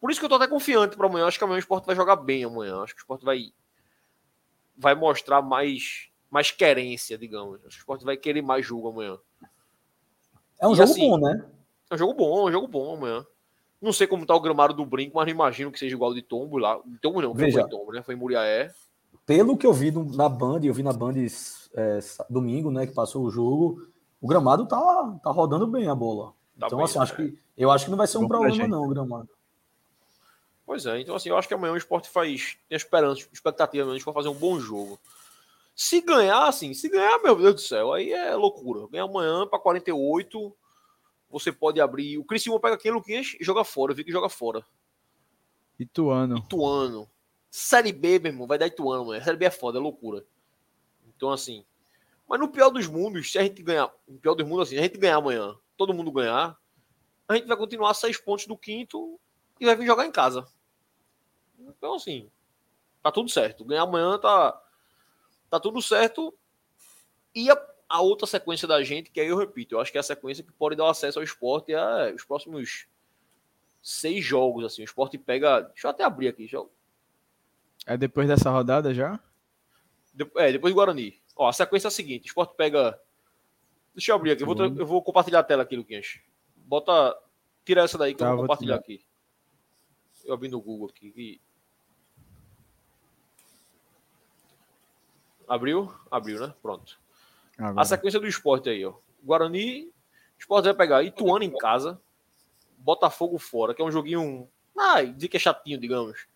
por 0.00 0.10
isso 0.10 0.20
que 0.20 0.26
eu 0.26 0.30
tô 0.30 0.36
até 0.36 0.46
confiante 0.46 0.96
para 0.96 1.06
amanhã. 1.06 1.26
Acho 1.26 1.38
que 1.38 1.44
amanhã 1.44 1.56
o 1.56 1.60
Sport 1.60 1.84
vai 1.86 1.96
jogar 1.96 2.16
bem 2.16 2.44
amanhã. 2.44 2.80
Acho 2.82 2.94
que 2.94 3.00
o 3.00 3.02
Sport 3.02 3.22
vai 3.22 3.52
vai 4.76 4.94
mostrar 4.94 5.40
mais 5.42 6.08
mais 6.30 6.50
querência, 6.50 7.16
digamos. 7.16 7.60
Acho 7.64 7.76
que 7.76 7.76
o 7.76 7.80
Sport 7.80 8.02
vai 8.02 8.16
querer 8.16 8.42
mais 8.42 8.64
jogo 8.66 8.88
amanhã. 8.88 9.16
É 10.60 10.66
um 10.66 10.72
E 10.72 10.76
jogo 10.76 10.90
assim, 10.90 11.08
bom, 11.10 11.18
né? 11.18 11.44
É 11.90 11.94
um 11.94 11.98
jogo 11.98 12.14
bom, 12.14 12.40
é 12.46 12.50
um 12.50 12.52
jogo 12.52 12.66
bom 12.68 12.94
amanhã. 12.94 13.24
Não 13.80 13.92
sei 13.92 14.06
como 14.06 14.24
tá 14.26 14.34
o 14.34 14.40
gramado 14.40 14.74
do 14.74 14.86
brinco, 14.86 15.16
mas 15.16 15.26
não 15.26 15.32
imagino 15.32 15.70
que 15.70 15.78
seja 15.78 15.94
igual 15.94 16.14
de 16.14 16.22
tombo 16.22 16.58
lá. 16.58 16.80
Tombo 17.00 17.20
não, 17.20 17.34
Veja. 17.34 17.60
foi 17.60 17.68
tombo, 17.70 17.92
né? 17.92 18.02
Foi 18.02 18.14
em 18.14 18.18
Muriaé. 18.18 18.72
Pelo 19.26 19.56
que 19.56 19.66
eu 19.66 19.72
vi 19.72 19.90
no- 19.90 20.04
na 20.16 20.28
Band, 20.28 20.60
eu 20.62 20.72
vi 20.72 20.82
na 20.82 20.92
Band 20.92 21.14
é, 21.74 21.98
domingo, 22.30 22.70
né, 22.70 22.86
que 22.86 22.94
passou 22.94 23.24
o 23.24 23.30
jogo, 23.30 23.82
o 24.20 24.26
gramado 24.26 24.66
tá, 24.66 25.18
tá 25.22 25.30
rodando 25.30 25.66
bem 25.66 25.88
a 25.88 25.94
bola. 25.94 26.32
Tá 26.58 26.66
então, 26.66 26.78
bem, 26.78 26.84
assim, 26.84 26.98
acho 26.98 27.20
né? 27.20 27.28
que, 27.30 27.38
eu 27.56 27.70
acho 27.70 27.84
que 27.84 27.90
não 27.90 27.98
vai 27.98 28.06
ser 28.06 28.18
um 28.18 28.28
problema, 28.28 28.54
gente. 28.54 28.68
não, 28.68 28.84
o 28.84 28.88
gramado. 28.88 29.28
Pois 30.64 30.84
é, 30.86 31.00
então 31.00 31.14
assim, 31.14 31.28
eu 31.28 31.36
acho 31.36 31.46
que 31.46 31.54
amanhã 31.54 31.72
o 31.72 31.76
esporte 31.76 32.08
faz. 32.08 32.56
Tem 32.68 32.76
esperança, 32.76 33.28
expectativa 33.32 33.84
mesmo, 33.84 33.92
a 33.92 33.96
gente 33.98 34.04
vai 34.04 34.14
fazer 34.14 34.28
um 34.28 34.34
bom 34.34 34.58
jogo. 34.58 34.98
Se 35.74 36.00
ganhar, 36.00 36.46
assim, 36.48 36.72
se 36.72 36.88
ganhar, 36.88 37.18
meu 37.22 37.36
Deus 37.36 37.54
do 37.54 37.60
céu, 37.60 37.92
aí 37.92 38.12
é 38.12 38.34
loucura. 38.34 38.88
Ganhar 38.90 39.04
amanhã 39.04 39.46
para 39.46 39.58
48, 39.58 40.52
você 41.30 41.52
pode 41.52 41.80
abrir. 41.80 42.18
O 42.18 42.24
Criciúma 42.24 42.60
pega 42.60 42.74
aqui, 42.74 42.90
Luquinhas, 42.90 43.36
e 43.38 43.44
joga 43.44 43.64
fora. 43.64 43.92
Eu 43.92 43.96
vi 43.96 44.04
que 44.04 44.12
joga 44.12 44.28
fora. 44.28 44.64
Ituano. 45.78 46.38
Ituano. 46.38 47.10
Série 47.50 47.92
B, 47.92 48.18
meu 48.18 48.32
irmão, 48.32 48.46
vai 48.46 48.58
dar 48.58 48.66
Ituano, 48.66 49.06
mano. 49.06 49.22
Série 49.22 49.36
B 49.36 49.46
é 49.46 49.50
foda, 49.50 49.78
é 49.78 49.80
loucura. 49.80 50.24
Então, 51.08 51.30
assim. 51.30 51.64
Mas 52.28 52.40
no 52.40 52.48
pior 52.48 52.70
dos 52.70 52.86
mundos, 52.86 53.30
se 53.30 53.38
a 53.38 53.42
gente 53.42 53.62
ganhar. 53.62 53.92
No 54.06 54.18
pior 54.18 54.34
dos 54.34 54.46
mundos, 54.46 54.68
assim, 54.68 54.76
se 54.76 54.80
a 54.80 54.82
gente 54.84 54.98
ganhar 54.98 55.16
amanhã, 55.16 55.56
todo 55.76 55.94
mundo 55.94 56.10
ganhar, 56.10 56.58
a 57.28 57.34
gente 57.34 57.46
vai 57.46 57.56
continuar 57.56 57.94
seis 57.94 58.18
pontos 58.18 58.46
do 58.46 58.56
quinto 58.56 59.18
e 59.60 59.66
vai 59.66 59.76
vir 59.76 59.86
jogar 59.86 60.06
em 60.06 60.12
casa. 60.12 60.46
Então, 61.58 61.94
assim. 61.94 62.30
Tá 63.02 63.12
tudo 63.12 63.28
certo. 63.28 63.64
Ganhar 63.64 63.82
amanhã 63.82 64.18
tá. 64.18 64.60
Tá 65.48 65.60
tudo 65.60 65.80
certo. 65.80 66.36
E 67.34 67.50
a, 67.50 67.66
a 67.88 68.00
outra 68.00 68.26
sequência 68.26 68.66
da 68.66 68.82
gente, 68.82 69.10
que 69.10 69.20
aí 69.20 69.28
eu 69.28 69.36
repito, 69.36 69.74
eu 69.74 69.80
acho 69.80 69.92
que 69.92 69.98
é 69.98 70.00
a 70.00 70.04
sequência 70.04 70.42
que 70.44 70.52
pode 70.52 70.74
dar 70.76 70.90
acesso 70.90 71.18
ao 71.18 71.22
esporte 71.24 71.72
é 71.72 72.12
os 72.14 72.24
próximos 72.24 72.86
seis 73.82 74.24
jogos, 74.24 74.64
assim. 74.64 74.82
O 74.82 74.84
esporte 74.84 75.16
pega. 75.18 75.60
Deixa 75.60 75.86
eu 75.86 75.90
até 75.90 76.02
abrir 76.04 76.28
aqui. 76.28 76.48
Eu, 76.50 76.70
É 77.86 77.96
depois 77.96 78.26
dessa 78.28 78.50
rodada 78.50 78.92
já? 78.92 79.20
De- 80.12 80.30
É, 80.36 80.50
depois 80.52 80.72
do 80.72 80.76
Guarani. 80.76 81.20
Ó, 81.36 81.48
a 81.48 81.52
sequência 81.52 81.86
é 81.86 81.90
a 81.90 81.92
seguinte: 81.92 82.24
o 82.24 82.28
Sport 82.28 82.54
pega. 82.56 82.98
Deixa 83.94 84.10
eu 84.10 84.16
abrir 84.16 84.32
aqui, 84.32 84.42
eu 84.42 84.46
vou, 84.46 84.56
tra- 84.56 84.66
eu 84.66 84.86
vou 84.86 85.02
compartilhar 85.02 85.40
a 85.40 85.44
tela 85.44 85.62
aqui, 85.62 85.76
Luquinhas. 85.76 86.18
Bota. 86.56 87.16
Tira 87.64 87.82
essa 87.82 87.96
daí 87.98 88.12
que 88.14 88.18
Tá, 88.18 88.26
eu 88.26 88.28
vou 88.30 88.36
vou 88.38 88.44
compartilhar 88.46 88.78
tirar. 88.80 88.96
aqui. 88.96 89.04
Eu 90.24 90.34
abri 90.34 90.48
no 90.48 90.60
Google 90.60 90.88
aqui. 90.88 91.12
e- 91.16 91.40
Abriu? 95.48 95.92
Abriu, 96.10 96.40
né? 96.40 96.52
Pronto. 96.60 96.98
Agora. 97.58 97.82
A 97.82 97.84
sequência 97.84 98.20
do 98.20 98.26
esporte 98.26 98.68
aí, 98.68 98.84
ó. 98.84 98.94
Guarani, 99.22 99.84
o 99.84 99.92
esporte 100.38 100.64
vai 100.66 100.74
pegar 100.74 101.02
Ituano 101.02 101.44
em 101.44 101.56
casa, 101.56 102.00
Botafogo 102.78 103.38
fora, 103.38 103.74
que 103.74 103.82
é 103.82 103.84
um 103.84 103.90
joguinho. 103.90 104.48
Ah, 104.78 105.02
dizer 105.02 105.28
que 105.28 105.36
é 105.36 105.40
chatinho, 105.40 105.80
digamos. 105.80 106.26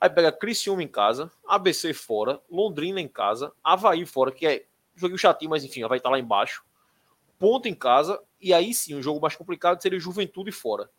Aí 0.00 0.10
pega 0.10 0.32
Criciúma 0.32 0.82
em 0.82 0.88
casa, 0.88 1.30
ABC 1.46 1.94
fora, 1.94 2.40
Londrina 2.50 3.00
em 3.00 3.08
casa, 3.08 3.52
Havaí 3.62 4.04
fora, 4.04 4.32
que 4.32 4.46
é 4.46 4.66
um 4.96 4.98
joguinho 4.98 5.18
chatinho, 5.18 5.50
mas 5.50 5.64
enfim, 5.64 5.82
vai 5.86 5.98
estar 5.98 6.10
lá 6.10 6.18
embaixo. 6.18 6.64
Ponto 7.38 7.68
em 7.68 7.74
casa, 7.74 8.20
e 8.40 8.52
aí 8.52 8.74
sim, 8.74 8.94
um 8.94 9.02
jogo 9.02 9.20
mais 9.20 9.34
complicado 9.36 9.80
seria 9.80 9.98
Juventude 9.98 10.52
fora. 10.52 10.90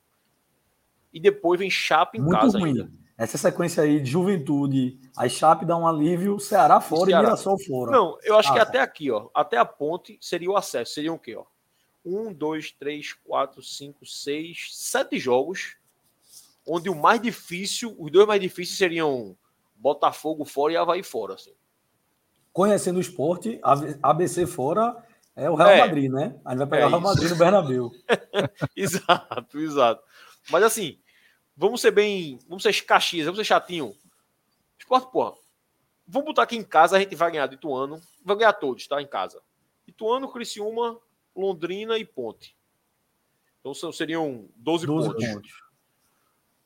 E 1.14 1.20
depois 1.20 1.60
vem 1.60 1.70
Chape 1.70 2.18
em 2.18 2.22
Muito 2.22 2.40
casa 2.40 2.58
ruim. 2.58 2.72
ainda. 2.72 2.92
Essa 3.18 3.38
sequência 3.38 3.84
aí 3.84 3.99
de 4.02 4.10
juventude, 4.10 4.99
a 5.15 5.30
Chape 5.30 5.65
dá 5.65 5.77
um 5.77 5.88
alívio, 5.88 6.40
Ceará 6.40 6.81
fora 6.81 7.06
Ceará. 7.06 7.22
e 7.22 7.26
Mirassol 7.26 7.60
fora. 7.60 7.91
Não, 7.91 8.18
eu 8.23 8.38
acho 8.38 8.49
Ah, 8.49 8.53
que 8.53 8.60
tá. 8.60 8.64
até 8.65 8.80
aqui, 8.81 9.11
ó. 9.11 9.30
Até 9.35 9.57
a 9.57 9.65
ponte 9.65 10.18
seria 10.19 10.49
o 10.49 10.57
acesso. 10.57 10.94
Seriam 10.95 11.15
o 11.15 11.19
quê, 11.19 11.35
ó? 11.35 11.45
Um, 12.03 12.34
dois, 12.34 12.72
três, 12.72 13.14
quatro, 13.14 13.61
cinco, 13.61 14.06
seis, 14.06 14.69
sete 14.72 15.19
jogos. 15.19 15.76
Onde 16.68 16.90
o 16.90 16.95
mais 16.95 17.22
difícil, 17.22 17.95
os 17.99 18.11
dois 18.11 18.26
mais 18.27 18.41
difíceis 18.41 18.77
seriam 18.77 19.38
Botafogo 19.76 20.44
fora 20.44 20.73
e 20.73 20.77
Havaí 20.77 21.03
fora. 21.03 21.35
Assim. 21.35 21.53
Conhecendo 22.52 22.98
o 22.98 23.02
esporte, 23.02 23.60
ABC 24.02 24.48
fora 24.48 24.95
é 25.35 25.49
o 25.49 25.56
Real 25.56 25.69
É. 25.69 25.80
Madrid, 25.81 26.11
né? 26.11 26.35
A 26.44 26.49
gente 26.52 26.60
vai 26.60 26.68
pegar 26.68 26.84
É 26.84 26.85
o 26.88 26.90
Real. 26.90 27.02
Madrid 27.02 27.30
no 27.30 27.35
Bernabéu. 27.35 27.91
exato, 28.76 29.60
exato. 29.60 30.03
Mas 30.49 30.64
assim, 30.64 30.99
vamos 31.56 31.82
ser 31.82 31.92
bem. 31.92 32.40
Vamos 32.48 32.64
ser 32.64 32.74
caxias, 32.86 33.26
vamos 33.26 33.38
ser 33.38 33.46
chatinho. 33.46 33.96
Esporte, 34.78 35.12
porra. 35.12 35.38
Vamos 36.06 36.28
botar 36.28 36.44
aqui 36.44 36.56
em 36.58 36.64
casa, 36.64 36.98
a 36.98 37.00
gente 37.00 37.16
vai 37.16 37.32
ganhar 37.32 37.48
do 37.48 37.56
Ituano. 37.56 38.02
Vai 38.24 38.36
ganhar 38.36 38.54
todos, 38.54 38.86
tá? 38.88 39.02
Em 39.02 39.08
casa. 39.08 39.42
Ituano, 39.88 40.32
Criciúma, 40.32 41.00
Londrina 41.36 41.98
e 41.98 42.06
Ponte. 42.06 42.58
Então 43.60 43.74
são- 43.74 43.92
seriam 43.94 44.50
12, 44.56 44.86
12 44.86 45.10
pontos. 45.10 45.26
pontos. 45.34 45.64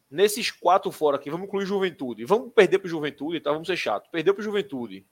Nesses 0.10 0.50
quatro 0.50 0.90
fora 0.92 1.18
aqui, 1.18 1.30
vamos 1.30 1.48
incluir 1.48 1.66
Juventude. 1.66 2.26
Vamos 2.26 2.54
perder 2.54 2.80
para 2.80 2.90
Juventude, 2.90 3.40
tá? 3.42 3.52
Vamos 3.52 3.68
ser 3.68 3.78
chato. 3.78 4.10
Perdeu 4.10 4.34
para 4.34 4.44
Juventude. 4.44 5.06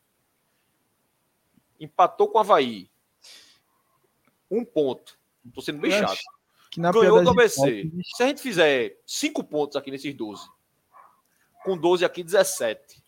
Empatou 1.79 2.29
com 2.29 2.37
o 2.37 2.41
Havaí. 2.41 2.89
Um 4.49 4.63
ponto. 4.63 5.19
Tô 5.53 5.61
sendo 5.61 5.79
bem 5.79 5.91
chato. 5.91 6.17
Que 6.75 6.81
na 6.81 6.91
Ganhou 6.91 7.23
do 7.23 7.29
ABC. 7.29 7.61
hipóteses, 7.61 8.09
Se 8.17 8.21
a 8.21 8.27
gente 8.27 8.41
fizer 8.41 8.97
cinco 9.05 9.41
pontos 9.45 9.77
aqui 9.77 9.89
nesses 9.89 10.13
12, 10.13 10.45
com 11.63 11.77
12 11.77 12.03
aqui, 12.03 12.21
17. 12.21 13.01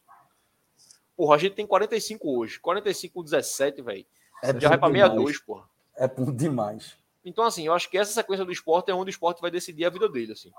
Porra, 1.18 1.36
a 1.36 1.38
gente 1.38 1.54
tem 1.56 1.68
45 1.68 2.40
hoje. 2.40 2.62
45 2.62 3.14
com 3.14 3.24
17, 3.24 3.82
velho. 3.82 4.06
É 4.42 4.58
Já 4.58 4.70
vai 4.70 4.78
pra 4.78 4.88
demais. 4.88 5.12
62, 5.12 5.40
porra. 5.42 5.70
É 5.98 6.08
ponto 6.08 6.32
demais. 6.32 6.98
Então, 7.26 7.44
assim, 7.44 7.66
eu 7.66 7.74
acho 7.74 7.90
que 7.90 7.98
essa 7.98 8.14
sequência 8.14 8.46
do 8.46 8.54
esporte 8.54 8.90
é 8.90 8.94
onde 8.94 9.10
o 9.10 9.12
esporte 9.12 9.42
vai 9.42 9.52
decidir 9.52 9.84
a 9.84 9.90
vida 9.90 10.08
dele, 10.08 10.32
assim. 10.32 10.50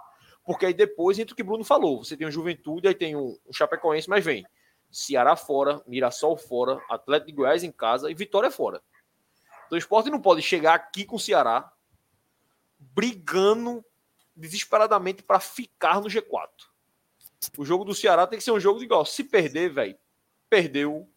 Porque 0.44 0.66
aí 0.66 0.74
depois 0.74 1.18
entra 1.18 1.32
o 1.32 1.36
que 1.36 1.40
o 1.40 1.46
Bruno 1.46 1.64
falou. 1.64 2.04
Você 2.04 2.14
tem 2.14 2.26
o 2.26 2.30
Juventude, 2.30 2.88
aí 2.88 2.94
tem 2.94 3.16
o, 3.16 3.38
o 3.46 3.54
Chapecoense, 3.54 4.06
mas 4.06 4.22
vem 4.22 4.44
Ceará 4.90 5.34
fora, 5.34 5.82
Mirassol 5.86 6.36
fora, 6.36 6.78
Atlético 6.90 7.30
de 7.30 7.36
Goiás 7.36 7.64
em 7.64 7.72
casa 7.72 8.10
e 8.10 8.14
Vitória 8.14 8.50
fora. 8.50 8.82
Então 9.66 9.76
o 9.76 9.78
esporte 9.78 10.10
não 10.10 10.20
pode 10.20 10.42
chegar 10.42 10.74
aqui 10.74 11.06
com 11.06 11.16
o 11.16 11.20
Ceará 11.20 11.72
brigando 12.98 13.84
desesperadamente 14.34 15.22
para 15.22 15.38
ficar 15.38 16.00
no 16.00 16.08
G4. 16.08 16.48
O 17.56 17.64
jogo 17.64 17.84
do 17.84 17.94
Ceará 17.94 18.26
tem 18.26 18.40
que 18.40 18.44
ser 18.44 18.50
um 18.50 18.58
jogo 18.58 18.80
de 18.80 18.86
igual. 18.86 19.06
Se 19.06 19.22
perder, 19.22 19.72
velho, 19.72 19.96
perdeu. 20.50 21.08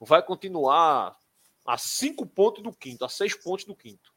Vai 0.00 0.22
continuar 0.22 1.14
a 1.66 1.76
cinco 1.76 2.24
pontos 2.24 2.62
do 2.62 2.72
quinto, 2.72 3.04
a 3.04 3.08
seis 3.10 3.34
pontos 3.34 3.66
do 3.66 3.76
quinto. 3.76 4.14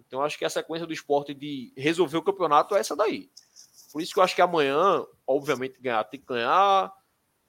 Então 0.00 0.20
acho 0.20 0.36
que 0.36 0.44
a 0.44 0.50
sequência 0.50 0.86
do 0.86 0.92
esporte 0.92 1.32
de 1.32 1.72
resolver 1.74 2.18
o 2.18 2.22
campeonato 2.22 2.76
é 2.76 2.80
essa 2.80 2.94
daí. 2.94 3.30
Por 3.90 4.02
isso 4.02 4.12
que 4.12 4.18
eu 4.18 4.22
acho 4.22 4.34
que 4.34 4.42
amanhã, 4.42 5.06
obviamente, 5.26 5.80
ganhar 5.80 6.04
tem 6.04 6.20
que 6.20 6.26
ganhar. 6.26 6.92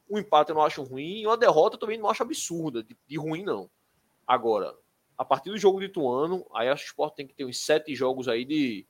Um 0.09 0.19
empate 0.19 0.51
eu 0.51 0.55
não 0.55 0.63
acho 0.63 0.81
ruim. 0.83 1.19
E 1.19 1.27
uma 1.27 1.35
derrota 1.35 1.75
eu 1.75 1.79
também 1.81 1.97
não 1.97 2.09
acho 2.09 2.23
absurda, 2.23 2.81
de, 2.81 2.97
de 3.05 3.17
ruim, 3.17 3.43
não. 3.43 3.69
Agora, 4.25 4.73
a 5.19 5.25
partir 5.25 5.49
do 5.49 5.57
jogo 5.57 5.81
de 5.81 5.87
Ituano, 5.87 6.45
aí 6.55 6.69
acho 6.69 6.83
que 6.85 6.89
o 6.89 6.91
esporte 6.91 7.15
tem 7.17 7.27
que 7.27 7.33
ter 7.33 7.43
uns 7.43 7.59
sete 7.59 7.93
jogos 7.93 8.29
aí 8.29 8.45
de. 8.45 8.87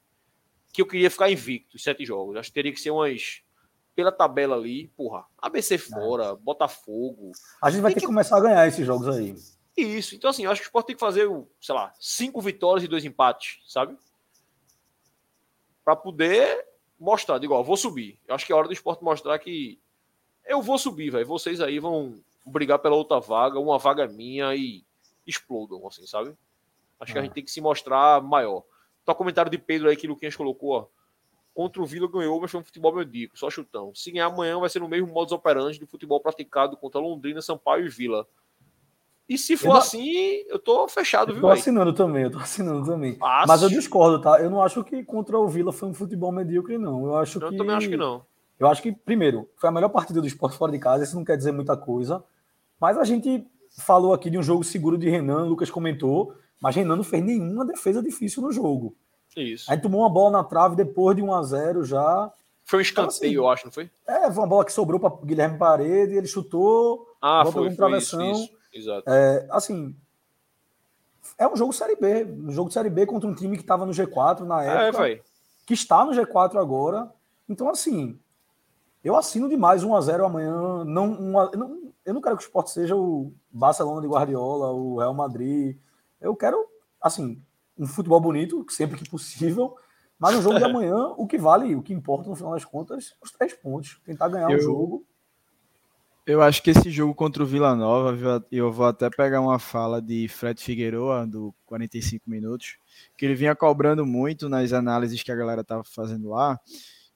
Que 0.71 0.83
eu 0.83 0.85
queria 0.85 1.09
ficar 1.09 1.31
invicto, 1.31 1.79
sete 1.79 2.05
jogos. 2.05 2.35
Acho 2.37 2.49
que 2.49 2.53
teria 2.53 2.71
que 2.71 2.79
ser 2.79 2.91
umas. 2.91 3.41
Pela 3.95 4.11
tabela 4.11 4.55
ali, 4.55 4.89
porra. 4.89 5.25
ABC 5.39 5.79
fora, 5.79 6.35
Botafogo. 6.35 7.31
A 7.59 7.71
gente 7.71 7.81
vai 7.81 7.91
ter 7.91 7.95
que- 7.95 8.01
que 8.01 8.05
começar 8.05 8.37
a 8.37 8.41
ganhar 8.41 8.67
esses 8.67 8.85
jogos 8.85 9.07
aí. 9.09 9.35
Isso. 9.75 10.15
Então, 10.15 10.29
assim, 10.29 10.43
eu 10.45 10.51
acho 10.51 10.61
que 10.61 10.67
o 10.67 10.69
Sport 10.69 10.85
tem 10.85 10.95
que 10.95 10.99
fazer, 10.99 11.27
sei 11.59 11.73
lá, 11.73 11.91
cinco 11.99 12.39
vitórias 12.41 12.83
e 12.83 12.87
dois 12.87 13.03
empates, 13.03 13.59
sabe? 13.67 13.97
Pra 15.83 15.95
poder 15.95 16.63
mostrar, 16.99 17.41
ó, 17.49 17.63
vou 17.63 17.75
subir. 17.75 18.19
Eu 18.27 18.35
acho 18.35 18.45
que 18.45 18.53
é 18.53 18.55
hora 18.55 18.67
do 18.67 18.73
Sport 18.73 19.01
mostrar 19.01 19.39
que 19.39 19.79
eu 20.45 20.61
vou 20.61 20.77
subir, 20.77 21.09
velho. 21.09 21.25
Vocês 21.25 21.59
aí 21.59 21.79
vão 21.79 22.21
brigar 22.45 22.77
pela 22.79 22.95
outra 22.95 23.19
vaga, 23.19 23.59
uma 23.59 23.79
vaga 23.79 24.03
é 24.03 24.07
minha 24.07 24.55
e 24.55 24.83
explodam, 25.29 25.85
assim, 25.87 26.05
sabe? 26.07 26.33
Acho 26.99 27.13
que 27.13 27.17
a 27.17 27.21
Ah. 27.21 27.23
gente 27.25 27.33
tem 27.33 27.43
que 27.43 27.51
se 27.51 27.61
mostrar 27.61 28.21
maior. 28.21 28.63
Tá 29.05 29.13
o 29.13 29.15
comentário 29.15 29.49
de 29.49 29.57
Pedro 29.57 29.89
aí 29.89 29.95
que 29.95 30.05
o 30.07 30.09
Luquinhas 30.11 30.35
colocou, 30.35 30.71
ó. 30.71 30.85
Contra 31.53 31.81
o 31.81 31.85
Vila 31.85 32.07
ganhou, 32.07 32.39
mas 32.39 32.51
foi 32.51 32.59
um 32.59 32.63
futebol 32.63 32.93
medico, 32.95 33.37
só 33.37 33.49
chutão. 33.49 33.93
Se 33.95 34.11
ganhar 34.11 34.27
amanhã 34.27 34.59
vai 34.59 34.69
ser 34.69 34.79
no 34.79 34.87
mesmo 34.87 35.07
modus 35.07 35.31
operandi 35.33 35.79
do 35.79 35.87
futebol 35.87 36.19
praticado 36.19 36.77
contra 36.77 36.99
Londrina, 37.01 37.41
Sampaio 37.41 37.85
e 37.85 37.89
Vila. 37.89 38.25
E 39.27 39.37
se 39.37 39.55
for 39.55 39.67
Eu 39.67 39.73
não- 39.73 39.77
assim, 39.79 40.43
eu 40.47 40.57
tô 40.57 40.87
fechado, 40.87 41.29
Eu 41.29 41.33
viu, 41.35 41.41
tô 41.41 41.49
assinando 41.49 41.93
também, 41.93 42.23
eu 42.23 42.31
tô 42.31 42.39
assinando 42.39 42.85
também. 42.85 43.17
Mas 43.47 43.61
eu 43.61 43.69
discordo, 43.69 44.19
tá? 44.21 44.41
Eu 44.41 44.49
não 44.49 44.61
acho 44.63 44.83
que 44.83 45.03
contra 45.03 45.37
o 45.37 45.47
Vila 45.47 45.71
foi 45.71 45.87
um 45.89 45.93
futebol 45.93 46.31
medíocre, 46.31 46.77
não. 46.77 47.05
Eu 47.05 47.17
acho 47.17 47.39
Eu 47.41 47.49
que. 47.49 47.57
também 47.57 47.75
acho 47.75 47.89
que 47.89 47.97
não. 47.97 48.25
Eu 48.59 48.67
acho 48.67 48.81
que, 48.81 48.91
primeiro, 48.91 49.47
foi 49.55 49.69
a 49.69 49.71
melhor 49.71 49.89
partida 49.89 50.19
do 50.19 50.27
esporte 50.27 50.57
fora 50.57 50.71
de 50.71 50.79
casa, 50.79 51.03
isso 51.03 51.15
não 51.15 51.23
quer 51.23 51.37
dizer 51.37 51.51
muita 51.51 51.77
coisa. 51.77 52.23
Mas 52.79 52.97
a 52.97 53.03
gente 53.03 53.45
falou 53.77 54.13
aqui 54.13 54.29
de 54.29 54.37
um 54.37 54.43
jogo 54.43 54.63
seguro 54.63 54.97
de 54.97 55.09
Renan, 55.09 55.43
o 55.45 55.49
Lucas 55.49 55.69
comentou, 55.71 56.33
mas 56.61 56.75
Renan 56.75 56.95
não 56.97 57.03
fez 57.03 57.23
nenhuma 57.23 57.65
defesa 57.65 58.01
difícil 58.01 58.41
no 58.41 58.51
jogo. 58.51 58.95
Isso. 59.37 59.69
A 59.71 59.73
gente 59.75 59.83
tomou 59.83 60.01
uma 60.01 60.09
bola 60.09 60.31
na 60.31 60.43
trave 60.43 60.75
depois 60.75 61.15
de 61.15 61.21
1 61.21 61.33
a 61.33 61.43
0 61.43 61.85
já. 61.85 62.31
Foi 62.65 62.79
um 62.79 62.81
Então, 62.81 63.05
escanteio, 63.07 63.29
assim, 63.29 63.35
eu 63.35 63.47
acho, 63.49 63.65
não 63.65 63.71
foi? 63.71 63.89
É, 64.07 64.29
foi 64.31 64.43
uma 64.43 64.47
bola 64.47 64.65
que 64.65 64.73
sobrou 64.73 64.99
para 64.99 65.15
Guilherme 65.25 65.57
Parede, 65.57 66.13
ele 66.15 66.27
chutou. 66.27 67.07
Ah, 67.21 67.41
foi, 67.43 67.49
um 67.49 67.53
foi 67.53 67.67
isso, 67.67 67.77
travessão. 67.77 68.31
isso. 68.31 68.49
Exato. 68.73 69.03
É, 69.09 69.47
assim, 69.51 69.95
é 71.37 71.47
um 71.47 71.55
jogo 71.55 71.73
Série 71.73 71.95
B. 71.95 72.25
Um 72.25 72.51
jogo 72.51 72.67
de 72.69 72.73
Série 72.73 72.89
B 72.89 73.05
contra 73.05 73.27
um 73.29 73.33
time 73.33 73.55
que 73.55 73.63
estava 73.63 73.85
no 73.85 73.91
G4 73.93 74.41
na 74.41 74.63
É, 74.63 74.87
época, 74.89 75.03
velho. 75.03 75.23
que 75.65 75.73
está 75.73 76.03
no 76.05 76.11
G4 76.11 76.57
agora. 76.59 77.09
Então, 77.47 77.69
assim, 77.69 78.19
eu 79.03 79.15
assino 79.15 79.47
demais 79.49 79.83
1x0 79.83 80.25
amanhã. 80.25 80.83
Não, 80.85 81.11
uma- 81.13 81.49
eu 81.53 81.57
não, 81.59 81.88
eu 82.09 82.13
não 82.13 82.21
quero 82.21 82.35
que 82.37 82.43
o 82.43 82.45
esporte 82.45 82.71
seja 82.71 82.95
o 82.95 83.31
Barcelona 83.51 84.01
de 84.01 84.07
Guardiola, 84.07 84.71
o 84.71 84.97
Real 84.97 85.13
Madrid. 85.13 85.77
Eu 86.19 86.35
quero, 86.35 86.57
assim, 87.01 87.41
um 87.77 87.85
futebol 87.87 88.19
bonito, 88.19 88.65
sempre 88.69 88.97
que 88.97 89.09
possível. 89.09 89.75
Mas 90.17 90.35
no 90.35 90.41
jogo 90.41 90.57
de 90.57 90.63
amanhã, 90.65 91.13
o 91.17 91.25
que 91.27 91.37
vale, 91.37 91.75
o 91.75 91.81
que 91.81 91.93
importa 91.93 92.29
no 92.29 92.35
final 92.35 92.53
das 92.53 92.65
contas, 92.65 93.15
os 93.21 93.31
três 93.31 93.53
pontos. 93.53 93.99
Tentar 94.03 94.27
ganhar 94.27 94.47
o 94.49 94.53
Eu- 94.53 94.61
jogo. 94.61 95.05
Eu 96.25 96.43
acho 96.43 96.61
que 96.61 96.69
esse 96.69 96.91
jogo 96.91 97.15
contra 97.15 97.41
o 97.41 97.45
Vila 97.45 97.75
Nova, 97.75 98.45
eu 98.51 98.71
vou 98.71 98.85
até 98.85 99.09
pegar 99.09 99.41
uma 99.41 99.57
fala 99.57 99.99
de 99.99 100.27
Fred 100.27 100.61
Figueroa, 100.61 101.25
do 101.25 101.51
45 101.65 102.29
minutos, 102.29 102.77
que 103.17 103.25
ele 103.25 103.33
vinha 103.33 103.55
cobrando 103.55 104.05
muito 104.05 104.47
nas 104.47 104.71
análises 104.71 105.23
que 105.23 105.31
a 105.31 105.35
galera 105.35 105.61
estava 105.61 105.83
fazendo 105.83 106.29
lá, 106.29 106.59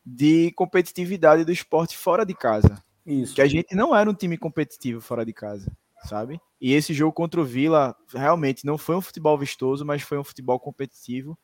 de 0.04 0.52
competitividade 0.54 1.46
do 1.46 1.52
esporte 1.52 1.96
fora 1.96 2.26
de 2.26 2.34
casa. 2.34 2.84
Isso. 3.06 3.36
Que 3.36 3.42
a 3.42 3.48
gente 3.48 3.76
não 3.76 3.96
era 3.96 4.10
um 4.10 4.14
time 4.14 4.38
competitivo 4.38 5.02
fora 5.02 5.26
de 5.26 5.34
casa, 5.34 5.72
sabe? 6.06 6.40
E 6.60 6.74
esse 6.74 6.94
jogo 6.94 7.12
contra 7.14 7.42
o 7.42 7.44
Vila 7.46 7.96
realmente 8.14 8.66
não 8.66 8.78
foi 8.78 8.96
um 8.96 9.02
futebol 9.02 9.38
vistoso, 9.38 9.86
mas 9.86 10.02
foi 10.02 10.18
um 10.18 10.24
futebol 10.24 10.60
competitivo. 10.60 11.38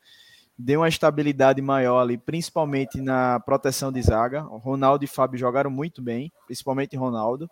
Deu 0.57 0.81
uma 0.81 0.89
estabilidade 0.89 1.61
maior 1.61 1.99
ali, 2.01 2.17
principalmente 2.17 2.99
na 3.01 3.39
proteção 3.39 3.91
de 3.91 4.01
zaga. 4.01 4.45
O 4.47 4.57
Ronaldo 4.57 5.03
e 5.05 5.07
Fábio 5.07 5.39
jogaram 5.39 5.69
muito 5.71 6.01
bem, 6.01 6.31
principalmente 6.45 6.95
Ronaldo. 6.97 7.49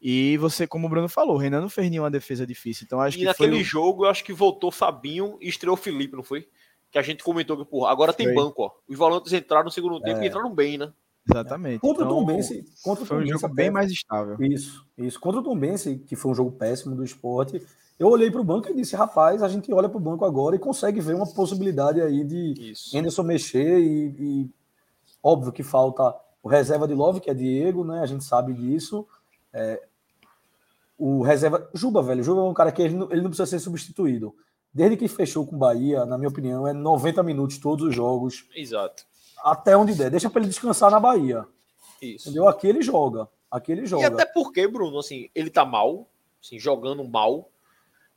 E 0.00 0.36
você, 0.38 0.66
como 0.66 0.86
o 0.86 0.90
Bruno 0.90 1.08
falou, 1.08 1.36
o 1.36 1.38
Renan 1.38 1.60
não 1.62 1.68
fez 1.68 1.90
nenhuma 1.90 2.10
defesa 2.10 2.46
difícil. 2.46 2.84
Então 2.84 3.00
acho 3.00 3.16
E 3.16 3.20
que 3.20 3.26
naquele 3.26 3.52
foi 3.52 3.60
o- 3.60 3.64
jogo, 3.64 4.04
eu 4.04 4.10
acho 4.10 4.22
que 4.22 4.32
voltou 4.32 4.70
Fabinho 4.70 5.38
e 5.40 5.48
estreou 5.48 5.76
Felipe, 5.76 6.14
não 6.14 6.22
foi? 6.22 6.46
Que 6.90 6.98
a 6.98 7.02
gente 7.02 7.24
comentou 7.24 7.56
que, 7.56 7.64
porra, 7.64 7.90
agora 7.90 8.12
tem 8.12 8.26
Foi. 8.26 8.34
banco, 8.34 8.62
ó. 8.62 8.70
Os 8.86 8.96
volantes 8.98 9.32
entraram 9.32 9.64
no 9.64 9.70
segundo 9.70 10.00
tempo 10.00 10.22
e 10.22 10.26
entraram 10.28 10.54
bem, 10.54 10.76
né? 10.78 10.92
Exatamente. 11.30 11.80
Contra 11.80 12.04
Então, 12.04 12.16
o 12.16 12.20
Tombense, 12.20 12.64
contra 12.82 13.04
o 13.04 13.06
foi 13.06 13.22
um 13.24 13.26
jogo 13.26 13.46
até- 13.46 13.54
bem 13.54 13.70
mais 13.70 13.90
estável. 13.90 14.36
Isso, 14.40 14.86
isso. 14.98 15.18
Contra 15.18 15.40
o 15.40 15.42
Tombense, 15.44 15.96
que 15.98 16.16
foi 16.16 16.30
um 16.32 16.34
jogo 16.34 16.52
péssimo 16.52 16.94
do 16.94 17.02
esporte, 17.04 17.62
eu 17.98 18.08
olhei 18.08 18.30
para 18.30 18.40
o 18.40 18.44
banco 18.44 18.68
e 18.70 18.74
disse, 18.74 18.94
rapaz, 18.96 19.42
a 19.42 19.48
gente 19.48 19.72
olha 19.72 19.88
para 19.88 19.96
o 19.96 20.00
banco 20.00 20.24
agora 20.24 20.56
e 20.56 20.58
consegue 20.58 21.00
ver 21.00 21.14
uma 21.14 21.26
possibilidade 21.26 22.00
aí 22.00 22.24
de 22.24 22.70
Isso. 22.72 22.96
Anderson 22.96 23.22
mexer 23.22 23.78
e, 23.80 24.14
e 24.18 24.50
óbvio 25.22 25.52
que 25.52 25.62
falta 25.62 26.14
o 26.42 26.48
reserva 26.48 26.86
de 26.86 26.92
Love, 26.94 27.20
que 27.20 27.30
é 27.30 27.34
Diego, 27.34 27.84
né? 27.84 28.00
A 28.00 28.06
gente 28.06 28.22
sabe 28.24 28.52
disso. 28.52 29.06
É, 29.52 29.82
o 30.98 31.22
reserva. 31.22 31.68
Juba, 31.72 32.02
velho. 32.02 32.22
Juba 32.22 32.40
é 32.40 32.44
um 32.44 32.54
cara 32.54 32.70
que 32.70 32.82
ele 32.82 32.94
não, 32.94 33.10
ele 33.10 33.22
não 33.22 33.30
precisa 33.30 33.46
ser 33.46 33.58
substituído. 33.60 34.34
Desde 34.72 34.96
que 34.96 35.08
fechou 35.08 35.46
com 35.46 35.54
o 35.56 35.58
Bahia, 35.58 36.04
na 36.04 36.18
minha 36.18 36.28
opinião, 36.28 36.66
é 36.66 36.72
90 36.72 37.22
minutos 37.22 37.58
todos 37.58 37.86
os 37.86 37.94
jogos, 37.94 38.44
Exato. 38.54 39.04
Até 39.44 39.76
onde 39.76 39.94
der. 39.94 40.10
Deixa 40.10 40.30
para 40.30 40.40
ele 40.40 40.48
descansar 40.48 40.90
na 40.90 40.98
Bahia. 40.98 41.46
Isso. 42.00 42.28
Entendeu? 42.28 42.48
Aqui 42.48 42.66
ele 42.66 42.82
joga. 42.82 43.28
Aqui 43.50 43.70
ele 43.72 43.86
joga. 43.86 44.02
E 44.02 44.06
até 44.06 44.24
porque, 44.26 44.66
Bruno, 44.66 44.98
assim, 44.98 45.28
ele 45.34 45.50
tá 45.50 45.64
mal, 45.64 46.08
assim, 46.42 46.58
jogando 46.58 47.04
mal, 47.04 47.48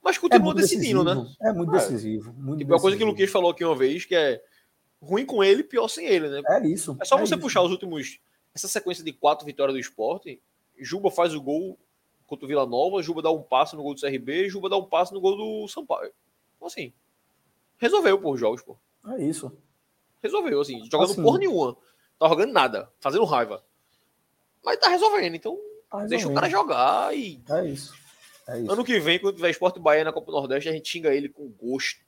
mas 0.02 0.16
é 0.16 0.20
continua 0.20 0.44
muito 0.46 0.58
decidindo, 0.58 1.04
decisivo. 1.04 1.30
né? 1.30 1.36
É 1.50 1.54
muito 1.54 1.76
É. 1.76 1.80
decisivo. 1.80 2.34
Muito 2.34 2.60
Tipo, 2.60 2.72
é 2.72 2.76
uma 2.76 2.82
coisa 2.82 2.98
que 2.98 3.04
o 3.04 3.06
decisivo. 3.06 3.12
Luquinhas 3.12 3.32
falou 3.32 3.52
aqui 3.52 3.64
uma 3.66 3.76
vez, 3.76 4.06
que 4.06 4.16
é 4.16 4.42
ruim 5.02 5.26
com 5.26 5.44
ele, 5.44 5.64
pior 5.64 5.88
sem 5.88 6.06
ele, 6.08 6.28
né? 6.30 6.42
É 6.48 6.66
isso. 6.68 6.98
É 7.00 7.06
só 7.06 7.18
é 7.18 7.20
você 7.20 7.36
isso. 7.36 7.42
puxar 7.42 7.62
os 7.62 7.72
últimos. 7.72 8.20
Essa 8.56 8.68
sequência 8.68 9.04
de 9.04 9.14
quatro 9.14 9.46
vitórias 9.46 9.76
do 9.76 9.80
esporte. 9.80 10.42
Juba 10.80 11.12
faz 11.12 11.36
o 11.36 11.42
gol 11.42 11.78
contra 12.26 12.46
o 12.46 12.48
Vila 12.48 12.66
Nova, 12.66 13.02
Juba 13.04 13.22
dá 13.22 13.32
um 13.32 13.42
passe 13.42 13.76
no 13.76 13.84
gol 13.84 13.94
do 13.94 14.02
CRB, 14.02 14.50
Juba 14.50 14.70
dá 14.70 14.78
um 14.78 14.86
passe 14.86 15.14
no 15.14 15.22
gol 15.22 15.36
do 15.38 15.68
Sampaio. 15.68 16.12
Então, 16.56 16.68
assim, 16.68 16.92
resolveu 17.78 18.20
por 18.20 18.38
jogos, 18.38 18.62
pô. 18.62 18.76
É 19.16 19.24
isso. 19.24 19.52
Resolveu, 20.22 20.62
assim, 20.62 20.84
jogando 20.92 21.12
Assim. 21.12 21.22
porra 21.24 21.38
nenhuma. 21.40 21.76
Tá 22.20 22.28
jogando 22.28 22.52
nada, 22.52 22.90
fazendo 23.00 23.24
raiva. 23.26 23.64
Mas 24.64 24.78
tá 24.80 24.90
resolvendo, 24.90 25.36
então 25.36 25.58
Tá 25.90 26.00
deixa 26.06 26.28
o 26.28 26.30
resolvendo. 26.30 26.36
cara 26.36 26.50
jogar 26.50 27.16
e 27.16 27.42
É 27.50 27.66
isso. 27.66 27.94
É 28.48 28.60
isso. 28.60 28.72
ano 28.72 28.84
que 28.84 29.00
vem, 29.00 29.20
quando 29.20 29.36
tiver 29.36 29.50
Esporte 29.50 29.80
Bahia 29.80 30.04
na 30.04 30.12
Copa 30.14 30.28
do 30.32 30.38
Nordeste, 30.38 30.70
a 30.70 30.72
gente 30.72 30.88
xinga 30.90 31.14
ele 31.14 31.30
com 31.30 31.48
gosto. 31.50 32.00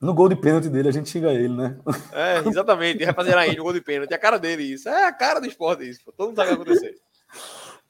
No 0.00 0.12
gol 0.14 0.28
de 0.28 0.36
pênalti 0.36 0.68
dele, 0.68 0.88
a 0.88 0.92
gente 0.92 1.08
xinga 1.08 1.32
ele, 1.32 1.48
né? 1.48 1.78
É, 2.12 2.38
exatamente, 2.48 3.04
vai 3.04 3.14
fazer 3.14 3.36
aí 3.36 3.56
no 3.56 3.62
gol 3.64 3.72
de 3.72 3.80
pênalti. 3.80 4.12
É 4.12 4.14
a 4.14 4.18
cara 4.18 4.38
dele 4.38 4.62
isso. 4.62 4.88
É 4.88 5.04
a 5.04 5.12
cara 5.12 5.40
do 5.40 5.46
esporte 5.46 5.88
isso. 5.88 6.00
Todo 6.16 6.28
mundo 6.28 6.36
sabe 6.36 6.52
o 6.52 6.58
que 6.58 6.64
vai 6.64 6.74
acontecer. 6.74 7.00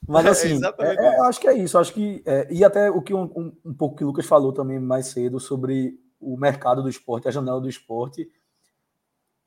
Mas 0.07 0.27
É 0.27 0.29
assim, 0.29 0.61
é- 0.81 0.95
é- 0.95 1.21
acho 1.23 1.41
que 1.41 1.49
é 1.49 1.55
isso. 1.57 1.79
Acho 1.79 1.93
que, 1.93 2.23
é, 2.27 2.47
e 2.51 2.63
até 2.65 2.91
o 2.91 3.01
que 3.01 3.15
um, 3.15 3.23
um- 3.37 3.53
um 3.65 3.75
pouco 3.75 3.97
que 3.97 4.05
o 4.05 4.07
Lucas 4.09 4.27
falou 4.27 4.53
também 4.53 4.79
mais 4.79 5.07
cedo 5.07 5.41
sobre 5.41 5.99
o 6.21 6.37
mercado 6.37 6.83
do 6.83 6.89
esporte, 6.91 7.27
a 7.27 7.31
janela 7.31 7.61
do 7.61 7.69
esporte. 7.69 8.29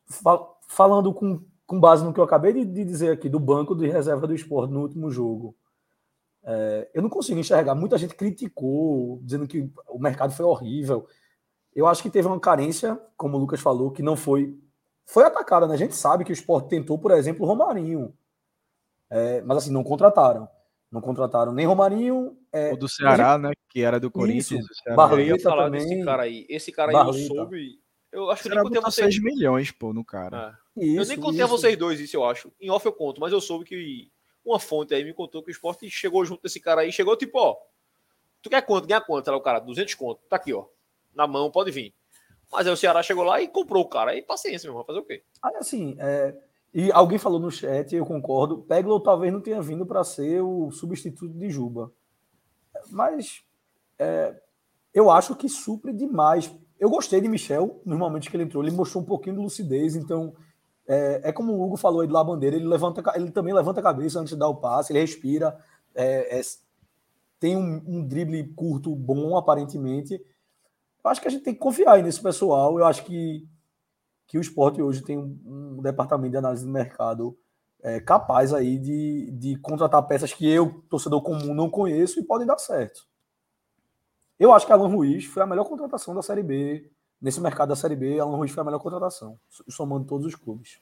Fa- 0.07 0.47
falando 0.67 1.13
com, 1.13 1.41
com 1.65 1.79
base 1.79 2.03
no 2.03 2.13
que 2.13 2.19
eu 2.19 2.23
acabei 2.23 2.53
de, 2.53 2.65
de 2.65 2.84
dizer 2.85 3.11
aqui, 3.11 3.27
do 3.29 3.39
banco 3.39 3.75
de 3.75 3.88
reserva 3.88 4.25
do 4.27 4.34
esporte 4.34 4.71
no 4.73 4.81
último 4.81 5.11
jogo. 5.11 5.55
é, 6.43 6.89
eu 6.93 7.01
não 7.01 7.09
consigo 7.09 7.39
enxergar. 7.39 7.75
Muita 7.75 7.97
gente 7.97 8.15
criticou, 8.15 9.19
dizendo 9.23 9.47
que 9.47 9.69
o 9.89 9.99
mercado 9.99 10.31
foi 10.34 10.45
horrível. 10.45 11.05
Eu 11.75 11.85
acho 11.88 12.01
que 12.01 12.09
teve 12.09 12.27
uma 12.27 12.39
carência, 12.39 12.99
como 13.15 13.38
o 13.38 13.39
Lucas 13.39 13.59
falou, 13.59 13.91
que 13.91 14.01
não 14.01 14.15
foi. 14.15 14.57
Foi 15.05 15.23
atacada, 15.23 15.67
né? 15.67 15.73
A 15.73 15.77
gente 15.77 15.95
sabe 15.95 16.23
que 16.25 16.31
o 16.31 16.34
esporte 16.34 16.69
tentou, 16.69 16.97
por 16.97 17.11
exemplo, 17.11 17.45
o 17.45 17.47
Romarinho. 17.47 18.13
É, 19.09 19.41
mas 19.41 19.57
assim, 19.59 19.71
não 19.71 19.84
contrataram. 19.84 20.47
Não 20.91 21.01
contrataram 21.01 21.51
nem 21.53 21.65
Romarinho. 21.65 22.38
é, 22.51 22.73
O 22.73 22.77
do 22.77 22.88
Ceará, 22.89 23.38
né? 23.38 23.51
Que 23.69 23.81
era 23.84 23.99
do 23.99 24.09
Corinthians. 24.09 24.65
Isso. 24.65 24.84
Eu 24.85 25.19
ia 25.19 25.39
falar 25.39 25.65
também. 25.65 25.81
desse 25.88 26.03
cara 26.05 26.23
aí. 26.23 26.45
Esse 26.49 26.71
cara 26.71 26.91
aí 26.91 27.07
eu 27.07 27.13
soube. 27.27 27.79
Eu 28.18 28.31
acho 28.31 28.44
que 28.44 28.49
eu 28.49 28.56
nem 28.56 28.64
contei 28.64 28.80
a 28.80 28.84
vocês. 28.84 29.14
6 29.14 29.23
milhões, 29.23 29.72
pô, 29.72 29.94
no 29.94 30.03
cara. 30.03 30.60
É. 30.76 30.84
Eu 30.84 31.02
Isso, 31.02 31.10
nem 31.10 31.19
contei 31.19 31.41
a 31.41 31.45
isso. 31.45 31.57
vocês 31.57 31.77
dois 31.77 31.99
isso, 31.99 32.15
eu 32.15 32.26
acho. 32.26 32.52
Em 32.60 32.69
off 32.69 32.85
eu 32.85 32.94
conto, 32.94 33.22
mas 33.22 33.31
eu 33.31 33.39
soube 33.39 33.65
que 33.65 34.11
uma 34.44 34.60
fonte 34.60 34.94
aí 34.94 35.03
me 35.03 35.14
contou 35.14 35.44
que 35.44 35.49
o 35.49 35.52
esporte 35.52 35.89
chegou 35.89 36.23
junto 36.26 36.41
desse 36.41 36.60
cara 36.60 36.81
aí. 36.81 36.91
Chegou 36.91 37.15
tipo, 37.15 37.38
ó. 37.39 37.56
Tu 38.41 38.49
quer 38.49 38.61
quanto? 38.61 38.88
Ganha 38.88 39.02
quanto? 39.02 39.30
Lá 39.30 39.38
o 39.38 39.41
cara, 39.41 39.60
200 39.60 39.94
conto. 39.95 40.22
Tá 40.30 40.35
aqui, 40.38 40.53
ó. 40.53 40.65
Na 41.14 41.27
mão, 41.27 41.52
pode 41.52 41.72
vir. 41.72 41.94
Mas 42.52 42.65
aí 42.65 42.73
o 42.73 42.77
Ceará 42.77 43.03
chegou 43.03 43.23
lá 43.23 43.41
e 43.41 43.48
comprou 43.48 43.84
o 43.84 43.89
cara. 43.89 44.11
Aí 44.11 44.22
paciência, 44.22 44.68
meu 44.68 44.73
irmão. 44.73 44.85
Fazer 44.85 44.99
o 44.99 45.03
quê? 45.03 45.23
Aí, 45.44 45.56
assim, 45.57 45.95
é, 45.99 46.35
e 46.73 46.91
alguém 46.91 47.18
falou 47.18 47.39
no 47.39 47.52
chat, 47.52 47.95
eu 47.95 48.06
concordo, 48.06 48.60
Peglo 48.60 48.99
talvez 48.99 49.31
não 49.34 49.41
tenha 49.41 49.61
vindo 49.61 49.85
para 49.85 50.03
ser 50.03 50.41
o 50.41 50.72
substituto 50.72 51.34
de 51.34 51.49
Juba. 51.49 51.91
Mas 52.89 53.44
é, 53.99 54.39
eu 54.94 55.10
acho 55.10 55.35
que 55.35 55.49
supre 55.49 55.91
demais. 55.91 56.53
Eu 56.79 56.89
gostei 56.89 57.19
de 57.19 57.27
Michel 57.27 57.81
nos 57.85 57.97
momentos 57.97 58.27
que 58.27 58.35
ele 58.35 58.43
entrou, 58.43 58.63
ele 58.63 58.75
mostrou 58.75 59.03
um 59.03 59.05
pouquinho 59.05 59.35
de 59.35 59.41
lucidez, 59.41 59.95
então 59.95 60.33
é, 60.87 61.21
é 61.25 61.31
como 61.31 61.53
o 61.53 61.63
Hugo 61.63 61.77
falou 61.77 62.01
aí 62.01 62.07
de 62.07 62.13
La 62.13 62.23
Bandeira, 62.23 62.55
ele, 62.55 62.67
levanta, 62.67 63.03
ele 63.15 63.31
também 63.31 63.53
levanta 63.53 63.79
a 63.79 63.83
cabeça 63.83 64.19
antes 64.19 64.33
de 64.33 64.39
dar 64.39 64.47
o 64.47 64.55
passe, 64.55 64.91
ele 64.91 64.99
respira, 64.99 65.57
é, 65.95 66.39
é, 66.39 66.41
tem 67.39 67.55
um, 67.55 67.83
um 67.87 68.07
drible 68.07 68.43
curto 68.55 68.95
bom, 68.95 69.35
aparentemente. 69.35 70.13
Eu 71.03 71.09
acho 71.09 71.21
que 71.21 71.27
a 71.27 71.31
gente 71.31 71.43
tem 71.43 71.53
que 71.53 71.59
confiar 71.59 71.93
aí 71.93 72.03
nesse 72.03 72.21
pessoal. 72.21 72.77
Eu 72.77 72.85
acho 72.85 73.03
que 73.05 73.47
que 74.27 74.37
o 74.37 74.41
esporte 74.41 74.81
hoje 74.81 75.01
tem 75.01 75.17
um, 75.17 75.77
um 75.77 75.81
departamento 75.81 76.31
de 76.31 76.37
análise 76.37 76.65
do 76.65 76.71
mercado 76.71 77.37
é, 77.81 77.99
capaz 77.99 78.53
aí 78.53 78.77
de, 78.77 79.31
de 79.31 79.55
contratar 79.57 80.05
peças 80.05 80.33
que 80.33 80.47
eu, 80.47 80.83
torcedor 80.89 81.21
comum, 81.21 81.53
não 81.53 81.69
conheço 81.69 82.19
e 82.19 82.23
podem 82.23 82.45
dar 82.45 82.57
certo. 82.57 83.07
Eu 84.39 84.53
acho 84.53 84.65
que 84.65 84.72
Alan 84.72 84.88
Ruiz 84.88 85.26
foi 85.26 85.41
a 85.43 85.47
melhor 85.47 85.65
contratação 85.65 86.14
da 86.14 86.22
Série 86.22 86.43
B. 86.43 86.89
Nesse 87.19 87.41
mercado 87.41 87.69
da 87.69 87.76
Série 87.76 87.95
B, 87.95 88.19
Alan 88.19 88.35
Ruiz 88.38 88.51
foi 88.51 88.61
a 88.61 88.64
melhor 88.64 88.80
contratação, 88.80 89.39
somando 89.68 90.05
todos 90.05 90.27
os 90.27 90.35
clubes. 90.35 90.80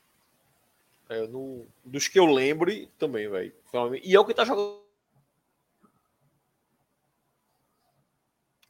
É, 1.07 1.25
não- 1.27 1.65
dos 1.85 2.07
que 2.07 2.19
eu 2.19 2.25
lembre 2.25 2.91
também, 2.97 3.29
velho. 3.29 3.53
E 4.03 4.15
é 4.15 4.19
o 4.19 4.25
que 4.25 4.33
tá 4.33 4.43
jogando. 4.43 4.83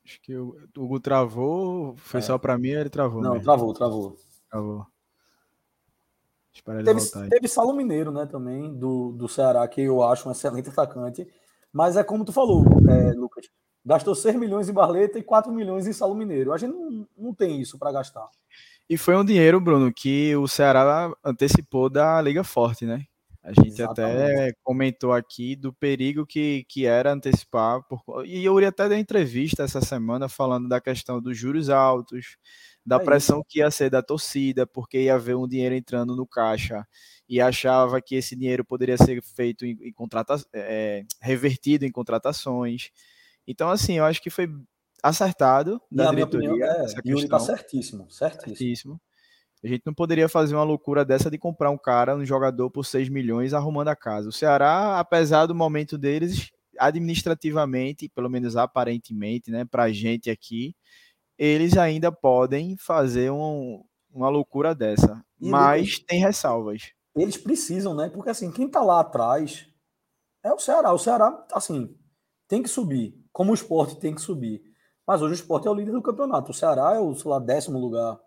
Acho 0.03 0.22
que 0.22 0.36
o 0.36 0.56
Hugo 0.78 0.99
travou, 0.99 1.95
foi 1.98 2.20
É. 2.20 2.24
só 2.24 2.38
pra 2.38 2.57
mim, 2.57 2.70
ele 2.70 2.90
travou. 2.90 3.22
Não, 3.22 3.32
mesmo. 3.32 3.44
travou, 3.45 3.74
travou. 3.74 4.18
Travou. 4.49 4.86
Espera 6.53 6.78
ele 6.80 6.86
Teve, 6.86 6.99
voltar 6.99 7.30
teve 7.30 7.48
Saulo 7.48 7.74
Mineiro, 7.74 8.12
né, 8.12 8.26
também, 8.28 8.72
do, 8.78 9.12
do 9.14 9.28
Ceará, 9.28 9.68
que 9.68 9.82
eu 9.82 10.03
acho 10.03 10.30
um 10.30 10.32
excelente 10.32 10.70
atacante. 10.70 11.28
Mas 11.74 11.98
é 11.98 12.03
como 12.03 12.24
tu 12.24 12.32
falou, 12.32 12.64
é, 12.88 13.12
Lucas. 13.14 13.49
Gastou 13.86 14.16
6 14.16 14.36
milhões 14.36 14.68
em 14.68 14.74
Barleta 14.74 15.20
e 15.20 15.24
4 15.24 15.52
milhões 15.52 15.86
em 15.86 15.94
Saulo 15.94 16.16
Mineiro. 16.16 16.52
A 16.52 16.57
gente 16.57 16.74
não, 16.74 17.07
não 17.16 17.34
tem 17.34 17.62
isso 17.62 17.78
para 17.78 17.91
gastar. 17.91 18.28
E 18.90 18.98
foi 18.98 19.16
um 19.16 19.26
dinheiro, 19.26 19.60
Bruno, 19.60 19.94
que 19.94 20.36
o 20.36 20.48
Ceará 20.48 21.12
antecipou 21.24 21.90
da 21.90 22.22
Liga 22.22 22.44
Forte, 22.44 22.86
né? 22.86 23.06
A 23.45 23.53
gente 23.53 23.80
até 23.84 24.12
Exatamente. 24.12 24.57
comentou 24.64 25.14
aqui 25.14 25.56
do 25.56 25.72
perigo 25.72 26.26
que, 26.26 26.66
que 26.68 26.88
era 26.88 27.14
antecipar. 27.14 27.84
Por... 27.84 28.26
E 28.26 28.44
eu 28.44 28.60
ia 28.60 28.70
até 28.70 28.90
dar 28.90 28.98
entrevista 28.98 29.62
essa 29.62 29.82
semana 29.82 30.28
falando 30.28 30.68
da 30.68 30.82
questão 30.82 31.22
dos 31.22 31.38
juros 31.38 31.70
altos, 31.70 32.38
da 32.84 32.95
É 32.95 32.99
pressão 32.99 33.44
que 33.48 33.60
ia 33.60 33.70
ser 33.70 33.91
da 33.91 34.02
torcida, 34.02 34.66
porque 34.66 35.03
ia 35.03 35.14
haver 35.14 35.36
um 35.36 35.48
dinheiro 35.48 35.76
entrando 35.76 36.16
no 36.16 36.26
caixa 36.26 36.88
e 37.30 37.40
achava 37.40 38.02
que 38.02 38.16
esse 38.16 38.36
dinheiro 38.36 38.66
poderia 38.66 38.98
ser 38.98 39.22
feito 39.22 39.64
em, 39.64 39.78
em 39.80 39.94
contrata... 39.94 40.38
é, 40.52 41.03
revertido 41.22 41.86
em 41.86 41.91
contratações. 41.91 42.90
Então, 43.47 43.69
assim, 43.69 43.93
eu 43.97 44.05
acho 44.05 44.22
que 44.22 44.30
foi 44.30 44.47
acertado 45.03 45.80
E 45.91 45.95
da 45.95 46.09
diretoria. 46.09 46.49
opinião 46.51 46.67
é, 46.72 46.85
essa 46.85 47.01
Yuri 47.05 47.27
tá 47.27 47.39
certíssimo, 47.39 48.09
certíssimo. 48.09 48.55
Certíssimo. 48.55 49.01
A 49.63 49.67
gente 49.67 49.84
não 49.85 49.93
poderia 49.93 50.30
fazer 50.30 50.55
uma 50.55 50.63
loucura 50.63 51.03
dessa 51.03 51.30
de 51.31 51.38
comprar 51.38 51.72
um 51.72 51.77
cara, 51.77 52.15
um 52.15 52.26
jogador 52.26 52.69
por 52.69 52.85
6 52.85 53.09
milhões 53.09 53.53
arrumando 53.53 53.88
a 53.88 53.95
casa. 53.95 54.30
O 54.30 54.31
Ceará, 54.31 54.99
apesar 54.99 55.45
do 55.47 55.55
momento 55.55 55.97
deles, 55.97 56.51
administrativamente, 56.80 58.09
pelo 58.09 58.30
menos 58.30 58.55
aparentemente, 58.55 59.49
né, 59.49 59.65
pra 59.65 59.91
gente 59.91 60.30
aqui, 60.30 60.76
eles 61.38 61.77
ainda 61.77 62.11
podem 62.11 62.76
fazer 62.77 63.31
um- 63.31 63.84
uma 64.11 64.30
loucura 64.30 64.76
dessa. 64.76 65.23
E, 65.39 65.49
mas 65.49 65.81
Lucas, 65.88 65.99
tem 66.05 66.19
ressalvas. 66.19 66.91
Eles 67.15 67.38
precisam, 67.38 67.95
né? 67.95 68.09
Porque 68.09 68.30
assim, 68.30 68.51
quem 68.51 68.69
tá 68.69 68.81
lá 68.81 68.99
atrás 68.99 69.67
é 70.43 70.53
o 70.53 70.59
Ceará. 70.59 70.93
O 70.93 70.99
Ceará, 70.99 71.45
assim, 71.53 71.97
tem 72.47 72.61
que 72.61 72.69
subir. 72.69 73.24
Como 73.36 73.52
o 73.52 73.53
esporte 73.53 73.98
tem 73.98 74.16
que 74.16 74.22
subir. 74.22 74.64
Mas 75.06 75.22
hoje 75.22 75.34
o 75.34 75.36
esporte 75.36 75.68
é 75.68 75.70
o 75.70 75.74
líder 75.74 75.91
do 75.91 76.02
campeonato. 76.02 76.52
O 76.52 76.53
Ceará 76.53 76.95
é 76.95 76.99
o, 76.99 77.14
sei 77.14 77.30
lá, 77.30 77.38
décimo 77.38 77.78
lugar. 77.78 78.18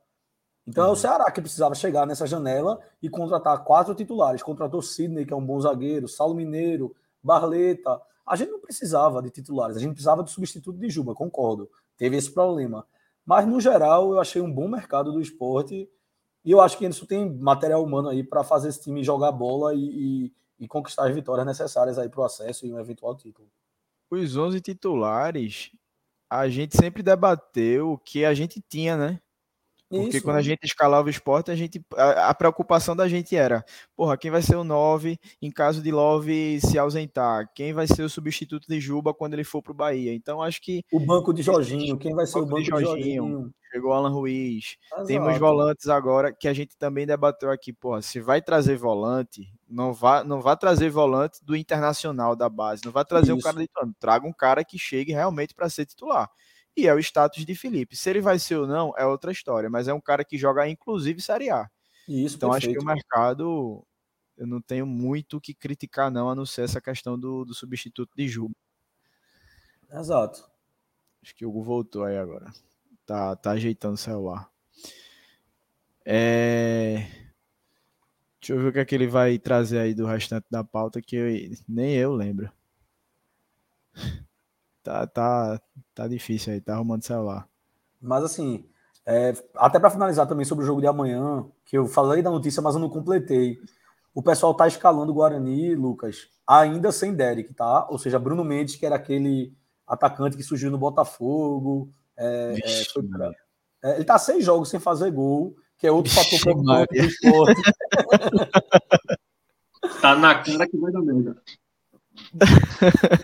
Então 0.67 0.85
é 0.85 0.91
o 0.91 0.95
Ceará 0.97 1.31
que 1.31 1.41
precisava 1.41 1.75
chegar 1.75 2.07
nessa 2.07 2.27
janela 2.27 2.79
e 3.03 3.09
contratar 3.09 3.65
quatro 3.65 3.95
titulares. 3.95 4.43
Contratou 4.43 4.83
Sidney, 4.83 5.25
que 5.25 5.33
é 5.33 5.37
um 5.37 5.43
bom 5.45 5.59
zagueiro, 5.63 6.07
Saulo 6.07 6.35
Mineiro, 6.35 6.95
Barleta. 7.23 7.99
A 8.27 8.37
gente 8.37 8.51
não 8.51 8.61
precisava 8.61 9.23
de 9.23 9.31
titulares, 9.31 9.79
a 9.79 9.81
gente 9.81 9.93
precisava 9.93 10.23
de 10.23 10.31
substituto 10.31 10.79
de 10.79 10.91
Juba, 10.91 11.15
concordo. 11.15 11.71
Teve 11.97 12.19
esse 12.19 12.31
problema. 12.31 12.87
Mas, 13.25 13.47
no 13.47 13.59
geral, 13.63 14.13
eu 14.13 14.21
achei 14.21 14.43
um 14.43 14.53
bom 14.53 14.69
mercado 14.69 15.11
do 15.11 15.23
esporte. 15.23 15.89
E 16.45 16.51
eu 16.51 16.61
acho 16.61 16.77
que 16.77 16.85
isso 16.85 17.07
tem 17.07 17.35
material 17.35 17.83
humano 17.83 18.11
aí 18.11 18.23
para 18.23 18.45
fazer 18.45 18.69
esse 18.69 18.83
time 18.83 19.03
jogar 19.03 19.33
bola 19.33 19.75
e, 19.75 20.27
e- 20.27 20.33
e 20.61 20.69
conquistar 20.69 21.07
as 21.09 21.15
vitórias 21.15 21.47
necessárias 21.47 21.99
aí 21.99 22.11
para 22.11 22.21
o 22.21 22.25
acesso 22.25 22.67
e 22.67 22.73
um 22.75 22.79
eventual 22.79 23.17
título. 23.17 23.49
Os 24.11 24.37
11 24.37 24.61
titulares, 24.61 25.71
a 26.31 26.49
gente 26.49 26.77
sempre 26.77 27.03
debateu 27.03 27.93
o 27.93 27.99
que 27.99 28.25
a 28.25 28.35
gente 28.35 28.61
tinha, 28.63 28.97
né? 28.97 29.21
Porque 29.89 30.19
Isso. 30.19 30.25
quando 30.25 30.37
a 30.37 30.43
gente 30.43 30.65
escalava 30.65 31.07
o 31.07 31.11
esporte, 31.11 31.51
a, 31.51 31.57
gente, 31.57 31.81
a, 31.97 32.29
a 32.29 32.35
preocupação 32.35 32.95
da 32.95 33.09
gente 33.09 33.35
era, 33.35 33.65
porra, 33.97 34.19
quem 34.19 34.31
vai 34.31 34.43
ser 34.43 34.57
o 34.57 34.65
9 34.65 35.19
em 35.41 35.51
caso 35.51 35.83
de 35.83 35.91
Love 35.91 36.61
se 36.61 36.79
ausentar? 36.79 37.51
Quem 37.55 37.73
vai 37.73 37.87
ser 37.87 38.03
o 38.03 38.11
substituto 38.11 38.67
de 38.69 38.81
Juba 38.81 39.15
quando 39.15 39.33
ele 39.33 39.45
for 39.45 39.63
pro 39.63 39.73
Bahia? 39.73 40.15
Então 40.15 40.43
acho 40.43 40.61
que 40.61 40.83
O 40.93 41.01
banco 41.01 41.33
de 41.33 41.43
Jorginho, 41.43 41.97
quem 41.97 42.15
vai 42.15 42.27
ser 42.27 42.39
o 42.39 42.47
Banco 42.47 42.63
de 42.63 42.71
banco 42.71 42.81
de 42.81 42.85
Jorginho. 42.87 43.23
Jorginho? 43.23 43.55
chegou 43.71 43.93
Alan 43.93 44.11
Ruiz, 44.11 44.77
temos 45.07 45.29
Exato. 45.29 45.41
volantes 45.41 45.89
agora 45.89 46.33
que 46.33 46.49
a 46.49 46.53
gente 46.55 46.77
também 46.77 47.07
debateu 47.07 47.51
aqui, 47.51 47.73
porra, 47.73 48.03
se 48.03 48.21
vai 48.21 48.41
trazer 48.41 48.77
volante, 48.77 49.47
não 49.69 49.93
vá, 49.93 50.25
não 50.25 50.41
vá 50.41 50.57
trazer 50.57 50.91
volante 50.91 51.39
do 51.45 51.55
internacional 51.55 52.35
da 52.35 52.49
base, 52.49 52.83
não 52.85 52.93
vai 52.93 53.05
trazer 53.05 53.33
um 53.33 53.37
Isso. 53.37 53.45
cara 53.45 53.59
de 53.59 53.69
traga 53.99 54.27
um 54.27 54.33
cara 54.33 54.65
que 54.65 54.79
chegue 54.79 55.13
realmente 55.13 55.55
para 55.55 55.69
ser 55.69 55.87
titular. 55.87 56.31
E 56.77 56.87
é 56.87 56.95
o 56.95 56.99
status 56.99 57.45
de 57.45 57.55
Felipe. 57.55 57.97
Se 57.97 58.09
ele 58.09 58.21
vai 58.21 58.39
ser 58.39 58.57
ou 58.57 58.67
não, 58.67 58.95
é 58.97 59.05
outra 59.05 59.33
história, 59.33 59.69
mas 59.69 59.89
é 59.89 59.95
um 59.95 60.01
cara 60.01 60.25
que 60.25 60.39
joga 60.39 60.69
inclusive 60.69 61.21
Série 61.21 61.51
A. 61.51 61.69
Isso, 62.09 62.37
Então 62.37 62.53
acho 62.53 62.67
que 62.69 62.75
perfeito. 62.75 62.83
o 62.83 62.87
mercado 62.95 63.87
eu 64.37 64.47
não 64.47 64.63
tenho 64.63 64.87
muito 64.87 65.39
o 65.39 65.41
que 65.41 65.53
criticar 65.53 66.11
não, 66.11 66.31
a 66.31 66.35
não 66.35 66.47
ser 66.47 66.63
essa 66.63 66.81
questão 66.81 67.19
do, 67.19 67.45
do 67.45 67.53
substituto 67.53 68.13
de 68.17 68.29
Juba. 68.29 68.55
Exato. 69.91 70.49
Acho 71.23 71.35
que 71.35 71.45
o 71.45 71.49
Hugo 71.49 71.63
voltou 71.63 72.05
aí 72.05 72.17
agora. 72.17 72.53
Tá, 73.05 73.35
tá 73.35 73.51
ajeitando 73.53 73.95
o 73.95 73.99
celular. 73.99 74.49
É... 76.05 77.09
Deixa 78.41 78.53
eu 78.53 78.59
ver 78.63 78.69
o 78.69 78.73
que 78.73 78.79
é 78.79 78.85
que 78.85 78.95
ele 78.95 79.09
vai 79.09 79.39
trazer 79.39 79.79
aí 79.81 79.95
do 79.95 80.07
restante 80.07 80.47
da 80.49 80.63
pauta, 80.63 81.03
que 81.03 81.17
eu- 81.17 81.27
nem 81.69 81.97
eu 81.97 82.15
lembro. 82.15 82.53
Tá, 84.89 85.07
tá, 85.07 85.61
tá 85.95 86.09
difícil 86.09 86.55
aí, 86.55 86.63
tá 86.63 86.73
arrumando 86.73 87.05
celular. 87.05 87.47
Mas 88.01 88.25
assim, 88.25 88.65
é, 89.05 89.35
até 89.55 89.79
para 89.79 89.91
finalizar 89.91 90.27
também 90.27 90.47
sobre 90.47 90.65
o 90.65 90.67
jogo 90.67 90.81
de 90.81 90.87
amanhã, 90.87 91.45
que 91.67 91.77
eu 91.77 91.87
falei 91.87 92.23
da 92.23 92.31
notícia, 92.31 92.63
mas 92.63 92.75
eu 92.75 92.81
não 92.81 92.89
completei. 92.89 93.59
O 94.15 94.23
pessoal 94.23 94.55
tá 94.55 94.67
escalando 94.67 95.13
o 95.13 95.15
Guarani, 95.15 95.75
Lucas, 95.75 96.31
ainda 96.47 96.91
sem 96.91 97.15
Derek, 97.15 97.53
tá? 97.53 97.87
Ou 97.91 97.99
seja, 97.99 98.19
Bruno 98.19 98.43
Mendes, 98.43 98.77
que 98.77 98.87
era 98.87 98.97
aquele 98.97 99.55
atacante 99.87 100.39
que 100.39 100.43
surgiu 100.43 100.71
no 100.71 100.79
Botafogo. 100.79 101.91
é, 102.17 102.53
é, 102.53 102.55
Vixe, 102.55 102.91
foi 102.91 103.03
é, 103.85 103.97
ele 103.97 104.05
tá 104.05 104.19
seis 104.19 104.43
jogos 104.43 104.71
sem 104.71 104.81
fazer 104.81 105.11
gol, 105.11 105.55
que 105.77 105.87
é 105.87 105.93
outro 105.93 106.11
fator 106.11 106.31
Vixe, 106.31 106.45
preocupante 106.45 106.99
do 106.99 107.07
esporte. 107.07 107.61
Tá 110.01 110.17
na 110.17 110.43
cara 110.43 110.67
que 110.67 110.79
vai 110.79 110.91
dar 110.91 111.03
merda. 111.03 111.43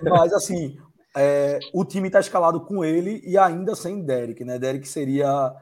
Mas 0.03 0.33
assim, 0.33 0.79
é, 1.17 1.61
o 1.73 1.85
time 1.85 2.09
está 2.09 2.21
escalado 2.21 2.61
com 2.61 2.85
ele 2.85 3.23
e 3.25 3.39
ainda 3.39 3.75
sem 3.75 4.03
Derek, 4.03 4.45
né? 4.45 4.59
Derek 4.59 4.87
seria 4.87 5.55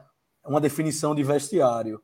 uma 0.45 0.59
definição 0.59 1.13
de 1.13 1.23
vestiário. 1.23 2.01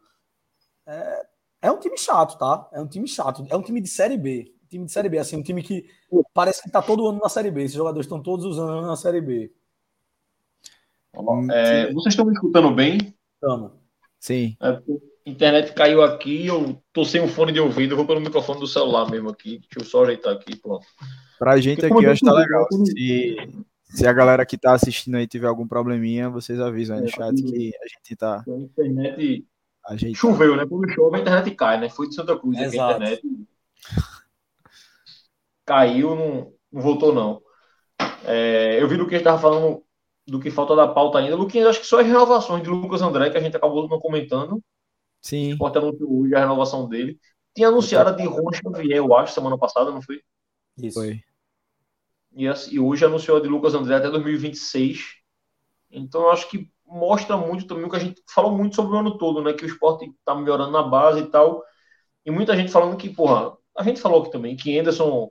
É, 0.86 1.26
é 1.64 1.72
um 1.72 1.80
time 1.80 1.98
chato, 1.98 2.38
tá? 2.38 2.70
É 2.72 2.80
um 2.80 2.88
time 2.88 3.08
chato. 3.08 3.46
É 3.50 3.56
um 3.56 3.62
time 3.62 3.82
de 3.82 3.90
Série 3.90 4.18
B. 4.18 4.54
Time 4.70 4.86
de 4.86 4.92
Série 4.92 5.10
B, 5.10 5.18
assim, 5.18 5.36
um 5.36 5.44
time 5.44 5.64
que 5.64 5.90
parece 6.34 6.62
que 6.62 6.70
tá 6.70 6.82
todo 6.82 7.08
ano 7.08 7.20
na 7.20 7.30
Série 7.30 7.50
B. 7.50 7.64
Esses 7.64 7.76
jogadores 7.76 8.06
estão 8.06 8.22
todos 8.22 8.46
os 8.46 8.60
anos 8.60 8.86
na 8.86 8.96
Série 8.96 9.22
B. 9.22 9.52
É, 11.52 11.92
vocês 11.92 12.14
estão 12.14 12.26
me 12.26 12.34
escutando 12.34 12.72
bem? 12.74 13.16
Tamo. 13.42 13.72
Sim. 14.20 14.56
É, 14.62 14.82
internet 15.26 15.74
caiu 15.74 16.02
aqui, 16.02 16.46
eu 16.48 16.82
tô 16.94 17.06
sem 17.06 17.22
um 17.22 17.28
fone 17.28 17.52
de 17.52 17.60
ouvido, 17.60 17.94
eu 17.94 17.98
vou 17.98 18.06
pelo 18.08 18.20
microfone 18.22 18.60
do 18.60 18.68
celular 18.68 19.10
mesmo 19.10 19.30
aqui. 19.30 19.60
Deixa 19.60 19.80
eu 19.80 19.84
só 19.86 20.04
ajeitar 20.04 20.34
aqui, 20.34 20.56
pronto. 20.56 20.86
Pra 21.38 21.60
gente 21.60 21.86
Porque 21.88 21.88
aqui, 21.88 22.04
eu 22.04 22.12
acho 22.12 22.22
que 22.22 22.26
tá 22.26 22.34
legal. 22.34 22.68
Se, 22.86 23.36
se 23.86 24.08
a 24.08 24.14
galera 24.14 24.46
que 24.46 24.58
tá 24.58 24.74
assistindo 24.74 25.16
aí 25.16 25.28
tiver 25.28 25.48
algum 25.48 25.68
probleminha, 25.68 26.30
vocês 26.30 26.60
avisam 26.60 26.98
aí 26.98 27.02
no 27.02 27.08
É, 27.08 27.12
chat 27.12 27.44
que 27.44 27.72
a 27.82 27.88
gente 27.88 28.16
tá 28.16 28.46
A 28.48 28.52
internet 28.58 29.46
ajeitando. 29.86 30.16
choveu, 30.16 30.56
né? 30.56 30.66
Quando 30.68 30.90
chove, 30.92 31.18
a 31.18 31.22
internet 31.22 31.56
cai, 31.56 31.80
né? 31.80 31.90
Foi 31.90 32.08
de 32.08 32.16
Santa 32.16 32.38
Cruz 32.38 32.62
aqui, 32.62 32.78
a 32.80 32.84
internet 32.84 33.22
caiu, 35.66 36.16
não, 36.16 36.54
não 36.72 36.82
voltou, 36.82 37.14
não. 37.14 37.42
É, 38.26 38.82
eu 38.82 38.88
vi 38.88 38.98
do 38.98 39.08
que 39.08 39.16
estava 39.16 39.40
falando 39.40 39.84
do 40.28 40.40
que 40.40 40.52
falta 40.52 40.76
da 40.76 40.88
pauta 40.88 41.20
ainda. 41.20 41.36
Luquinhas, 41.36 41.68
acho 41.70 41.82
que 41.82 41.88
só 41.88 42.00
as 42.00 42.08
renovações 42.08 42.64
de 42.64 42.70
Lucas 42.70 43.02
André, 43.02 43.30
que 43.30 43.38
a 43.38 43.42
gente 43.42 43.58
acabou 43.58 43.88
não 43.88 44.00
comentando. 44.00 44.62
Sim. 45.22 45.50
O 45.50 45.54
Sport 45.54 45.76
anunciou 45.78 46.22
hoje 46.22 46.36
a 46.36 46.40
renovação 46.40 46.88
dele. 46.88 47.20
Tinha 47.56 47.68
anunciado 47.68 48.10
a 48.10 48.14
de 48.14 48.26
Ron 48.26 48.52
Xavier, 48.54 48.98
eu 48.98 49.16
acho, 49.16 49.34
semana 49.34 49.58
passada, 49.58 49.92
não 49.92 50.02
foi? 50.02 50.22
Isso. 50.78 51.00
Foi. 51.00 51.22
E, 52.32 52.46
e 52.46 52.80
hoje 52.80 53.06
anunciou 53.06 53.38
a 53.38 53.42
de 53.42 53.48
Lucas 53.48 53.74
André 53.74 53.96
até 53.96 54.10
2026. 54.10 55.16
Então 55.92 56.22
eu 56.22 56.32
acho 56.32 56.50
que 56.50 56.72
mostra 56.86 57.38
muito 57.38 57.68
também 57.68 57.86
o 57.86 57.90
que 57.90 57.96
a 57.96 58.00
gente 58.00 58.22
falou 58.34 58.52
muito 58.52 58.76
sobre 58.76 58.96
o 58.96 59.00
ano 59.00 59.18
todo, 59.18 59.42
né? 59.42 59.54
Que 59.54 59.66
o 59.66 59.68
esporte 59.68 60.12
tá 60.24 60.36
melhorando 60.36 60.72
na 60.72 60.84
base 60.84 61.22
e 61.22 61.28
tal. 61.28 61.64
E 62.26 62.32
muita 62.32 62.56
gente 62.56 62.72
falando 62.72 62.98
que, 62.98 63.10
porra, 63.10 63.56
a 63.78 63.84
gente 63.84 64.02
falou 64.02 64.22
aqui 64.22 64.32
também 64.32 64.56
que 64.56 64.78
Anderson 64.78 65.30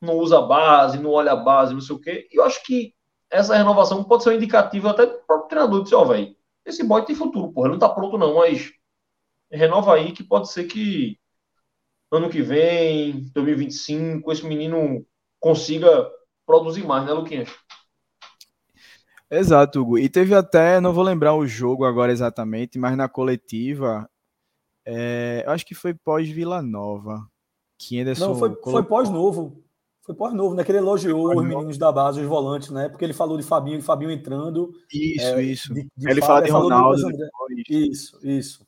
não 0.00 0.14
usa 0.14 0.38
a 0.38 0.42
base, 0.42 0.98
não 0.98 1.10
olha 1.10 1.32
a 1.32 1.36
base, 1.36 1.74
não 1.74 1.80
sei 1.80 1.96
o 1.96 2.00
quê. 2.00 2.28
E 2.32 2.38
eu 2.38 2.44
acho 2.44 2.62
que 2.64 2.94
essa 3.30 3.56
renovação 3.56 4.04
pode 4.04 4.22
ser 4.22 4.30
um 4.30 4.34
indicativo 4.34 4.88
até 4.88 5.06
do 5.06 5.18
próprio 5.26 5.48
treinador. 5.48 5.82
Dizer, 5.82 5.96
ó, 5.96 6.04
velho, 6.04 6.34
esse 6.64 6.84
boy 6.84 7.04
tem 7.04 7.16
futuro, 7.16 7.52
porra. 7.52 7.68
Ele 7.68 7.74
não 7.74 7.80
tá 7.80 7.88
pronto, 7.88 8.18
não, 8.18 8.36
mas 8.36 8.72
renova 9.50 9.94
aí 9.94 10.12
que 10.12 10.22
pode 10.24 10.50
ser 10.50 10.64
que 10.64 11.18
ano 12.10 12.30
que 12.30 12.40
vem, 12.42 13.30
2025, 13.34 14.30
esse 14.32 14.46
menino 14.46 15.04
consiga 15.40 16.08
produzir 16.46 16.84
mais, 16.84 17.04
né, 17.04 17.12
Luquinhas? 17.12 17.48
Exato, 19.30 19.80
Hugo. 19.80 19.98
E 19.98 20.08
teve 20.08 20.34
até, 20.34 20.80
não 20.80 20.92
vou 20.92 21.02
lembrar 21.02 21.34
o 21.34 21.46
jogo 21.46 21.84
agora 21.84 22.12
exatamente, 22.12 22.78
mas 22.78 22.96
na 22.96 23.08
coletiva, 23.08 24.08
é, 24.84 25.42
eu 25.44 25.50
acho 25.50 25.66
que 25.66 25.74
foi 25.74 25.92
pós-Vila 25.94 26.62
Nova. 26.62 27.26
Que 27.78 28.00
Anderson 28.00 28.28
Não, 28.28 28.34
foi, 28.36 28.50
foi 28.50 28.58
colocou- 28.60 28.84
pós-novo. 28.84 29.62
Foi 30.02 30.14
pós-novo, 30.14 30.54
né? 30.54 30.62
Que 30.62 30.70
ele 30.70 30.78
elogiou 30.78 31.28
os 31.36 31.44
meninos 31.44 31.76
da 31.76 31.90
base, 31.90 32.20
os 32.20 32.26
volantes, 32.28 32.70
né? 32.70 32.88
Porque 32.88 33.04
ele 33.04 33.12
falou 33.12 33.36
de 33.36 33.42
Fabinho, 33.42 33.82
Fabinho 33.82 34.12
entrando. 34.12 34.72
Isso, 34.92 35.26
é, 35.26 35.42
isso. 35.42 35.74
de- 35.74 35.88
de 35.96 36.08
ele 36.08 36.20
fala 36.22 36.42
de 36.42 36.50
Ronaldo 36.50 37.02
depois. 37.08 37.64
Isso, 37.68 38.18
isso, 38.26 38.65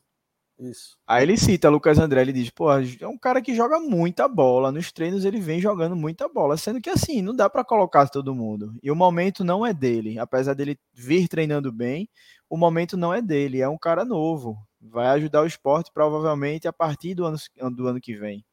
isso. 0.59 0.97
Aí 1.07 1.23
ele 1.23 1.37
cita 1.37 1.69
Lucas 1.69 1.99
André, 1.99 2.21
ele 2.21 2.33
diz, 2.33 2.51
pô, 2.51 2.71
é 2.73 3.07
um 3.07 3.17
cara 3.17 3.41
que 3.41 3.55
joga 3.55 3.79
muita 3.79 4.27
bola, 4.27 4.73
nos 4.73 4.91
treinos 4.91 5.25
ele 5.25 5.41
vem 5.41 5.61
jogando 5.61 5.95
muita 5.95 6.29
bola, 6.29 6.57
sendo 6.57 6.81
que 6.81 6.91
assim, 6.91 7.23
não 7.23 7.35
dá 7.35 7.49
pra 7.49 7.65
colocar 7.65 8.09
todo 8.09 8.35
mundo. 8.35 8.75
E 8.83 8.91
o 8.91 8.97
momento 8.97 9.45
não 9.45 9.65
é 9.65 9.73
dele, 9.73 10.19
apesar 10.19 10.55
dele 10.55 10.79
vir 10.93 11.29
treinando 11.29 11.73
bem, 11.73 12.09
o 12.51 12.57
momento 12.57 12.97
não 12.97 13.15
é 13.15 13.23
dele, 13.23 13.61
é 13.61 13.69
um 13.69 13.79
cara 13.79 14.05
novo. 14.05 14.57
Vai 14.81 15.07
ajudar 15.09 15.43
o 15.43 15.47
esporte 15.47 15.91
provavelmente 15.93 16.67
a 16.67 16.73
partir 16.73 17.15
do 17.15 17.25
ano, 17.25 17.39
do 17.75 17.87
ano 17.87 18.01
que 18.01 18.15
vem. 18.15 18.45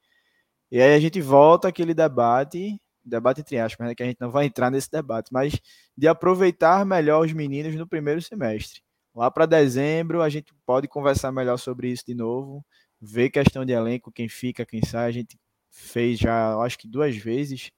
E 0.71 0.81
aí 0.81 0.93
a 0.95 0.99
gente 0.99 1.21
volta 1.21 1.69
àquele 1.69 1.93
debate, 1.93 2.79
debate 3.03 3.41
entre 3.41 3.59
aspas, 3.59 3.87
né, 3.87 3.95
que 3.95 4.03
a 4.03 4.05
gente 4.05 4.19
não 4.19 4.31
vai 4.31 4.45
entrar 4.45 4.69
nesse 4.71 4.91
debate, 4.91 5.29
mas 5.31 5.59
de 5.97 6.07
aproveitar 6.07 6.85
melhor 6.85 7.25
os 7.25 7.33
meninos 7.33 7.75
no 7.75 7.87
primeiro 7.87 8.21
semestre. 8.21 8.84
Lá 9.15 9.31
para 9.31 9.45
dezembro 9.45 10.21
a 10.21 10.29
gente 10.29 10.53
pode 10.65 10.87
conversar 10.87 11.31
melhor 11.31 11.57
sobre 11.57 11.89
isso 11.89 12.03
de 12.05 12.13
novo, 12.13 12.65
ver 12.99 13.29
questão 13.29 13.63
de 13.63 13.71
elenco, 13.71 14.11
quem 14.11 14.27
fica, 14.27 14.65
quem 14.65 14.83
sai. 14.83 15.07
A 15.07 15.11
gente 15.11 15.39
fez 15.69 16.19
já, 16.19 16.57
acho 16.57 16.77
que 16.77 16.87
duas 16.87 17.15
vezes 17.15 17.71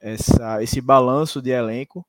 essa, 0.00 0.62
esse 0.62 0.80
balanço 0.80 1.42
de 1.42 1.50
elenco, 1.50 2.06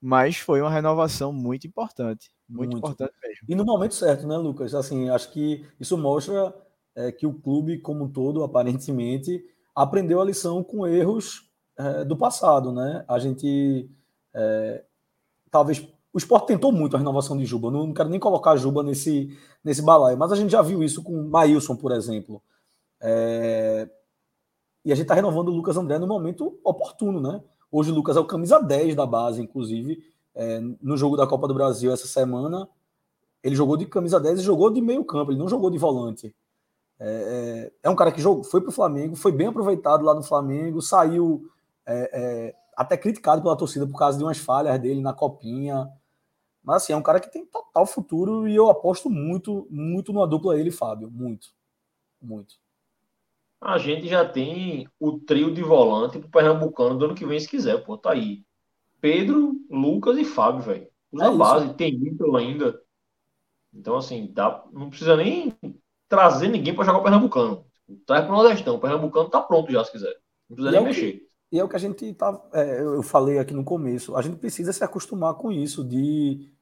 Mas 0.00 0.36
foi 0.36 0.60
uma 0.60 0.70
renovação 0.70 1.32
muito 1.32 1.66
importante. 1.66 2.30
Muito, 2.48 2.72
muito. 2.72 2.78
importante 2.78 3.14
mesmo. 3.22 3.46
E 3.48 3.54
no 3.54 3.64
momento 3.64 3.94
certo, 3.94 4.26
né, 4.26 4.36
Lucas? 4.36 4.74
Assim, 4.74 5.10
acho 5.10 5.32
que 5.32 5.66
isso 5.80 5.98
mostra 5.98 6.54
é, 6.94 7.10
que 7.10 7.26
o 7.26 7.34
clube, 7.34 7.78
como 7.78 8.04
um 8.04 8.08
todo, 8.08 8.44
aparentemente, 8.44 9.44
aprendeu 9.74 10.20
a 10.20 10.24
lição 10.24 10.62
com 10.62 10.86
erros 10.86 11.50
é, 11.76 12.04
do 12.04 12.16
passado, 12.16 12.72
né? 12.72 13.04
A 13.08 13.18
gente 13.18 13.90
é, 14.32 14.84
talvez 15.50 15.86
o 16.18 16.20
esporte 16.20 16.48
tentou 16.48 16.72
muito 16.72 16.96
a 16.96 16.98
renovação 16.98 17.36
de 17.36 17.46
Juba. 17.46 17.70
Não, 17.70 17.86
não 17.86 17.94
quero 17.94 18.08
nem 18.08 18.18
colocar 18.18 18.56
Juba 18.56 18.82
nesse, 18.82 19.38
nesse 19.62 19.80
balaio, 19.80 20.18
mas 20.18 20.32
a 20.32 20.36
gente 20.36 20.50
já 20.50 20.60
viu 20.60 20.82
isso 20.82 21.00
com 21.00 21.12
o 21.12 21.30
Maílson, 21.30 21.76
por 21.76 21.92
exemplo. 21.92 22.42
É, 23.00 23.88
e 24.84 24.90
a 24.90 24.96
gente 24.96 25.04
está 25.04 25.14
renovando 25.14 25.48
o 25.48 25.52
Lucas 25.52 25.76
André 25.76 25.96
no 25.96 26.08
momento 26.08 26.58
oportuno, 26.64 27.20
né? 27.20 27.40
Hoje 27.70 27.92
o 27.92 27.94
Lucas 27.94 28.16
é 28.16 28.20
o 28.20 28.24
camisa 28.24 28.58
10 28.58 28.96
da 28.96 29.06
base, 29.06 29.40
inclusive. 29.40 30.02
É, 30.34 30.60
no 30.82 30.96
jogo 30.96 31.16
da 31.16 31.24
Copa 31.24 31.46
do 31.46 31.54
Brasil 31.54 31.92
essa 31.92 32.08
semana, 32.08 32.68
ele 33.40 33.54
jogou 33.54 33.76
de 33.76 33.86
camisa 33.86 34.18
10 34.18 34.40
e 34.40 34.42
jogou 34.42 34.70
de 34.70 34.80
meio 34.80 35.04
campo, 35.04 35.30
ele 35.30 35.38
não 35.38 35.48
jogou 35.48 35.70
de 35.70 35.78
volante. 35.78 36.34
É, 36.98 37.06
é, 37.06 37.72
é 37.84 37.90
um 37.90 37.94
cara 37.94 38.10
que 38.10 38.20
jogou, 38.20 38.42
foi 38.42 38.60
para 38.60 38.70
o 38.70 38.72
Flamengo, 38.72 39.14
foi 39.14 39.30
bem 39.30 39.46
aproveitado 39.46 40.04
lá 40.04 40.14
no 40.14 40.22
Flamengo, 40.24 40.82
saiu 40.82 41.48
é, 41.86 42.10
é, 42.12 42.54
até 42.76 42.96
criticado 42.96 43.40
pela 43.40 43.56
torcida 43.56 43.86
por 43.86 43.96
causa 43.96 44.18
de 44.18 44.24
umas 44.24 44.38
falhas 44.38 44.80
dele 44.80 45.00
na 45.00 45.12
copinha. 45.12 45.88
Mas 46.68 46.82
assim, 46.82 46.92
é 46.92 46.96
um 46.96 47.02
cara 47.02 47.18
que 47.18 47.32
tem 47.32 47.46
total 47.46 47.86
futuro 47.86 48.46
e 48.46 48.54
eu 48.54 48.68
aposto 48.68 49.08
muito, 49.08 49.66
muito 49.70 50.12
numa 50.12 50.26
dupla 50.26 50.60
ele 50.60 50.70
Fábio. 50.70 51.10
Muito. 51.10 51.48
Muito. 52.20 52.56
A 53.58 53.78
gente 53.78 54.06
já 54.06 54.22
tem 54.28 54.86
o 55.00 55.18
trio 55.18 55.50
de 55.54 55.62
volante 55.62 56.18
pro 56.18 56.28
Pernambucano 56.28 56.98
do 56.98 57.06
ano 57.06 57.14
que 57.14 57.24
vem, 57.24 57.40
se 57.40 57.48
quiser, 57.48 57.82
pô. 57.86 57.96
Tá 57.96 58.12
aí. 58.12 58.44
Pedro, 59.00 59.54
Lucas 59.70 60.18
e 60.18 60.26
Fábio, 60.26 60.60
velho. 60.60 60.88
Usa 61.10 61.24
é 61.24 61.34
base, 61.34 61.64
isso. 61.64 61.74
tem 61.74 61.94
Ítalo 61.94 62.36
ainda. 62.36 62.78
Então, 63.72 63.96
assim, 63.96 64.30
dá, 64.30 64.62
não 64.70 64.90
precisa 64.90 65.16
nem 65.16 65.56
trazer 66.06 66.48
ninguém 66.48 66.74
para 66.74 66.84
jogar 66.84 66.98
o 66.98 67.02
Pernambucano. 67.02 67.64
Traz 68.04 68.26
pro 68.26 68.34
Nordestão. 68.34 68.74
O 68.74 68.78
Pernambucano 68.78 69.30
tá 69.30 69.40
pronto 69.40 69.72
já, 69.72 69.82
se 69.86 69.92
quiser. 69.92 70.14
Não 70.50 70.54
precisa 70.54 70.68
e 70.68 70.72
nem 70.72 70.82
é 70.82 70.84
mexer. 70.86 71.12
Que, 71.12 71.28
e 71.52 71.58
é 71.58 71.64
o 71.64 71.68
que 71.68 71.76
a 71.76 71.80
gente 71.80 72.12
tá. 72.12 72.38
É, 72.52 72.82
eu 72.82 73.02
falei 73.02 73.38
aqui 73.38 73.54
no 73.54 73.64
começo. 73.64 74.14
A 74.14 74.20
gente 74.20 74.36
precisa 74.36 74.70
se 74.70 74.84
acostumar 74.84 75.32
com 75.32 75.50
isso, 75.50 75.82
de 75.82 76.57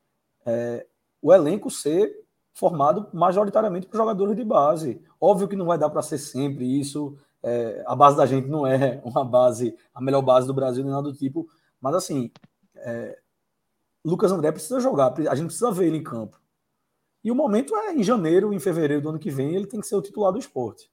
é, 0.46 0.86
o 1.20 1.32
elenco 1.32 1.70
ser 1.70 2.24
formado 2.54 3.08
majoritariamente 3.12 3.86
por 3.86 3.96
jogadores 3.96 4.36
de 4.36 4.44
base. 4.44 5.02
Óbvio 5.20 5.48
que 5.48 5.56
não 5.56 5.66
vai 5.66 5.76
dar 5.76 5.90
para 5.90 6.00
ser 6.02 6.18
sempre 6.18 6.64
isso. 6.64 7.18
É, 7.42 7.84
a 7.86 7.94
base 7.94 8.16
da 8.16 8.24
gente 8.24 8.48
não 8.48 8.66
é 8.66 9.02
uma 9.04 9.24
base, 9.24 9.76
a 9.92 10.00
melhor 10.00 10.22
base 10.22 10.46
do 10.46 10.54
Brasil, 10.54 10.82
nem 10.82 10.92
nada 10.92 11.10
do 11.10 11.16
tipo. 11.16 11.46
Mas 11.80 11.94
assim, 11.94 12.30
é, 12.76 13.18
Lucas 14.04 14.32
André 14.32 14.52
precisa 14.52 14.80
jogar, 14.80 15.12
a 15.28 15.34
gente 15.34 15.46
precisa 15.46 15.70
ver 15.70 15.88
ele 15.88 15.98
em 15.98 16.02
campo. 16.02 16.40
E 17.22 17.30
o 17.30 17.34
momento 17.34 17.74
é 17.74 17.92
em 17.92 18.04
janeiro, 18.04 18.54
em 18.54 18.60
fevereiro 18.60 19.02
do 19.02 19.08
ano 19.08 19.18
que 19.18 19.30
vem, 19.30 19.54
ele 19.54 19.66
tem 19.66 19.80
que 19.80 19.86
ser 19.86 19.96
o 19.96 20.02
titular 20.02 20.32
do 20.32 20.38
esporte. 20.38 20.88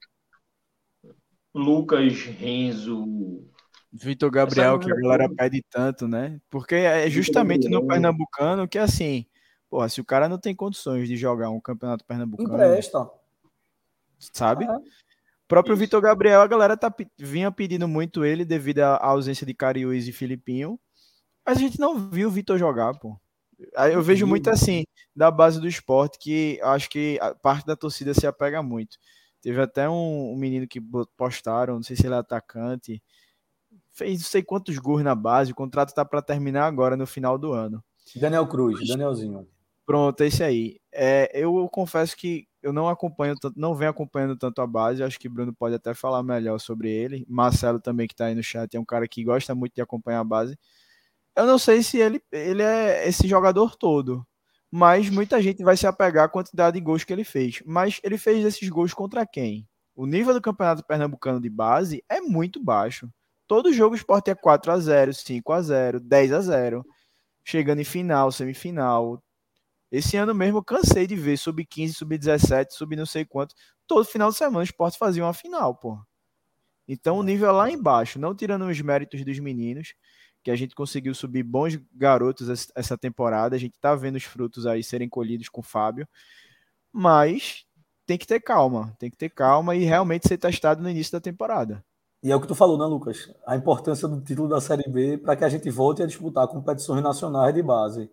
Lucas, 1.54 2.12
Renzo, 2.24 3.06
Vitor 3.92 4.28
Gabriel, 4.28 4.76
que 4.80 4.90
a 4.90 4.96
galera 4.96 5.32
pede 5.32 5.62
tanto, 5.70 6.08
né? 6.08 6.40
Porque 6.50 6.74
é 6.74 7.08
justamente 7.08 7.68
no 7.68 7.86
Pernambucano 7.86 8.66
que, 8.66 8.76
assim, 8.76 9.24
porra, 9.74 9.88
se 9.88 10.00
o 10.00 10.04
cara 10.04 10.28
não 10.28 10.38
tem 10.38 10.54
condições 10.54 11.08
de 11.08 11.16
jogar 11.16 11.50
um 11.50 11.58
campeonato 11.58 12.04
pernambucano. 12.04 12.48
Empresta. 12.48 13.10
Sabe? 14.20 14.66
É. 14.66 14.68
próprio 15.48 15.74
Vitor 15.74 16.00
Gabriel, 16.00 16.40
a 16.40 16.46
galera 16.46 16.76
tá, 16.76 16.94
vinha 17.18 17.50
pedindo 17.50 17.88
muito 17.88 18.24
ele 18.24 18.44
devido 18.44 18.78
à 18.78 19.04
ausência 19.04 19.44
de 19.44 19.52
Cariús 19.52 20.06
e 20.06 20.12
Filipinho. 20.12 20.78
Mas 21.44 21.58
a 21.58 21.60
gente 21.60 21.80
não 21.80 22.08
viu 22.08 22.28
o 22.28 22.30
Vitor 22.30 22.56
jogar, 22.56 22.96
pô. 23.00 23.18
Eu 23.92 24.00
vejo 24.00 24.28
muito 24.28 24.48
assim, 24.48 24.84
da 25.14 25.28
base 25.28 25.60
do 25.60 25.66
esporte, 25.66 26.20
que 26.20 26.60
acho 26.62 26.88
que 26.88 27.18
a 27.20 27.34
parte 27.34 27.66
da 27.66 27.74
torcida 27.74 28.14
se 28.14 28.28
apega 28.28 28.62
muito. 28.62 28.96
Teve 29.42 29.60
até 29.60 29.88
um, 29.88 30.34
um 30.34 30.36
menino 30.36 30.68
que 30.68 30.80
postaram, 31.16 31.74
não 31.74 31.82
sei 31.82 31.96
se 31.96 32.06
ele 32.06 32.14
é 32.14 32.18
atacante, 32.18 33.02
fez 33.90 34.20
não 34.20 34.26
sei 34.26 34.44
quantos 34.44 34.78
gols 34.78 35.02
na 35.02 35.16
base, 35.16 35.50
o 35.50 35.56
contrato 35.56 35.88
está 35.88 36.04
para 36.04 36.22
terminar 36.22 36.66
agora 36.66 36.96
no 36.96 37.08
final 37.08 37.36
do 37.36 37.52
ano. 37.52 37.82
Daniel 38.14 38.46
Cruz, 38.46 38.86
Danielzinho. 38.86 39.48
Pronto, 39.86 40.22
é 40.22 40.26
esse 40.28 40.42
aí. 40.42 40.80
É, 40.92 41.30
eu 41.34 41.68
confesso 41.68 42.16
que 42.16 42.46
eu 42.62 42.72
não 42.72 42.88
acompanho 42.88 43.34
tanto, 43.38 43.58
não 43.58 43.74
venho 43.74 43.90
acompanhando 43.90 44.36
tanto 44.36 44.62
a 44.62 44.66
base, 44.66 45.02
acho 45.02 45.18
que 45.20 45.28
Bruno 45.28 45.52
pode 45.54 45.74
até 45.74 45.92
falar 45.92 46.22
melhor 46.22 46.58
sobre 46.58 46.90
ele. 46.90 47.26
Marcelo 47.28 47.78
também 47.78 48.06
que 48.06 48.14
está 48.14 48.26
aí 48.26 48.34
no 48.34 48.42
chat 48.42 48.74
é 48.74 48.80
um 48.80 48.84
cara 48.84 49.06
que 49.06 49.22
gosta 49.22 49.54
muito 49.54 49.74
de 49.74 49.82
acompanhar 49.82 50.20
a 50.20 50.24
base. 50.24 50.58
Eu 51.36 51.46
não 51.46 51.58
sei 51.58 51.82
se 51.82 51.98
ele, 51.98 52.22
ele 52.32 52.62
é 52.62 53.08
esse 53.08 53.28
jogador 53.28 53.76
todo, 53.76 54.26
mas 54.70 55.10
muita 55.10 55.42
gente 55.42 55.64
vai 55.64 55.76
se 55.76 55.86
apegar 55.86 56.24
à 56.26 56.28
quantidade 56.28 56.78
de 56.78 56.84
gols 56.84 57.04
que 57.04 57.12
ele 57.12 57.24
fez. 57.24 57.62
Mas 57.66 58.00
ele 58.04 58.18
fez 58.18 58.44
esses 58.44 58.68
gols 58.68 58.94
contra 58.94 59.26
quem? 59.26 59.68
O 59.96 60.06
nível 60.06 60.34
do 60.34 60.40
Campeonato 60.42 60.84
Pernambucano 60.84 61.40
de 61.40 61.50
base 61.50 62.04
é 62.08 62.20
muito 62.20 62.62
baixo. 62.62 63.08
Todo 63.48 63.72
jogo 63.72 63.94
o 63.94 63.98
Sport 63.98 64.28
é 64.28 64.34
4 64.34 64.72
a 64.72 64.78
0 64.78 65.14
5 65.14 65.52
a 65.52 65.62
0 65.62 66.00
10 66.00 66.32
a 66.32 66.40
0 66.40 66.84
Chegando 67.44 67.80
em 67.80 67.84
final, 67.84 68.32
semifinal. 68.32 69.23
Esse 69.96 70.16
ano 70.16 70.34
mesmo 70.34 70.58
eu 70.58 70.64
cansei 70.64 71.06
de 71.06 71.14
ver 71.14 71.36
sub-15, 71.36 71.92
sub-17, 71.92 72.72
sub 72.72 72.96
não 72.96 73.06
sei 73.06 73.24
quanto. 73.24 73.54
Todo 73.86 74.04
final 74.04 74.28
de 74.30 74.36
semana 74.36 74.58
o 74.58 74.62
Sport 74.64 74.96
fazia 74.96 75.24
uma 75.24 75.32
final, 75.32 75.72
pô. 75.76 75.96
Então 76.88 77.16
o 77.18 77.22
nível 77.22 77.48
é 77.48 77.52
lá 77.52 77.70
embaixo, 77.70 78.18
não 78.18 78.34
tirando 78.34 78.66
os 78.66 78.80
méritos 78.80 79.24
dos 79.24 79.38
meninos, 79.38 79.94
que 80.42 80.50
a 80.50 80.56
gente 80.56 80.74
conseguiu 80.74 81.14
subir 81.14 81.44
bons 81.44 81.78
garotos 81.92 82.70
essa 82.74 82.98
temporada. 82.98 83.54
A 83.54 83.58
gente 83.58 83.78
tá 83.78 83.94
vendo 83.94 84.16
os 84.16 84.24
frutos 84.24 84.66
aí 84.66 84.82
serem 84.82 85.08
colhidos 85.08 85.48
com 85.48 85.60
o 85.60 85.64
Fábio. 85.64 86.08
Mas 86.92 87.64
tem 88.04 88.18
que 88.18 88.26
ter 88.26 88.40
calma, 88.40 88.92
tem 88.98 89.08
que 89.08 89.16
ter 89.16 89.30
calma 89.30 89.76
e 89.76 89.84
realmente 89.84 90.26
ser 90.26 90.38
testado 90.38 90.82
no 90.82 90.90
início 90.90 91.12
da 91.12 91.20
temporada. 91.20 91.84
E 92.20 92.32
é 92.32 92.36
o 92.36 92.40
que 92.40 92.48
tu 92.48 92.54
falou, 92.56 92.76
né, 92.76 92.84
Lucas? 92.84 93.32
A 93.46 93.54
importância 93.54 94.08
do 94.08 94.20
título 94.20 94.48
da 94.48 94.60
Série 94.60 94.90
B 94.90 95.18
para 95.18 95.36
que 95.36 95.44
a 95.44 95.48
gente 95.48 95.70
volte 95.70 96.02
a 96.02 96.06
disputar 96.06 96.48
competições 96.48 97.00
nacionais 97.00 97.54
de 97.54 97.62
base. 97.62 98.10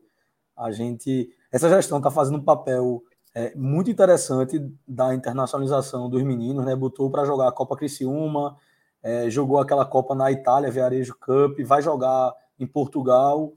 A 0.56 0.72
gente, 0.72 1.34
essa 1.52 1.70
gestão 1.70 1.98
está 1.98 2.10
fazendo 2.10 2.38
um 2.38 2.44
papel 2.44 3.04
é, 3.34 3.56
muito 3.56 3.90
interessante 3.90 4.60
da 4.88 5.14
internacionalização 5.14 6.10
dos 6.10 6.24
meninos, 6.24 6.66
né? 6.66 6.76
Botou 6.76 7.10
para 7.10 7.26
jogar 7.26 7.48
a 7.48 7.52
Copa 7.52 7.76
Criciúma, 7.76 8.58
é, 9.04 9.30
jogou 9.30 9.60
aquela 9.60 9.86
Copa 9.86 10.16
na 10.16 10.32
Itália, 10.32 10.72
Viarejo 10.72 11.16
Cup, 11.20 11.60
vai 11.66 11.82
jogar 11.82 12.34
em 12.60 12.68
Portugal. 12.68 13.54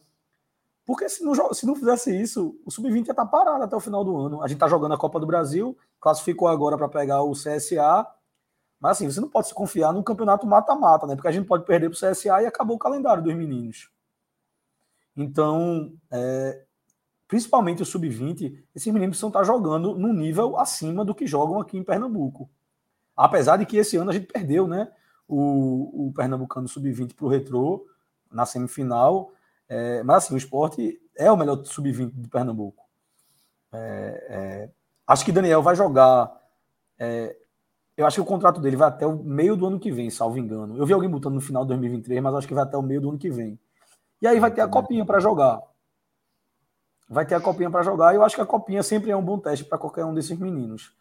Porque 0.87 1.09
se 1.09 1.25
não, 1.25 1.55
se 1.55 1.66
não 1.66 1.75
fizesse 1.75 2.15
isso, 2.15 2.59
o 2.65 2.71
Sub-20 2.71 2.95
ia 2.95 3.01
estar 3.01 3.15
tá 3.15 3.27
parado 3.27 3.65
até 3.65 3.75
o 3.75 3.81
final 3.81 4.05
do 4.05 4.16
ano. 4.16 4.43
A 4.43 4.49
gente 4.49 4.57
está 4.57 4.69
jogando 4.69 4.95
a 4.95 4.99
Copa 4.99 5.19
do 5.19 5.27
Brasil, 5.27 5.77
classificou 6.01 6.49
agora 6.49 6.77
para 6.77 6.89
pegar 6.89 7.23
o 7.23 7.33
CSA 7.33 8.07
mas 8.85 8.99
assim, 8.99 9.11
você 9.11 9.19
não 9.19 9.31
pode 9.31 9.49
se 9.49 9.55
confiar 9.55 9.95
num 9.95 10.03
campeonato 10.03 10.47
mata-mata, 10.47 11.07
né? 11.07 11.15
Porque 11.15 11.29
a 11.29 11.33
gente 11.33 11.47
pode 11.47 11.65
perder 11.65 11.89
para 11.89 11.97
o 11.97 12.11
CSA 12.11 12.43
e 12.43 12.47
acabou 12.47 12.77
o 12.77 12.79
calendário 12.79 13.23
dos 13.23 13.35
meninos. 13.35 13.89
Então, 15.16 15.91
é, 16.11 16.66
principalmente 17.35 17.82
o 17.82 17.85
sub-20, 17.85 18.62
esses 18.77 18.93
meninos 18.93 19.15
precisam 19.15 19.28
estar 19.28 19.43
jogando 19.43 19.98
num 19.98 20.12
nível 20.12 20.56
acima 20.56 21.05
do 21.05 21.12
que 21.12 21.27
jogam 21.27 21.61
aqui 21.61 21.77
em 21.77 21.82
Pernambuco. 21.82 22.48
Apesar 23.16 23.56
de 23.56 23.66
que 23.66 23.77
esse 23.77 23.97
ano 23.97 24.11
a 24.11 24.15
gente 24.15 24.28
perdeu, 24.32 24.69
né? 24.69 24.93
O, 25.27 26.06
o 26.06 26.12
Pernambucano 26.12 26.69
sub-20 26.69 27.12
para 27.12 27.27
o 27.27 27.28
Retrô 27.28 27.89
na 28.31 28.47
semifinal. 28.47 29.32
É, 29.69 30.01
mas 30.05 30.19
assim, 30.19 30.35
o 30.35 30.36
esporte 30.36 31.01
é 31.16 31.28
o 31.28 31.36
melhor 31.36 31.65
sub-20 31.65 32.12
de 32.15 32.28
Pernambuco. 32.28 32.85
É, 33.73 34.27
é, 34.28 34.70
acho 35.05 35.24
que 35.24 35.32
Daniel 35.32 35.61
vai 35.61 35.74
jogar 35.74 36.40
é, 36.97 37.36
eu 37.97 38.06
acho 38.06 38.15
que 38.15 38.20
o 38.20 38.24
contrato 38.24 38.61
dele 38.61 38.77
vai 38.77 38.86
até 38.86 39.09
o 39.09 39.24
meio 39.24 39.56
do 39.56 39.66
ano 39.66 39.81
que 39.81 39.90
vem, 39.90 40.09
salvo 40.09 40.39
engano. 40.39 40.77
Eu 40.77 40.86
vi 40.86 40.93
alguém 40.93 41.11
botando 41.11 41.35
no 41.35 41.40
final 41.40 41.65
de 41.65 41.70
2023, 41.70 42.23
mas 42.23 42.35
acho 42.36 42.47
que 42.47 42.55
vai 42.55 42.62
até 42.62 42.77
o 42.77 42.82
meio 42.82 43.01
do 43.01 43.09
ano 43.09 43.19
que 43.19 43.28
vem. 43.28 43.59
E 44.23 44.27
aí 44.28 44.39
vai 44.39 44.52
ter 44.52 44.61
a 44.61 44.69
copinha 44.69 45.05
para 45.05 45.19
jogar. 45.19 45.61
Vai 47.15 47.24
ter 47.24 47.36
a 47.36 47.41
copinha 47.41 47.70
para 47.70 47.85
jogar 47.85 48.12
e 48.12 48.16
eu 48.16 48.24
acho 48.24 48.35
que 48.35 48.43
a 48.43 48.47
copinha 48.47 48.82
sempre 48.82 49.11
é 49.11 49.16
um 49.16 49.24
bom 49.24 49.39
teste 49.39 49.65
para 49.65 49.78
qualquer 49.78 50.05
um 50.05 50.12
desses 50.12 50.36
meninos. 50.36 50.93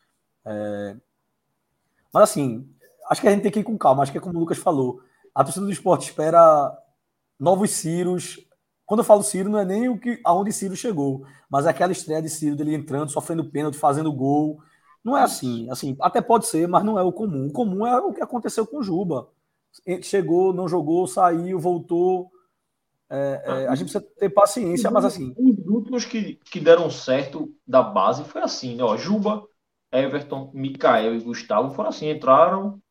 É... 0.45 0.95
Mas 2.13 2.23
assim, 2.23 2.69
acho 3.09 3.19
que 3.19 3.27
a 3.27 3.31
gente 3.31 3.41
tem 3.41 3.51
que 3.51 3.59
ir 3.59 3.63
com 3.63 3.77
calma. 3.77 4.03
Acho 4.03 4.11
que 4.11 4.19
é 4.19 4.21
como 4.21 4.37
o 4.37 4.39
Lucas 4.39 4.59
falou. 4.59 5.01
A 5.33 5.43
torcida 5.43 5.65
do 5.65 5.71
esporte 5.71 6.09
espera 6.09 6.71
novos 7.39 7.71
Ciros. 7.71 8.39
Quando 8.85 8.99
eu 8.99 9.03
falo 9.03 9.23
Ciro, 9.23 9.49
não 9.49 9.57
é 9.57 9.65
nem 9.65 9.89
o 9.89 9.97
que 9.97 10.21
aonde 10.23 10.53
Ciro 10.53 10.75
chegou, 10.75 11.25
mas 11.49 11.65
é 11.65 11.69
aquela 11.69 11.91
estreia 11.91 12.21
de 12.21 12.29
Ciro 12.29 12.55
dele 12.55 12.75
entrando, 12.75 13.09
sofrendo 13.09 13.49
pênalti, 13.49 13.77
fazendo 13.77 14.13
gol. 14.13 14.61
Não 15.03 15.17
é 15.17 15.23
assim, 15.23 15.69
assim, 15.69 15.97
até 15.99 16.21
pode 16.21 16.45
ser, 16.45 16.67
mas 16.67 16.83
não 16.83 16.99
é 16.99 17.01
o 17.01 17.11
comum. 17.11 17.47
O 17.47 17.51
comum 17.51 17.87
é 17.87 17.99
o 17.99 18.13
que 18.13 18.21
aconteceu 18.21 18.67
com 18.67 18.77
o 18.77 18.83
Juba. 18.83 19.27
Chegou, 20.01 20.53
não 20.53 20.67
jogou, 20.67 21.07
saiu, 21.07 21.59
voltou. 21.59 22.31
É, 23.15 23.43
é, 23.45 23.67
a 23.67 23.75
gente 23.75 23.91
precisa 23.91 24.13
ter 24.17 24.29
paciência, 24.29 24.89
mas 24.89 25.05
assim. 25.05 25.35
Os 25.37 25.67
últimos 25.67 26.03
que, 26.03 26.39
que 26.45 26.59
deram 26.59 26.89
certo 26.89 27.53
da 27.65 27.83
base 27.83 28.23
foi 28.23 28.41
assim, 28.41 28.75
né? 28.75 28.83
Ó, 28.83 28.97
Juba, 28.97 29.43
Everton, 29.91 30.49
Mikael 30.51 31.13
e 31.13 31.19
Gustavo 31.19 31.75
foram 31.75 31.89
assim, 31.89 32.09
entraram, 32.09 32.81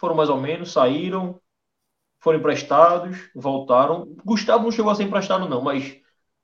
foram 0.00 0.16
mais 0.16 0.28
ou 0.28 0.40
menos, 0.40 0.72
saíram, 0.72 1.40
foram 2.18 2.40
emprestados, 2.40 3.30
voltaram. 3.32 4.12
Gustavo 4.24 4.64
não 4.64 4.72
chegou 4.72 4.90
a 4.90 4.94
ser 4.96 5.04
emprestado, 5.04 5.48
não, 5.48 5.62
mas 5.62 5.96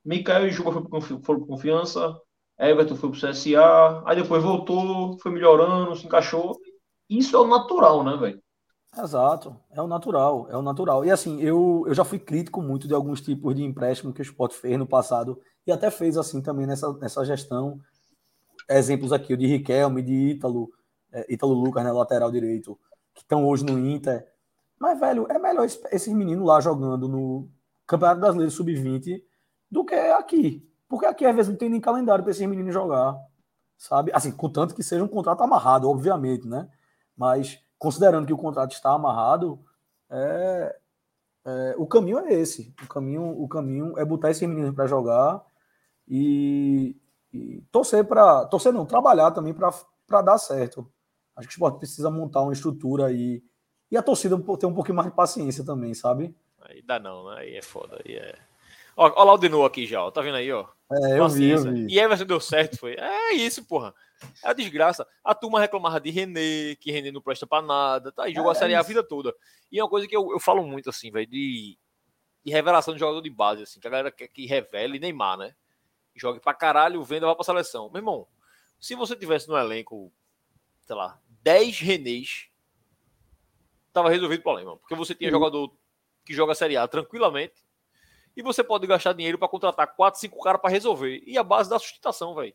Mikael 0.05 0.47
e 0.47 0.51
Juba 0.51 0.71
foram 0.71 1.19
pro 1.21 1.45
confiança, 1.45 2.17
Everton 2.57 2.95
foi 2.95 3.11
pro 3.11 3.19
CSA, 3.19 4.03
aí 4.05 4.15
depois 4.15 4.41
voltou, 4.41 5.19
foi 5.19 5.33
melhorando, 5.33 5.95
se 5.97 6.05
encaixou. 6.05 6.57
Isso 7.09 7.35
é 7.35 7.39
o 7.39 7.47
natural, 7.47 8.05
né, 8.05 8.15
velho? 8.15 8.41
Exato, 8.99 9.55
é 9.69 9.81
o 9.81 9.87
natural, 9.87 10.47
é 10.49 10.57
o 10.57 10.61
natural. 10.61 11.05
E 11.05 11.11
assim, 11.11 11.39
eu, 11.41 11.83
eu 11.87 11.93
já 11.93 12.03
fui 12.03 12.17
crítico 12.17 12.61
muito 12.61 12.87
de 12.87 12.93
alguns 12.93 13.21
tipos 13.21 13.53
de 13.55 13.63
empréstimo 13.63 14.11
que 14.11 14.21
o 14.21 14.23
Sport 14.23 14.53
fez 14.53 14.77
no 14.77 14.87
passado 14.87 15.39
e 15.65 15.71
até 15.71 15.91
fez 15.91 16.17
assim 16.17 16.41
também 16.41 16.65
nessa, 16.65 16.91
nessa 16.93 17.23
gestão. 17.23 17.79
Exemplos 18.69 19.13
aqui, 19.13 19.33
o 19.33 19.37
de 19.37 19.45
Riquelme, 19.45 20.01
de 20.01 20.13
Ítalo, 20.13 20.69
é, 21.11 21.31
Ítalo 21.31 21.53
Lucas, 21.53 21.83
né, 21.83 21.91
lateral 21.91 22.31
direito, 22.31 22.77
que 23.13 23.21
estão 23.21 23.45
hoje 23.45 23.63
no 23.63 23.77
Inter. 23.77 24.25
Mas, 24.79 24.99
velho, 24.99 25.27
é 25.29 25.37
melhor 25.37 25.65
esses 25.65 26.13
meninos 26.13 26.45
lá 26.45 26.59
jogando 26.59 27.07
no 27.07 27.47
Campeonato 27.85 28.21
Brasileiro 28.21 28.51
Sub-20 28.51 29.21
do 29.69 29.85
que 29.85 29.95
aqui. 29.95 30.67
Porque 30.87 31.05
aqui, 31.05 31.25
às 31.25 31.35
vezes, 31.35 31.49
não 31.49 31.57
tem 31.57 31.69
nem 31.69 31.81
calendário 31.81 32.23
para 32.23 32.31
esses 32.31 32.47
meninos 32.47 32.73
jogar, 32.73 33.15
sabe? 33.77 34.11
Assim, 34.13 34.31
contanto 34.31 34.73
que 34.73 34.83
seja 34.83 35.03
um 35.03 35.07
contrato 35.07 35.41
amarrado, 35.43 35.89
obviamente, 35.89 36.47
né? 36.47 36.67
Mas 37.15 37.59
considerando 37.77 38.25
que 38.25 38.33
o 38.33 38.37
contrato 38.37 38.71
está 38.71 38.91
amarrado, 38.91 39.59
é, 40.09 40.75
é, 41.45 41.75
o 41.77 41.85
caminho 41.87 42.19
é 42.19 42.33
esse. 42.33 42.73
O 42.83 42.87
caminho, 42.87 43.23
o 43.41 43.47
caminho 43.47 43.97
é 43.97 44.05
botar 44.05 44.31
esses 44.31 44.47
meninos 44.47 44.75
para 44.75 44.87
jogar 44.87 45.43
e, 46.07 46.95
e 47.33 47.61
torcer 47.71 48.05
para. 48.05 48.45
Torcer 48.45 48.73
não, 48.73 48.85
trabalhar 48.85 49.31
também 49.31 49.53
para 49.53 50.21
dar 50.21 50.37
certo. 50.37 50.91
Acho 51.35 51.47
que 51.47 51.53
o 51.53 51.55
esporte 51.55 51.79
precisa 51.79 52.09
montar 52.09 52.41
uma 52.41 52.53
estrutura 52.53 53.05
aí. 53.05 53.43
E 53.89 53.95
a 53.95 54.03
torcida 54.03 54.37
ter 54.59 54.65
um 54.65 54.73
pouquinho 54.73 54.95
mais 54.95 55.09
de 55.09 55.15
paciência 55.15 55.63
também, 55.63 55.93
sabe? 55.93 56.35
Aí 56.61 56.81
dá 56.81 56.99
não, 56.99 57.29
né? 57.29 57.37
Aí 57.39 57.55
é 57.55 57.61
foda. 57.61 58.01
Aí 58.05 58.15
é... 58.15 58.35
Ó, 58.97 59.09
ó 59.15 59.23
lá 59.23 59.33
o 59.33 59.37
Denu 59.37 59.63
aqui 59.63 59.85
já, 59.85 60.03
ó. 60.03 60.11
tá 60.11 60.21
vendo 60.21 60.35
aí, 60.35 60.51
ó? 60.51 60.65
É, 60.91 61.19
eu 61.19 61.29
vi, 61.29 61.49
eu 61.49 61.61
vi. 61.61 61.87
E 61.87 61.99
Everson 61.99 62.25
deu 62.25 62.39
certo, 62.39 62.77
foi. 62.77 62.95
É 62.95 63.33
isso, 63.33 63.63
porra. 63.63 63.93
É 64.43 64.49
a 64.49 64.53
desgraça. 64.53 65.07
A 65.23 65.35
turma 65.35 65.59
reclamava 65.59 65.99
de 65.99 66.09
René, 66.09 66.75
que 66.75 66.91
René 66.91 67.11
não 67.11 67.21
presta 67.21 67.45
pra 67.45 67.61
nada, 67.61 68.11
tá? 68.11 68.27
E 68.27 68.33
jogou 68.33 68.51
é, 68.51 68.55
a 68.55 68.59
série 68.59 68.75
a 68.75 68.81
vida 68.81 69.03
toda. 69.03 69.33
E 69.71 69.79
é 69.79 69.83
uma 69.83 69.89
coisa 69.89 70.07
que 70.07 70.15
eu, 70.15 70.31
eu 70.31 70.39
falo 70.39 70.65
muito, 70.65 70.89
assim, 70.89 71.11
velho, 71.11 71.27
de, 71.27 71.77
de 72.43 72.51
revelação 72.51 72.93
de 72.93 72.99
jogador 72.99 73.21
de 73.21 73.29
base, 73.29 73.63
assim, 73.63 73.79
que 73.79 73.87
a 73.87 73.91
galera 73.91 74.11
quer 74.11 74.27
que 74.27 74.45
revele 74.45 74.99
Neymar, 74.99 75.37
né? 75.37 75.55
Jogue 76.15 76.39
pra 76.39 76.53
caralho, 76.53 77.03
venda, 77.03 77.27
vá 77.27 77.35
pra 77.35 77.43
seleção. 77.43 77.89
Meu 77.89 77.99
irmão, 77.99 78.27
se 78.79 78.95
você 78.95 79.15
tivesse 79.15 79.47
no 79.47 79.57
elenco, 79.57 80.11
sei 80.81 80.95
lá, 80.95 81.19
10 81.43 81.79
Renês, 81.79 82.49
tava 83.93 84.09
resolvido 84.09 84.39
o 84.39 84.43
problema. 84.43 84.77
Porque 84.77 84.95
você 84.95 85.13
tinha 85.13 85.29
jogador 85.29 85.71
que 86.25 86.33
joga 86.33 86.51
a 86.51 86.55
Série 86.55 86.75
A 86.75 86.87
tranquilamente, 86.87 87.65
e 88.35 88.41
você 88.43 88.63
pode 88.63 88.85
gastar 88.85 89.13
dinheiro 89.13 89.37
para 89.39 89.47
contratar 89.47 89.95
4, 89.95 90.19
5 90.19 90.39
caras 90.43 90.61
para 90.61 90.69
resolver. 90.69 91.23
E 91.25 91.37
a 91.37 91.43
base 91.43 91.69
da 91.69 91.79
sustentação, 91.79 92.35
velho. 92.35 92.53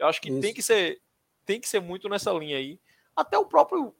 Eu 0.00 0.06
acho 0.06 0.20
que 0.20 0.40
tem 0.40 0.52
que 0.54 0.62
ser 0.62 1.00
tem 1.44 1.60
que 1.60 1.68
ser 1.68 1.80
muito 1.80 2.08
nessa 2.08 2.32
linha 2.32 2.56
aí. 2.56 2.78
Até 3.14 3.36
o 3.38 3.44
próprio. 3.44 3.94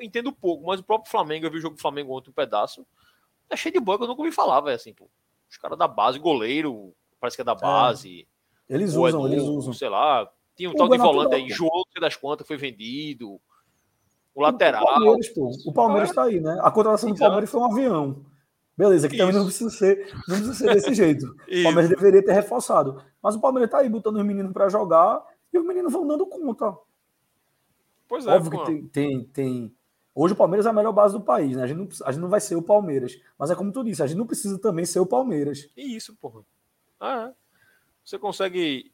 Entendo 0.00 0.32
pouco, 0.32 0.66
mas 0.66 0.80
o 0.80 0.84
próprio 0.84 1.10
Flamengo, 1.10 1.46
eu 1.46 1.50
vi 1.50 1.58
o 1.58 1.60
jogo 1.60 1.76
do 1.76 1.80
Flamengo 1.80 2.16
ontem, 2.16 2.30
um 2.30 2.34
pedaço. 2.34 2.86
É 3.48 3.56
cheio 3.56 3.72
de 3.72 3.80
banco, 3.80 4.04
eu 4.04 4.08
nunca 4.08 4.20
ouvi 4.20 4.32
falar, 4.32 4.60
velho. 4.60 4.76
Assim, 4.76 4.92
pô. 4.92 5.08
Os 5.50 5.56
caras 5.56 5.78
da 5.78 5.88
base, 5.88 6.18
goleiro, 6.18 6.94
parece 7.18 7.36
que 7.36 7.40
é 7.40 7.44
da 7.44 7.52
é. 7.52 7.56
base. 7.56 8.28
É. 8.68 8.74
Eles 8.74 8.94
usam, 8.94 9.26
eles 9.26 9.42
usam. 9.42 9.72
Sei 9.72 9.88
lá. 9.88 10.30
Tinha 10.54 10.68
um 10.68 10.72
o 10.72 10.76
tal 10.76 10.88
de 10.88 10.98
volante 10.98 11.34
aí, 11.34 11.48
João, 11.48 11.70
não 11.74 11.84
sei 11.90 12.00
das 12.00 12.16
quantas, 12.16 12.46
foi 12.46 12.56
vendido. 12.56 13.40
O 14.34 14.42
lateral. 14.42 14.82
O 14.82 14.86
Palmeiras, 14.86 15.28
pô. 15.30 15.50
O 15.66 15.72
Palmeiras 15.72 16.12
tá 16.12 16.24
aí, 16.24 16.38
né? 16.38 16.60
A 16.62 16.70
contratação 16.70 17.10
do 17.10 17.18
Palmeiras 17.18 17.50
foi 17.50 17.60
um 17.60 17.64
avião. 17.64 18.26
Beleza, 18.76 19.08
que 19.08 19.16
também 19.16 19.34
não 19.34 19.44
precisa 19.44 19.68
ser, 19.70 20.12
não 20.28 20.36
precisa 20.36 20.54
ser 20.54 20.74
desse 20.74 20.94
jeito. 20.94 21.26
o 21.26 21.62
Palmeiras 21.64 21.88
deveria 21.88 22.24
ter 22.24 22.32
reforçado. 22.32 23.02
Mas 23.22 23.34
o 23.34 23.40
Palmeiras 23.40 23.70
tá 23.70 23.78
aí 23.78 23.88
botando 23.88 24.16
os 24.16 24.24
meninos 24.24 24.52
para 24.52 24.68
jogar 24.68 25.22
e 25.52 25.58
os 25.58 25.64
meninos 25.64 25.92
vão 25.92 26.06
dando 26.06 26.26
conta. 26.26 26.76
Pois 28.08 28.26
é. 28.26 28.30
Óbvio 28.30 28.50
que 28.50 28.66
tem, 28.66 28.88
tem, 28.88 29.24
tem, 29.24 29.76
Hoje 30.14 30.34
o 30.34 30.36
Palmeiras 30.36 30.66
é 30.66 30.70
a 30.70 30.72
melhor 30.72 30.92
base 30.92 31.14
do 31.14 31.20
país, 31.20 31.56
né? 31.56 31.62
A 31.62 31.66
gente, 31.66 31.78
não, 31.78 31.88
a 32.04 32.12
gente 32.12 32.20
não 32.20 32.28
vai 32.28 32.40
ser 32.40 32.56
o 32.56 32.62
Palmeiras. 32.62 33.18
Mas 33.38 33.50
é 33.50 33.54
como 33.54 33.72
tu 33.72 33.84
disse, 33.84 34.02
a 34.02 34.06
gente 34.06 34.18
não 34.18 34.26
precisa 34.26 34.58
também 34.58 34.84
ser 34.84 35.00
o 35.00 35.06
Palmeiras. 35.06 35.70
isso, 35.76 36.16
porra. 36.16 36.42
Ah, 36.98 37.28
é. 37.28 37.34
Você 38.04 38.18
consegue 38.18 38.92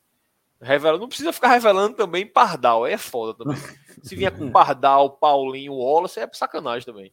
revelar. 0.60 0.98
Não 0.98 1.08
precisa 1.08 1.32
ficar 1.32 1.48
revelando 1.48 1.96
também 1.96 2.26
Pardal. 2.26 2.84
Aí 2.84 2.92
é 2.92 2.98
foda 2.98 3.32
também. 3.34 3.56
Se 4.02 4.14
vier 4.14 4.36
com 4.36 4.50
Pardal, 4.52 5.10
Paulinho, 5.10 5.74
Wallace, 5.74 6.20
é 6.20 6.28
sacanagem 6.32 6.84
também. 6.84 7.12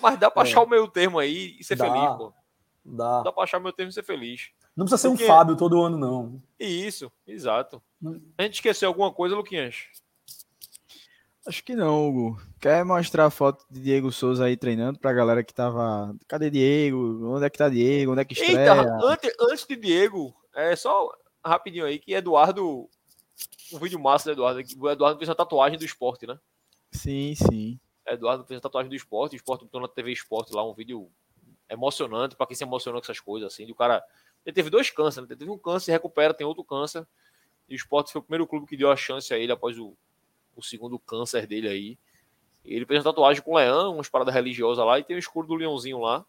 Mas 0.00 0.18
dá 0.18 0.30
pra 0.30 0.42
é. 0.42 0.46
achar 0.46 0.62
o 0.62 0.68
meio 0.68 0.86
termo 0.86 1.18
aí 1.18 1.56
e 1.58 1.64
ser 1.64 1.76
dá, 1.76 1.84
feliz, 1.84 2.16
pô. 2.16 2.32
Dá. 2.84 3.22
Dá 3.22 3.32
pra 3.32 3.42
achar 3.42 3.58
o 3.58 3.60
meio 3.60 3.72
termo 3.72 3.90
e 3.90 3.92
ser 3.92 4.04
feliz. 4.04 4.50
Não 4.76 4.86
precisa 4.86 5.08
Porque... 5.08 5.24
ser 5.24 5.30
um 5.30 5.34
Fábio 5.34 5.56
todo 5.56 5.82
ano, 5.82 5.98
não. 5.98 6.42
Isso, 6.58 7.10
exato. 7.26 7.82
A 8.38 8.42
gente 8.42 8.54
esqueceu 8.54 8.88
alguma 8.88 9.12
coisa, 9.12 9.36
Luquinhas? 9.36 9.86
Acho 11.46 11.64
que 11.64 11.74
não, 11.74 12.08
Hugo. 12.08 12.40
Quer 12.60 12.84
mostrar 12.84 13.26
a 13.26 13.30
foto 13.30 13.64
de 13.68 13.80
Diego 13.80 14.12
Souza 14.12 14.44
aí 14.44 14.56
treinando 14.56 14.98
pra 14.98 15.12
galera 15.12 15.42
que 15.42 15.52
tava. 15.52 16.14
Cadê 16.28 16.48
Diego? 16.48 17.34
Onde 17.34 17.46
é 17.46 17.50
que 17.50 17.58
tá 17.58 17.68
Diego? 17.68 18.12
Onde 18.12 18.20
é 18.20 18.24
que 18.24 18.34
estreia? 18.34 18.60
Eita, 18.60 18.98
antes, 19.04 19.32
antes 19.40 19.66
de 19.66 19.76
Diego, 19.76 20.34
é 20.54 20.76
só 20.76 21.12
rapidinho 21.44 21.84
aí 21.84 21.98
que 21.98 22.14
Eduardo. 22.14 22.88
Um 23.72 23.78
vídeo 23.78 23.98
massa 23.98 24.26
do 24.26 24.32
Eduardo. 24.32 24.62
O 24.78 24.88
Eduardo 24.88 25.18
fez 25.18 25.28
uma 25.28 25.34
tatuagem 25.34 25.78
do 25.78 25.84
esporte, 25.84 26.26
né? 26.26 26.38
Sim, 26.92 27.34
sim. 27.34 27.80
Eduardo 28.06 28.44
fez 28.44 28.58
a 28.58 28.62
tatuagem 28.62 28.88
do 28.88 28.96
esporte, 28.96 29.34
o 29.34 29.36
esporte 29.36 29.64
botou 29.64 29.80
na 29.80 29.88
TV 29.88 30.12
Esporte 30.12 30.52
lá 30.54 30.68
um 30.68 30.74
vídeo 30.74 31.10
emocionante 31.68 32.36
para 32.36 32.46
quem 32.46 32.56
se 32.56 32.64
emocionou 32.64 33.00
com 33.00 33.04
essas 33.04 33.20
coisas, 33.20 33.52
assim, 33.52 33.66
do 33.66 33.74
cara. 33.74 34.02
Ele 34.44 34.54
teve 34.54 34.70
dois 34.70 34.90
cânceres, 34.90 35.28
né? 35.28 35.34
Ele 35.34 35.38
teve 35.38 35.50
um 35.50 35.58
câncer, 35.58 35.92
recupera, 35.92 36.34
tem 36.34 36.46
outro 36.46 36.64
câncer. 36.64 37.06
E 37.68 37.74
o 37.74 37.76
esporte 37.76 38.12
foi 38.12 38.20
o 38.20 38.22
primeiro 38.22 38.46
clube 38.46 38.66
que 38.66 38.76
deu 38.76 38.90
a 38.90 38.96
chance 38.96 39.32
a 39.32 39.38
ele 39.38 39.52
após 39.52 39.78
o, 39.78 39.96
o 40.56 40.62
segundo 40.62 40.98
câncer 40.98 41.46
dele 41.46 41.68
aí. 41.68 41.98
Ele 42.64 42.86
fez 42.86 42.98
uma 42.98 43.12
tatuagem 43.12 43.42
com 43.42 43.52
o 43.52 43.56
leão, 43.56 43.94
uma 43.94 44.04
parada 44.04 44.30
religiosa 44.30 44.84
lá, 44.84 44.98
e 44.98 45.04
tem 45.04 45.16
o 45.16 45.18
escuro 45.18 45.46
do 45.46 45.54
leãozinho 45.54 45.98
lá. 45.98 46.24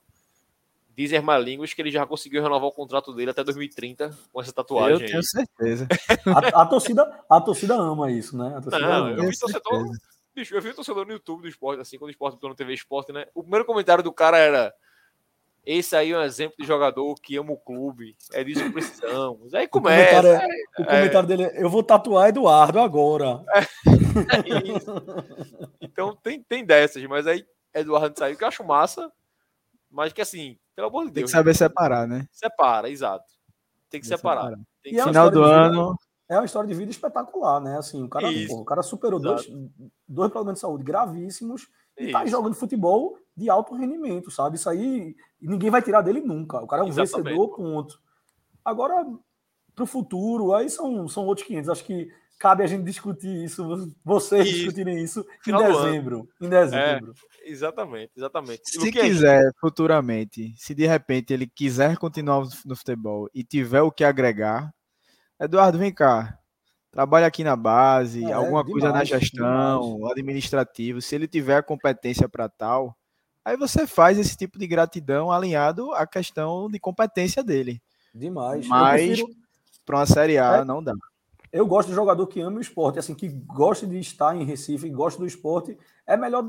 Dizem 0.95 1.23
as 1.25 1.43
línguas 1.43 1.73
que 1.73 1.81
ele 1.81 1.89
já 1.89 2.05
conseguiu 2.05 2.43
renovar 2.43 2.69
o 2.69 2.71
contrato 2.71 3.13
dele 3.13 3.31
até 3.31 3.43
2030 3.43 4.15
com 4.31 4.41
essa 4.41 4.53
tatuagem. 4.53 5.01
Eu 5.01 5.05
tenho 5.07 5.17
aí. 5.17 5.23
certeza. 5.23 5.87
a, 6.27 6.61
a, 6.61 6.65
torcida, 6.67 7.25
a 7.27 7.41
torcida 7.41 7.75
ama 7.75 8.11
isso, 8.11 8.37
né? 8.37 8.55
A 8.55 8.61
torcida 8.61 8.79
Não, 8.79 9.07
ama. 9.07 9.11
Eu 9.11 9.29
vi 9.29 9.39
torcedor, 9.39 9.89
Bicho, 10.35 10.55
eu 10.55 10.61
vi 10.61 10.69
o 10.69 10.73
torcedor 10.73 11.05
no 11.05 11.13
YouTube 11.13 11.43
do 11.43 11.47
esporte, 11.47 11.79
assim, 11.79 11.97
quando 11.97 12.09
o 12.09 12.11
esporte 12.11 12.33
botou 12.35 12.49
na 12.49 12.55
TV 12.55 12.73
Esporte, 12.73 13.11
né? 13.11 13.27
O 13.35 13.41
primeiro 13.43 13.65
comentário 13.65 14.03
do 14.03 14.11
cara 14.11 14.37
era: 14.37 14.73
Esse 15.65 15.95
aí 15.95 16.11
é 16.11 16.17
um 16.17 16.23
exemplo 16.23 16.55
de 16.59 16.67
jogador 16.67 17.15
que 17.15 17.37
ama 17.37 17.53
o 17.53 17.57
clube, 17.57 18.17
é 18.33 18.43
disso 18.43 18.63
que 18.63 18.71
precisamos. 18.71 19.53
Aí 19.53 19.67
começa. 19.67 20.03
O 20.03 20.21
comentário, 20.21 20.29
é, 20.29 20.81
o 20.81 20.85
comentário 20.85 21.25
é, 21.25 21.27
dele 21.27 21.43
é: 21.43 21.63
Eu 21.63 21.69
vou 21.69 21.81
tatuar 21.81 22.29
Eduardo 22.29 22.79
agora. 22.79 23.43
É, 23.55 23.63
então 25.81 26.15
tem, 26.17 26.41
tem 26.43 26.65
dessas, 26.65 27.03
mas 27.05 27.25
aí 27.25 27.45
Eduardo 27.73 28.17
saiu, 28.17 28.37
que 28.37 28.43
eu 28.43 28.47
acho 28.47 28.63
massa, 28.63 29.09
mas 29.89 30.11
que 30.11 30.21
assim, 30.21 30.57
pelo 30.75 30.87
amor 30.87 31.05
de 31.05 31.11
Deus. 31.11 31.15
Tem 31.15 31.23
que 31.25 31.31
saber 31.31 31.55
separar, 31.55 32.07
né? 32.07 32.27
Separa, 32.31 32.89
exato. 32.89 33.25
Tem 33.89 34.01
que 34.01 34.07
tem 34.07 34.17
separar. 34.17 34.43
separar. 34.43 34.59
Tem 34.83 34.93
que 34.93 34.99
e 34.99 35.03
final 35.03 35.31
do 35.31 35.43
ano 35.43 35.95
é 36.29 36.37
uma 36.37 36.45
história 36.45 36.67
de 36.67 36.73
vida 36.73 36.91
espetacular, 36.91 37.61
né? 37.61 37.77
Assim, 37.77 38.03
o 38.03 38.09
cara, 38.09 38.27
pô, 38.47 38.61
o 38.61 38.65
cara 38.65 38.81
superou 38.81 39.19
dois, 39.19 39.47
dois 40.07 40.31
problemas 40.31 40.55
de 40.55 40.61
saúde 40.61 40.83
gravíssimos 40.83 41.67
e 41.97 42.11
tá 42.11 42.25
jogando 42.25 42.55
futebol 42.55 43.17
de 43.35 43.49
alto 43.49 43.75
rendimento, 43.75 44.31
sabe? 44.31 44.55
Isso 44.55 44.69
aí 44.69 45.15
ninguém 45.47 45.69
vai 45.69 45.81
tirar 45.81 46.01
dele 46.01 46.21
nunca. 46.21 46.57
O 46.61 46.67
cara 46.67 46.81
é 46.81 46.85
um 46.85 46.89
Exatamente. 46.89 47.23
vencedor, 47.23 47.55
ponto. 47.55 47.99
Agora, 48.63 49.05
pro 49.75 49.85
futuro, 49.85 50.53
aí 50.53 50.69
são, 50.69 51.07
são 51.07 51.25
outros 51.25 51.45
500. 51.47 51.69
Acho 51.69 51.83
que 51.85 52.09
cabe 52.39 52.63
a 52.63 52.67
gente 52.67 52.83
discutir 52.83 53.43
isso, 53.43 53.95
vocês 54.03 54.47
isso. 54.47 54.55
discutirem 54.57 55.03
isso 55.03 55.25
em 55.47 55.57
dezembro. 55.57 56.27
Em 56.41 56.49
dezembro. 56.49 57.13
É, 57.41 57.49
exatamente, 57.49 58.11
exatamente. 58.15 58.61
Se 58.65 58.91
quiser, 58.91 59.51
futuramente, 59.59 60.53
se 60.57 60.75
de 60.75 60.85
repente 60.85 61.33
ele 61.33 61.47
quiser 61.47 61.97
continuar 61.97 62.45
no 62.65 62.75
futebol 62.75 63.29
e 63.33 63.43
tiver 63.43 63.81
o 63.81 63.91
que 63.91 64.03
agregar, 64.03 64.73
Eduardo, 65.39 65.77
vem 65.77 65.93
cá. 65.93 66.37
Trabalha 66.91 67.25
aqui 67.25 67.43
na 67.43 67.55
base, 67.55 68.23
é, 68.23 68.33
alguma 68.33 68.63
demais, 68.63 68.71
coisa 68.71 68.91
na 68.91 69.03
gestão, 69.03 69.95
demais. 69.95 70.11
administrativo. 70.11 71.01
Se 71.01 71.15
ele 71.15 71.27
tiver 71.27 71.57
a 71.57 71.63
competência 71.63 72.29
para 72.29 72.47
tal, 72.47 72.95
aí 73.43 73.57
você 73.57 73.85
faz 73.87 74.17
esse 74.17 74.35
tipo 74.35 74.57
de 74.57 74.67
gratidão 74.67 75.31
alinhado 75.31 75.91
à 75.93 76.05
questão 76.05 76.69
de 76.69 76.79
competência 76.79 77.43
dele. 77.43 77.81
Demais. 78.13 78.67
Mas 78.67 79.01
prefiro... 79.05 79.29
para 79.85 79.97
uma 79.97 80.05
Série 80.05 80.37
A 80.37 80.57
é, 80.57 80.63
não 80.63 80.83
dá. 80.83 80.93
Eu 81.51 81.67
gosto 81.67 81.89
de 81.89 81.95
jogador 81.95 82.25
que 82.27 82.41
ama 82.41 82.57
o 82.57 82.61
esporte, 82.61 82.99
assim, 82.99 83.13
que 83.13 83.29
gosta 83.29 83.85
de 83.85 83.99
estar 83.99 84.35
em 84.35 84.43
Recife, 84.43 84.89
gosta 84.89 85.19
do 85.19 85.27
esporte. 85.27 85.77
É 86.05 86.17
melhor 86.17 86.43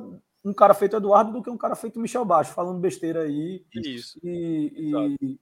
um 0.45 0.53
cara 0.53 0.75
feito 0.75 0.97
Eduardo 0.97 1.33
do 1.33 1.43
que 1.43 1.51
um 1.51 1.57
cara 1.57 1.75
feito 1.75 2.01
Michel 2.01 2.25
Baixo, 2.25 2.53
falando 2.53 2.79
besteira 2.79 3.23
aí. 3.23 3.65
Isso. 3.75 4.19
E, 4.23 5.16
e, 5.21 5.39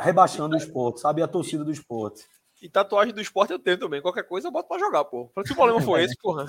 rebaixando 0.00 0.54
o 0.54 0.58
esporte, 0.58 1.00
sabe? 1.00 1.22
A 1.22 1.28
torcida 1.28 1.64
do 1.64 1.70
esporte. 1.70 2.24
E 2.60 2.68
tatuagem 2.68 3.12
do 3.12 3.20
esporte 3.20 3.52
eu 3.52 3.58
tenho 3.58 3.78
também. 3.78 4.00
Qualquer 4.00 4.22
coisa 4.22 4.48
eu 4.48 4.52
boto 4.52 4.68
pra 4.68 4.78
jogar, 4.78 5.04
pô. 5.04 5.30
Se 5.44 5.52
o 5.52 5.56
problema 5.56 5.80
foi 5.80 6.04
esse, 6.04 6.16
porra. 6.16 6.46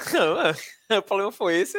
Não, 0.89 0.99
o 0.99 1.03
problema 1.03 1.31
foi 1.31 1.55
esse. 1.55 1.77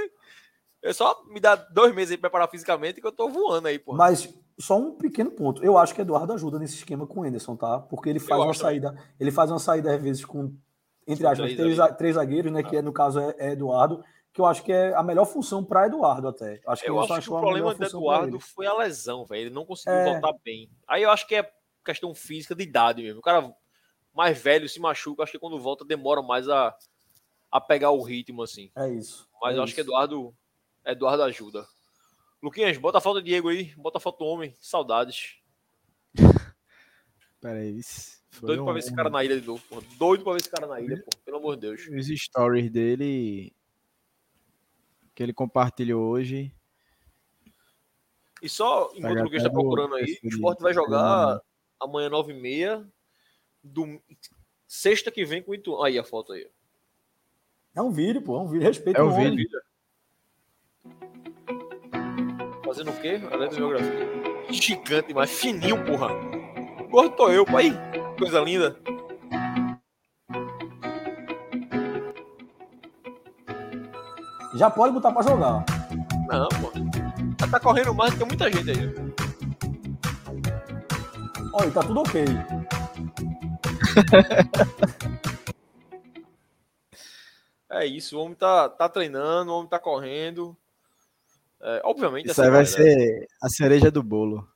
É 0.84 0.92
só 0.92 1.24
me 1.26 1.40
dar 1.40 1.56
dois 1.56 1.94
meses 1.94 2.12
aí 2.12 2.18
preparar 2.18 2.48
fisicamente 2.48 3.00
que 3.00 3.06
eu 3.06 3.12
tô 3.12 3.28
voando 3.28 3.68
aí, 3.68 3.78
porra. 3.78 3.98
Mas 3.98 4.32
só 4.58 4.78
um 4.78 4.92
pequeno 4.96 5.30
ponto. 5.30 5.64
Eu 5.64 5.78
acho 5.78 5.94
que 5.94 6.00
Eduardo 6.02 6.32
ajuda 6.32 6.58
nesse 6.58 6.74
esquema 6.76 7.06
com 7.06 7.20
o 7.20 7.26
Enderson, 7.26 7.56
tá? 7.56 7.80
Porque 7.80 8.10
ele 8.10 8.20
faz 8.20 8.38
Eu 8.38 8.44
uma 8.44 8.50
acho 8.50 8.60
saída, 8.60 8.94
ele 9.18 9.30
faz 9.30 9.50
uma 9.50 9.58
saída 9.58 9.94
às 9.94 10.02
vezes 10.02 10.24
com 10.24 10.54
entre 11.06 11.24
Com 11.24 11.30
aspas, 11.30 11.54
três 11.54 11.76
três, 11.76 11.96
três 11.96 12.14
zagueiros, 12.14 12.52
né? 12.52 12.62
Que 12.62 12.76
é, 12.76 12.82
no 12.82 12.92
caso 12.92 13.18
é, 13.18 13.34
é 13.38 13.52
Eduardo, 13.52 14.04
que 14.32 14.40
eu 14.40 14.46
acho 14.46 14.62
que 14.62 14.72
é 14.72 14.94
a 14.94 15.02
melhor 15.02 15.24
função 15.24 15.64
para 15.64 15.86
Eduardo 15.86 16.28
até. 16.28 16.60
Acho 16.66 16.82
que 16.82 16.90
Eu 16.90 17.00
acho 17.00 17.20
que 17.20 17.30
o 17.30 17.40
problema 17.40 17.74
do 17.74 17.84
Eduardo 17.84 18.40
foi 18.40 18.66
a 18.66 18.74
lesão, 18.74 19.24
velho. 19.24 19.42
Ele 19.42 19.54
não 19.54 19.64
conseguiu 19.64 19.98
É. 19.98 20.12
voltar 20.12 20.32
bem. 20.44 20.70
Aí 20.86 21.02
eu 21.02 21.10
acho 21.10 21.26
que 21.26 21.34
é 21.34 21.50
questão 21.84 22.14
física 22.14 22.54
de 22.54 22.62
idade 22.62 23.02
mesmo. 23.02 23.20
O 23.20 23.22
cara 23.22 23.54
mais 24.14 24.38
velho 24.38 24.68
se 24.68 24.80
machuca, 24.80 25.22
acho 25.22 25.32
que 25.32 25.38
quando 25.38 25.58
volta 25.58 25.84
demora 25.84 26.22
mais 26.22 26.48
a, 26.48 26.74
a 27.50 27.60
pegar 27.60 27.90
o 27.90 28.02
ritmo, 28.02 28.42
assim. 28.42 28.70
É 28.76 28.88
isso. 28.90 29.28
Mas 29.42 29.54
é 29.54 29.58
eu 29.58 29.62
acho 29.62 29.74
que 29.74 29.80
isso. 29.80 29.90
Eduardo, 29.90 30.34
Eduardo 30.86 31.22
ajuda. 31.22 31.66
Luquinhas, 32.42 32.76
bota 32.76 32.98
a 32.98 33.00
foto 33.00 33.14
do 33.20 33.22
Diego 33.22 33.48
aí, 33.48 33.74
bota 33.76 33.98
a 33.98 34.00
foto 34.00 34.18
do 34.18 34.24
homem, 34.26 34.54
saudades. 34.60 35.38
Pera 37.40 37.58
aí. 37.58 37.78
isso 37.78 38.22
foi 38.30 38.48
Doido 38.48 38.62
pra 38.64 38.70
um- 38.70 38.74
ver 38.74 38.80
esse 38.80 38.94
cara 38.94 39.08
na 39.10 39.24
ilha 39.24 39.40
de 39.40 39.46
novo, 39.46 39.62
pô. 39.68 39.80
Doido 39.98 40.24
pra 40.24 40.32
ver 40.34 40.40
esse 40.40 40.50
cara 40.50 40.66
na 40.66 40.80
ilha, 40.80 41.02
pô. 41.02 41.10
Pelo 41.24 41.36
amor 41.38 41.54
de 41.56 41.62
Deus. 41.62 41.86
Os 41.88 42.06
stories 42.20 42.70
dele 42.70 43.54
que 45.14 45.22
ele 45.22 45.32
compartilhou 45.32 46.02
hoje. 46.10 46.52
E 48.42 48.48
só, 48.48 48.90
enquanto 48.94 49.20
o 49.20 49.22
Luquinhas 49.24 49.44
tá 49.44 49.50
procurando 49.50 49.94
aí, 49.94 50.18
o 50.22 50.28
Sport 50.28 50.60
vai 50.60 50.72
de 50.72 50.74
jogar 50.74 51.40
amanhã 51.80 52.10
9h30, 52.10 52.86
dom... 53.62 53.98
sexta 54.66 55.10
que 55.10 55.24
vem 55.24 55.42
com 55.42 55.52
o 55.52 55.54
Itu. 55.54 55.82
Aí 55.82 55.98
a 55.98 56.04
foto 56.04 56.32
aí. 56.32 56.46
É 57.74 57.80
um 57.80 57.90
vídeo, 57.90 58.20
pô, 58.20 58.36
é 58.36 58.40
um 58.40 58.48
vídeo. 58.48 58.66
Respeito 58.66 58.98
É 58.98 59.02
o 59.02 59.06
um 59.08 59.14
homem. 59.14 59.36
vídeo. 59.36 59.60
Fazendo 62.74 62.90
o 62.90 63.00
quê? 63.00 63.20
Eletromiografia. 63.30 64.08
Gigante, 64.50 65.14
mas 65.14 65.30
fininho, 65.30 65.84
porra. 65.84 66.08
Gordo 66.90 67.14
tô 67.14 67.30
eu, 67.30 67.44
pai. 67.44 67.70
Coisa 68.18 68.40
linda. 68.40 68.76
Já 74.56 74.68
pode 74.68 74.92
botar 74.92 75.12
pra 75.12 75.22
jogar. 75.22 75.64
Não, 76.26 76.48
pô. 76.48 76.72
Já 77.38 77.46
tá 77.46 77.60
correndo 77.60 77.94
mais 77.94 78.12
que 78.12 78.24
muita 78.24 78.50
gente 78.50 78.68
aí. 78.68 78.92
Olha, 81.52 81.70
tá 81.70 81.80
tudo 81.80 82.00
ok. 82.00 82.24
É 87.70 87.84
isso, 87.84 88.16
o 88.16 88.22
homem 88.22 88.36
tá, 88.36 88.68
tá 88.68 88.88
treinando, 88.88 89.50
o 89.50 89.56
homem 89.56 89.68
tá 89.68 89.80
correndo. 89.80 90.56
É, 91.66 91.80
obviamente, 91.84 92.26
Isso 92.26 92.32
essa 92.32 92.44
aí 92.44 92.50
vai 92.50 92.60
né? 92.60 92.66
ser 92.66 93.26
a 93.42 93.48
cereja 93.48 93.90
do 93.90 94.02
bolo. 94.02 94.46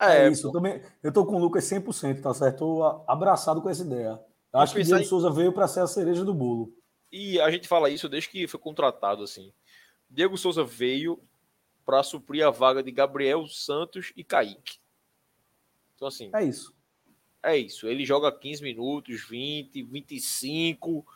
É, 0.00 0.26
É, 0.26 0.28
isso. 0.28 0.48
Eu, 0.48 0.52
também, 0.52 0.82
eu 1.02 1.12
tô 1.12 1.24
com 1.24 1.36
o 1.36 1.38
Lucas 1.38 1.64
100%, 1.64 2.20
tá 2.20 2.34
certo? 2.34 2.58
Tô 2.58 2.82
a- 2.84 3.04
abraçado 3.08 3.62
com 3.62 3.70
essa 3.70 3.82
ideia. 3.82 4.20
Eu 4.52 4.60
acho 4.60 4.74
que 4.74 4.80
o 4.80 4.84
Diego 4.84 5.00
em- 5.00 5.04
Souza 5.04 5.30
veio 5.30 5.52
para 5.52 5.66
ser 5.66 5.80
a 5.80 5.86
cereja 5.86 6.24
do 6.24 6.34
bolo. 6.34 6.70
E 7.10 7.40
a 7.40 7.50
gente 7.50 7.66
fala 7.66 7.88
isso 7.88 8.08
desde 8.08 8.28
que 8.28 8.46
foi 8.46 8.60
contratado, 8.60 9.22
assim. 9.22 9.52
Diego 10.10 10.36
Souza 10.36 10.62
veio 10.62 11.18
para 11.86 12.02
suprir 12.02 12.46
a 12.46 12.50
vaga 12.50 12.82
de 12.82 12.90
Gabriel 12.90 13.46
Santos 13.48 14.12
e 14.14 14.22
Kaique. 14.22 14.76
Então, 15.96 16.06
assim, 16.08 16.30
É 16.34 16.44
isso. 16.44 16.74
é 17.42 17.56
isso. 17.56 17.86
Ele 17.88 18.04
joga 18.04 18.30
15 18.30 18.62
minutos, 18.62 19.22
20, 19.26 19.82
25. 19.84 21.06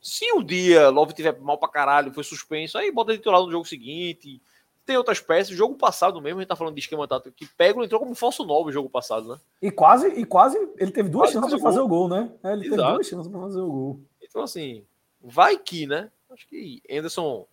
Se 0.00 0.30
um 0.32 0.42
dia 0.44 0.88
Love 0.90 1.14
tiver 1.14 1.38
mal 1.40 1.56
pra 1.58 1.68
caralho, 1.68 2.12
foi 2.12 2.24
suspenso, 2.24 2.76
aí 2.76 2.90
bota 2.92 3.12
ele 3.12 3.18
titular 3.18 3.40
no 3.40 3.50
jogo 3.50 3.64
seguinte. 3.64 4.42
Tem 4.84 4.96
outras 4.96 5.20
peças. 5.20 5.52
O 5.52 5.56
jogo 5.56 5.76
passado 5.76 6.20
mesmo, 6.20 6.38
a 6.38 6.42
gente 6.42 6.48
tá 6.48 6.56
falando 6.56 6.74
de 6.74 6.80
esquema 6.80 7.06
tático, 7.06 7.34
que 7.34 7.46
Pego 7.46 7.84
entrou 7.84 8.00
como 8.00 8.14
falso 8.14 8.44
9 8.44 8.66
no 8.66 8.72
jogo 8.72 8.90
passado, 8.90 9.28
né? 9.28 9.36
E 9.60 9.70
quase, 9.70 10.08
e 10.08 10.24
quase, 10.24 10.58
ele 10.76 10.90
teve 10.90 11.08
duas 11.08 11.30
Quase 11.30 11.34
chances 11.34 11.50
para 11.50 11.58
o 11.58 11.62
fazer 11.62 11.80
o 11.80 11.88
gol, 11.88 12.08
né? 12.08 12.30
É, 12.42 12.52
ele 12.52 12.62
teve 12.62 12.74
Exato. 12.74 12.94
duas 12.94 13.06
chances 13.06 13.30
para 13.30 13.40
fazer 13.40 13.60
o 13.60 13.70
gol. 13.70 14.00
Então, 14.20 14.42
assim, 14.42 14.84
vai 15.22 15.56
que, 15.56 15.86
né? 15.86 16.10
Acho 16.30 16.46
que 16.48 16.82
Anderson. 16.90 17.46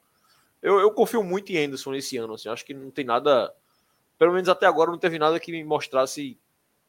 Eu, 0.62 0.80
eu 0.80 0.92
confio 0.92 1.24
muito 1.24 1.52
em 1.52 1.66
Anderson 1.66 1.94
esse 1.94 2.18
ano. 2.18 2.34
Assim, 2.34 2.50
acho 2.50 2.66
que 2.66 2.74
não 2.74 2.90
tem 2.90 3.06
nada. 3.06 3.54
Pelo 4.18 4.34
menos 4.34 4.50
até 4.50 4.66
agora 4.66 4.90
não 4.90 4.98
teve 4.98 5.20
nada 5.20 5.40
que 5.40 5.52
me 5.52 5.64
mostrasse 5.64 6.38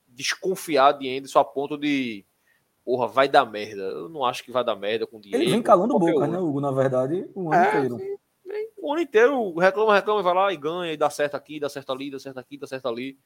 desconfiar 0.09 0.93
de 0.93 1.09
Anderson 1.19 1.39
a 1.39 1.45
ponto 1.45 1.77
de. 1.77 2.25
Porra, 2.85 3.07
vai 3.07 3.29
dar 3.29 3.45
merda. 3.45 3.83
Eu 3.83 4.09
não 4.09 4.25
acho 4.25 4.43
que 4.43 4.51
vai 4.51 4.65
dar 4.65 4.75
merda 4.75 5.07
com 5.07 5.19
o 5.19 5.21
Diego. 5.21 5.37
Ele 5.37 5.51
vem 5.51 5.63
calando 5.63 5.99
boca, 5.99 6.27
né, 6.27 6.39
Hugo? 6.39 6.61
Na 6.61 6.71
verdade, 6.73 7.29
o 7.35 7.53
ano 7.53 7.63
É, 7.63 7.69
inteiro. 7.69 8.19
O 8.83 8.93
ano 8.93 9.03
inteiro 9.03 9.55
reclama, 9.59 9.95
reclama, 9.95 10.23
vai 10.23 10.35
lá 10.35 10.53
e 10.53 10.57
ganha, 10.57 10.93
e 10.93 10.97
dá 10.97 11.11
certo 11.11 11.35
aqui, 11.35 11.61
dá 11.61 11.69
certo 11.69 11.93
ali, 11.93 12.11
dá 12.11 12.19
certo 12.19 12.39
aqui, 12.39 12.57
dá 12.57 12.67
certo 12.67 12.89
ali. 12.89 13.19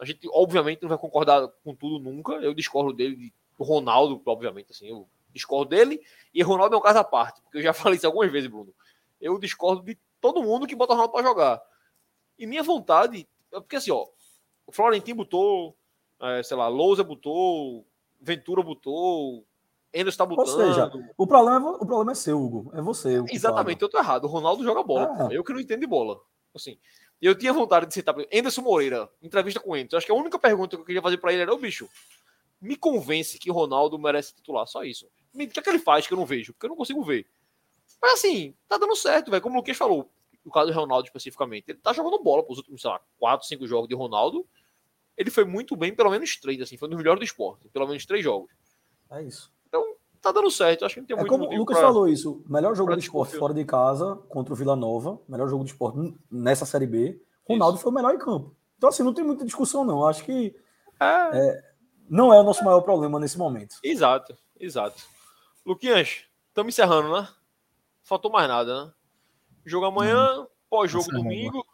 A 0.00 0.04
gente, 0.04 0.28
obviamente, 0.32 0.82
não 0.82 0.88
vai 0.88 0.98
concordar 0.98 1.46
com 1.62 1.74
tudo 1.74 1.98
nunca. 1.98 2.32
Eu 2.34 2.54
discordo 2.54 2.92
dele, 2.92 3.16
de 3.16 3.32
do 3.56 3.64
Ronaldo, 3.64 4.20
obviamente, 4.26 4.72
assim, 4.72 4.88
eu 4.88 5.08
discordo 5.32 5.70
dele. 5.70 6.00
E 6.32 6.42
Ronaldo 6.42 6.74
é 6.74 6.78
um 6.78 6.82
caso 6.82 6.98
à 6.98 7.04
parte, 7.04 7.40
porque 7.42 7.58
eu 7.58 7.62
já 7.62 7.72
falei 7.74 7.96
isso 7.96 8.06
algumas 8.06 8.30
vezes, 8.30 8.50
Bruno. 8.50 8.74
Eu 9.20 9.38
discordo 9.38 9.82
de 9.82 9.98
todo 10.20 10.42
mundo 10.42 10.66
que 10.66 10.74
bota 10.74 10.92
Ronaldo 10.92 11.12
pra 11.12 11.22
jogar. 11.22 11.62
E 12.38 12.46
minha 12.46 12.62
vontade, 12.62 13.28
é 13.52 13.60
porque 13.60 13.76
assim, 13.76 13.90
ó, 13.90 14.06
o 14.66 14.72
Florentino 14.72 15.18
botou, 15.18 15.76
é, 16.20 16.42
sei 16.42 16.56
lá, 16.56 16.68
Lousa 16.68 17.04
botou, 17.04 17.86
Ventura 18.20 18.62
botou, 18.62 19.46
Enderson 19.94 20.18
tá 20.18 20.26
botando. 20.26 20.56
seja, 20.56 20.90
O 21.16 21.26
problema, 21.26 21.70
é, 21.70 21.72
o 21.72 21.86
problema 21.86 22.12
é 22.12 22.14
seu, 22.14 22.40
Hugo. 22.40 22.70
É 22.74 22.82
você. 22.82 23.10
o 23.10 23.20
culpado. 23.20 23.36
Exatamente, 23.36 23.82
eu 23.82 23.88
tô 23.88 23.98
errado. 23.98 24.24
O 24.24 24.28
Ronaldo 24.28 24.64
joga 24.64 24.82
bola. 24.82 25.06
Pô. 25.06 25.32
Eu 25.32 25.44
que 25.44 25.52
não 25.52 25.60
entendo 25.60 25.80
de 25.80 25.86
bola. 25.86 26.20
Assim, 26.54 26.78
eu 27.20 27.34
tinha 27.34 27.52
vontade 27.52 27.86
de 27.86 27.94
citar 27.94 28.14
Anderson 28.32 28.62
Moreira, 28.62 29.08
entrevista 29.22 29.60
com 29.60 29.70
o 29.70 29.74
Anderson. 29.74 29.96
Acho 29.96 30.06
que 30.06 30.12
a 30.12 30.16
única 30.16 30.38
pergunta 30.38 30.76
que 30.76 30.82
eu 30.82 30.86
queria 30.86 31.02
fazer 31.02 31.16
pra 31.18 31.32
ele 31.32 31.42
era: 31.42 31.54
Ô 31.54 31.56
bicho, 31.56 31.88
me 32.60 32.76
convence 32.76 33.38
que 33.38 33.50
o 33.50 33.54
Ronaldo 33.54 33.98
merece 33.98 34.34
titular. 34.34 34.66
Só 34.66 34.84
isso. 34.84 35.06
O 35.32 35.38
que 35.38 35.58
é 35.58 35.62
que 35.62 35.68
ele 35.68 35.78
faz 35.78 36.06
que 36.06 36.12
eu 36.12 36.18
não 36.18 36.26
vejo? 36.26 36.52
Porque 36.52 36.66
eu 36.66 36.70
não 36.70 36.76
consigo 36.76 37.02
ver. 37.02 37.26
Mas 38.00 38.14
assim, 38.14 38.54
tá 38.68 38.76
dando 38.76 38.94
certo, 38.96 39.30
velho. 39.30 39.42
Como 39.42 39.54
o 39.54 39.58
Luquez 39.58 39.76
falou, 39.76 40.10
no 40.44 40.52
caso 40.52 40.72
do 40.72 40.78
Ronaldo 40.78 41.06
especificamente, 41.06 41.64
ele 41.68 41.78
tá 41.78 41.92
jogando 41.92 42.22
bola 42.22 42.42
pros 42.42 42.58
últimos, 42.58 42.82
sei 42.82 42.90
lá, 42.90 43.00
4, 43.18 43.46
5 43.46 43.66
jogos 43.66 43.88
de 43.88 43.94
Ronaldo. 43.94 44.46
Ele 45.16 45.30
foi 45.30 45.44
muito 45.44 45.76
bem, 45.76 45.94
pelo 45.94 46.10
menos 46.10 46.36
três, 46.36 46.60
assim, 46.60 46.76
foi 46.76 46.88
um 46.88 46.90
dos 46.90 46.98
melhores 46.98 47.20
do 47.20 47.24
esporte, 47.24 47.68
pelo 47.68 47.86
menos 47.86 48.04
três 48.04 48.22
jogos. 48.22 48.50
É 49.10 49.22
isso. 49.22 49.53
Tá 50.24 50.32
dando 50.32 50.50
certo, 50.50 50.86
acho 50.86 50.94
que 50.94 51.00
não 51.02 51.06
tem 51.06 51.14
É 51.16 51.20
muito 51.20 51.28
como 51.30 51.44
o 51.44 51.54
Lucas 51.54 51.76
pra- 51.76 51.86
falou 51.86 52.08
isso. 52.08 52.42
Melhor 52.48 52.74
jogo 52.74 52.92
do 52.94 52.98
esporte 52.98 53.26
desconfiar. 53.28 53.38
fora 53.40 53.52
de 53.52 53.62
casa 53.66 54.16
contra 54.30 54.54
o 54.54 54.56
Vila 54.56 54.74
Nova. 54.74 55.20
Melhor 55.28 55.46
jogo 55.50 55.64
do 55.64 55.66
esporte 55.66 55.98
nessa 56.30 56.64
Série 56.64 56.86
B. 56.86 57.20
Ronaldo 57.46 57.76
foi 57.76 57.92
o 57.92 57.94
melhor 57.94 58.14
em 58.14 58.18
campo. 58.18 58.56
Então, 58.78 58.88
assim, 58.88 59.02
não 59.02 59.12
tem 59.12 59.22
muita 59.22 59.44
discussão, 59.44 59.84
não. 59.84 60.06
Acho 60.06 60.24
que 60.24 60.56
É, 60.98 61.62
não 62.08 62.32
é 62.32 62.40
o 62.40 62.42
nosso 62.42 62.64
maior 62.64 62.80
problema 62.80 63.20
nesse 63.20 63.36
momento. 63.36 63.76
Exato, 63.84 64.34
exato. 64.58 65.02
Luquinhas, 65.66 66.24
estamos 66.48 66.72
encerrando, 66.72 67.12
né? 67.12 67.28
Faltou 68.02 68.30
mais 68.32 68.48
nada, 68.48 68.86
né? 68.86 68.92
Jogo 69.66 69.84
amanhã, 69.84 70.46
pós-jogo 70.70 71.10
domingo. 71.10 71.64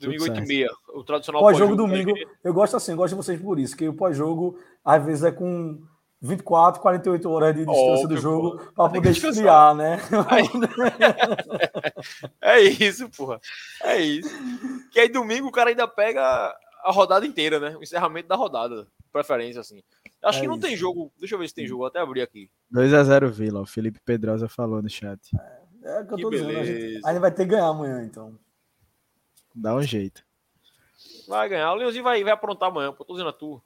Domingo 0.00 0.24
Tudo 0.24 0.30
8 0.30 0.34
certo. 0.34 0.44
e 0.44 0.48
meia. 0.48 0.70
O 0.94 1.04
tradicional 1.04 1.42
Pós-jogo 1.42 1.76
pós-jogo 1.76 1.88
domingo, 2.12 2.30
eu 2.42 2.52
gosto 2.52 2.76
assim, 2.76 2.90
eu 2.90 2.96
gosto 2.96 3.10
de 3.10 3.16
vocês 3.22 3.40
por 3.40 3.58
isso, 3.60 3.76
que 3.76 3.88
o 3.88 3.94
pós-jogo, 3.94 4.58
às 4.84 5.04
vezes, 5.04 5.22
é 5.22 5.30
com 5.30 5.80
24, 6.24 6.80
48 6.80 7.28
horas 7.28 7.52
de 7.52 7.66
distância 7.66 8.06
do 8.06 8.14
Óbvio, 8.14 8.16
jogo 8.18 8.72
para 8.76 8.88
poder 8.90 9.10
esfriar, 9.10 9.74
né? 9.74 9.98
É 12.40 12.60
isso, 12.60 13.08
porra. 13.10 13.40
É 13.82 13.98
isso. 14.00 14.30
Que 14.92 15.00
aí 15.00 15.08
domingo 15.08 15.48
o 15.48 15.52
cara 15.52 15.70
ainda 15.70 15.88
pega 15.88 16.22
a 16.84 16.92
rodada 16.92 17.26
inteira, 17.26 17.58
né? 17.58 17.76
O 17.76 17.82
encerramento 17.82 18.28
da 18.28 18.36
rodada. 18.36 18.86
Preferência, 19.12 19.60
assim. 19.60 19.82
Acho 20.22 20.38
É 20.38 20.42
que 20.42 20.46
não 20.48 20.54
isso. 20.54 20.62
tem 20.66 20.76
jogo. 20.76 21.12
Deixa 21.18 21.34
eu 21.34 21.38
ver 21.40 21.48
se 21.48 21.54
tem 21.54 21.66
jogo. 21.66 21.78
Vou 21.80 21.86
até 21.88 21.98
abrir 21.98 22.22
aqui. 22.22 22.48
2x0 22.72 23.28
Vila, 23.28 23.60
o 23.60 23.66
Felipe 23.66 23.98
Pedrosa 24.04 24.48
falou 24.48 24.80
no 24.80 24.88
chat. 24.88 25.20
É 25.82 26.00
o 26.00 26.06
que 26.06 26.12
eu 26.12 26.16
Que 26.16 26.22
tô 26.22 26.30
dizendo. 26.30 26.50
A 26.50 26.64
gente, 26.64 26.78
beleza. 26.78 27.08
a 27.08 27.12
gente 27.12 27.20
vai 27.20 27.30
ter 27.32 27.42
que 27.44 27.50
ganhar 27.50 27.66
amanhã, 27.66 28.02
então. 28.04 28.38
Dá 29.54 29.74
um 29.74 29.82
jeito. 29.82 30.22
Vai 31.28 31.48
ganhar. 31.48 31.72
O 31.72 31.74
Leãozinho 31.74 32.04
vai, 32.04 32.22
vai 32.22 32.32
aprontar 32.32 32.68
amanhã, 32.68 32.92
pô. 32.92 33.04
Tô 33.04 33.12
dizendo 33.12 33.30
a 33.30 33.32
tu. 33.32 33.60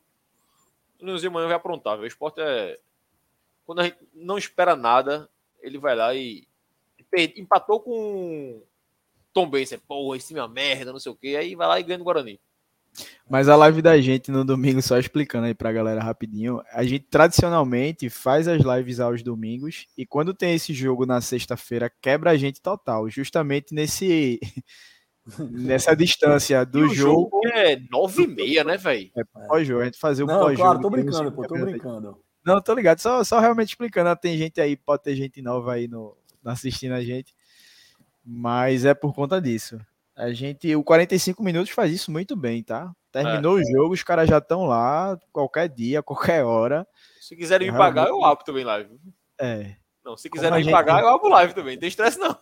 Leãozinho 1.00 1.30
amanhã 1.30 1.46
vai 1.46 1.56
aprontar, 1.56 1.94
velho. 1.94 2.04
O 2.04 2.08
esporte 2.08 2.40
é. 2.40 2.78
Quando 3.64 3.80
a 3.80 3.84
gente 3.84 3.98
não 4.14 4.38
espera 4.38 4.76
nada, 4.76 5.28
ele 5.60 5.78
vai 5.78 5.94
lá 5.94 6.14
e. 6.14 6.46
Empatou 7.36 7.80
com 7.80 8.62
Tom 9.32 9.48
Benson. 9.48 9.78
Porra, 9.86 10.16
esse 10.16 10.36
é 10.36 10.40
uma 10.40 10.48
merda, 10.48 10.92
não 10.92 10.98
sei 10.98 11.12
o 11.12 11.16
quê. 11.16 11.36
Aí 11.38 11.54
vai 11.54 11.66
lá 11.66 11.80
e 11.80 11.82
ganha 11.82 11.98
no 11.98 12.04
Guarani. 12.04 12.40
Mas 13.28 13.48
a 13.48 13.56
live 13.56 13.82
da 13.82 14.00
gente 14.00 14.30
no 14.30 14.44
domingo, 14.44 14.80
só 14.80 14.98
explicando 14.98 15.46
aí 15.46 15.54
pra 15.54 15.72
galera 15.72 16.02
rapidinho, 16.02 16.62
a 16.72 16.82
gente 16.84 17.04
tradicionalmente 17.10 18.08
faz 18.08 18.48
as 18.48 18.62
lives 18.62 19.00
aos 19.00 19.22
domingos 19.22 19.86
e 19.96 20.06
quando 20.06 20.32
tem 20.32 20.54
esse 20.54 20.72
jogo 20.72 21.04
na 21.04 21.20
sexta-feira, 21.20 21.92
quebra 22.00 22.30
a 22.30 22.36
gente 22.36 22.60
total, 22.60 23.08
justamente 23.10 23.74
nesse 23.74 24.40
nessa 25.50 25.94
distância 25.94 26.62
E 26.62 26.66
do 26.66 26.80
o 26.80 26.88
jogo, 26.88 27.30
jogo 27.30 27.48
é 27.48 27.80
9 27.90 28.22
e 28.22 28.26
meia, 28.26 28.64
né, 28.64 28.76
velho? 28.76 29.10
pós-jogo, 29.48 29.82
a 29.82 29.84
gente 29.86 29.98
fazer 29.98 30.22
o 30.22 30.26
Não, 30.26 30.40
pós-jogo. 30.40 30.62
claro, 30.62 30.80
tô 30.80 30.90
brincando, 30.90 31.32
pô, 31.32 31.46
tô 31.46 31.54
brincando. 31.54 32.18
Não, 32.44 32.60
tô 32.60 32.74
ligado, 32.74 33.00
só, 33.00 33.24
só 33.24 33.40
realmente 33.40 33.70
explicando, 33.70 34.08
ah, 34.10 34.16
tem 34.16 34.38
gente 34.38 34.60
aí, 34.60 34.76
pode 34.76 35.02
ter 35.02 35.16
gente 35.16 35.42
nova 35.42 35.72
aí 35.72 35.88
no, 35.88 36.16
assistindo 36.44 36.92
a 36.92 37.02
gente, 37.02 37.34
mas 38.24 38.84
é 38.84 38.94
por 38.94 39.12
conta 39.14 39.40
disso. 39.40 39.80
A 40.14 40.32
gente, 40.32 40.74
o 40.74 40.82
45 40.82 41.42
minutos 41.42 41.70
faz 41.70 41.92
isso 41.92 42.10
muito 42.10 42.34
bem, 42.34 42.62
tá? 42.62 42.90
Terminou 43.12 43.58
é. 43.58 43.62
o 43.62 43.64
jogo, 43.64 43.94
os 43.94 44.02
caras 44.02 44.28
já 44.28 44.38
estão 44.38 44.64
lá, 44.64 45.18
qualquer 45.32 45.68
dia, 45.68 46.02
qualquer 46.02 46.44
hora. 46.44 46.86
Se 47.20 47.36
quiserem 47.36 47.70
me 47.70 47.76
pagar, 47.76 48.08
eu 48.08 48.24
abro 48.24 48.44
também 48.44 48.64
live. 48.64 48.98
É. 49.38 49.74
Não, 50.04 50.16
se 50.16 50.30
quiserem 50.30 50.64
me 50.64 50.70
pagar, 50.70 51.02
eu 51.02 51.08
abro 51.08 51.28
live 51.28 51.52
também. 51.52 51.74
Não 51.74 51.80
tem 51.80 51.88
estresse, 51.88 52.18
não. 52.18 52.36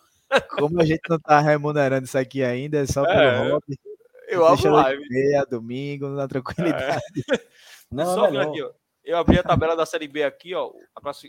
Como 0.57 0.81
a 0.81 0.85
gente 0.85 1.01
não 1.09 1.19
tá 1.19 1.39
remunerando 1.39 2.05
isso 2.05 2.17
aqui 2.17 2.43
ainda, 2.43 2.79
é 2.79 2.85
só 2.85 3.03
pelo 3.03 3.19
é, 3.19 3.49
hobby. 3.49 3.79
Eu 4.27 4.45
abro 4.45 4.71
live. 4.71 5.09
Meia, 5.09 5.45
domingo, 5.45 6.07
na 6.09 6.27
tranquilidade. 6.27 7.01
É. 7.31 7.55
Não, 7.91 8.05
só 8.05 8.31
não. 8.31 8.41
aqui, 8.41 8.63
ó. 8.63 8.71
Eu 9.05 9.17
abri 9.17 9.37
a 9.37 9.43
tabela 9.43 9.75
da 9.75 9.85
Série 9.85 10.07
B 10.07 10.23
aqui, 10.23 10.55
ó. 10.55 10.71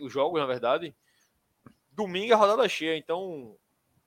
Os 0.02 0.10
jogos, 0.10 0.40
na 0.40 0.46
verdade. 0.46 0.96
Domingo 1.92 2.32
é 2.32 2.34
rodada 2.34 2.66
cheia, 2.66 2.96
então. 2.96 3.54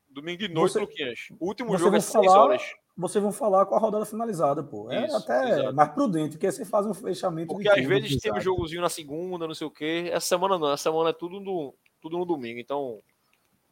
Domingo 0.10 0.40
de 0.40 0.48
noite, 0.48 0.74
você, 0.74 0.80
Luquinhas. 0.80 1.20
O 1.40 1.48
último 1.48 1.78
jogo 1.78 1.96
é 1.96 2.00
6 2.00 2.26
horas. 2.28 2.74
Vocês 2.98 3.22
vão 3.22 3.32
falar 3.32 3.66
com 3.68 3.76
a 3.76 3.80
rodada 3.80 4.04
finalizada, 4.06 4.62
pô. 4.64 4.92
É 4.92 5.06
Isso, 5.06 5.16
até 5.16 5.50
exato. 5.52 5.76
mais 5.76 5.90
prudente, 5.92 6.32
porque 6.32 6.52
você 6.52 6.66
faz 6.66 6.86
um 6.86 6.94
fechamento. 6.94 7.54
Porque 7.54 7.70
às 7.70 7.86
vezes 7.86 8.18
tem 8.20 8.34
um 8.34 8.42
jogozinho 8.42 8.82
na 8.82 8.90
segunda, 8.90 9.48
não 9.48 9.54
sei 9.54 9.68
o 9.68 9.72
quê. 9.72 10.10
Essa 10.12 10.28
semana 10.28 10.58
não, 10.58 10.74
essa 10.74 10.84
semana 10.84 11.12
é 11.12 11.14
tudo 11.14 11.40
no, 11.40 11.74
tudo 12.02 12.18
no 12.18 12.26
domingo. 12.26 12.60
Então, 12.60 13.00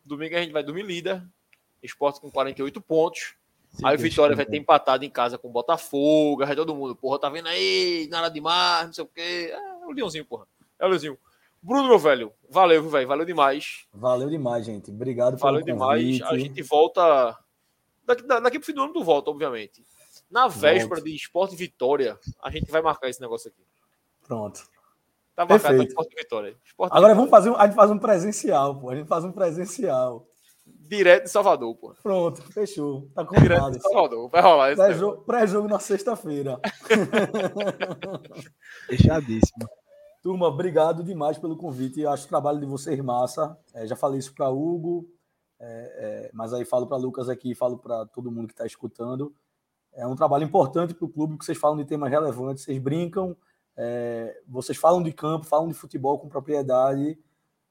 domingo 0.08 0.36
a 0.36 0.40
gente 0.40 0.52
vai 0.52 0.64
dormir 0.64 0.84
líder. 0.84 1.24
Esporte 1.82 2.20
com 2.20 2.32
48 2.32 2.82
pontos. 2.82 3.36
Sim, 3.70 3.86
aí 3.86 3.96
o 3.96 4.00
Vitória 4.00 4.36
vai 4.36 4.46
ter 4.46 4.58
empatado 4.58 5.06
em 5.06 5.10
casa 5.10 5.38
com 5.38 5.48
o 5.48 5.52
Botafogo. 5.52 6.44
Aí 6.44 6.56
todo 6.56 6.76
mundo, 6.76 6.96
porra, 6.96 7.20
tá 7.20 7.30
vendo 7.30 7.48
aí? 7.48 8.08
Nada 8.10 8.30
demais, 8.30 8.88
não 8.88 8.94
sei 8.94 9.04
o 9.04 9.08
quê. 9.08 9.52
É 9.52 9.86
o 9.86 9.92
Leãozinho, 9.92 10.26
porra. 10.26 10.48
É 10.80 10.86
o 10.86 10.90
Leãozinho. 10.90 11.18
Bruno, 11.62 11.88
meu 11.88 12.00
velho, 12.00 12.32
valeu, 12.50 12.88
velho. 12.90 13.08
Valeu 13.08 13.26
demais. 13.26 13.86
Valeu 13.94 14.30
demais, 14.30 14.66
gente. 14.66 14.90
Obrigado 14.90 15.38
Valeu 15.38 15.62
demais. 15.62 16.22
A 16.24 16.38
gente 16.38 16.62
volta. 16.62 17.38
Daqui, 18.06 18.24
daqui 18.24 18.58
pro 18.58 18.66
fim 18.66 18.74
do 18.74 18.84
ano 18.84 18.94
tu 18.94 19.04
volta, 19.04 19.30
obviamente. 19.30 19.84
Na 20.30 20.48
véspera 20.48 20.96
Volto. 20.96 21.04
de 21.04 21.16
Esporte 21.16 21.56
Vitória, 21.56 22.20
a 22.42 22.50
gente 22.50 22.70
vai 22.70 22.82
marcar 22.82 23.10
esse 23.10 23.22
negócio 23.22 23.50
aqui. 23.50 23.62
Pronto. 24.26 24.68
Tá 25.38 25.45
marcado 25.45 25.61
Perfeito. 25.61 25.89
Esporte 25.89 26.15
Vitória. 26.15 26.57
Esporte 26.65 26.91
Agora 26.91 27.14
Vitória. 27.14 27.15
vamos 27.15 27.30
fazer 27.30 27.51
um, 27.51 27.55
a 27.55 27.68
gente 27.68 27.76
faz 27.76 27.91
um 27.91 27.99
presencial, 27.99 28.80
pô. 28.80 28.89
A 28.89 28.95
gente 28.95 29.07
faz 29.07 29.23
um 29.23 29.31
presencial. 29.31 30.27
Direto 30.65 31.26
de 31.26 31.30
Salvador, 31.30 31.76
pô. 31.76 31.93
Pronto, 32.01 32.41
fechou. 32.51 33.07
Tá 33.14 33.23
combinado. 33.23 33.43
Direto 33.43 33.77
de 33.77 33.84
Salvador, 33.84 34.30
vai 34.30 34.41
rolar 34.41 34.72
isso. 34.72 34.81
Pré-jogo, 34.81 35.22
pré-jogo 35.22 35.68
na 35.68 35.80
sexta-feira. 35.80 36.59
Fechadíssimo. 38.89 39.69
Turma, 40.23 40.47
obrigado 40.47 41.03
demais 41.03 41.38
pelo 41.38 41.55
convite. 41.55 42.01
Eu 42.01 42.09
acho 42.09 42.26
o 42.26 42.30
trabalho 42.30 42.59
de 42.59 42.65
vocês 42.65 42.99
massa. 42.99 43.55
É, 43.76 43.85
já 43.85 43.95
falei 43.95 44.18
isso 44.18 44.34
para 44.34 44.49
Hugo, 44.49 45.07
é, 45.59 45.68
é, 45.68 46.31
mas 46.34 46.51
aí 46.51 46.65
falo 46.65 46.88
para 46.88 46.97
Lucas 46.97 47.30
aqui, 47.30 47.53
falo 47.53 47.77
para 47.77 48.07
todo 48.07 48.31
mundo 48.31 48.47
que 48.47 48.53
está 48.53 48.65
escutando. 48.65 49.31
É 49.93 50.07
um 50.07 50.15
trabalho 50.15 50.45
importante 50.45 50.95
para 50.95 51.05
o 51.05 51.09
clube, 51.09 51.38
que 51.38 51.45
vocês 51.45 51.59
falam 51.59 51.77
de 51.77 51.85
temas 51.85 52.09
relevantes, 52.09 52.64
vocês 52.64 52.80
brincam, 52.80 53.38
é, 53.78 54.41
vocês 54.48 54.78
falam 54.78 55.04
de 55.04 55.14
campo, 55.14 55.45
falam 55.45 55.68
de 55.68 55.76
futebol 55.76 56.18
com 56.18 56.28
propriedade. 56.28 57.18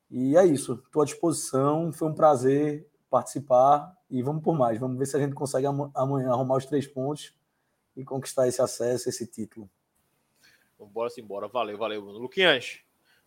E 0.08 0.36
é 0.36 0.46
isso. 0.46 0.74
Estou 0.74 1.02
à 1.02 1.04
disposição. 1.04 1.92
Foi 1.92 2.08
um 2.08 2.14
prazer 2.14 2.88
participar 3.10 3.92
e 4.08 4.22
vamos 4.22 4.42
por 4.42 4.56
mais. 4.56 4.78
Vamos 4.78 4.96
ver 4.96 5.06
se 5.06 5.16
a 5.16 5.20
gente 5.20 5.34
consegue 5.34 5.66
amanhã 5.66 6.30
arrumar 6.30 6.56
os 6.56 6.66
três 6.66 6.86
pontos 6.86 7.34
e 7.96 8.04
conquistar 8.04 8.46
esse 8.46 8.62
acesso, 8.62 9.08
esse 9.08 9.26
título. 9.26 9.68
Vamos 10.78 10.92
embora 10.92 11.10
embora. 11.18 11.48
Valeu, 11.48 11.76
valeu, 11.76 12.02
Bruno. 12.02 12.18
Luquinhas, 12.18 12.80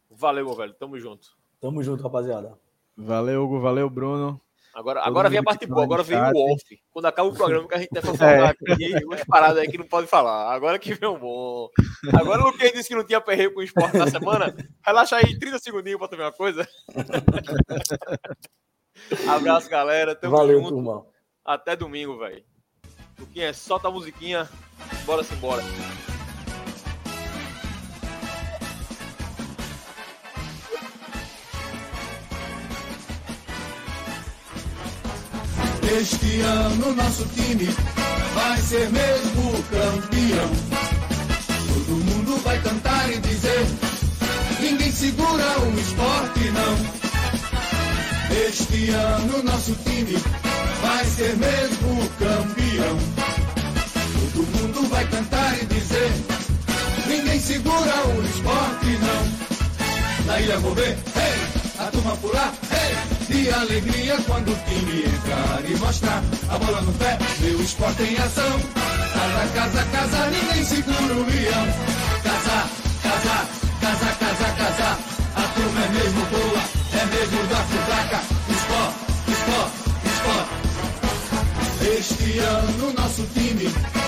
valeu, 0.10 0.46
meu 0.46 0.56
velho. 0.56 0.74
Tamo 0.74 0.98
junto. 0.98 1.38
Tamo 1.60 1.84
junto, 1.84 2.02
rapaziada. 2.02 2.58
Valeu, 2.96 3.44
Hugo. 3.44 3.60
Valeu, 3.60 3.90
Bruno. 3.90 4.40
Agora, 4.74 5.02
agora 5.04 5.30
vem 5.30 5.40
a 5.40 5.44
parte 5.44 5.66
boa, 5.66 5.84
agora 5.84 6.04
vem 6.04 6.18
o 6.18 6.54
off. 6.54 6.64
Quando 6.92 7.06
acaba 7.06 7.28
o 7.28 7.34
programa 7.34 7.68
que 7.68 7.76
a 7.76 7.80
gente 7.80 7.90
deve 7.92 8.16
falar 8.16 8.32
é. 8.32 8.46
aqui, 8.46 9.06
umas 9.06 9.24
paradas 9.24 9.58
aí 9.58 9.70
que 9.70 9.78
não 9.78 9.88
pode 9.88 10.08
falar. 10.08 10.54
Agora 10.54 10.78
que 10.78 10.94
vem 10.94 11.10
o 11.10 11.18
bom. 11.18 11.70
Agora 12.14 12.42
o 12.42 12.48
Luquinhas 12.48 12.74
disse 12.74 12.90
que 12.90 12.96
não 12.96 13.04
tinha 13.04 13.20
perreio 13.20 13.54
com 13.54 13.60
o 13.60 13.64
esporte 13.64 13.98
na 13.98 14.08
semana. 14.08 14.56
Relaxa 14.86 15.18
aí 15.18 15.38
30 15.38 15.60
segundinhos 15.60 16.00
pra 16.00 16.16
ver 16.16 16.24
uma 16.24 16.32
coisa. 16.32 16.68
Abraço, 19.28 19.70
galera. 19.70 20.16
Tamo 20.16 20.38
Valeu, 20.38 20.60
junto. 20.60 20.70
Turma. 20.70 21.06
Até 21.44 21.76
domingo, 21.76 22.18
velho. 22.18 22.44
Luquinhas, 23.20 23.58
solta 23.58 23.88
a 23.88 23.92
musiquinha. 23.92 24.48
Bora 25.06 25.24
se 25.24 25.34
embora. 25.34 25.64
Este 35.92 36.40
ano 36.42 36.94
nosso 36.94 37.26
time 37.34 37.66
vai 38.36 38.62
ser 38.62 38.90
mesmo 38.92 39.64
campeão. 39.72 40.52
Todo 41.68 42.06
mundo 42.06 42.38
vai 42.44 42.62
cantar 42.62 43.12
e 43.12 43.18
dizer: 43.18 43.66
ninguém 44.62 44.92
segura 44.92 45.60
o 45.62 45.80
esporte, 45.80 46.52
não. 46.52 46.78
Este 48.48 48.92
ano 48.92 49.44
nosso 49.44 49.76
time 49.84 50.16
vai 50.80 51.06
ser 51.06 51.36
mesmo 51.38 52.10
campeão. 52.20 53.00
Todo 54.14 54.48
mundo 54.58 54.90
vai 54.90 55.08
cantar 55.08 55.58
e 55.60 55.66
dizer: 55.66 56.12
ninguém 57.08 57.40
segura 57.40 58.08
o 58.08 58.24
esporte, 58.26 58.98
não. 59.02 60.26
Na 60.28 60.40
ilha 60.40 60.60
vou 60.60 60.76
ver, 60.76 60.90
hey, 60.90 61.80
a 61.80 61.86
turma 61.86 62.16
pular, 62.18 62.54
hey 62.72 63.19
de 63.42 63.52
alegria 63.52 64.18
quando 64.28 64.52
o 64.52 64.56
time 64.68 65.04
entrar 65.04 65.64
e 65.66 65.78
mostrar 65.78 66.22
a 66.50 66.58
bola 66.58 66.82
no 66.82 66.92
pé, 66.94 67.18
meu 67.40 67.62
esporte 67.62 68.04
em 68.04 68.18
ação. 68.18 68.60
Casa, 69.14 69.48
casa, 69.54 69.86
casa, 69.86 70.30
ninguém 70.30 70.66
segura 70.66 71.14
o 71.14 71.26
leão. 71.26 71.68
Casa, 72.24 72.70
casa, 73.02 73.48
casa, 73.80 74.06
casa, 74.20 74.54
casa, 74.58 74.98
a 75.36 75.44
turma 75.56 75.82
é 75.82 75.90
mesmo 75.90 76.26
boa, 76.26 76.64
é 76.94 77.06
mesmo 77.06 77.48
da 77.48 77.64
fraca. 77.64 78.20
Esporte, 78.50 78.98
esporte, 79.32 79.78
esporte. 80.12 80.54
Este 81.98 82.40
ano 82.40 82.94
nosso 82.94 83.24
time 83.34 83.99